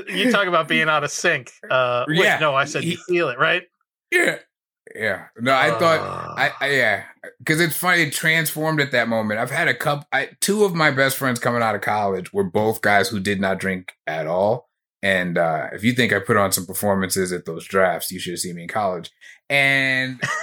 [0.09, 1.51] You talk about being out of sync.
[1.71, 2.39] Uh, wait, Yeah.
[2.41, 3.63] no, I said you feel it, right?
[4.13, 4.39] yeah.
[4.95, 5.27] Yeah.
[5.39, 7.05] No, I thought Uh, I, I yeah,
[7.39, 8.03] because it's funny.
[8.03, 9.41] It transformed at that moment.
[9.41, 10.07] I've had a couple.
[10.13, 13.41] I, two of my best friends coming out of college were both guys who did
[13.41, 14.69] not drink at all.
[15.03, 18.33] And uh, if you think I put on some performances at those drafts, you should
[18.33, 19.11] have seen me in college.
[19.49, 20.21] And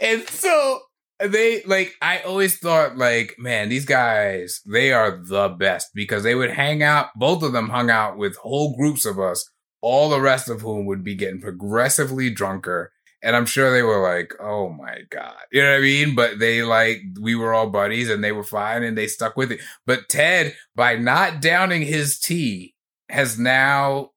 [0.00, 0.80] and so
[1.20, 6.34] they like I always thought like, man, these guys they are the best because they
[6.34, 7.08] would hang out.
[7.16, 9.48] Both of them hung out with whole groups of us
[9.86, 12.90] all the rest of whom would be getting progressively drunker.
[13.22, 15.36] And I'm sure they were like, oh my God.
[15.52, 16.16] You know what I mean?
[16.16, 19.52] But they like, we were all buddies and they were fine and they stuck with
[19.52, 19.60] it.
[19.86, 22.74] But Ted, by not downing his tea,
[23.08, 24.10] has now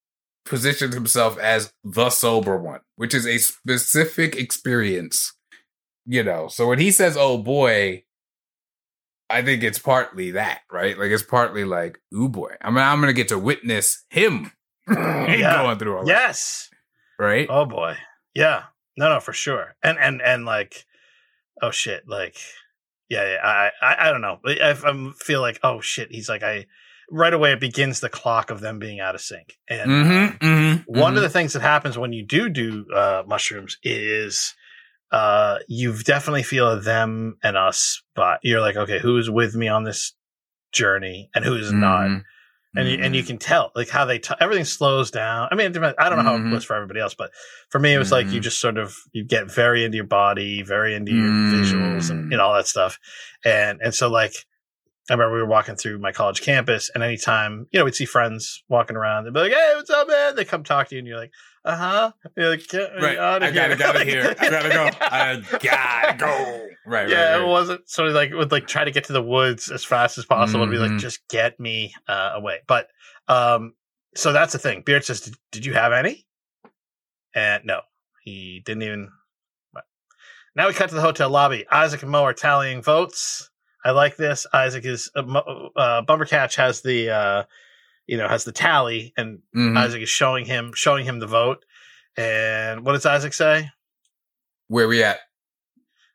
[0.43, 5.33] positioned himself as the sober one, which is a specific experience.
[6.07, 8.06] You know, so when he says, oh boy,
[9.30, 10.98] I think it's partly that, right?
[10.98, 12.56] Like it's partly like, ooh boy.
[12.59, 14.51] I mean, I'm gonna get to witness him
[15.39, 15.63] Yeah.
[15.63, 16.69] going through all that, yes.
[17.19, 17.47] right?
[17.49, 17.95] Oh boy.
[18.33, 18.63] Yeah.
[18.97, 19.75] No, no, for sure.
[19.83, 20.85] And and and like,
[21.61, 22.03] oh shit.
[22.07, 22.37] Like,
[23.09, 23.37] yeah, yeah.
[23.43, 24.39] I I, I don't know.
[24.45, 26.11] I, I feel like, oh shit.
[26.11, 26.65] He's like, I.
[27.11, 29.57] Right away, it begins the clock of them being out of sync.
[29.67, 33.23] And uh, Mm-hmm, mm-hmm, one of the things that happens when you do do uh,
[33.25, 34.53] mushrooms is
[35.11, 39.67] uh, you definitely feel a them and us but you're like okay who's with me
[39.67, 40.13] on this
[40.71, 42.21] journey and who's not
[42.77, 42.80] Mm-hmm.
[42.80, 45.75] and you, and you can tell like how they t- everything slows down i mean
[45.75, 46.51] i don't know how Mhm.
[46.51, 47.31] it was for everybody else but
[47.69, 48.43] for me it was like you Mhm.
[48.43, 51.51] just sort of you get very into your body very into your Mm.
[51.51, 52.99] visuals and you know all that stuff
[53.43, 54.33] and and so like
[55.09, 58.06] I remember we were walking through my college campus, and anytime you know we'd see
[58.06, 60.99] friends walking around, they'd be like, "Hey, what's up, man?" They come talk to you,
[60.99, 61.31] and you're like,
[61.65, 63.17] "Uh huh." Like, "Get me right.
[63.17, 64.35] outta I gotta get out of here.
[64.39, 64.89] I gotta go.
[65.01, 66.67] I gotta go.
[66.85, 67.09] Right.
[67.09, 69.69] yeah, right, it wasn't sort of like would like try to get to the woods
[69.69, 70.99] as fast as possible and be like, Mhm.
[70.99, 72.59] just get me uh, away.
[72.67, 72.88] But
[73.27, 73.73] um,
[74.15, 74.81] so that's the thing.
[74.85, 76.25] Beard says, did, "Did you have any?"
[77.35, 77.81] And no,
[78.23, 79.09] he didn't even.
[79.73, 79.83] But
[80.55, 81.65] now we cut to the hotel lobby.
[81.71, 83.49] Isaac and Moe are tallying votes.
[83.85, 84.45] I like this.
[84.51, 87.43] Isaac is uh, Mo- uh, Bumbercatch has the uh,
[88.09, 89.77] you know has the tally, and Mhm.
[89.77, 91.63] Isaac is showing him showing him the vote.
[92.17, 93.69] And what does Isaac say?
[94.67, 95.19] Where we at?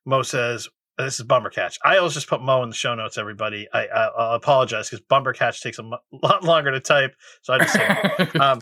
[0.05, 3.17] Moe says, "This is Bumbercatch." I always just put Moe in the show notes.
[3.17, 5.83] Everybody, I, I I'll apologize because Bumbercatch takes a
[6.23, 8.61] lot longer to type, so I just say, um,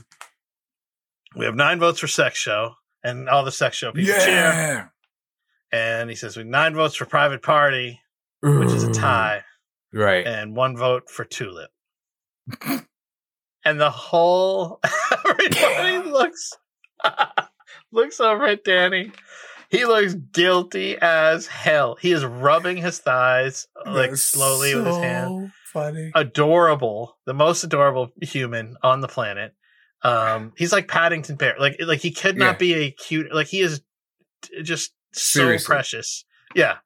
[1.35, 4.29] we have nine votes for sex show, and all the sex show people cheer.
[4.29, 4.87] yeah.
[5.73, 7.99] And he says we have nine votes for private party,
[8.43, 9.43] which is a tie,
[9.93, 10.27] Right.
[10.27, 11.71] and one vote for tulip.
[13.65, 14.81] And the whole
[15.29, 16.53] everybody looks
[17.93, 19.13] looks over at Dani.
[19.71, 21.97] He looks guilty as hell.
[22.01, 25.53] He is rubbing his thighs like That's slowly with his hand.
[25.73, 26.11] Funny.
[26.15, 29.55] Adorable, the most adorable human on the planet.
[30.03, 31.55] Um, he's like Paddington Bear.
[31.59, 32.59] Like like he could not Yeah.
[32.59, 33.33] be a cute.
[33.33, 33.81] Like he is
[34.63, 35.67] just so Seriously.
[35.67, 36.25] precious.
[36.55, 36.79] Yeah.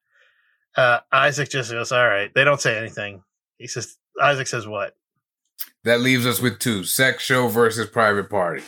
[0.77, 2.31] Uh, Isaac just goes, all right.
[2.35, 3.23] They don't say anything.
[3.57, 4.95] He says, Isaac says what?
[5.85, 8.63] That leaves us with two: sex show versus private party.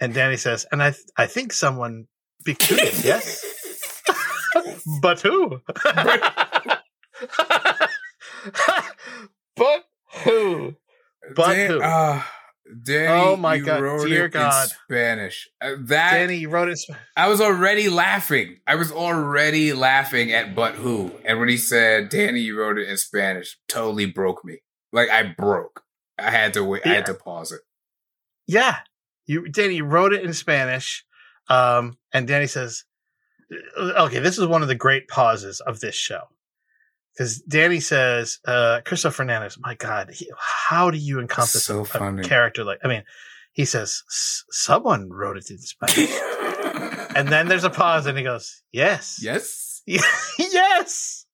[0.00, 2.06] And Dani says, and I, th- I think someone
[2.44, 3.44] beat Tulip, yes?
[5.02, 5.60] but who?
[9.56, 9.84] but
[10.24, 10.74] who?
[11.34, 11.80] But Dan- who?
[11.82, 12.22] uh,
[12.84, 14.64] Dani, Oh my you God, wrote dear it God.
[14.64, 15.48] in Spanish.
[15.60, 16.78] Uh, that Dani, you wrote it.
[17.16, 18.58] I was already laughing.
[18.66, 21.10] I was already laughing at but who.
[21.24, 24.58] And when he said, Dani, you wrote it in Spanish, totally broke me.
[24.92, 25.82] Like I broke.
[26.18, 26.86] I had to wait.
[26.86, 27.60] I had to pause it.
[28.46, 28.78] Yeah.
[29.26, 31.04] You, Dani, wrote it in Spanish.
[31.48, 32.84] Um, and Dani says,
[33.78, 36.22] okay, this is one of the great pauses of this show.
[37.14, 42.16] Because Dani says, uh, Cristo Fernandez, my God, he, how do you encompass So a,
[42.16, 43.02] a character like, I mean,
[43.52, 46.10] he says, someone wrote it in Spanish.
[47.16, 49.18] and then there's a pause and he goes, yes.
[49.20, 49.82] yes.
[50.38, 51.26] yes.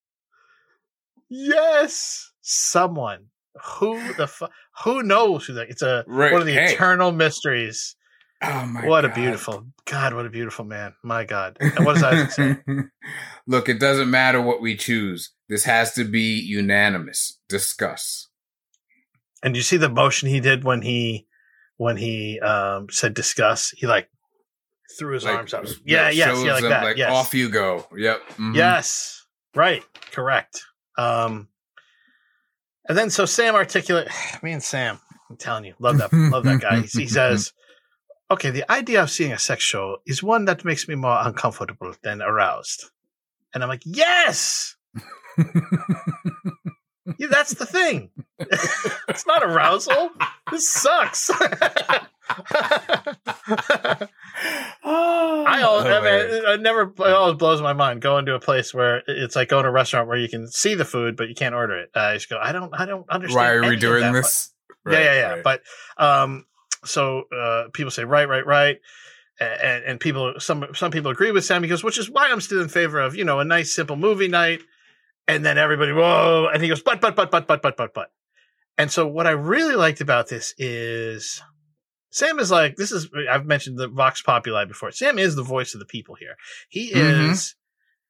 [1.29, 2.33] Yes.
[2.41, 3.27] Someone.
[3.77, 4.49] Who the fu-
[4.85, 6.75] who knows who that it's a Right, one of the hey.
[6.75, 7.97] eternal mysteries.
[8.43, 10.95] Oh my what a beautiful God, what a beautiful man.
[11.03, 11.57] My God.
[11.61, 12.57] And what does Isaac say?
[13.47, 15.31] Look, it doesn't matter what we choose.
[15.49, 17.39] This has to be unanimous.
[17.49, 18.29] Discuss.
[19.43, 21.27] And you see the motion he did when he
[21.77, 23.71] when he um said discuss?
[23.71, 24.09] He like
[24.99, 25.65] threw his Like, arms up.
[25.85, 26.85] Yeah, yes, yeah, like them, that.
[26.85, 27.11] Like yes.
[27.13, 27.87] off you go.
[27.97, 28.21] Yep.
[28.37, 28.55] mhm.
[28.57, 29.25] Yes.
[29.55, 29.83] Right.
[30.11, 30.61] Correct.
[30.99, 31.49] Um
[32.89, 34.09] and then so Sam articulate
[34.43, 36.81] me and Sam, I'm telling you, love that love that guy.
[36.81, 37.53] He, he says,
[38.31, 41.95] Okay, the idea of seeing a sex show is one that makes me more uncomfortable
[42.03, 42.91] than aroused.
[43.53, 44.77] And I'm like, Yes!
[47.19, 48.11] Yeah, that's the thing.
[48.39, 50.11] it's not arousal.
[50.51, 51.31] This sucks.
[54.85, 58.73] I always, I mean, it never, it always blows my mind going to a place
[58.75, 61.35] where it's like going to a restaurant where you can see the food, but you
[61.35, 61.91] can't order it.
[61.95, 63.37] I just go, I don't, I don't understand.
[63.37, 64.53] Why are we doing this?
[64.85, 65.31] but- yeah, yeah, yeah.
[65.35, 65.43] right.
[65.43, 65.63] But,
[65.97, 66.45] um,
[66.85, 68.79] so, uh, people say, right, right, right.
[69.41, 72.61] And, and people, some, some people agree with Sam because, which is why I'm still
[72.61, 74.61] in favor of, you know, a nice, simple movie night.
[75.27, 76.49] And then everybody, whoa.
[76.53, 78.11] And he goes, but, but, but, but, but, but, but, but.
[78.77, 81.43] And so what I really liked about this is
[82.11, 84.91] Sam is like, this is, I've mentioned the Vox Populi before.
[84.91, 86.37] Sam is the voice of the people here.
[86.69, 87.31] He Mhm.
[87.31, 87.55] is,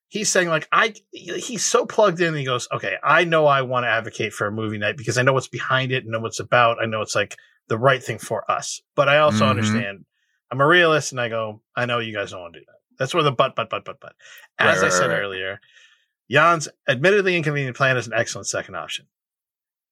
[0.08, 2.34] he's saying like, I, he's so plugged in.
[2.34, 5.22] He goes, okay, I know I want to advocate for a movie night because I
[5.22, 6.82] know what's behind it and know what's about.
[6.82, 7.36] I know it's like
[7.68, 9.50] the right thing for us, but I also Mhm.
[9.50, 10.04] understand
[10.50, 12.74] I'm a realist and I go, I know you guys don't want to do that.
[12.98, 14.14] That's where the but, but, but, but, but,
[14.58, 15.18] as Right, I right, said right.
[15.18, 15.60] earlier,
[16.30, 19.06] Jan's admittedly inconvenient plan is an excellent second option.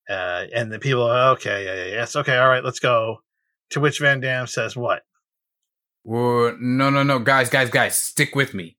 [0.09, 3.19] Uh, and the people are, okay, yeah, yeah, yes, okay, all right, let's go.
[3.71, 5.03] To which Van Damme says, what?
[6.05, 8.77] Well, no, no, no, guys, guys, guys, stick with me.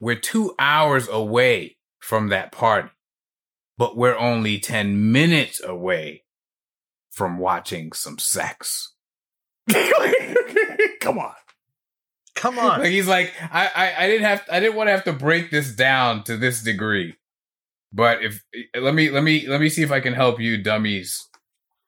[0.00, 2.88] We're two hours away from that party,
[3.76, 6.24] but we're only 10 minutes away
[7.10, 8.94] from watching some sex.
[11.00, 11.34] Come on.
[12.38, 12.80] Come on.
[12.80, 15.50] Like he's like, I, I, I didn't have, I didn't want to have to break
[15.50, 17.16] this down to this degree.
[17.92, 18.44] But if
[18.78, 21.28] let me, let me, let me see if I can help you dummies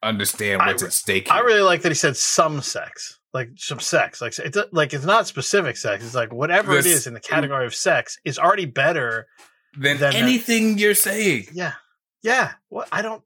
[0.02, 1.30] understand what's at stake.
[1.30, 4.20] I really like that he said some sex, like some sex.
[4.20, 6.04] Like it's like it's not specific sex.
[6.04, 9.26] It's like whatever it This- is in the category of sex is already better.
[9.78, 11.46] than then, uh, anything you're saying.
[11.52, 11.74] Yeah,
[12.22, 12.52] yeah.
[12.70, 13.22] What I don't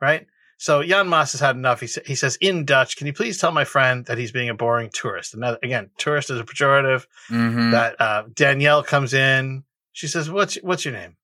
[0.00, 0.26] right.
[0.64, 1.80] So Jan Maas has had enough.
[1.82, 4.48] He sa- he says in Dutch, "Can you please tell my friend that he's being
[4.48, 7.04] a boring tourist?" Another again, tourist is a pejorative.
[7.28, 7.70] Mhm.
[7.72, 9.64] That uh, Danielle comes in.
[9.92, 11.18] She says, "What's what's your name?"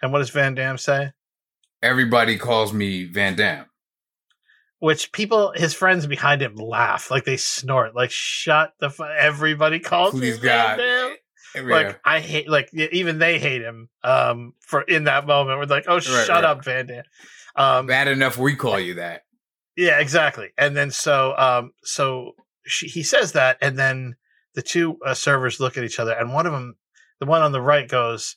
[0.00, 1.10] And what does Van Damme say?
[1.82, 3.66] Everybody calls me Van Damme.
[4.78, 9.02] Which people, his friends behind him, laugh like they snort, like "Shut the!" Fu-.
[9.02, 10.76] Everybody calls me Please Van God.
[10.76, 11.16] Damme.
[11.56, 15.64] Every- like I hate like even they hate him um for in that moment we're
[15.64, 16.44] like oh shut right.
[16.44, 17.02] up Van Damme
[17.56, 19.22] um bad enough we call you that.
[19.76, 22.32] yeah exactly and then so um so
[22.64, 24.14] she, he says that and then
[24.54, 26.74] the two uh, servers look at each other and one of them
[27.20, 28.36] the one on the right goes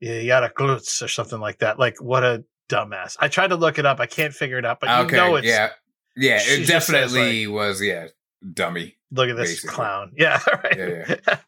[0.00, 3.78] yeah yada glutes or something like that like what a dumbass I tried to look
[3.78, 5.70] it up I can't figure it out but okay, you know it's yeah,
[6.16, 6.40] yeah.
[6.42, 7.80] It just says, definitely was.
[7.82, 8.08] Yeah,
[8.52, 8.96] dummy.
[9.12, 9.74] look at this basically.
[9.74, 11.38] clown yeah right Yeah,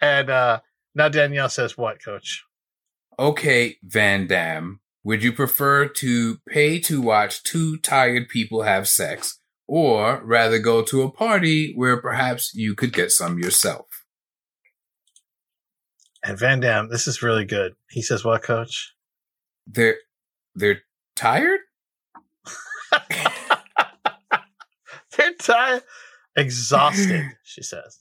[0.00, 0.60] and uh
[0.94, 2.44] now Danielle says what coach
[3.18, 4.78] Okay, Van Damme.
[5.06, 10.82] Would you prefer to pay to watch two tired people have sex, or rather go
[10.82, 13.86] to a party where perhaps you could get some yourself?
[16.24, 17.76] And Van Damme, this is really good.
[17.88, 18.96] He says, "What, Coach?"
[19.64, 19.98] They're
[20.56, 20.82] they're
[21.14, 21.60] tired.
[25.16, 25.84] They're tired,
[26.34, 27.26] exhausted.
[27.44, 28.00] she says,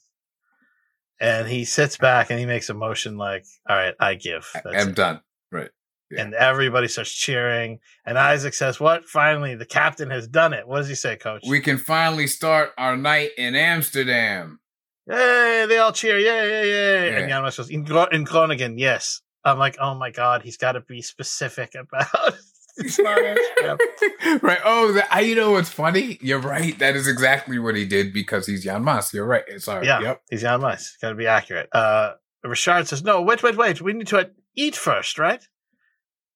[1.22, 4.66] and he sits back and he makes a motion like, "All right, I give." That's
[4.76, 5.22] I'm it." done.
[5.52, 5.70] Right.
[6.12, 6.22] Yeah.
[6.22, 7.80] And everybody starts cheering.
[8.06, 9.06] And Isaac says, "What?
[9.06, 11.44] Finally, the captain has done it." What does he say, Coach?
[11.48, 14.60] We can finally start our night in Amsterdam.
[15.08, 15.66] Yay!
[15.68, 16.20] They all cheer.
[16.20, 16.26] Yay!
[16.26, 16.70] Yay!
[16.70, 17.12] Yay!
[17.12, 17.20] Yeah.
[17.20, 20.82] And Jan goes, "In, in Groningen, yes." I'm like, "Oh my god, he's got to
[20.82, 22.36] be specific about."
[23.00, 24.60] right.
[24.66, 26.18] Oh, that, I, you know what's funny?
[26.22, 26.78] You're right.
[26.80, 29.14] That is exactly what he did because he's Jan Maas.
[29.14, 29.44] You're right.
[29.60, 29.86] Sorry.
[29.86, 30.02] Yeah.
[30.02, 30.22] Yep.
[30.30, 30.98] He's Jan Mice.
[31.02, 31.70] Got to be accurate.
[31.72, 33.82] Uh, Richard says, "No, wait, wait, wait.
[33.82, 35.48] We need to eat first, right?"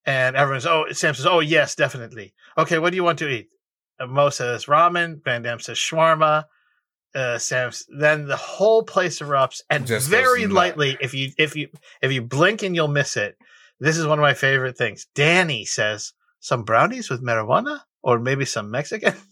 [0.05, 3.49] And everyone's, "Oh," Sam says, "Oh, yes, definitely." Okay, what do you want to eat?
[3.99, 5.23] And Moe says ramen.
[5.23, 6.45] Van Damme says shawarma.
[7.15, 11.69] uh, Sam, then the whole place erupts, and Just very lightly, if you if you
[12.01, 13.35] if you blink and you'll miss it.
[13.79, 15.07] This is one of my favorite things.
[15.15, 19.13] Dani says, "Some brownies with marijuana, or maybe some Mexican."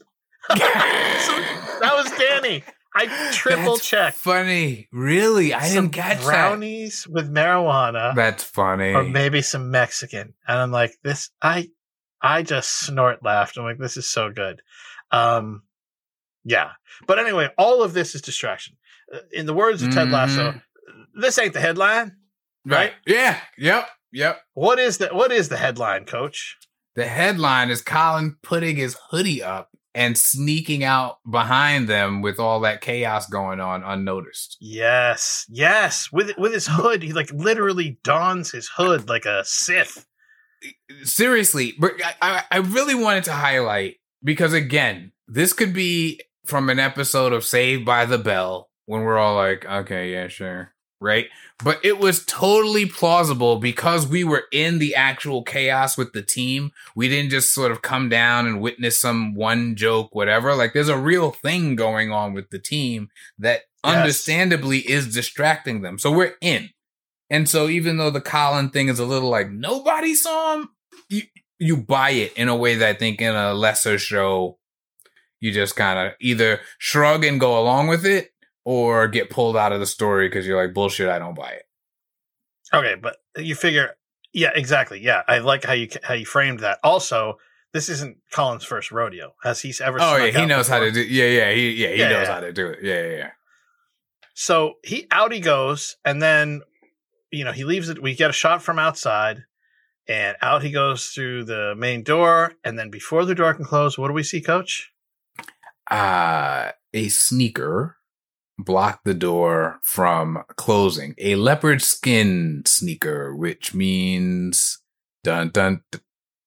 [0.50, 2.64] So, that was Dani.
[2.96, 4.18] I triple That's checked.
[4.18, 5.54] Funny, really?
[5.54, 8.16] I Some didn't catch brownies with marijuana.
[8.16, 8.94] That's funny.
[8.94, 10.34] or maybe some Mexican.
[10.48, 11.30] And I'm like, this.
[11.42, 11.70] I
[12.22, 13.58] I just snort laughed.
[13.58, 14.62] I'm like, this is so good.
[15.12, 15.64] Um,
[16.44, 16.72] yeah.
[17.06, 18.76] But anyway, all of this is distraction.
[19.14, 20.62] Uh, In the words of Ted Lasso, Mhm.
[21.22, 22.18] this ain't the headline.
[22.66, 22.94] right?
[23.06, 23.40] Yeah.
[23.58, 23.88] Yep.
[24.14, 24.42] Yep.
[24.54, 26.58] What is the what is the headline, Coach?
[26.96, 32.60] The headline is Colin putting his hoodie up and sneaking out behind them with all
[32.62, 34.56] that chaos going on unnoticed.
[34.62, 36.10] Yes, yes.
[36.12, 40.06] With with his hood, he like literally dons his hood like a Sith.
[41.04, 46.70] Seriously, but I, I- I really wanted to highlight because again, this could be from
[46.70, 50.74] an episode of Saved by the Bell when we're all like, okay, yeah, sure.
[51.00, 51.28] Right.
[51.64, 56.72] But it was totally plausible because we were in the actual chaos with the team.
[56.96, 60.56] We didn't just sort of come down and witness some one joke, whatever.
[60.56, 63.96] Like there's a real thing going on with the team that Yes.
[63.96, 66.00] understandably is distracting them.
[66.00, 66.72] So we're in.
[67.30, 70.70] And so even though the Colin thing is a little like nobody saw him,
[71.10, 71.22] you
[71.60, 74.58] you buy it in a way that I think in a lesser show,
[75.40, 78.32] you just kind of either shrug and go along with it
[78.70, 81.08] or get pulled out of the story because you're like bullshit.
[81.08, 81.64] I don't buy it.
[82.74, 83.96] Okay, but you figure,
[84.34, 85.00] yeah, exactly.
[85.00, 86.80] Yeah, I like how you how you framed that.
[86.84, 87.38] Also,
[87.72, 89.36] this isn't Colin's first rodeo.
[89.42, 90.00] Has he ever?
[90.02, 91.02] Oh yeah, he out knows how to do.
[91.02, 92.34] Yeah, yeah, he yeah he Yeah, knows yeah.
[92.34, 92.80] how to do it.
[92.84, 93.30] Yeah, yeah, yeah.
[94.34, 96.62] So he out he goes, and then
[97.32, 98.02] you know he leaves it.
[98.02, 99.44] We get a shot from outside,
[100.10, 103.98] and out he goes through the main door, and then before the door can close,
[103.98, 104.92] what do we see, Coach?
[105.90, 107.97] uh, a sneaker
[108.58, 111.14] blocked the door from closing.
[111.18, 114.80] A leopard skin sneaker, which means
[115.24, 115.84] dun dun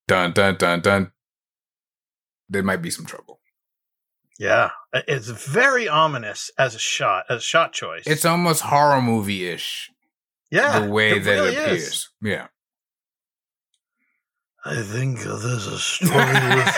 [0.08, 1.12] dun dun dun dun.
[2.48, 3.40] There might be some trouble.
[4.38, 8.04] Yeah, it's very ominous as a shot, as a shot choice.
[8.06, 9.90] It's almost horror movie ish
[10.50, 11.64] yeah, the way it that really it is.
[11.64, 12.08] appears.
[12.22, 12.46] Yeah.
[14.64, 16.76] I think there's a story worth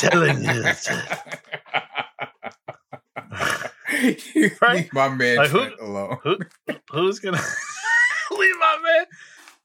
[0.00, 0.90] telling it.
[4.60, 4.76] Right?
[4.76, 6.18] leave my man Like, who- alone.
[6.22, 6.36] Who,
[6.90, 7.38] who's gonna
[8.30, 9.06] leave my man?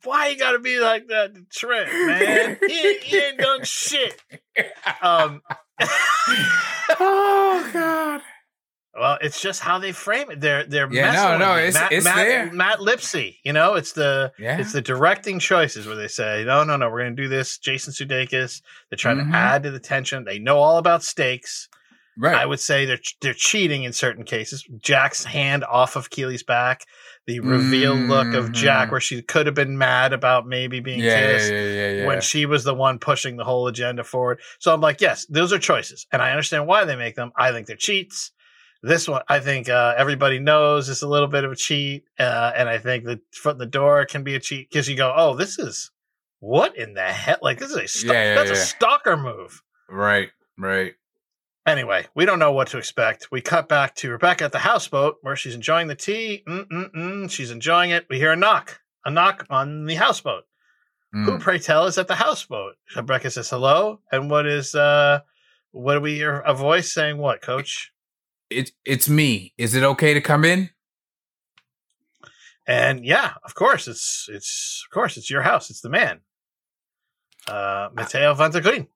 [0.04, 2.58] Why you gotta be like that to Trent, man?
[2.66, 4.22] He, ain't- he ain't done shit.
[5.02, 5.42] Um,
[7.00, 8.22] oh God.
[8.98, 10.40] well, it's just how they frame it.
[10.40, 12.52] They're they're Yeah, messing no, with no, it's- Matt, it's Matt, there.
[12.54, 13.38] Matt Lipsey.
[13.44, 14.60] You know, it's the Yeah.
[14.60, 17.58] it's the directing choices where they say, no, no, no, we're gonna do this.
[17.58, 18.62] Jason Sudeikis.
[18.90, 19.32] They're trying Mhm.
[19.32, 20.24] to add to the tension.
[20.24, 21.68] They know all about stakes.
[22.18, 22.36] Right.
[22.36, 24.66] I would say they're they're cheating in certain cases.
[24.80, 26.84] Jack's hand off of Keeley's back,
[27.28, 28.92] the reveal look of Jack, Mhm.
[28.92, 32.46] where she could have been mad about maybe being yeah, kissed yeah, yeah, when she
[32.46, 34.40] was the one pushing the whole agenda forward.
[34.60, 37.32] So I'm like, yes, those are choices, and I understand why they make them.
[37.36, 38.32] I think they're cheats.
[38.84, 42.52] This one, I think uh, everybody knows is a little bit of a cheat, uh,
[42.56, 45.36] and I think that from the door can be a cheat because you go, oh,
[45.36, 45.92] this is
[46.40, 47.38] what in the hell?
[47.42, 49.62] Like this is a yeah, that's a stalker move.
[49.90, 50.94] right, right.
[51.68, 53.28] Anyway, we don't know what to expect.
[53.30, 56.44] We cut back to Rebecca at the houseboat where she's enjoying the tea.
[56.48, 57.30] Mm-mm-mm.
[57.30, 58.06] She's enjoying it.
[58.10, 60.46] We hear a knock, a knock on the houseboat.
[61.12, 61.40] Who, Mm.
[61.42, 62.76] pray tell, is at the houseboat?
[62.96, 64.00] Rebecca says hello.
[64.12, 65.20] And what is, uh,
[65.72, 66.40] what do we hear?
[66.40, 67.92] A voice saying what, coach?
[68.50, 69.54] It, it's me.
[69.58, 70.70] Is it okay to come in?
[72.66, 75.70] And yeah, of course, it's, it's, of course, it's your house.
[75.70, 76.22] It's the man.
[77.48, 78.88] Uh, Matteo van der Grijn.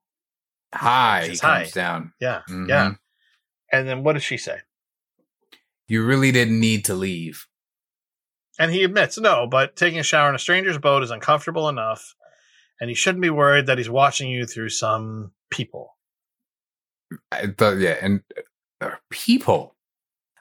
[0.73, 1.21] Hi.
[1.23, 1.69] He comes hi.
[1.73, 2.13] down.
[2.19, 2.41] Yeah.
[2.49, 2.67] Mhm.
[2.69, 2.93] Yeah.
[3.71, 4.59] And then what does she say?
[5.87, 7.47] You really didn't need to leave.
[8.59, 12.15] And he admits, no, but taking a shower in a stranger's boat is uncomfortable enough.
[12.79, 15.97] And you shouldn't be worried that he's watching you through some people.
[17.31, 18.21] I thought, yeah, and
[18.79, 19.75] uh, people,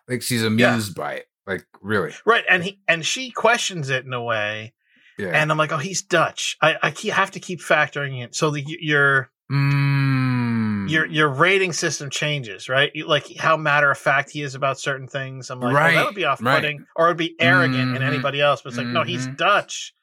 [0.09, 1.27] like she's amused by it.
[1.47, 2.45] Like really, Right.
[2.49, 4.75] And he, and she questions it in a way.
[5.19, 5.29] yeah.
[5.29, 6.57] And I'm like, oh, he's Dutch.
[6.63, 8.35] I, I keep, have to keep factoring it.
[8.35, 10.89] So the, your, mm.
[10.89, 12.91] your, your rating system changes, right?
[12.95, 15.51] You, like how matter of fact he is about certain things.
[15.51, 16.57] I'm like, oh, that would be off right.
[16.57, 18.63] putting or it'd be arrogant in Mhm, anybody else.
[18.63, 19.37] But it's like, no, he's mhm.
[19.37, 19.95] Dutch.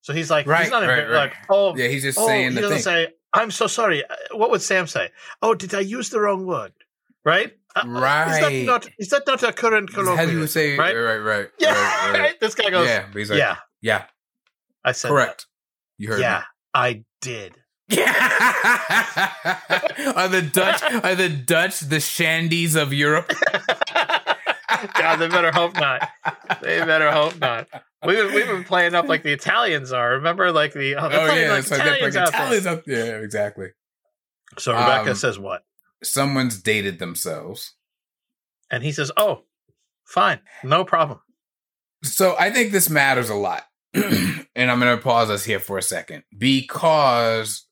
[0.00, 1.10] So he's like, Right, he's not right, right.
[1.10, 2.82] like, oh, yeah, he's just oh, saying he doesn't thing.
[2.82, 4.04] say, I'm so sorry.
[4.04, 5.10] Uh, What would Sam say?
[5.42, 6.72] Oh, did I use the wrong word?
[7.24, 7.52] Right?
[7.74, 8.64] Uh, uh, Is that Right.
[8.64, 10.78] not, is that not a current How do you say?
[10.78, 10.94] right?
[10.94, 11.48] Right, right, right.
[11.58, 11.72] Yeah.
[11.72, 12.20] right, right.
[12.20, 12.40] Right?
[12.40, 14.04] This guy goes, yeah, like, yeah, yeah,
[14.84, 15.46] I said correct.
[15.98, 17.56] You heard Yeah, I did.
[17.92, 17.98] are
[20.28, 20.82] the Dutch?
[21.04, 23.32] Are the Dutch the shandies of Europe?
[24.94, 26.08] God, they better hope not.
[26.62, 27.68] They better hope not.
[28.04, 30.12] We've been, we've been playing up like the Italians are.
[30.12, 32.24] Remember, like the oh, oh yeah, like so Italians there.
[32.24, 33.22] Italians up there.
[33.22, 33.68] Exactly.
[34.58, 35.62] So Rebecca Um, says what?
[36.02, 37.74] Someone's dated themselves.
[38.70, 39.42] And he says, "Oh,
[40.04, 41.20] fine, no problem."
[42.02, 43.62] So I think this matters a lot.
[43.94, 47.65] and I'm going to pause us here for a second because,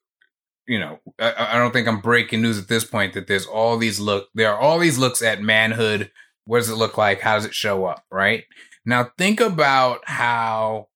[0.66, 3.76] you know, I, I don't think I'm breaking news at this point that there's all
[3.76, 6.10] these look, there are all these looks at manhood.
[6.46, 7.20] What does it look like?
[7.20, 8.04] How does it show up?
[8.10, 8.44] Right
[8.84, 10.88] now, think about how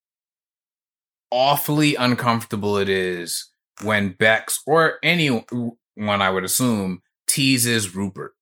[1.31, 3.51] awfully uncomfortable it is
[3.83, 8.35] when Bex or anyone, I would assume, teases Rupert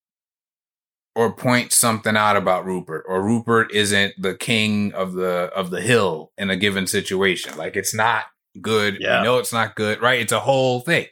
[1.15, 5.81] or points something out about Rupert or Rupert isn't the king of the of the
[5.81, 7.57] hill in a given situation.
[7.57, 8.25] Like it's not
[8.61, 8.99] good.
[9.01, 9.21] Yeah.
[9.21, 10.21] We know it's not good, right?
[10.21, 11.07] It's a whole thing.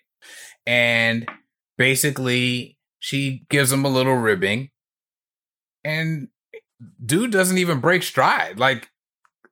[0.67, 1.28] And
[1.76, 4.70] basically she gives him a little ribbing
[5.84, 6.28] and
[7.05, 8.59] dude doesn't even break stride.
[8.59, 8.91] Like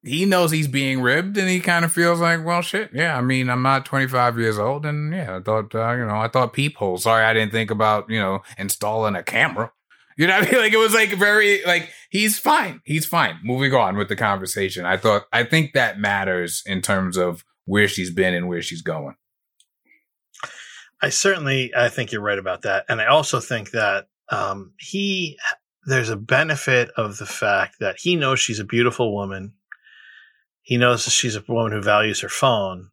[0.02, 2.91] he knows he's being ribbed and he kind of feels like, well, shit.
[2.92, 3.16] Yeah.
[3.16, 4.84] I mean, I'm not 25 years old.
[4.84, 6.99] And yeah, I thought, uh, you know, I thought peephole.
[6.99, 9.73] Sorry, I didn't think about, you know, installing a camera.
[10.18, 10.60] You know what I mean?
[10.60, 12.82] Like it was like very, like, he's fine.
[12.84, 13.39] He's fine.
[13.42, 14.84] Moving on with the conversation.
[14.84, 18.82] I thought, I think that matters in terms of where she's been and where she's
[18.82, 19.15] going.
[21.02, 25.36] I certainly, I think you're right about that, and I also think that um, he,
[25.84, 29.55] there's a benefit of the fact that he knows she's a beautiful woman.
[30.62, 32.90] He knows that she's a woman who values her phone.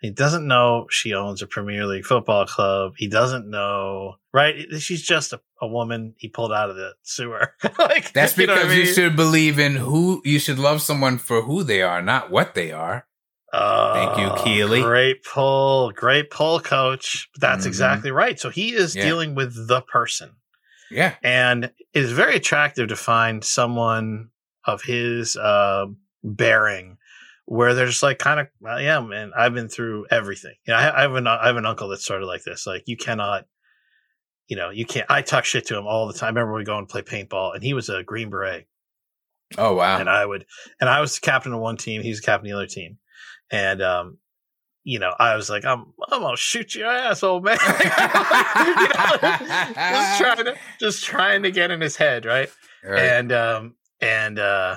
[0.00, 2.94] He doesn't know she owns a Premier League football club.
[2.96, 4.66] He doesn't know, right?
[4.78, 7.54] She's just a, a woman he pulled out of the sewer.
[7.78, 11.18] like That's you know because I you should believe in who you should love someone
[11.18, 13.06] for who they are, not what they are.
[13.52, 14.82] Thank you, Oh, Keeley.
[14.82, 15.90] Great pull.
[15.92, 17.28] Great pull, coach.
[17.38, 17.68] That's Mhm.
[17.68, 18.38] exactly right.
[18.38, 19.02] So he is Yeah.
[19.04, 20.36] dealing with the person.
[20.90, 21.14] Yeah.
[21.22, 24.30] And it is very attractive to find someone
[24.64, 25.86] of his uh,
[26.22, 26.98] bearing
[27.46, 30.54] where they're just like kind of, well, yeah, man, I've been through everything.
[30.66, 32.66] You know, I, I have an I have an uncle that's sort of like this.
[32.66, 33.46] Like you cannot,
[34.46, 35.06] you know, you can't.
[35.10, 36.36] I talk shit to him all the time.
[36.36, 38.66] I remember we go and play paintball, and he was a Green Beret,
[39.58, 39.98] Oh wow.
[39.98, 40.44] and I would,
[40.80, 42.02] and I was the captain of one team.
[42.02, 42.98] He's the captain of the other team,
[43.50, 44.18] and um,
[44.84, 47.58] you know, I was like, I'm, I'm gonna shoot your ass, old man.
[48.60, 49.18] You know,
[49.74, 52.50] just trying to, just trying to get in his head, right?
[52.82, 52.98] Right.
[53.04, 54.76] and um and uh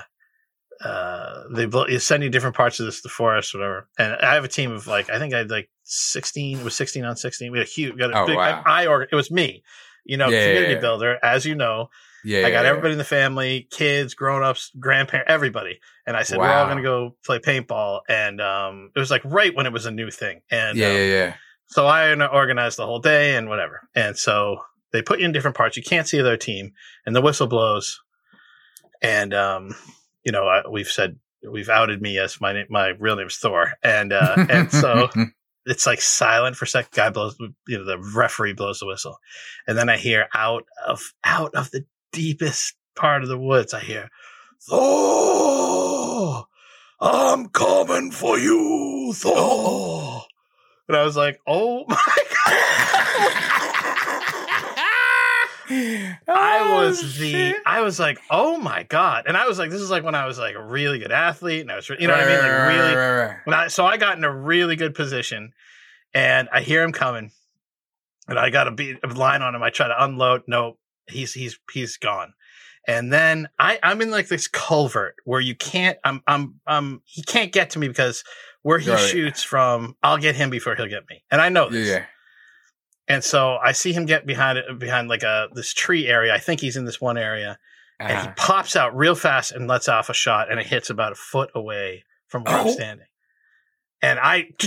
[0.84, 4.34] uh they blo- you send you different parts of this the forest whatever and i
[4.34, 7.16] have a team of like i think i had like 16 it was 16 on
[7.16, 8.62] 16 we had a huge got a Oh, big, wow.
[8.66, 9.62] I, I it was me
[10.04, 10.80] you know Yeah, yeah, community yeah.
[10.80, 11.88] builder as you know
[12.24, 16.38] yeah, i got yeah, everybody in the family kids grown-ups grandparents everybody and i said
[16.38, 19.86] we're all gonna go play paintball and um it was like right when it was
[19.86, 21.34] a new thing and Yeah, um, yeah, yeah.
[21.66, 23.88] so I organized the whole day and whatever.
[23.94, 24.58] And so
[24.92, 25.76] they put you in different parts.
[25.76, 26.72] You can't see their team,
[27.04, 28.00] and the whistle blows.
[29.02, 29.74] And um,
[30.24, 31.18] you know, I, we've said
[31.50, 35.08] we've outed me as my name, my real name is Thor, and uh, and so
[35.66, 36.92] it's like silent for a second.
[36.92, 37.36] Guy blows,
[37.66, 39.18] you know, the referee blows the whistle,
[39.66, 43.80] and then I hear out of out of the deepest part of the woods, I
[43.80, 44.08] hear
[44.62, 46.46] Thor.
[47.00, 50.22] I'm coming for you, Thor.
[50.88, 52.54] And I was like, oh my God.
[55.66, 57.54] I oh, was Oh, the.
[57.66, 59.24] I was like, oh my God.
[59.26, 61.62] And I was like, this is like when I was like a really good athlete
[61.62, 62.38] and I was, you know what I mean?
[62.38, 65.52] Like really, when I, so I got in a really good position
[66.12, 67.32] and I hear him coming
[68.28, 69.62] and I got a beat a line on him.
[69.62, 70.42] I try to unload.
[70.46, 70.76] No,
[71.08, 72.34] he's, he's, he's gone.
[72.86, 77.22] And then I, I'm in like this culvert where you can't, I'm, I'm, um, he
[77.22, 78.24] can't get to me because
[78.62, 78.98] where he Right.
[78.98, 81.24] shoots from, I'll get him before he'll get me.
[81.30, 81.88] And I know this.
[81.88, 82.04] yeah.
[83.08, 86.34] And so I see him get behind it, behind like a, this tree area.
[86.34, 87.58] I think he's in this one area
[88.00, 88.34] and he Uh-huh.
[88.36, 91.50] pops out real fast and lets off a shot and it hits about a foot
[91.54, 92.72] away from where I'm Oh.
[92.72, 93.06] standing.
[94.02, 94.48] And I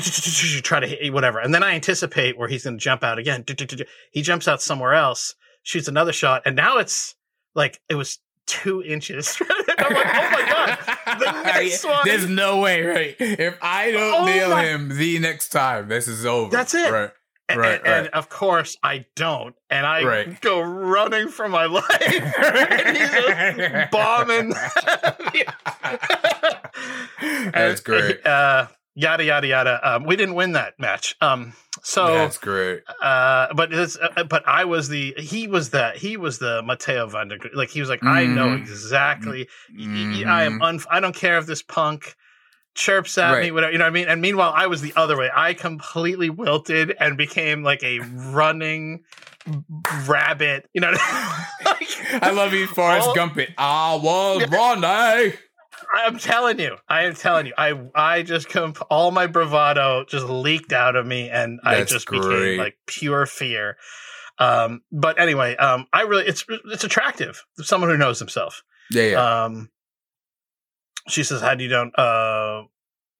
[0.63, 1.39] try to hit whatever.
[1.39, 3.43] And then I anticipate where he's going to jump out again.
[4.11, 5.35] He jumps out somewhere else,
[5.67, 6.43] shoots another shot.
[6.45, 7.15] And now it's
[7.53, 9.37] like it was two inches.
[9.77, 11.19] I'm like, oh my God.
[11.19, 13.15] The next one- There's no way, right?
[13.19, 16.49] If I don't Oh nail my- him the next time, this is over.
[16.49, 16.89] That's it.
[16.91, 17.11] Right.
[17.49, 19.55] And, Right, and, and of course I don't.
[19.69, 20.41] And I Right.
[20.41, 21.85] go running for my life.
[22.01, 24.53] and he's just bombing.
[27.21, 28.25] That's And, great.
[28.25, 29.79] Uh, yada yada yada.
[29.83, 31.15] Um, we didn't win that match.
[31.21, 31.53] Um,
[31.93, 32.81] so That's great.
[33.01, 37.07] uh, but it's, uh, but I was the he was the he was the Matteo
[37.07, 38.59] van der like he was like I know Mhm.
[38.61, 39.47] exactly.
[39.73, 40.63] y- I am Mhm.
[40.67, 40.79] un.
[40.91, 42.15] I don't care if this punk
[42.75, 44.07] chirps at me, whatever, you know what I mean?
[44.07, 45.29] And meanwhile, I was the other way.
[45.35, 47.99] I completely wilted and became like a
[48.37, 49.03] running
[50.05, 50.91] rabbit, you know?
[51.65, 51.87] like,
[52.21, 53.49] I love you, Forrest all- Gump it.
[53.57, 55.33] I was running.
[55.93, 60.25] I'm telling you, I am telling you, I I just come all my bravado just
[60.27, 62.21] leaked out of me, and I just great.
[62.21, 63.77] became like pure fear.
[64.39, 67.43] Um, but anyway, um, I really it's it's attractive.
[67.57, 68.63] Someone who knows himself.
[68.91, 69.43] Yeah, yeah.
[69.45, 69.69] Um,
[71.07, 72.63] she says, "How do you don't?" Uh,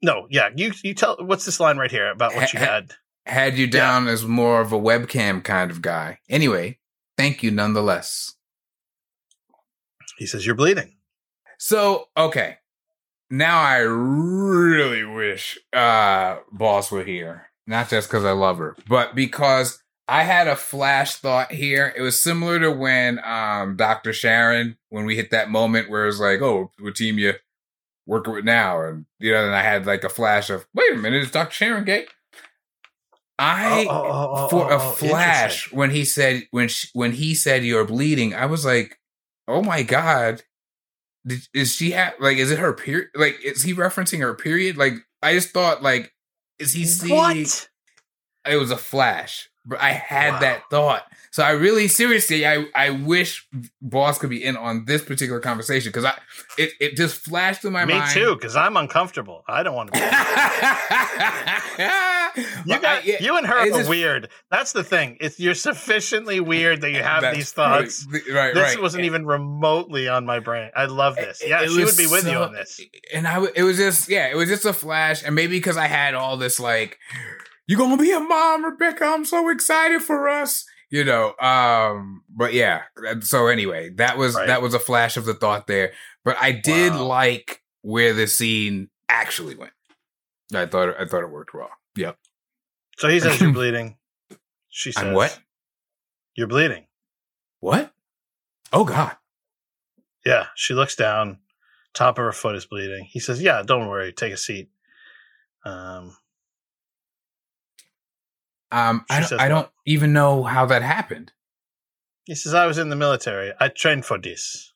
[0.01, 1.17] no, yeah, you you tell.
[1.19, 2.93] What's this line right here about what you Ha- ha- had?
[3.25, 6.19] Had you down as more of a webcam kind of guy.
[6.29, 6.79] Anyway,
[7.17, 8.35] thank you nonetheless.
[10.17, 10.96] He says, "You're bleeding."
[11.57, 12.57] So, okay.
[13.29, 17.47] Now I really wish uh Boss were here.
[17.65, 21.93] Not just because I love her, but because I had a flash thought here.
[21.97, 24.13] It was similar to when um Dr.
[24.13, 27.33] Sharon, when we hit that moment where it was like, oh, what team you
[28.05, 28.81] working with now?
[28.81, 31.51] And you know, then I had like a flash of, wait a minute, is Dr.
[31.53, 32.05] Sharon gay?
[33.39, 36.87] I Oh, oh, oh, oh, for oh, a oh, flash when he said when sh
[36.93, 38.97] when he said you're bleeding, I was like,
[39.47, 40.43] oh my god,
[41.27, 43.09] Did, is she have like is it her period?
[43.13, 44.77] Like is he referencing her period?
[44.77, 46.13] Like I just thought like
[46.57, 47.15] is he seeing?
[47.15, 47.69] What?
[48.49, 49.49] It was a flash,
[49.79, 50.39] I had Wow.
[50.39, 51.03] that thought.
[51.31, 53.47] So I really seriously I I wish
[53.81, 56.17] Boss could be in on this particular conversation because I
[56.57, 58.07] it it just flashed through my Me mind.
[58.15, 59.43] Me too, because I'm uncomfortable.
[59.47, 60.05] I don't want to be.
[62.65, 64.29] You got I- yeah, you and her are just- weird.
[64.51, 65.17] That's the thing.
[65.19, 68.05] It's you're sufficiently weird that you have these thoughts.
[68.11, 68.53] Right, right.
[68.53, 68.81] This right.
[68.81, 70.69] wasn't eh, even remotely on my brain.
[70.75, 71.41] I love eh, this.
[71.41, 72.79] It- Yeah, she would be with you on this.
[72.79, 75.23] Eh, and I, it was just, yeah, it was just a flash.
[75.25, 76.99] And maybe because I had all this, like,
[77.67, 79.05] you're going to be a mom, Rebecca.
[79.05, 80.65] I'm so excited for us.
[80.89, 82.83] You know, um, but yeah.
[83.21, 84.47] So anyway, that was, Right.
[84.47, 85.91] that was a flash of the thought there.
[86.23, 87.03] But I did Wow.
[87.03, 89.73] like where the scene actually went.
[90.55, 91.69] I thought, I thought it worked well.
[91.97, 92.17] Yep.
[92.99, 93.97] So he says you're bleeding.
[94.69, 95.37] She says I'm what?
[96.35, 96.85] You're bleeding.
[97.59, 97.91] What?
[98.71, 99.17] Oh God.
[100.25, 100.47] Yeah.
[100.55, 101.39] She looks down.
[101.93, 103.07] Top of her foot is bleeding.
[103.09, 104.13] He says, "Yeah, don't worry.
[104.13, 104.69] Take a seat."
[105.65, 106.15] Um,
[108.71, 111.31] Um, I don't, I don't even know how that happened.
[112.25, 113.53] he says, "I was in the military.
[113.59, 114.73] I trained for this."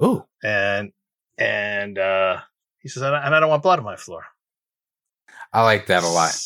[0.00, 0.92] Oh, And
[1.38, 2.40] and uh,
[2.80, 4.24] he says, "And I and I don't want blood on my floor."
[5.52, 6.36] I like that a lot.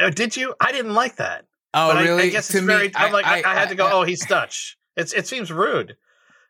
[0.00, 0.54] Oh, did you?
[0.60, 1.44] I didn't like that.
[1.74, 2.22] Oh, But I- really?
[2.24, 2.90] I, guess it's To very.
[2.94, 3.86] I'm like, I, I had to go.
[3.86, 4.76] I- oh, he's Dutch.
[4.96, 5.96] It's it seems rude.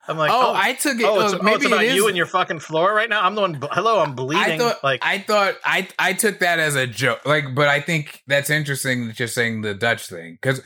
[0.08, 1.04] I'm like, oh, oh, I took it.
[1.04, 3.08] oh, oh, oh, it's, oh, maybe it's about it you and your fucking floor right
[3.08, 3.22] now.
[3.22, 3.58] I'm the one.
[3.72, 4.42] Hello, I'm bleeding.
[4.42, 7.26] I thought, like, I thought, I, I took that as a joke.
[7.26, 10.62] Like, but I think that's interesting that you're saying the Dutch thing because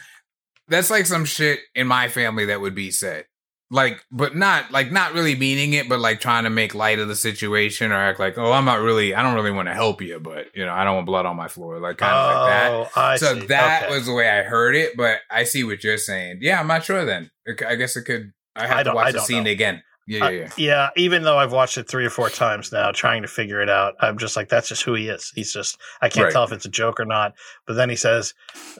[0.69, 3.27] that's like some shit in my family that would be said.
[3.75, 7.09] Like, but not like not really meaning it, but like trying to make light of
[7.09, 10.03] the situation or act like, oh, I'm not really, I don't really want to help
[10.03, 12.49] you, but you know, I don't want blood on my floor, like kind of like
[12.51, 12.71] that.
[12.71, 13.47] oh, I so see.
[13.47, 13.95] that Okay.
[13.95, 16.41] was the way I heard it, but I see what you're saying.
[16.43, 17.07] Yeah, I'm not sure.
[17.07, 17.31] Then
[17.67, 18.33] I guess it could.
[18.57, 19.51] I have I to watch the scene know.
[19.51, 19.83] again.
[20.07, 20.51] Yeah, Uh, yeah, yeah.
[20.57, 23.69] yeah, even though I've watched it three or four times now, trying to figure it
[23.71, 25.31] out, I'm just like, that's just who he is.
[25.33, 26.33] He's just, I can't Right.
[26.33, 27.35] tell if it's a joke or not.
[27.69, 28.35] But then he says,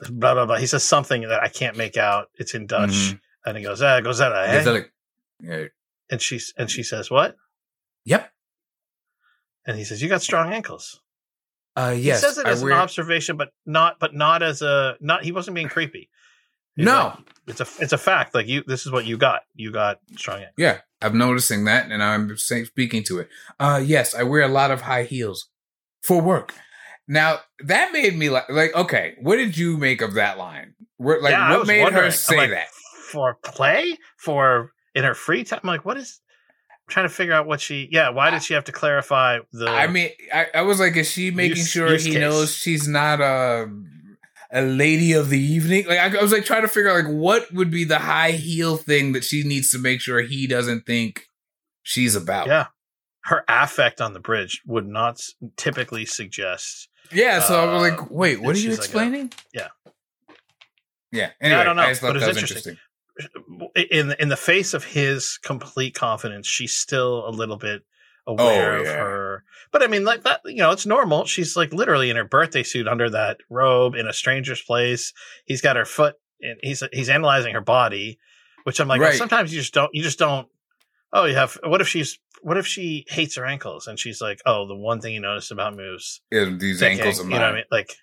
[0.09, 0.57] blah blah blah.
[0.57, 2.27] He says something that I can't make out.
[2.35, 3.19] It's in Dutch, Mhm.
[3.45, 4.57] and he goes, ah, goes that, eh?
[4.59, 4.93] Is that like-
[5.39, 5.63] yeah.
[6.11, 7.37] and she and she says, what?
[8.05, 8.29] Yep.
[9.65, 10.99] And he says, you got strong ankles.
[11.75, 12.19] Uh, yes.
[12.21, 15.23] he says it as an observation, but not, but not as a, not.
[15.23, 16.09] He wasn't being creepy.
[16.77, 17.13] No.
[17.15, 18.33] like, it's a, it's a fact.
[18.35, 19.41] Like you, this is what you got.
[19.55, 20.53] You got strong ankles.
[20.57, 23.29] Yeah, I'm noticing that, and I'm saying, speaking to it.
[23.59, 25.49] Uh, yes, I wear a lot of high heels
[26.01, 26.53] for work.
[27.07, 30.73] Now that made me like, like, okay, what did you make of that line?
[30.97, 32.67] Where, like, Yeah, what made her say like, that?
[33.11, 35.59] for play for in her free time.
[35.63, 36.21] I'm like, what is?
[36.69, 37.89] I'm trying to figure out what she.
[37.91, 39.67] Yeah, why did she have to clarify the?
[39.69, 42.21] I mean, I, I was like, is she making Use- sure use he case.
[42.21, 43.69] knows she's not a
[44.53, 45.85] a lady of the evening?
[45.87, 48.31] Like, I, I was like trying to figure out like what would be the high
[48.31, 51.25] heel thing that she needs to make sure he doesn't think
[51.81, 52.47] she's about.
[52.47, 52.67] yeah,
[53.25, 55.19] her affect on the bridge would not
[55.57, 56.87] typically suggest.
[57.11, 59.31] Yeah, so I was Uh, like, wait, what are you like a- explaining?
[59.53, 59.67] yeah.
[61.11, 61.31] Yeah.
[61.41, 62.77] Yeah, I don't know, just but it's was interesting.
[63.91, 67.83] In in the face of his complete confidence, she's still a little bit
[68.25, 69.43] aware Oh, of her.
[69.73, 71.25] But I mean, like that, you know, it's normal.
[71.25, 75.11] She's like literally in her birthday suit under that robe in a stranger's place.
[75.45, 78.19] He's got her foot, and he's he's analyzing her body,
[78.65, 80.47] which I'm like, well, sometimes you just don't, you just don't.
[81.11, 81.57] Oh, you have.
[81.63, 82.19] What if she's?
[82.43, 85.51] What if she hates her ankles and she's like, oh, the one thing you noticed
[85.51, 87.63] about me was Yeah, these thick ankles You know what I mean?
[87.71, 87.95] Like,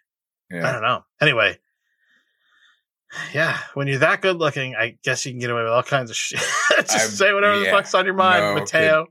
[0.52, 1.04] I don't know.
[1.20, 1.58] Anyway,
[3.32, 6.10] yeah, when you're that good looking, I guess you can get away with all kinds
[6.10, 6.40] of shit.
[6.78, 9.06] Just I'm- say whatever the fuck's on your mind, no Matteo.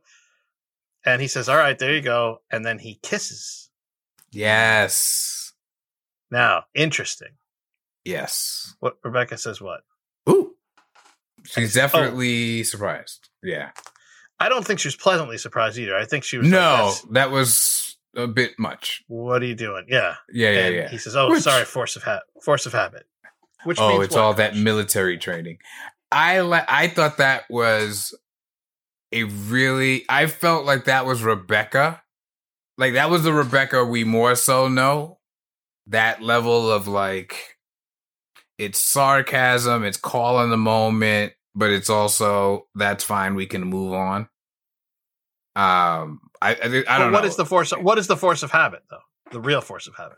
[1.05, 3.69] And he says, "All right, there you go." And then he kisses.
[4.31, 5.53] Yes.
[6.31, 7.29] Now, interesting.
[8.05, 8.75] Yes.
[8.79, 9.59] What Rebecca says?
[9.61, 9.81] What?
[10.29, 10.55] Ooh.
[11.45, 11.81] She's Oh.
[11.81, 13.29] definitely surprised.
[13.43, 13.71] Yeah.
[14.39, 15.95] I don't think she was pleasantly surprised either.
[15.97, 16.47] I think she was.
[16.47, 19.03] No, Like, that was a bit much.
[19.07, 19.85] what are you doing?
[19.89, 20.15] Yeah.
[20.31, 20.89] Yeah, yeah, and yeah.
[20.89, 23.05] He says, "Oh, Which- sorry, force of ha- force of habit."
[23.65, 25.57] Which oh, it's what, all that military training.
[26.11, 28.17] I li- I thought that was
[29.11, 32.01] a really I felt like that was Rebecca.
[32.77, 35.19] Like that was the Rebecca we more so know.
[35.88, 37.57] That level of like
[38.57, 44.29] it's sarcasm, it's calling the moment, but it's also that's fine, we can move on.
[45.55, 47.27] Um I I, I don't what know.
[47.27, 47.71] is the force?
[47.71, 48.99] of, What is the force of habit, though?
[49.31, 50.17] The real force of habit.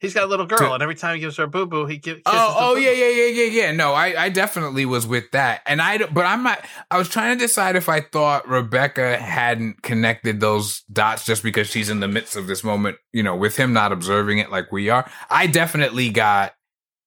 [0.00, 1.84] He's got a little girl, To- and every time he gives her a boo boo,
[1.84, 2.22] he gives.
[2.24, 3.72] Oh, oh yeah, yeah, yeah, yeah, yeah.
[3.72, 6.64] No, I, I definitely was with that, and I, but I'm not.
[6.90, 11.66] I was trying to decide if I thought Rebecca hadn't connected those dots just because
[11.68, 14.70] she's in the midst of this moment, you know, with him not observing it like
[14.70, 15.10] we are.
[15.30, 16.54] I definitely got,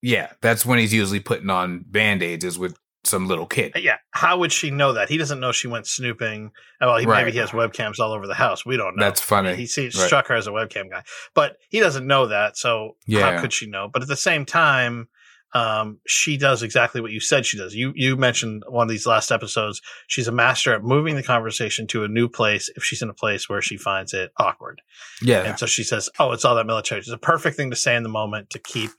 [0.01, 3.73] yeah, that's when he's usually putting on band aids is with some little kid.
[3.75, 5.09] Yeah, how would she know that?
[5.09, 6.51] He doesn't know she went snooping.
[6.79, 7.21] Well, he, Right.
[7.21, 8.65] maybe he has webcams all over the house.
[8.65, 9.03] We don't know.
[9.05, 9.55] That's funny.
[9.55, 10.05] He sees, Right.
[10.05, 12.57] struck her as a webcam guy, but he doesn't know that.
[12.57, 13.31] So Yeah.
[13.35, 13.89] how could she know?
[13.91, 15.07] But at the same time,
[15.53, 17.73] um, she does exactly what you said she does.
[17.75, 19.81] You you mentioned one of these last episodes.
[20.07, 23.13] She's a master at moving the conversation to a new place if she's in a
[23.13, 24.81] place where she finds it awkward.
[25.21, 27.75] Yeah, And so she says, "Oh, it's all that military." It's a perfect thing to
[27.75, 28.91] say in the moment to keep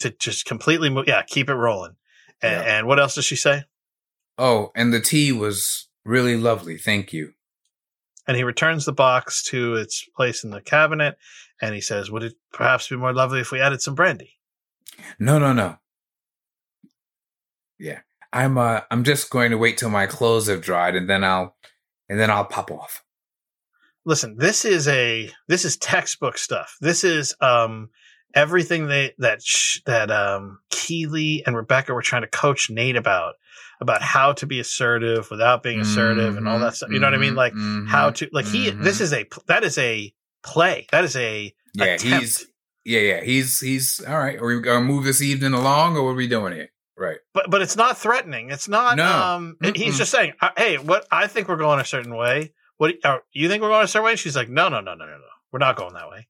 [0.00, 1.04] to just completely move.
[1.06, 1.94] Yeah, keep it rolling.
[2.42, 2.78] And, Yeah.
[2.78, 3.64] and what else does she say?
[4.38, 6.76] Oh, and the tea was really lovely.
[6.76, 7.34] Thank you.
[8.26, 11.18] And he returns the box to its place in the cabinet,
[11.60, 14.38] and he says, "Would it perhaps be more lovely if we added some brandy?"
[15.18, 15.78] No, no, no.
[17.78, 18.00] Yeah.
[18.32, 21.56] I'm uh I'm just going to wait till my clothes have dried and then I'll
[22.08, 23.04] and then I'll pop off.
[24.04, 26.76] Listen, this is a this is textbook stuff.
[26.80, 27.90] This is um
[28.34, 33.34] everything they that sh- that um Keeley and Rebecca were trying to coach Nate about
[33.80, 36.90] about how to be assertive without being assertive and all that stuff.
[36.90, 37.34] You know what I mean?
[37.34, 38.82] Like mhm, how to like he mhm.
[38.82, 42.02] this is a that is a play that is a Yeah, attempt.
[42.22, 42.46] he's
[42.84, 43.20] yeah, yeah.
[43.24, 44.38] He's he's all right.
[44.38, 46.68] Are we gonna move this evening along or what are we doing here?
[46.96, 47.18] Right.
[47.32, 49.04] but but it's not threatening it's not No.
[49.04, 52.52] um it- he's just saying uh, hey what i think we're going a certain way
[52.76, 54.94] what you, uh, you think we're going a certain way she's like no no no
[54.94, 56.28] no no no we're not going that way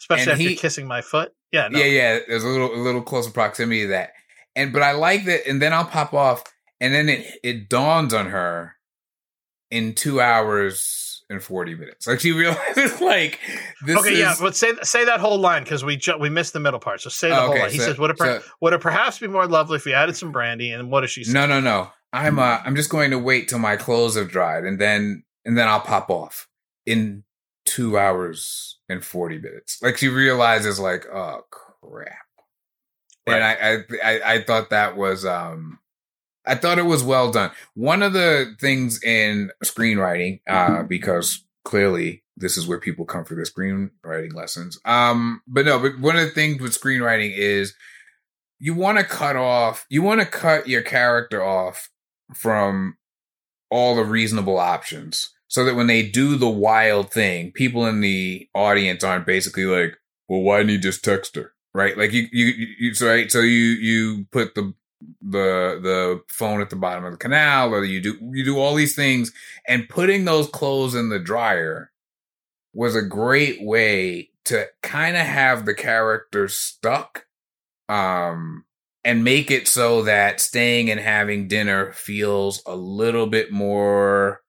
[0.00, 1.78] especially And after he- kissing my foot yeah no.
[1.78, 2.18] Yeah, yeah.
[2.28, 4.10] There's a little a little closer proximity to that.
[4.56, 6.44] And but I like that and then I'll pop off
[6.80, 8.74] and then it it dawns on her
[9.70, 12.06] in two hours and forty minutes.
[12.06, 13.38] Like she realizes like
[13.86, 16.52] this okay is yeah but say say that whole line because we ju- we missed
[16.54, 18.18] the middle part so say the Oh, whole okay, line he so- says would it,
[18.18, 21.02] per- so- would it perhaps be more lovely if we added some brandy and what
[21.02, 21.90] does she say No, no, no.
[22.12, 25.56] I'm uh I'm just going to wait till my clothes have dried and then and
[25.58, 26.48] then I'll pop off
[26.86, 27.24] in
[27.66, 29.80] two hours and forty minutes.
[29.82, 32.12] Like she realizes like, oh crap.
[33.26, 35.78] And I, I I I thought that was um
[36.46, 37.50] I thought it was well done.
[37.74, 43.34] One of the things in screenwriting, uh, because clearly this is where people come for
[43.34, 44.80] the screenwriting lessons.
[44.86, 47.74] Um, but no, but one of the things with screenwriting is
[48.58, 51.90] you want to cut off, you want to cut your character off
[52.34, 52.96] from
[53.70, 58.48] all the reasonable options so that when they do the wild thing, people in the
[58.54, 59.96] audience aren't basically like,
[60.28, 61.52] well, why didn't you just text her?
[61.74, 61.96] Right?
[61.96, 63.30] Like you, you, you, so, right?
[63.30, 64.74] So you, you put the,
[65.22, 68.74] the, the phone at the bottom of the canal or you do, you do all
[68.74, 69.32] these things
[69.66, 71.90] and putting those clothes in the dryer
[72.74, 77.26] was a great way to kind of have the character stuck
[77.88, 78.64] um
[79.04, 84.42] and make it so that staying and having dinner feels a little bit more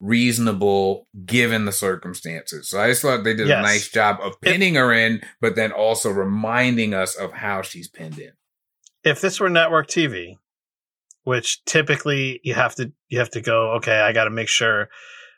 [0.00, 2.68] reasonable given the circumstances.
[2.68, 3.58] So I just thought they did Yes.
[3.58, 7.88] a nice job of pinning her in, but then also reminding us of how she's
[7.88, 8.32] pinned in.
[9.04, 10.36] if this were network TV,
[11.24, 14.88] which typically you have to you have to go, okay, I got to make sure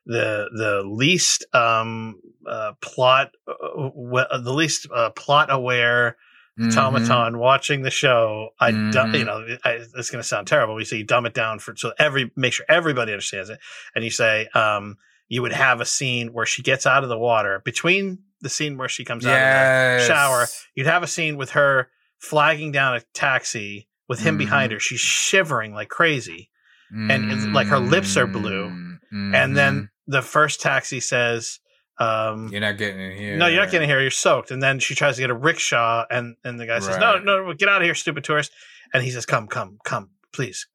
[0.07, 6.17] the the least um uh, plot uh, w- the least uh, plot aware
[6.59, 6.79] Mm-hmm.
[6.79, 8.51] automaton watching the show.
[8.59, 9.19] I Mhm.
[9.19, 10.75] you know I, it's going to sound terrible.
[10.75, 13.59] We say you dumb it down for so every make sure everybody understands it,
[13.95, 14.97] and you say um
[15.29, 18.77] you would have a scene where she gets out of the water between the scene
[18.79, 21.89] where she comes out of the shower, you'd have a scene with her
[22.19, 24.75] flagging down a taxi with him behind Mhm.
[24.77, 24.81] her.
[24.81, 26.51] She's shivering like crazy.
[26.91, 28.69] and like her lips are blue.
[28.71, 29.35] Mm-hmm.
[29.35, 31.61] And then the first taxi says,
[31.99, 33.37] um, you're not getting in here.
[33.37, 34.01] no, you're not getting in here.
[34.01, 34.51] You're soaked.
[34.51, 37.23] And then she tries to get a rickshaw, and, and the guy says, Right.
[37.25, 38.53] no, no, get out of here, stupid tourist.
[38.95, 40.67] And he says, come, come, come, please.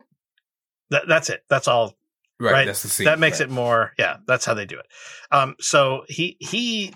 [0.89, 1.43] That, that's it.
[1.49, 1.95] That's all.
[2.39, 2.65] right, right.
[2.67, 3.05] That's the scene.
[3.05, 3.49] that makes right.
[3.49, 4.85] it more yeah that's how they do it
[5.31, 6.93] um so he he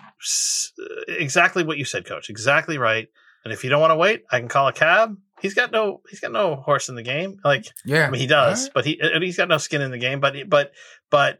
[1.07, 3.07] exactly what you said coach exactly right
[3.45, 6.01] and if you don't want to wait i can call a cab he's got no
[6.09, 8.99] he's got no horse in the game like Yeah, i mean he does but he
[9.21, 10.71] he's got no skin in the game but but
[11.09, 11.39] but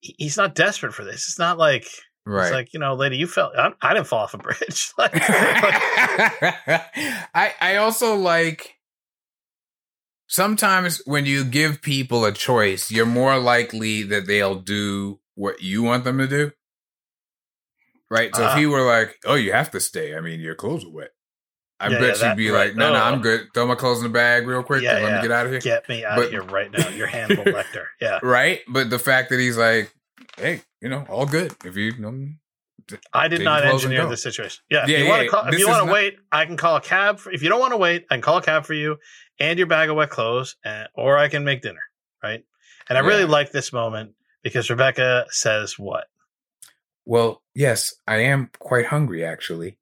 [0.00, 1.86] he's not desperate for this it's not like
[2.26, 2.46] right.
[2.46, 5.12] it's like you know lady you fell I, I didn't fall off a bridge like,
[5.14, 5.24] like
[7.34, 8.74] I I also like
[10.26, 15.82] sometimes when you give people a choice, you're more likely that they'll do what you
[15.82, 16.50] want them to do.
[18.10, 18.34] Right?
[18.34, 18.56] So if Ah.
[18.56, 21.10] he were like, "Oh, you have to stay," I mean, your clothes are wet.
[21.80, 22.68] I Yeah, bet yeah, she'd that- be right.
[22.68, 23.02] like, "No, no, Oh.
[23.02, 23.48] I'm good.
[23.54, 24.82] Throw my clothes in the bag real quick.
[24.82, 26.70] Yeah, and let me get out of here." get me out But- of here right
[26.70, 28.60] now you're hannibal lecter yeah Right?
[28.68, 29.92] But the fact that he's like,
[30.36, 31.54] "Hey, you know, all good.
[31.64, 32.28] If you, you know,
[33.12, 34.62] I did not your clothes and engineer this situation.
[34.70, 36.44] Yeah, Yeah, if you want yeah, to call, if you want to not- wait, I
[36.46, 37.18] can call a cab.
[37.18, 38.98] For, if you don't want to wait, I can call a cab for you
[39.38, 41.80] and your bag of wet clothes, and, or I can make dinner.
[42.22, 42.42] Right,
[42.88, 46.06] and I really like this moment because Rebecca says what,
[47.04, 49.78] well, yes, I am quite hungry actually."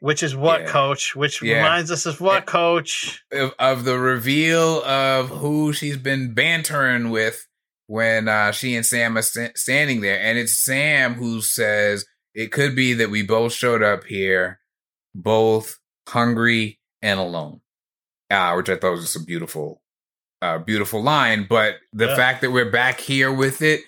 [0.00, 0.66] which is what, Yeah.
[0.66, 1.58] Coach, which Yeah.
[1.58, 3.24] reminds us of eh, what, Coach.
[3.30, 7.45] of, of the reveal of who she's been bantering with
[7.86, 12.52] when uh, she and Sam are sta- standing there, and it's Sam who says it
[12.52, 14.60] could be that we both showed up here,
[15.14, 17.60] both hungry and alone,
[18.30, 19.82] uh, which I thought was just a beautiful,
[20.42, 21.46] uh, beautiful line.
[21.48, 22.16] But the Yeah.
[22.16, 23.82] fact that we're back here with it,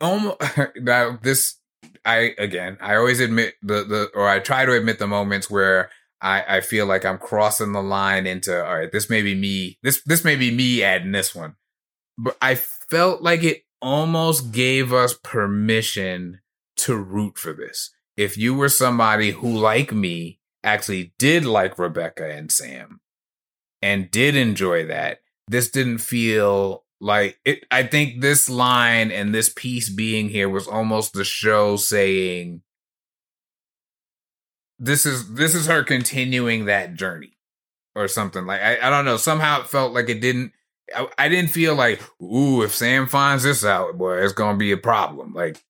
[0.00, 0.34] um,
[0.76, 1.56] now this.
[2.04, 5.90] I again, I always admit the the or I try to admit the moments where
[6.22, 9.78] I, I feel like I'm crossing the line into all right, this may be me.
[9.82, 11.56] This this may be me adding this one.
[12.16, 12.58] But I
[12.90, 16.40] felt like it almost gave us permission
[16.76, 17.90] to root for this.
[18.16, 23.00] If you were somebody who, like me, actually did like Rebecca and Sam
[23.80, 27.64] and did enjoy that, this didn't feel like it.
[27.70, 32.62] I think this line and this piece being here was almost the show saying,
[34.78, 37.36] this is this is her continuing that journey
[37.94, 40.52] or something like I, I don't know somehow it felt like it didn't
[40.94, 44.72] I, I didn't feel like ooh if sam finds this out boy it's gonna be
[44.72, 45.62] a problem like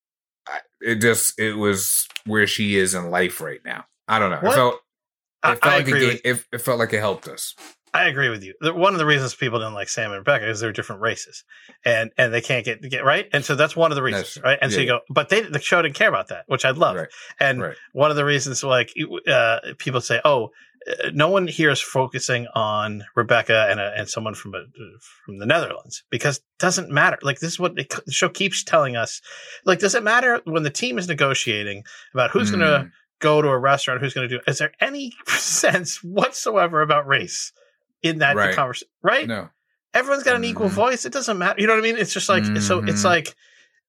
[0.47, 4.38] I, it just it was where she is in life right now i don't know
[4.40, 4.52] What?
[4.52, 4.80] it felt
[5.42, 6.06] I, it felt I like agree.
[6.08, 7.55] it, gave, it, it felt like it helped us
[7.94, 8.52] I agree with you.
[8.60, 11.42] One of the reasons people didn't like Sam and Rebecca is they're different races,
[11.86, 14.44] and and they can't get get right, and so that's one of the reasons, That's-
[14.44, 14.58] right?
[14.60, 16.72] And so yeah, you go, but they the show didn't care about that, which I
[16.72, 16.97] love.
[16.97, 17.08] Right.
[17.40, 17.76] And Right.
[17.92, 18.92] one of the reasons, like
[19.26, 20.50] uh, people say, oh,
[21.12, 24.65] no one here is focusing on Rebecca and a, and someone from a,
[25.24, 27.18] from the Netherlands because it doesn't matter.
[27.23, 29.20] Like this is what it, the show keeps telling us.
[29.65, 31.84] Like, does it matter when the team is negotiating
[32.15, 32.90] about who's going to Mm,
[33.20, 34.42] go to a restaurant, who's going to do?
[34.47, 37.52] Is there any sense whatsoever about race
[38.02, 38.55] in that Right.
[38.55, 38.89] conversation?
[39.02, 39.26] Right?
[39.28, 39.48] no
[39.94, 40.73] Everyone's got an equal Mhm.
[40.74, 41.05] voice.
[41.07, 41.60] It doesn't matter.
[41.60, 41.97] You know what I mean?
[41.97, 42.81] It's just like so.
[42.86, 43.07] It's Mhm.
[43.07, 43.34] like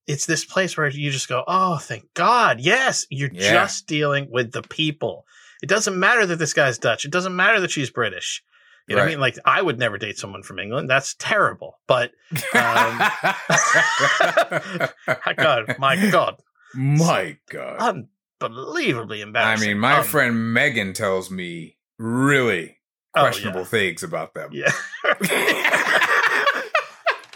[0.08, 2.60] it's this place where you just go, "Oh, thank God!
[2.62, 3.52] Yes, you're Yeah.
[3.52, 5.26] just dealing with the people.
[5.62, 7.06] It doesn't matter that this guy's Dutch.
[7.06, 8.44] It doesn't matter that she's British.
[8.88, 9.20] You know what I mean?
[9.20, 10.90] Like I would never date someone from England.
[10.90, 11.80] That's terrible.
[11.86, 12.12] But
[12.56, 13.00] um,
[15.38, 16.42] God, my God,
[16.74, 18.08] my god
[18.42, 19.70] unbelievably embarrassing.
[19.70, 22.78] i mean my Um, friend megan tells me really
[23.16, 24.72] oh, questionable things about them Yeah.
[25.22, 26.62] yeah.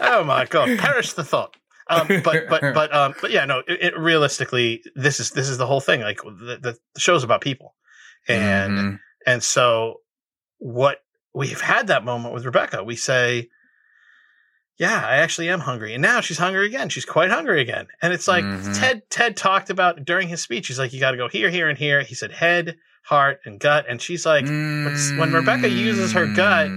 [0.00, 0.78] oh my God!
[0.78, 1.56] Perish the thought.
[1.88, 3.58] um, but but but um, but yeah, no.
[3.68, 6.00] It, it realistically, this is this is the whole thing.
[6.00, 7.74] Like the, the show's about people,
[8.28, 8.98] and Mhm.
[9.26, 10.00] and so
[10.58, 10.98] what
[11.34, 12.82] we've had that moment with Rebecca.
[12.84, 13.48] We say,
[14.78, 16.88] "Yeah, I actually am hungry," and now she's hungry again.
[16.88, 18.78] She's quite hungry again, and it's like Mhm.
[18.78, 20.66] Ted Ted talked about during his speech.
[20.68, 23.60] He's like, "You got to go here, here, and here." He said head, heart, and
[23.60, 26.68] gut, and she's like, when Rebecca uses her gut,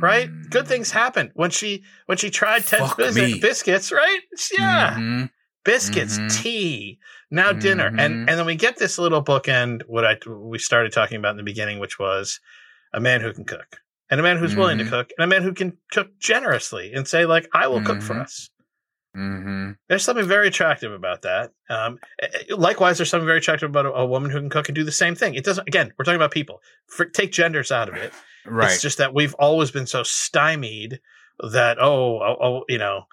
[0.00, 0.30] right?
[0.50, 4.20] Good things happen when she when she tried Ted's Fuck bis- biscuits, right?
[4.58, 5.30] Yeah, Mhm.
[5.64, 6.42] biscuits, Mhm.
[6.42, 6.98] tea,
[7.32, 8.30] now dinner, and Mhm.
[8.30, 9.82] and then we get this little bookend.
[9.86, 12.38] What I we started talking about in the beginning, which was
[12.92, 13.78] a man who can cook,
[14.10, 14.90] and a man who's willing to Mhm.
[14.90, 18.14] cook, and a man who can cook generously and say like, "I will cook for
[18.14, 18.22] Mhm.
[18.22, 18.50] us."
[19.88, 21.52] There's something very attractive about that.
[21.68, 24.68] Um, eh, eh, likewise, there's something very attractive about a, a woman who can cook
[24.68, 25.34] and do the same thing.
[25.34, 25.68] It doesn't.
[25.68, 26.62] Again, we're talking about people.
[26.86, 28.12] For, take genders out of it.
[28.44, 28.72] Right.
[28.72, 30.98] It's just that we've always been so stymied
[31.52, 33.06] that oh, oh, oh you know,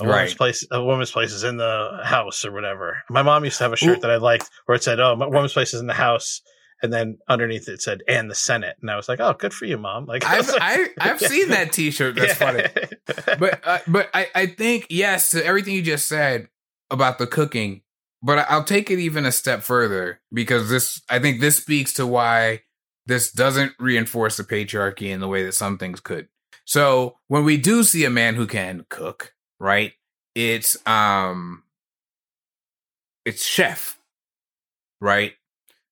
[0.00, 3.02] a woman's place, a woman's place is in the house or whatever.
[3.10, 4.00] My mom used to have a shirt Ooh.
[4.00, 6.40] that I liked where it said, "Oh, my woman's place is in the house,"
[6.82, 9.66] and then underneath it said, "And the Senate." And I was like, "Oh, good for
[9.66, 11.28] you, mom!" Like I've like- I, I've Yeah.
[11.28, 12.16] seen that T-shirt.
[12.16, 12.64] That's funny.
[13.38, 16.48] But uh, but I I think yes to everything you just said
[16.90, 17.82] about the cooking.
[18.24, 22.06] But I'll take it even a step further because this I think this speaks to
[22.06, 22.62] why
[23.04, 26.28] this doesn't reinforce the patriarchy in the way that some things could.
[26.64, 29.92] So when we do see a man who can cook, right?
[30.34, 31.62] it's um
[33.24, 33.98] it's chef,
[35.00, 35.34] right?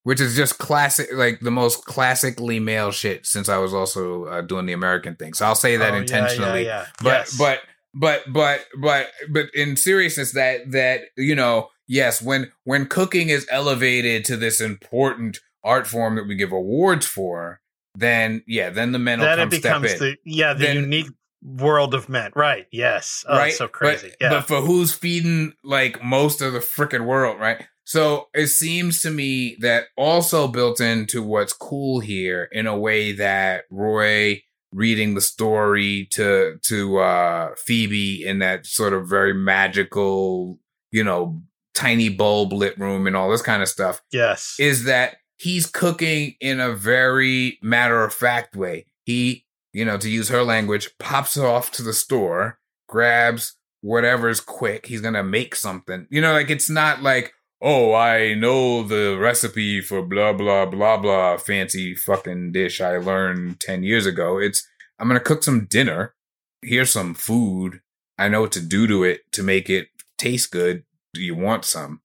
[0.03, 3.27] Which is just classic, like the most classically male shit.
[3.27, 6.01] Since I was also uh, doing the American thing, so I'll say that Oh, yeah,
[6.01, 6.65] intentionally.
[6.65, 7.37] Yeah, yeah, But Yes.
[7.39, 7.61] but
[7.95, 13.47] but but but but in seriousness, that that you know, yes, when when cooking is
[13.51, 17.61] elevated to this important art form that we give awards for,
[17.95, 20.07] then yeah, then the men will then come it becomes step in.
[20.09, 21.11] the yeah the Then- unique
[21.43, 22.33] world of men.
[22.35, 22.67] Right.
[22.71, 23.25] Yes.
[23.29, 23.53] Oh, right?
[23.53, 24.09] so crazy.
[24.09, 24.31] But, yeah.
[24.31, 27.67] but for who's feeding like most of the freaking world, right?
[27.85, 33.13] So it seems to me that also built into what's cool here in a way
[33.13, 40.61] that Roy reading the story to to uh Phoebe in that sort of very magical,
[40.93, 41.43] you know,
[41.75, 44.57] tiny bulb lit room and all this kind of stuff yes.
[44.59, 48.87] is that he's cooking in a very matter of fact way.
[49.05, 52.59] He, you know, to use her language, pops off to the store,
[52.89, 54.87] grabs whatever's quick.
[54.87, 56.07] He's going to make something.
[56.11, 57.33] You know, like it's not like,
[57.63, 63.61] oh, I know the recipe for blah, blah, blah, blah, fancy fucking dish I learned
[63.61, 64.39] 10 years ago.
[64.39, 64.67] It's,
[64.99, 66.15] I'm going to cook some dinner.
[66.63, 67.81] Here's some food.
[68.19, 70.85] I know what to do to it to make it taste good.
[71.15, 72.03] Do you want some?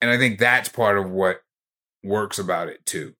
[0.00, 1.42] And I think that's part of what
[2.02, 3.14] works about it too.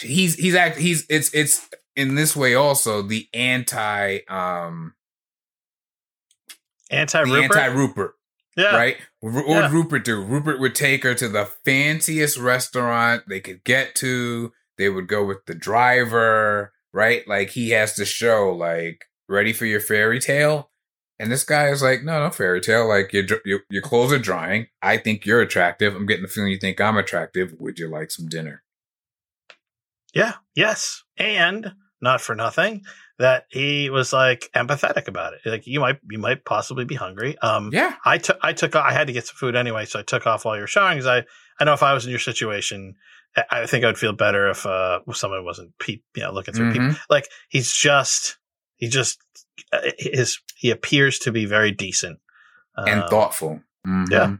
[0.00, 4.94] He's he's act he's it's it's in this way also the anti um
[6.90, 7.56] Anti Rupert.
[7.56, 8.14] anti Rupert
[8.56, 8.76] yeah.
[8.76, 8.96] right?
[9.20, 9.70] What would Yeah.
[9.70, 10.22] Rupert do?
[10.22, 14.52] Rupert would take her to the fanciest restaurant they could get to.
[14.78, 17.26] They would go with the driver, right?
[17.26, 20.70] Like he has to show, like, ready for your fairy tale.
[21.18, 22.88] And this guy is like, no, no fairy tale.
[22.88, 24.66] Like your your your clothes are drying.
[24.82, 25.94] I think you're attractive.
[25.94, 27.54] I'm getting the feeling you think I'm attractive.
[27.58, 28.62] Would you like some dinner?
[30.12, 30.34] Yeah.
[30.54, 31.04] Yes.
[31.16, 32.82] And not for nothing
[33.18, 35.40] that he was like empathetic about it.
[35.46, 37.38] Like you might you might possibly be hungry.
[37.38, 37.70] Um.
[37.72, 40.26] Yeah, I took I took I had to get some food anyway, so I took
[40.26, 41.24] off while you were showering because I
[41.60, 42.96] I know if I was in your situation,
[43.36, 46.54] I- I think I would feel better if uh someone wasn't peep you know looking
[46.54, 46.88] through people.
[46.88, 46.98] Mhm.
[47.08, 48.36] Like he's just
[48.76, 49.18] he just
[49.72, 52.18] uh, his he appears to be very decent
[52.76, 53.60] and Um, thoughtful.
[54.10, 54.36] yeah.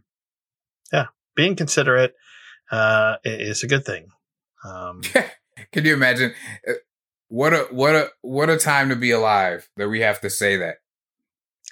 [0.92, 2.14] yeah, Being considerate
[2.70, 4.08] uh is a good thing.
[4.64, 5.02] Um,
[5.72, 6.32] Can you imagine?
[7.32, 10.56] What a what a what a time to be alive that we have to say
[10.58, 10.76] that.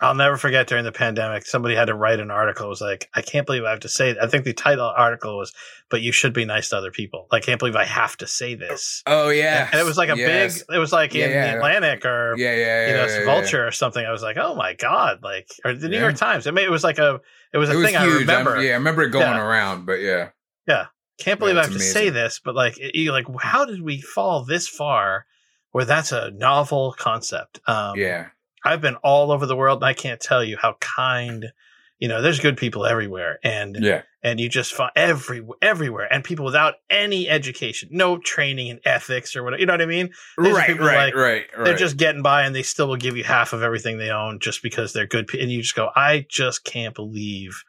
[0.00, 2.64] I'll never forget during the pandemic, somebody had to write an article.
[2.64, 4.16] It was like, I can't believe I have to say.
[4.18, 5.52] I think the title article was,
[5.90, 8.54] "But you should be nice to other people." I can't believe I have to say
[8.54, 9.02] this.
[9.06, 10.60] Oh yeah, and it was like a Yes.
[10.62, 10.76] big.
[10.76, 11.50] It was like Yeah, in yeah.
[11.50, 14.02] the Atlantic or yeah, yeah, you know yeah, yeah, Vulture or something.
[14.06, 16.04] I was like, oh my god, like or the New Yeah.
[16.04, 16.46] York Times.
[16.46, 17.20] I mean, it was like a.
[17.52, 17.74] It was Yeah.
[17.74, 18.52] a It was thing I remember.
[18.56, 19.44] I'm- yeah, I remember it going Yeah.
[19.46, 20.30] around, but yeah,
[20.66, 20.86] yeah,
[21.18, 23.82] Can't believe Yeah, I have to say this, but like, it- you like, how did
[23.82, 25.26] we fall this far?
[25.72, 27.60] Where that's a novel concept.
[27.66, 28.28] Um, yeah,
[28.64, 31.52] I've been all over the world and I can't tell you how kind,
[31.98, 36.24] you know, there's good people everywhere and, yeah, and you just find every, everywhere and
[36.24, 39.60] people without any education, no training in ethics or whatever.
[39.60, 40.10] You know what I mean?
[40.38, 41.64] These are right, right, like- right, right.
[41.64, 44.40] They're just getting by and they still will give you half of everything they own
[44.40, 45.32] just because they're good.
[45.34, 47.62] And you just go, I just can't believe,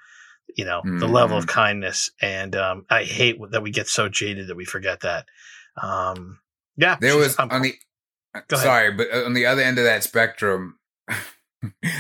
[0.58, 1.50] you know, the level of Mhm.
[1.50, 2.10] kindness.
[2.22, 5.28] And, um, I hate that we get so jaded that we forget that.
[5.82, 6.40] Um,
[6.78, 7.76] yeah, there was I'm- on the.
[8.50, 10.78] Sorry, but uh, on the other end of that spectrum.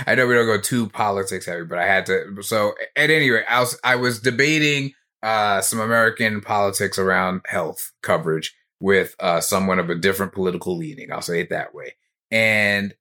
[0.07, 2.41] I know we don't go too politics heavy, but I had to.
[2.41, 7.91] So at any rate, I was I was debating uh, some American politics around health
[8.01, 11.11] coverage with uh, someone of a different political leaning.
[11.11, 11.95] I'll say it that way,
[12.31, 12.95] and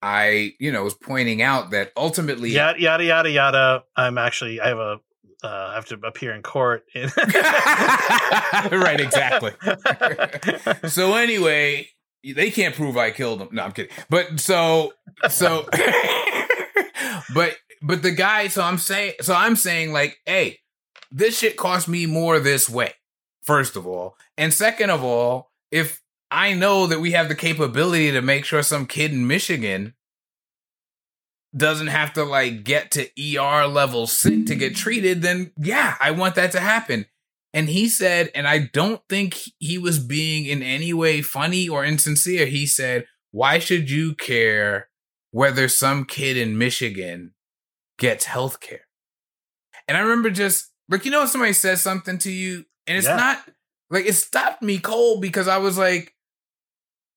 [0.00, 3.84] I, you know, was pointing out that ultimately, yada yada yada yada.
[3.94, 5.00] I'm actually I have a
[5.42, 6.84] uh, I have to appear in court.
[8.70, 9.52] Right, exactly.
[10.88, 11.88] so anyway,
[12.22, 13.48] they can't prove I killed him.
[13.52, 13.92] No, I'm kidding.
[14.08, 14.92] But so
[15.28, 15.68] so
[17.34, 20.58] but but the guy so I'm saying so I'm saying like, hey,
[21.10, 22.94] this shit cost me more this way.
[23.42, 28.12] First of all, and second of all, if I know that we have the capability
[28.12, 29.94] to make sure some kid in Michigan
[31.56, 36.12] doesn't have to like get to ER level sick to get treated, then yeah, I
[36.12, 37.06] want that to happen.
[37.52, 41.84] And he said, and I don't think he was being in any way funny or
[41.84, 42.46] insincere.
[42.46, 44.88] He said, Why should you care
[45.32, 47.34] whether some kid in Michigan
[47.98, 48.86] gets health care?
[49.88, 53.16] And I remember just like, you know, somebody says something to you, and it's Yeah.
[53.16, 53.44] not
[53.90, 56.14] like it stopped me cold because I was like,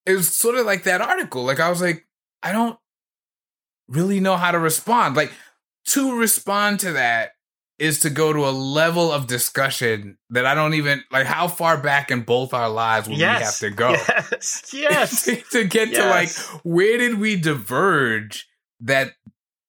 [0.05, 1.43] it was sort of like that article.
[1.43, 2.07] Like, I was like,
[2.41, 2.77] I don't
[3.87, 5.15] really know how to respond.
[5.15, 5.31] Like,
[5.89, 7.32] to respond to that
[7.83, 11.25] is to go to a level of discussion that I don't even like.
[11.25, 13.89] How far back in both our lives would yes, we have to go
[14.31, 15.23] Yes, yes.
[15.25, 15.97] to, to get Yes.
[15.97, 16.09] to
[16.55, 18.47] like where did we diverge
[18.81, 19.11] that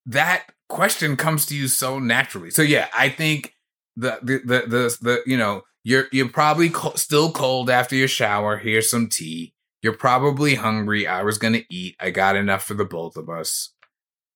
[0.07, 2.51] that question comes to you so naturally.
[2.51, 3.55] So yeah, I think
[3.97, 8.09] the the the the, the you know you're you're probably co- still cold after your
[8.09, 8.57] shower.
[8.59, 9.53] Here's some tea.
[9.83, 11.07] You're probably hungry.
[11.07, 11.97] I was gonna eat.
[12.01, 13.71] I got enough for the both of us.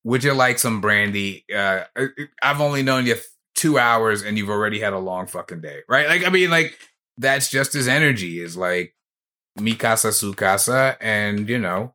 [0.04, 1.44] Would you like some brandy?
[1.54, 1.84] Uh,
[2.42, 3.16] I've only known you
[3.58, 6.08] two hours, and you've already had a long fucking day, right?
[6.08, 6.78] Like, I mean, like
[7.18, 8.40] that's just his energy.
[8.40, 8.94] Is like
[9.56, 11.94] mi casa su casa, and you know,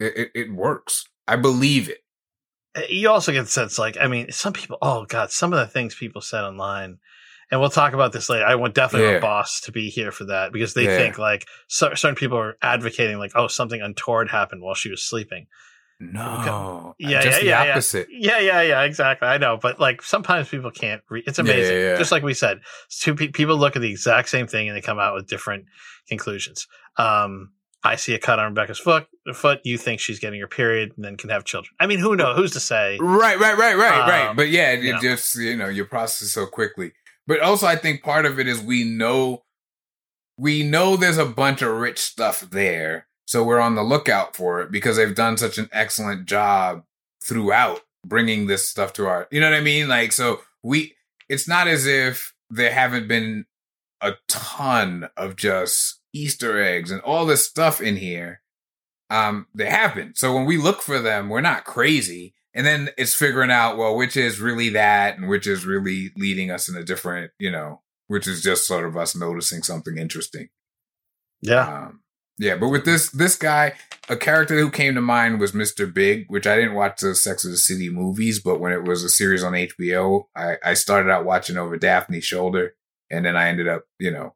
[0.00, 1.04] it, it, it works.
[1.28, 1.98] I believe it.
[2.76, 5.58] Uh, You also get the sense, like, I mean, some people, oh God, some of
[5.58, 6.98] the things people said online,
[7.50, 8.44] and we'll talk about this later.
[8.44, 9.12] I want definitely Yeah.
[9.14, 10.96] want boss to be here for that because they Yeah.
[10.96, 15.04] think like cer- certain people are advocating like, oh, something untoward happened while she was
[15.04, 15.46] sleeping.
[15.98, 17.70] No, Yeah, just yeah, the yeah, yeah.
[17.72, 18.06] opposite.
[18.10, 19.26] Yeah, yeah, yeah, exactly.
[19.28, 21.00] I know, but like sometimes people can't.
[21.08, 21.74] Re- it's amazing.
[21.76, 21.96] yeah, yeah.
[21.96, 22.60] Just like we said,
[22.90, 25.64] two pe- people look at the exact same thing and they come out with different
[26.08, 26.66] conclusions.
[26.98, 27.52] Um,
[27.82, 29.06] I see a cut on Rebecca's foot.
[29.34, 29.60] Foot.
[29.64, 31.72] You think she's getting her period and then can have children.
[31.80, 32.36] I mean, who knows?
[32.36, 32.98] Who's to say?
[33.00, 34.26] Right, right, right, right, right.
[34.28, 35.00] Um, But yeah, it you know.
[35.00, 36.92] just you know you process so quickly.
[37.26, 39.44] But also, I think part of it is we know
[40.36, 44.62] we know there's a bunch of rich stuff there, so we're on the lookout for
[44.62, 46.84] it because they've done such an excellent job
[47.22, 49.28] throughout bringing this stuff to our.
[49.30, 49.88] You know what I mean?
[49.88, 50.94] Like, so we.
[51.28, 53.46] It's not as if there haven't been
[54.00, 58.42] a ton of just Easter eggs and all this stuff in here.
[59.10, 60.14] Um, they have been.
[60.14, 62.34] So when we look for them, we're not crazy.
[62.54, 66.50] And then it's figuring out, well, which is really that and which is really leading
[66.50, 70.48] us in a different, you know, which is just sort of us noticing something interesting.
[71.42, 71.88] Yeah.
[71.88, 72.00] Um,
[72.38, 73.72] yeah, but with this this guy,
[74.08, 75.92] a character who came to mind was Mr.
[75.92, 79.02] Big, which I didn't watch the Sex of the City movies, but when it was
[79.02, 82.74] a series on HBO, I, I started out watching over Daphne's shoulder,
[83.10, 84.34] and then I ended up, you know,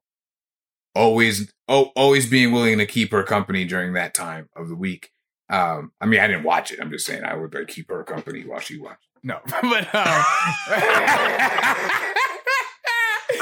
[0.95, 5.11] always oh, always being willing to keep her company during that time of the week.
[5.51, 6.79] Um, I mean, I didn't watch it.
[6.81, 9.07] I'm just saying I would like keep her company while she watched.
[9.23, 10.25] No, but um,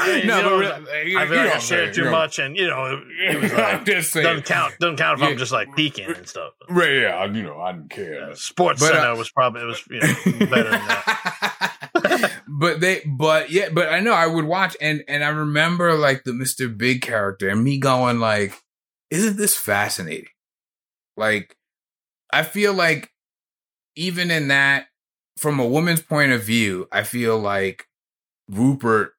[0.05, 2.09] no, you but know, re- I you feel like know I what I'm shared too
[2.11, 4.23] much, and you know, it was I'm like, just saying.
[4.25, 4.73] doesn't count.
[4.79, 5.31] Doesn't count if Yeah.
[5.31, 6.53] I'm just like peeking and stuff.
[6.69, 8.29] Right, yeah, you know, I didn't care.
[8.31, 12.31] Uh, Sports But, uh, Center was probably it was you know, better than that.
[12.47, 16.23] but they but yeah but i know i would watch and and i remember like
[16.23, 18.53] the mr big character and me going like
[19.09, 20.27] isn't this fascinating
[21.17, 21.55] like
[22.31, 23.11] i feel like
[23.95, 24.87] even in that
[25.37, 27.85] from a woman's point of view i feel like
[28.49, 29.13] rupert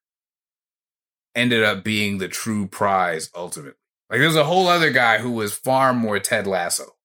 [1.35, 3.77] ended up being the true prize ultimately.
[4.09, 6.97] Like there's a whole other guy who was far more ted lasso.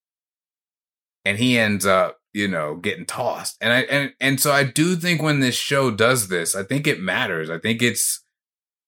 [1.23, 3.57] And he ends up you know getting tossed.
[3.61, 6.87] And i and and so i do think when this show does this i think
[6.87, 7.49] it matters.
[7.49, 8.23] I think it's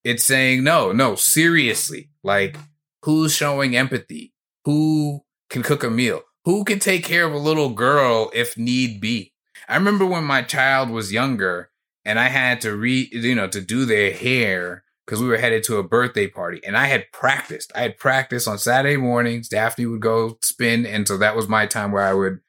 [0.03, 2.09] it's saying no no seriously.
[2.23, 2.57] Like
[3.03, 4.33] who's showing empathy?
[4.65, 6.23] Who can cook a meal?
[6.45, 9.33] Who can take care of a little girl if need be?
[9.69, 11.71] I remember when my child was younger
[12.07, 15.63] and i had to re you know to do their hair because we were headed
[15.63, 19.85] to a birthday party and i had practiced i had practiced on saturday mornings daphne
[19.85, 22.39] would go spin and so that was my time where i would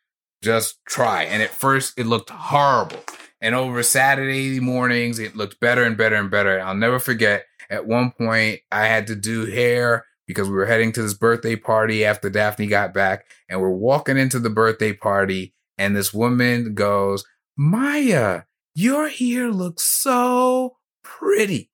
[0.43, 1.25] just try.
[1.25, 3.03] And at first, it looked horrible.
[3.41, 6.61] And over Saturday mornings, it looked better and better and better.
[6.61, 7.45] I'll never forget.
[7.71, 11.57] At one point, I had to do hair because we were heading to this birthday
[11.57, 16.75] party after Daphne got back, and we're walking into the birthday party, and this woman
[16.75, 17.25] goes,
[17.57, 18.43] "Maya,
[18.75, 21.71] your hair looks so pretty."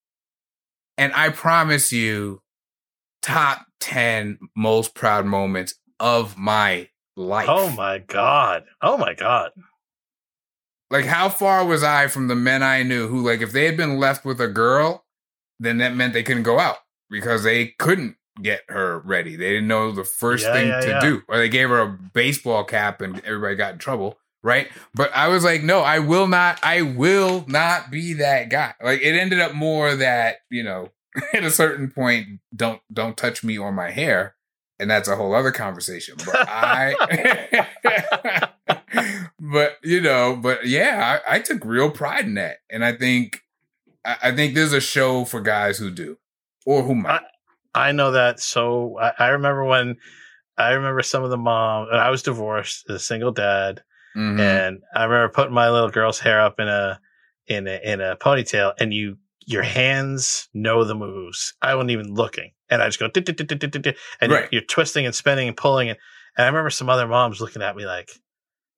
[0.96, 2.40] And I promise you,
[3.22, 7.46] top ten most proud moments of my life.
[7.48, 8.64] Oh my god!
[8.80, 9.50] Oh my god!
[10.90, 13.76] like how far was I from the men I knew who like if they had
[13.76, 15.04] been left with a girl,
[15.58, 16.76] then that meant they couldn't go out
[17.10, 19.36] because they couldn't get her ready.
[19.36, 21.00] They didn't know the first Yeah, thing yeah, to yeah.
[21.00, 21.22] do.
[21.28, 24.68] Or they gave her a baseball cap and everybody got in trouble, right?
[24.94, 28.74] But I was like, no, I will not I will not be that guy.
[28.80, 30.90] Like it ended up more that, you know,
[31.32, 34.36] at a certain point don't don't touch me or my hair.
[34.78, 36.16] And that's a whole other conversation.
[36.24, 37.68] But I
[39.40, 43.40] but you know, but yeah, I, I took real pride in that, and I think,
[44.04, 46.18] I, I think there's a show for guys who do,
[46.66, 47.20] or who might.
[47.72, 48.40] I know that.
[48.40, 49.96] So I, I remember when
[50.58, 51.86] I remember some of the mom.
[51.92, 53.82] I was divorced, a single dad,
[54.16, 54.40] Mhm.
[54.40, 57.00] and I remember putting my little girl's hair up in a
[57.46, 61.54] in a in a ponytail, and you your hands know the moves.
[61.60, 64.48] I wasn't even looking, and I just go and you're, Right.
[64.52, 65.98] you're twisting and spinning and pulling it.
[66.36, 68.10] And I remember some other moms looking at me like,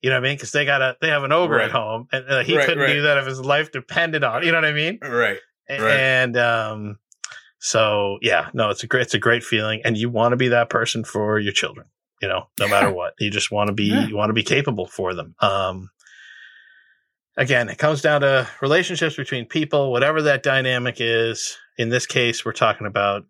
[0.03, 0.37] you know what I mean?
[0.37, 1.67] Because they got a they have an ogre Right.
[1.67, 4.43] at home, and uh, he Right, couldn't do that if his life depended on.
[4.45, 4.99] You know what I mean?
[5.03, 5.81] right, Right.
[5.81, 6.99] And um,
[7.59, 10.49] so yeah, no, it's a great, it's a great feeling, and you want to be
[10.49, 11.87] that person for your children.
[12.23, 14.07] You know, no matter what, you just want to be, Yeah.
[14.07, 15.35] you want to be capable for them.
[15.41, 15.91] Um,
[17.37, 21.57] again, it comes down to relationships between people, whatever that dynamic is.
[21.79, 23.25] In this case, we're talking about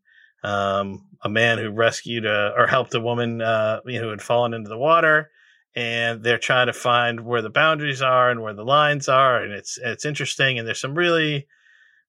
[0.45, 4.23] um, a man who rescued a, or helped a woman uh, you know, who had
[4.23, 5.31] fallen into the water,
[5.75, 9.53] and they're trying to find where the boundaries are and where the lines are, and
[9.53, 10.59] it's it's interesting.
[10.59, 11.49] And there's some really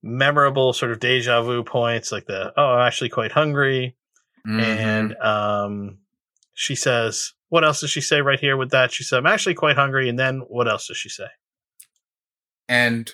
[0.03, 3.95] memorable sort of deja vu points, like the oh, I'm actually quite hungry,
[4.47, 4.61] Mhm.
[4.61, 5.97] and um,
[6.57, 9.53] she says, "What else does she say right here with that?" She said, "I'm actually
[9.55, 11.27] quite hungry," and then what else does she say?
[12.67, 13.11] and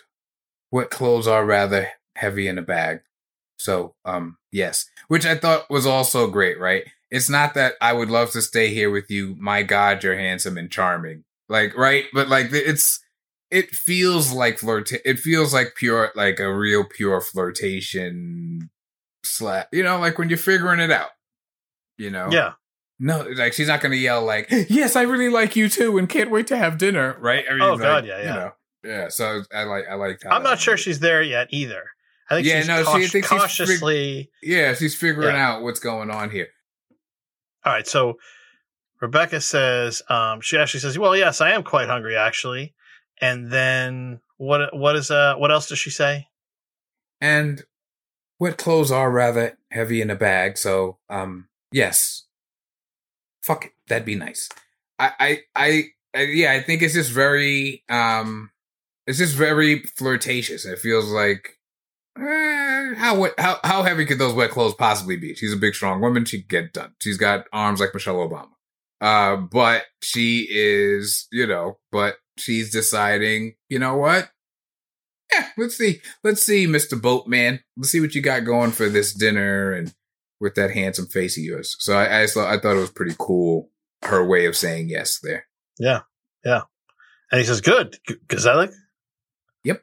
[0.69, 3.01] what clothes are rather heavy in a bag.
[3.57, 6.85] So, um, yes, which I thought was also great, right?
[7.11, 9.35] It's not that I would love to stay here with you.
[9.37, 11.23] My God, you're handsome and charming.
[11.47, 12.05] Like, right?
[12.13, 12.99] But like, it's,
[13.51, 14.91] it feels like flirt.
[15.05, 18.71] It feels like pure, like a real pure flirtation
[19.23, 19.69] slap.
[19.71, 21.11] You know, like when you're figuring it out.
[21.99, 22.53] You know, Yeah,
[22.99, 26.07] No, like she's not going to yell like, "Yes, I really like you too, and
[26.07, 27.43] can't wait to have dinner." Right?
[27.49, 28.23] I mean, Oh, like, God, yeah, yeah.
[28.27, 28.51] You know,
[28.83, 29.07] yeah.
[29.09, 30.21] So I like, I like.
[30.29, 31.83] I'm not sure she's there yet either.
[32.29, 34.29] I think Yeah, she's no, cau- she- I think she's fig- cautiously.
[34.41, 35.49] Yeah, she's figuring Yeah.
[35.55, 36.47] out what's going on here.
[37.65, 38.17] All right, so
[39.01, 42.73] Rebecca says um, she actually says, "Well, yes, I am quite hungry, actually."
[43.19, 44.75] And then what?
[44.75, 45.35] What is uh?
[45.35, 46.27] What else does she say?
[47.19, 47.63] And
[48.39, 52.22] wet clothes are rather heavy in a bag, so um, yes.
[53.43, 54.49] Fuck it, that'd be nice.
[54.99, 58.51] I, I, I, yeah, I think it's just very, um,
[59.05, 60.65] it's just very flirtatious.
[60.65, 61.59] It feels like,
[62.17, 65.35] eh, how how how heavy could those wet clothes possibly be?
[65.35, 66.25] She's a big, strong woman.
[66.25, 66.93] She can get done.
[66.99, 68.49] She's got arms like Michelle Obama.
[69.01, 74.29] Uh, but she is, you know, but she's deciding, you know what?
[75.33, 76.01] Yeah, let's see.
[76.23, 76.99] Let's see, Mr.
[76.99, 77.59] Boatman.
[77.75, 79.93] Let's see what you got going for this dinner and
[80.39, 81.75] with that handsome face of yours.
[81.79, 83.69] So I I, thought I thought it was pretty cool
[84.03, 85.45] her way of saying yes there.
[85.79, 86.01] Yeah,
[86.43, 86.61] yeah.
[87.31, 88.73] And he says, "Good, G- gezellig."
[89.63, 89.81] Yep.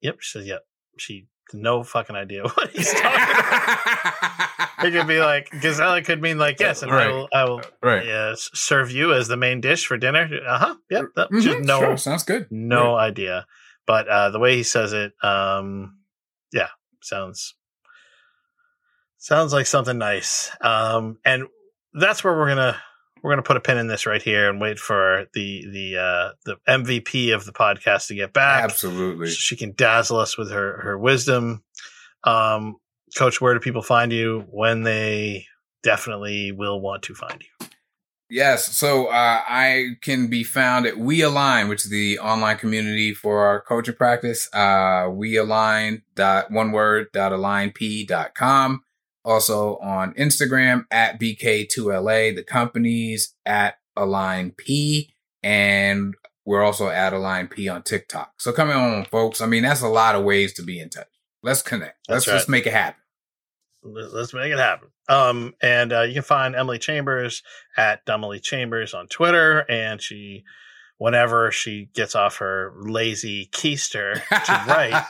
[0.00, 0.16] Yep.
[0.20, 0.62] She says, "Yep."
[0.98, 4.12] She no fucking idea what he's talking about.
[4.78, 8.06] It could be like gezellig could mean like yes, and I will, I will right.
[8.06, 10.28] uh, serve you as the main dish for dinner.
[10.46, 10.74] Uh huh.
[10.90, 11.04] Yep.
[11.16, 12.46] That, Mhm, just no, sure, sounds good.
[12.50, 13.46] no idea.
[13.86, 15.98] But uh, the way he says it, um,
[16.52, 16.68] yeah,
[17.02, 17.54] sounds
[19.26, 20.52] sounds like something nice.
[20.60, 21.48] Um, and
[21.94, 22.76] that's where we're gonna
[23.22, 26.30] we're gonna put a pin in this right here and wait for the the uh,
[26.44, 28.62] the MVP of the podcast to get back.
[28.62, 29.26] Absolutely.
[29.26, 31.64] So she can dazzle us with her her wisdom.
[32.22, 32.76] Um,
[33.16, 35.46] Coach, where do people find you when they
[35.82, 37.66] definitely will want to find you?
[38.28, 38.76] Yes.
[38.76, 43.46] So uh, I can be found at We Align, which is the online community for
[43.46, 44.52] our coaching practice.
[44.52, 48.82] Uh, we align dot one word dot alignp dot com.
[49.26, 52.34] Also on Instagram at BK2LA.
[52.34, 56.14] The companies at Align P, and
[56.44, 58.34] we're also at Align P on TikTok.
[58.38, 59.40] So come on, folks.
[59.40, 61.08] I mean, that's a lot of ways to be in touch.
[61.42, 61.98] Let's connect.
[62.08, 62.52] That's Let's just right.
[62.52, 63.00] make it happen.
[63.82, 64.88] Let- Let's make it happen.
[65.08, 67.42] Um, and uh, you can find Emily Chambers
[67.76, 70.44] at Dummily Chambers on Twitter, and she,
[70.98, 75.04] whenever she gets off her lazy keister to write,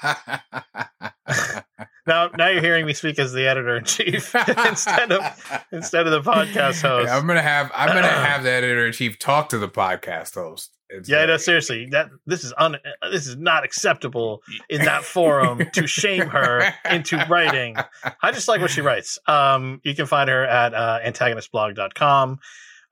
[2.06, 4.34] now now you're hearing me speak as the editor in chief
[4.66, 7.06] instead of instead of the podcast host.
[7.08, 10.34] Yeah, I'm gonna have I'm gonna have the editor in chief talk to the podcast
[10.34, 10.72] host.
[10.88, 12.76] It's Yeah, like- no, seriously, that this is un,
[13.10, 17.74] this is not acceptable in that forum to shame her into writing.
[18.22, 19.18] I just like what she writes.
[19.26, 22.38] Um, you can find her at uh, antagonistblog.com.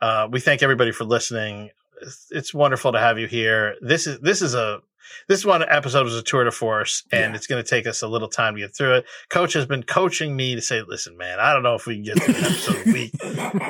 [0.01, 1.71] Uh, we thank everybody for listening.
[2.07, 3.75] It's, it's wonderful to have you here.
[3.81, 4.81] This is this is a
[5.29, 7.37] this one episode was a tour de force, and Yeah.
[7.37, 9.05] it's going to take us a little time to get through it.
[9.29, 12.05] Coach has been coaching me to say, "Listen, man, I don't know if we can
[12.05, 13.13] get through an episode a week.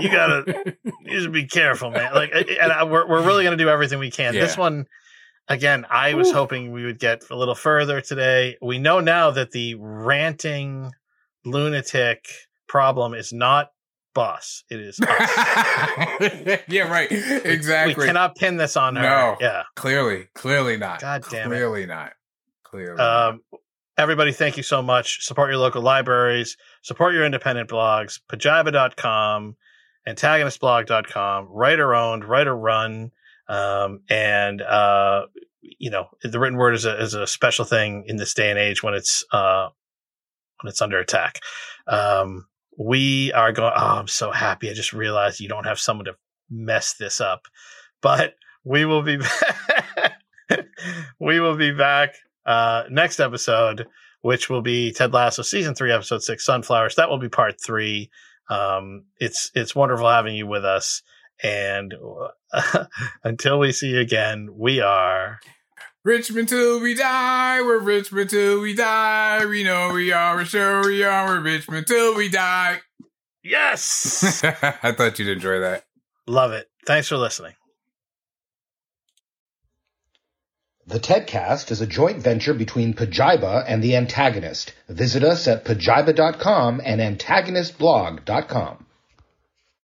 [0.01, 2.15] You gotta you just be careful, man.
[2.15, 4.33] Like, and I, we're we're really going to do everything we can.
[4.33, 4.87] This one,
[5.49, 6.35] again, I was Ooh.
[6.35, 8.57] hoping we would get a little further today.
[8.63, 10.93] We know now that the ranting
[11.45, 12.27] lunatic
[12.69, 13.71] problem is not
[14.15, 16.61] boss; it is us.
[16.69, 17.11] yeah, right.
[17.11, 17.95] Exactly.
[17.95, 19.03] We cannot pin this on her.
[19.03, 19.37] No.
[19.41, 19.65] Yeah.
[19.77, 21.01] clearly, clearly not.
[21.01, 21.57] God damn it.
[21.57, 22.13] Clearly not.
[22.65, 22.97] Clearly.
[22.97, 23.29] not.
[23.35, 23.41] Um,
[23.97, 25.25] everybody, thank you so much.
[25.25, 29.57] Support your local libraries, support your independent blogs, pajiba.com,
[30.09, 33.13] antagonistblog.com, writer owned, writer run.
[33.49, 35.27] Um, and, uh,
[35.61, 38.59] you know, the written word is a, is a special thing in this day and
[38.59, 39.69] age when it's, uh,
[40.61, 41.41] when it's under attack.
[41.87, 42.47] Um,
[42.79, 44.71] we are going, oh, I'm so happy.
[44.71, 46.17] I just realized you don't have someone to
[46.51, 47.47] mess this up,
[48.01, 49.17] but we will be
[50.49, 50.67] back.
[51.21, 52.15] we will be back
[52.47, 53.87] uh, next episode,
[54.23, 56.97] which will be Ted Lasso season three, episode six, Sunflowers.
[56.97, 58.11] That will be part three.
[58.49, 61.03] Um, it's it's wonderful having you with us,
[61.43, 61.95] and
[63.25, 65.41] until we see you again, we are
[66.05, 67.63] Richmond till we die.
[67.63, 69.47] We're Richmond till we die.
[69.47, 70.37] We know we are.
[70.37, 71.27] We're sure we are.
[71.27, 72.81] We're Richmond till we die.
[73.43, 74.45] Yes.
[74.83, 75.85] I thought you'd enjoy that.
[76.27, 76.69] Love it.
[76.87, 77.55] Thanks for listening.
[80.87, 84.75] The TEDcast is a joint venture between Pajiba and The Antagonist.
[84.91, 88.84] Visit us at pajiba.com and antagonistblog.com.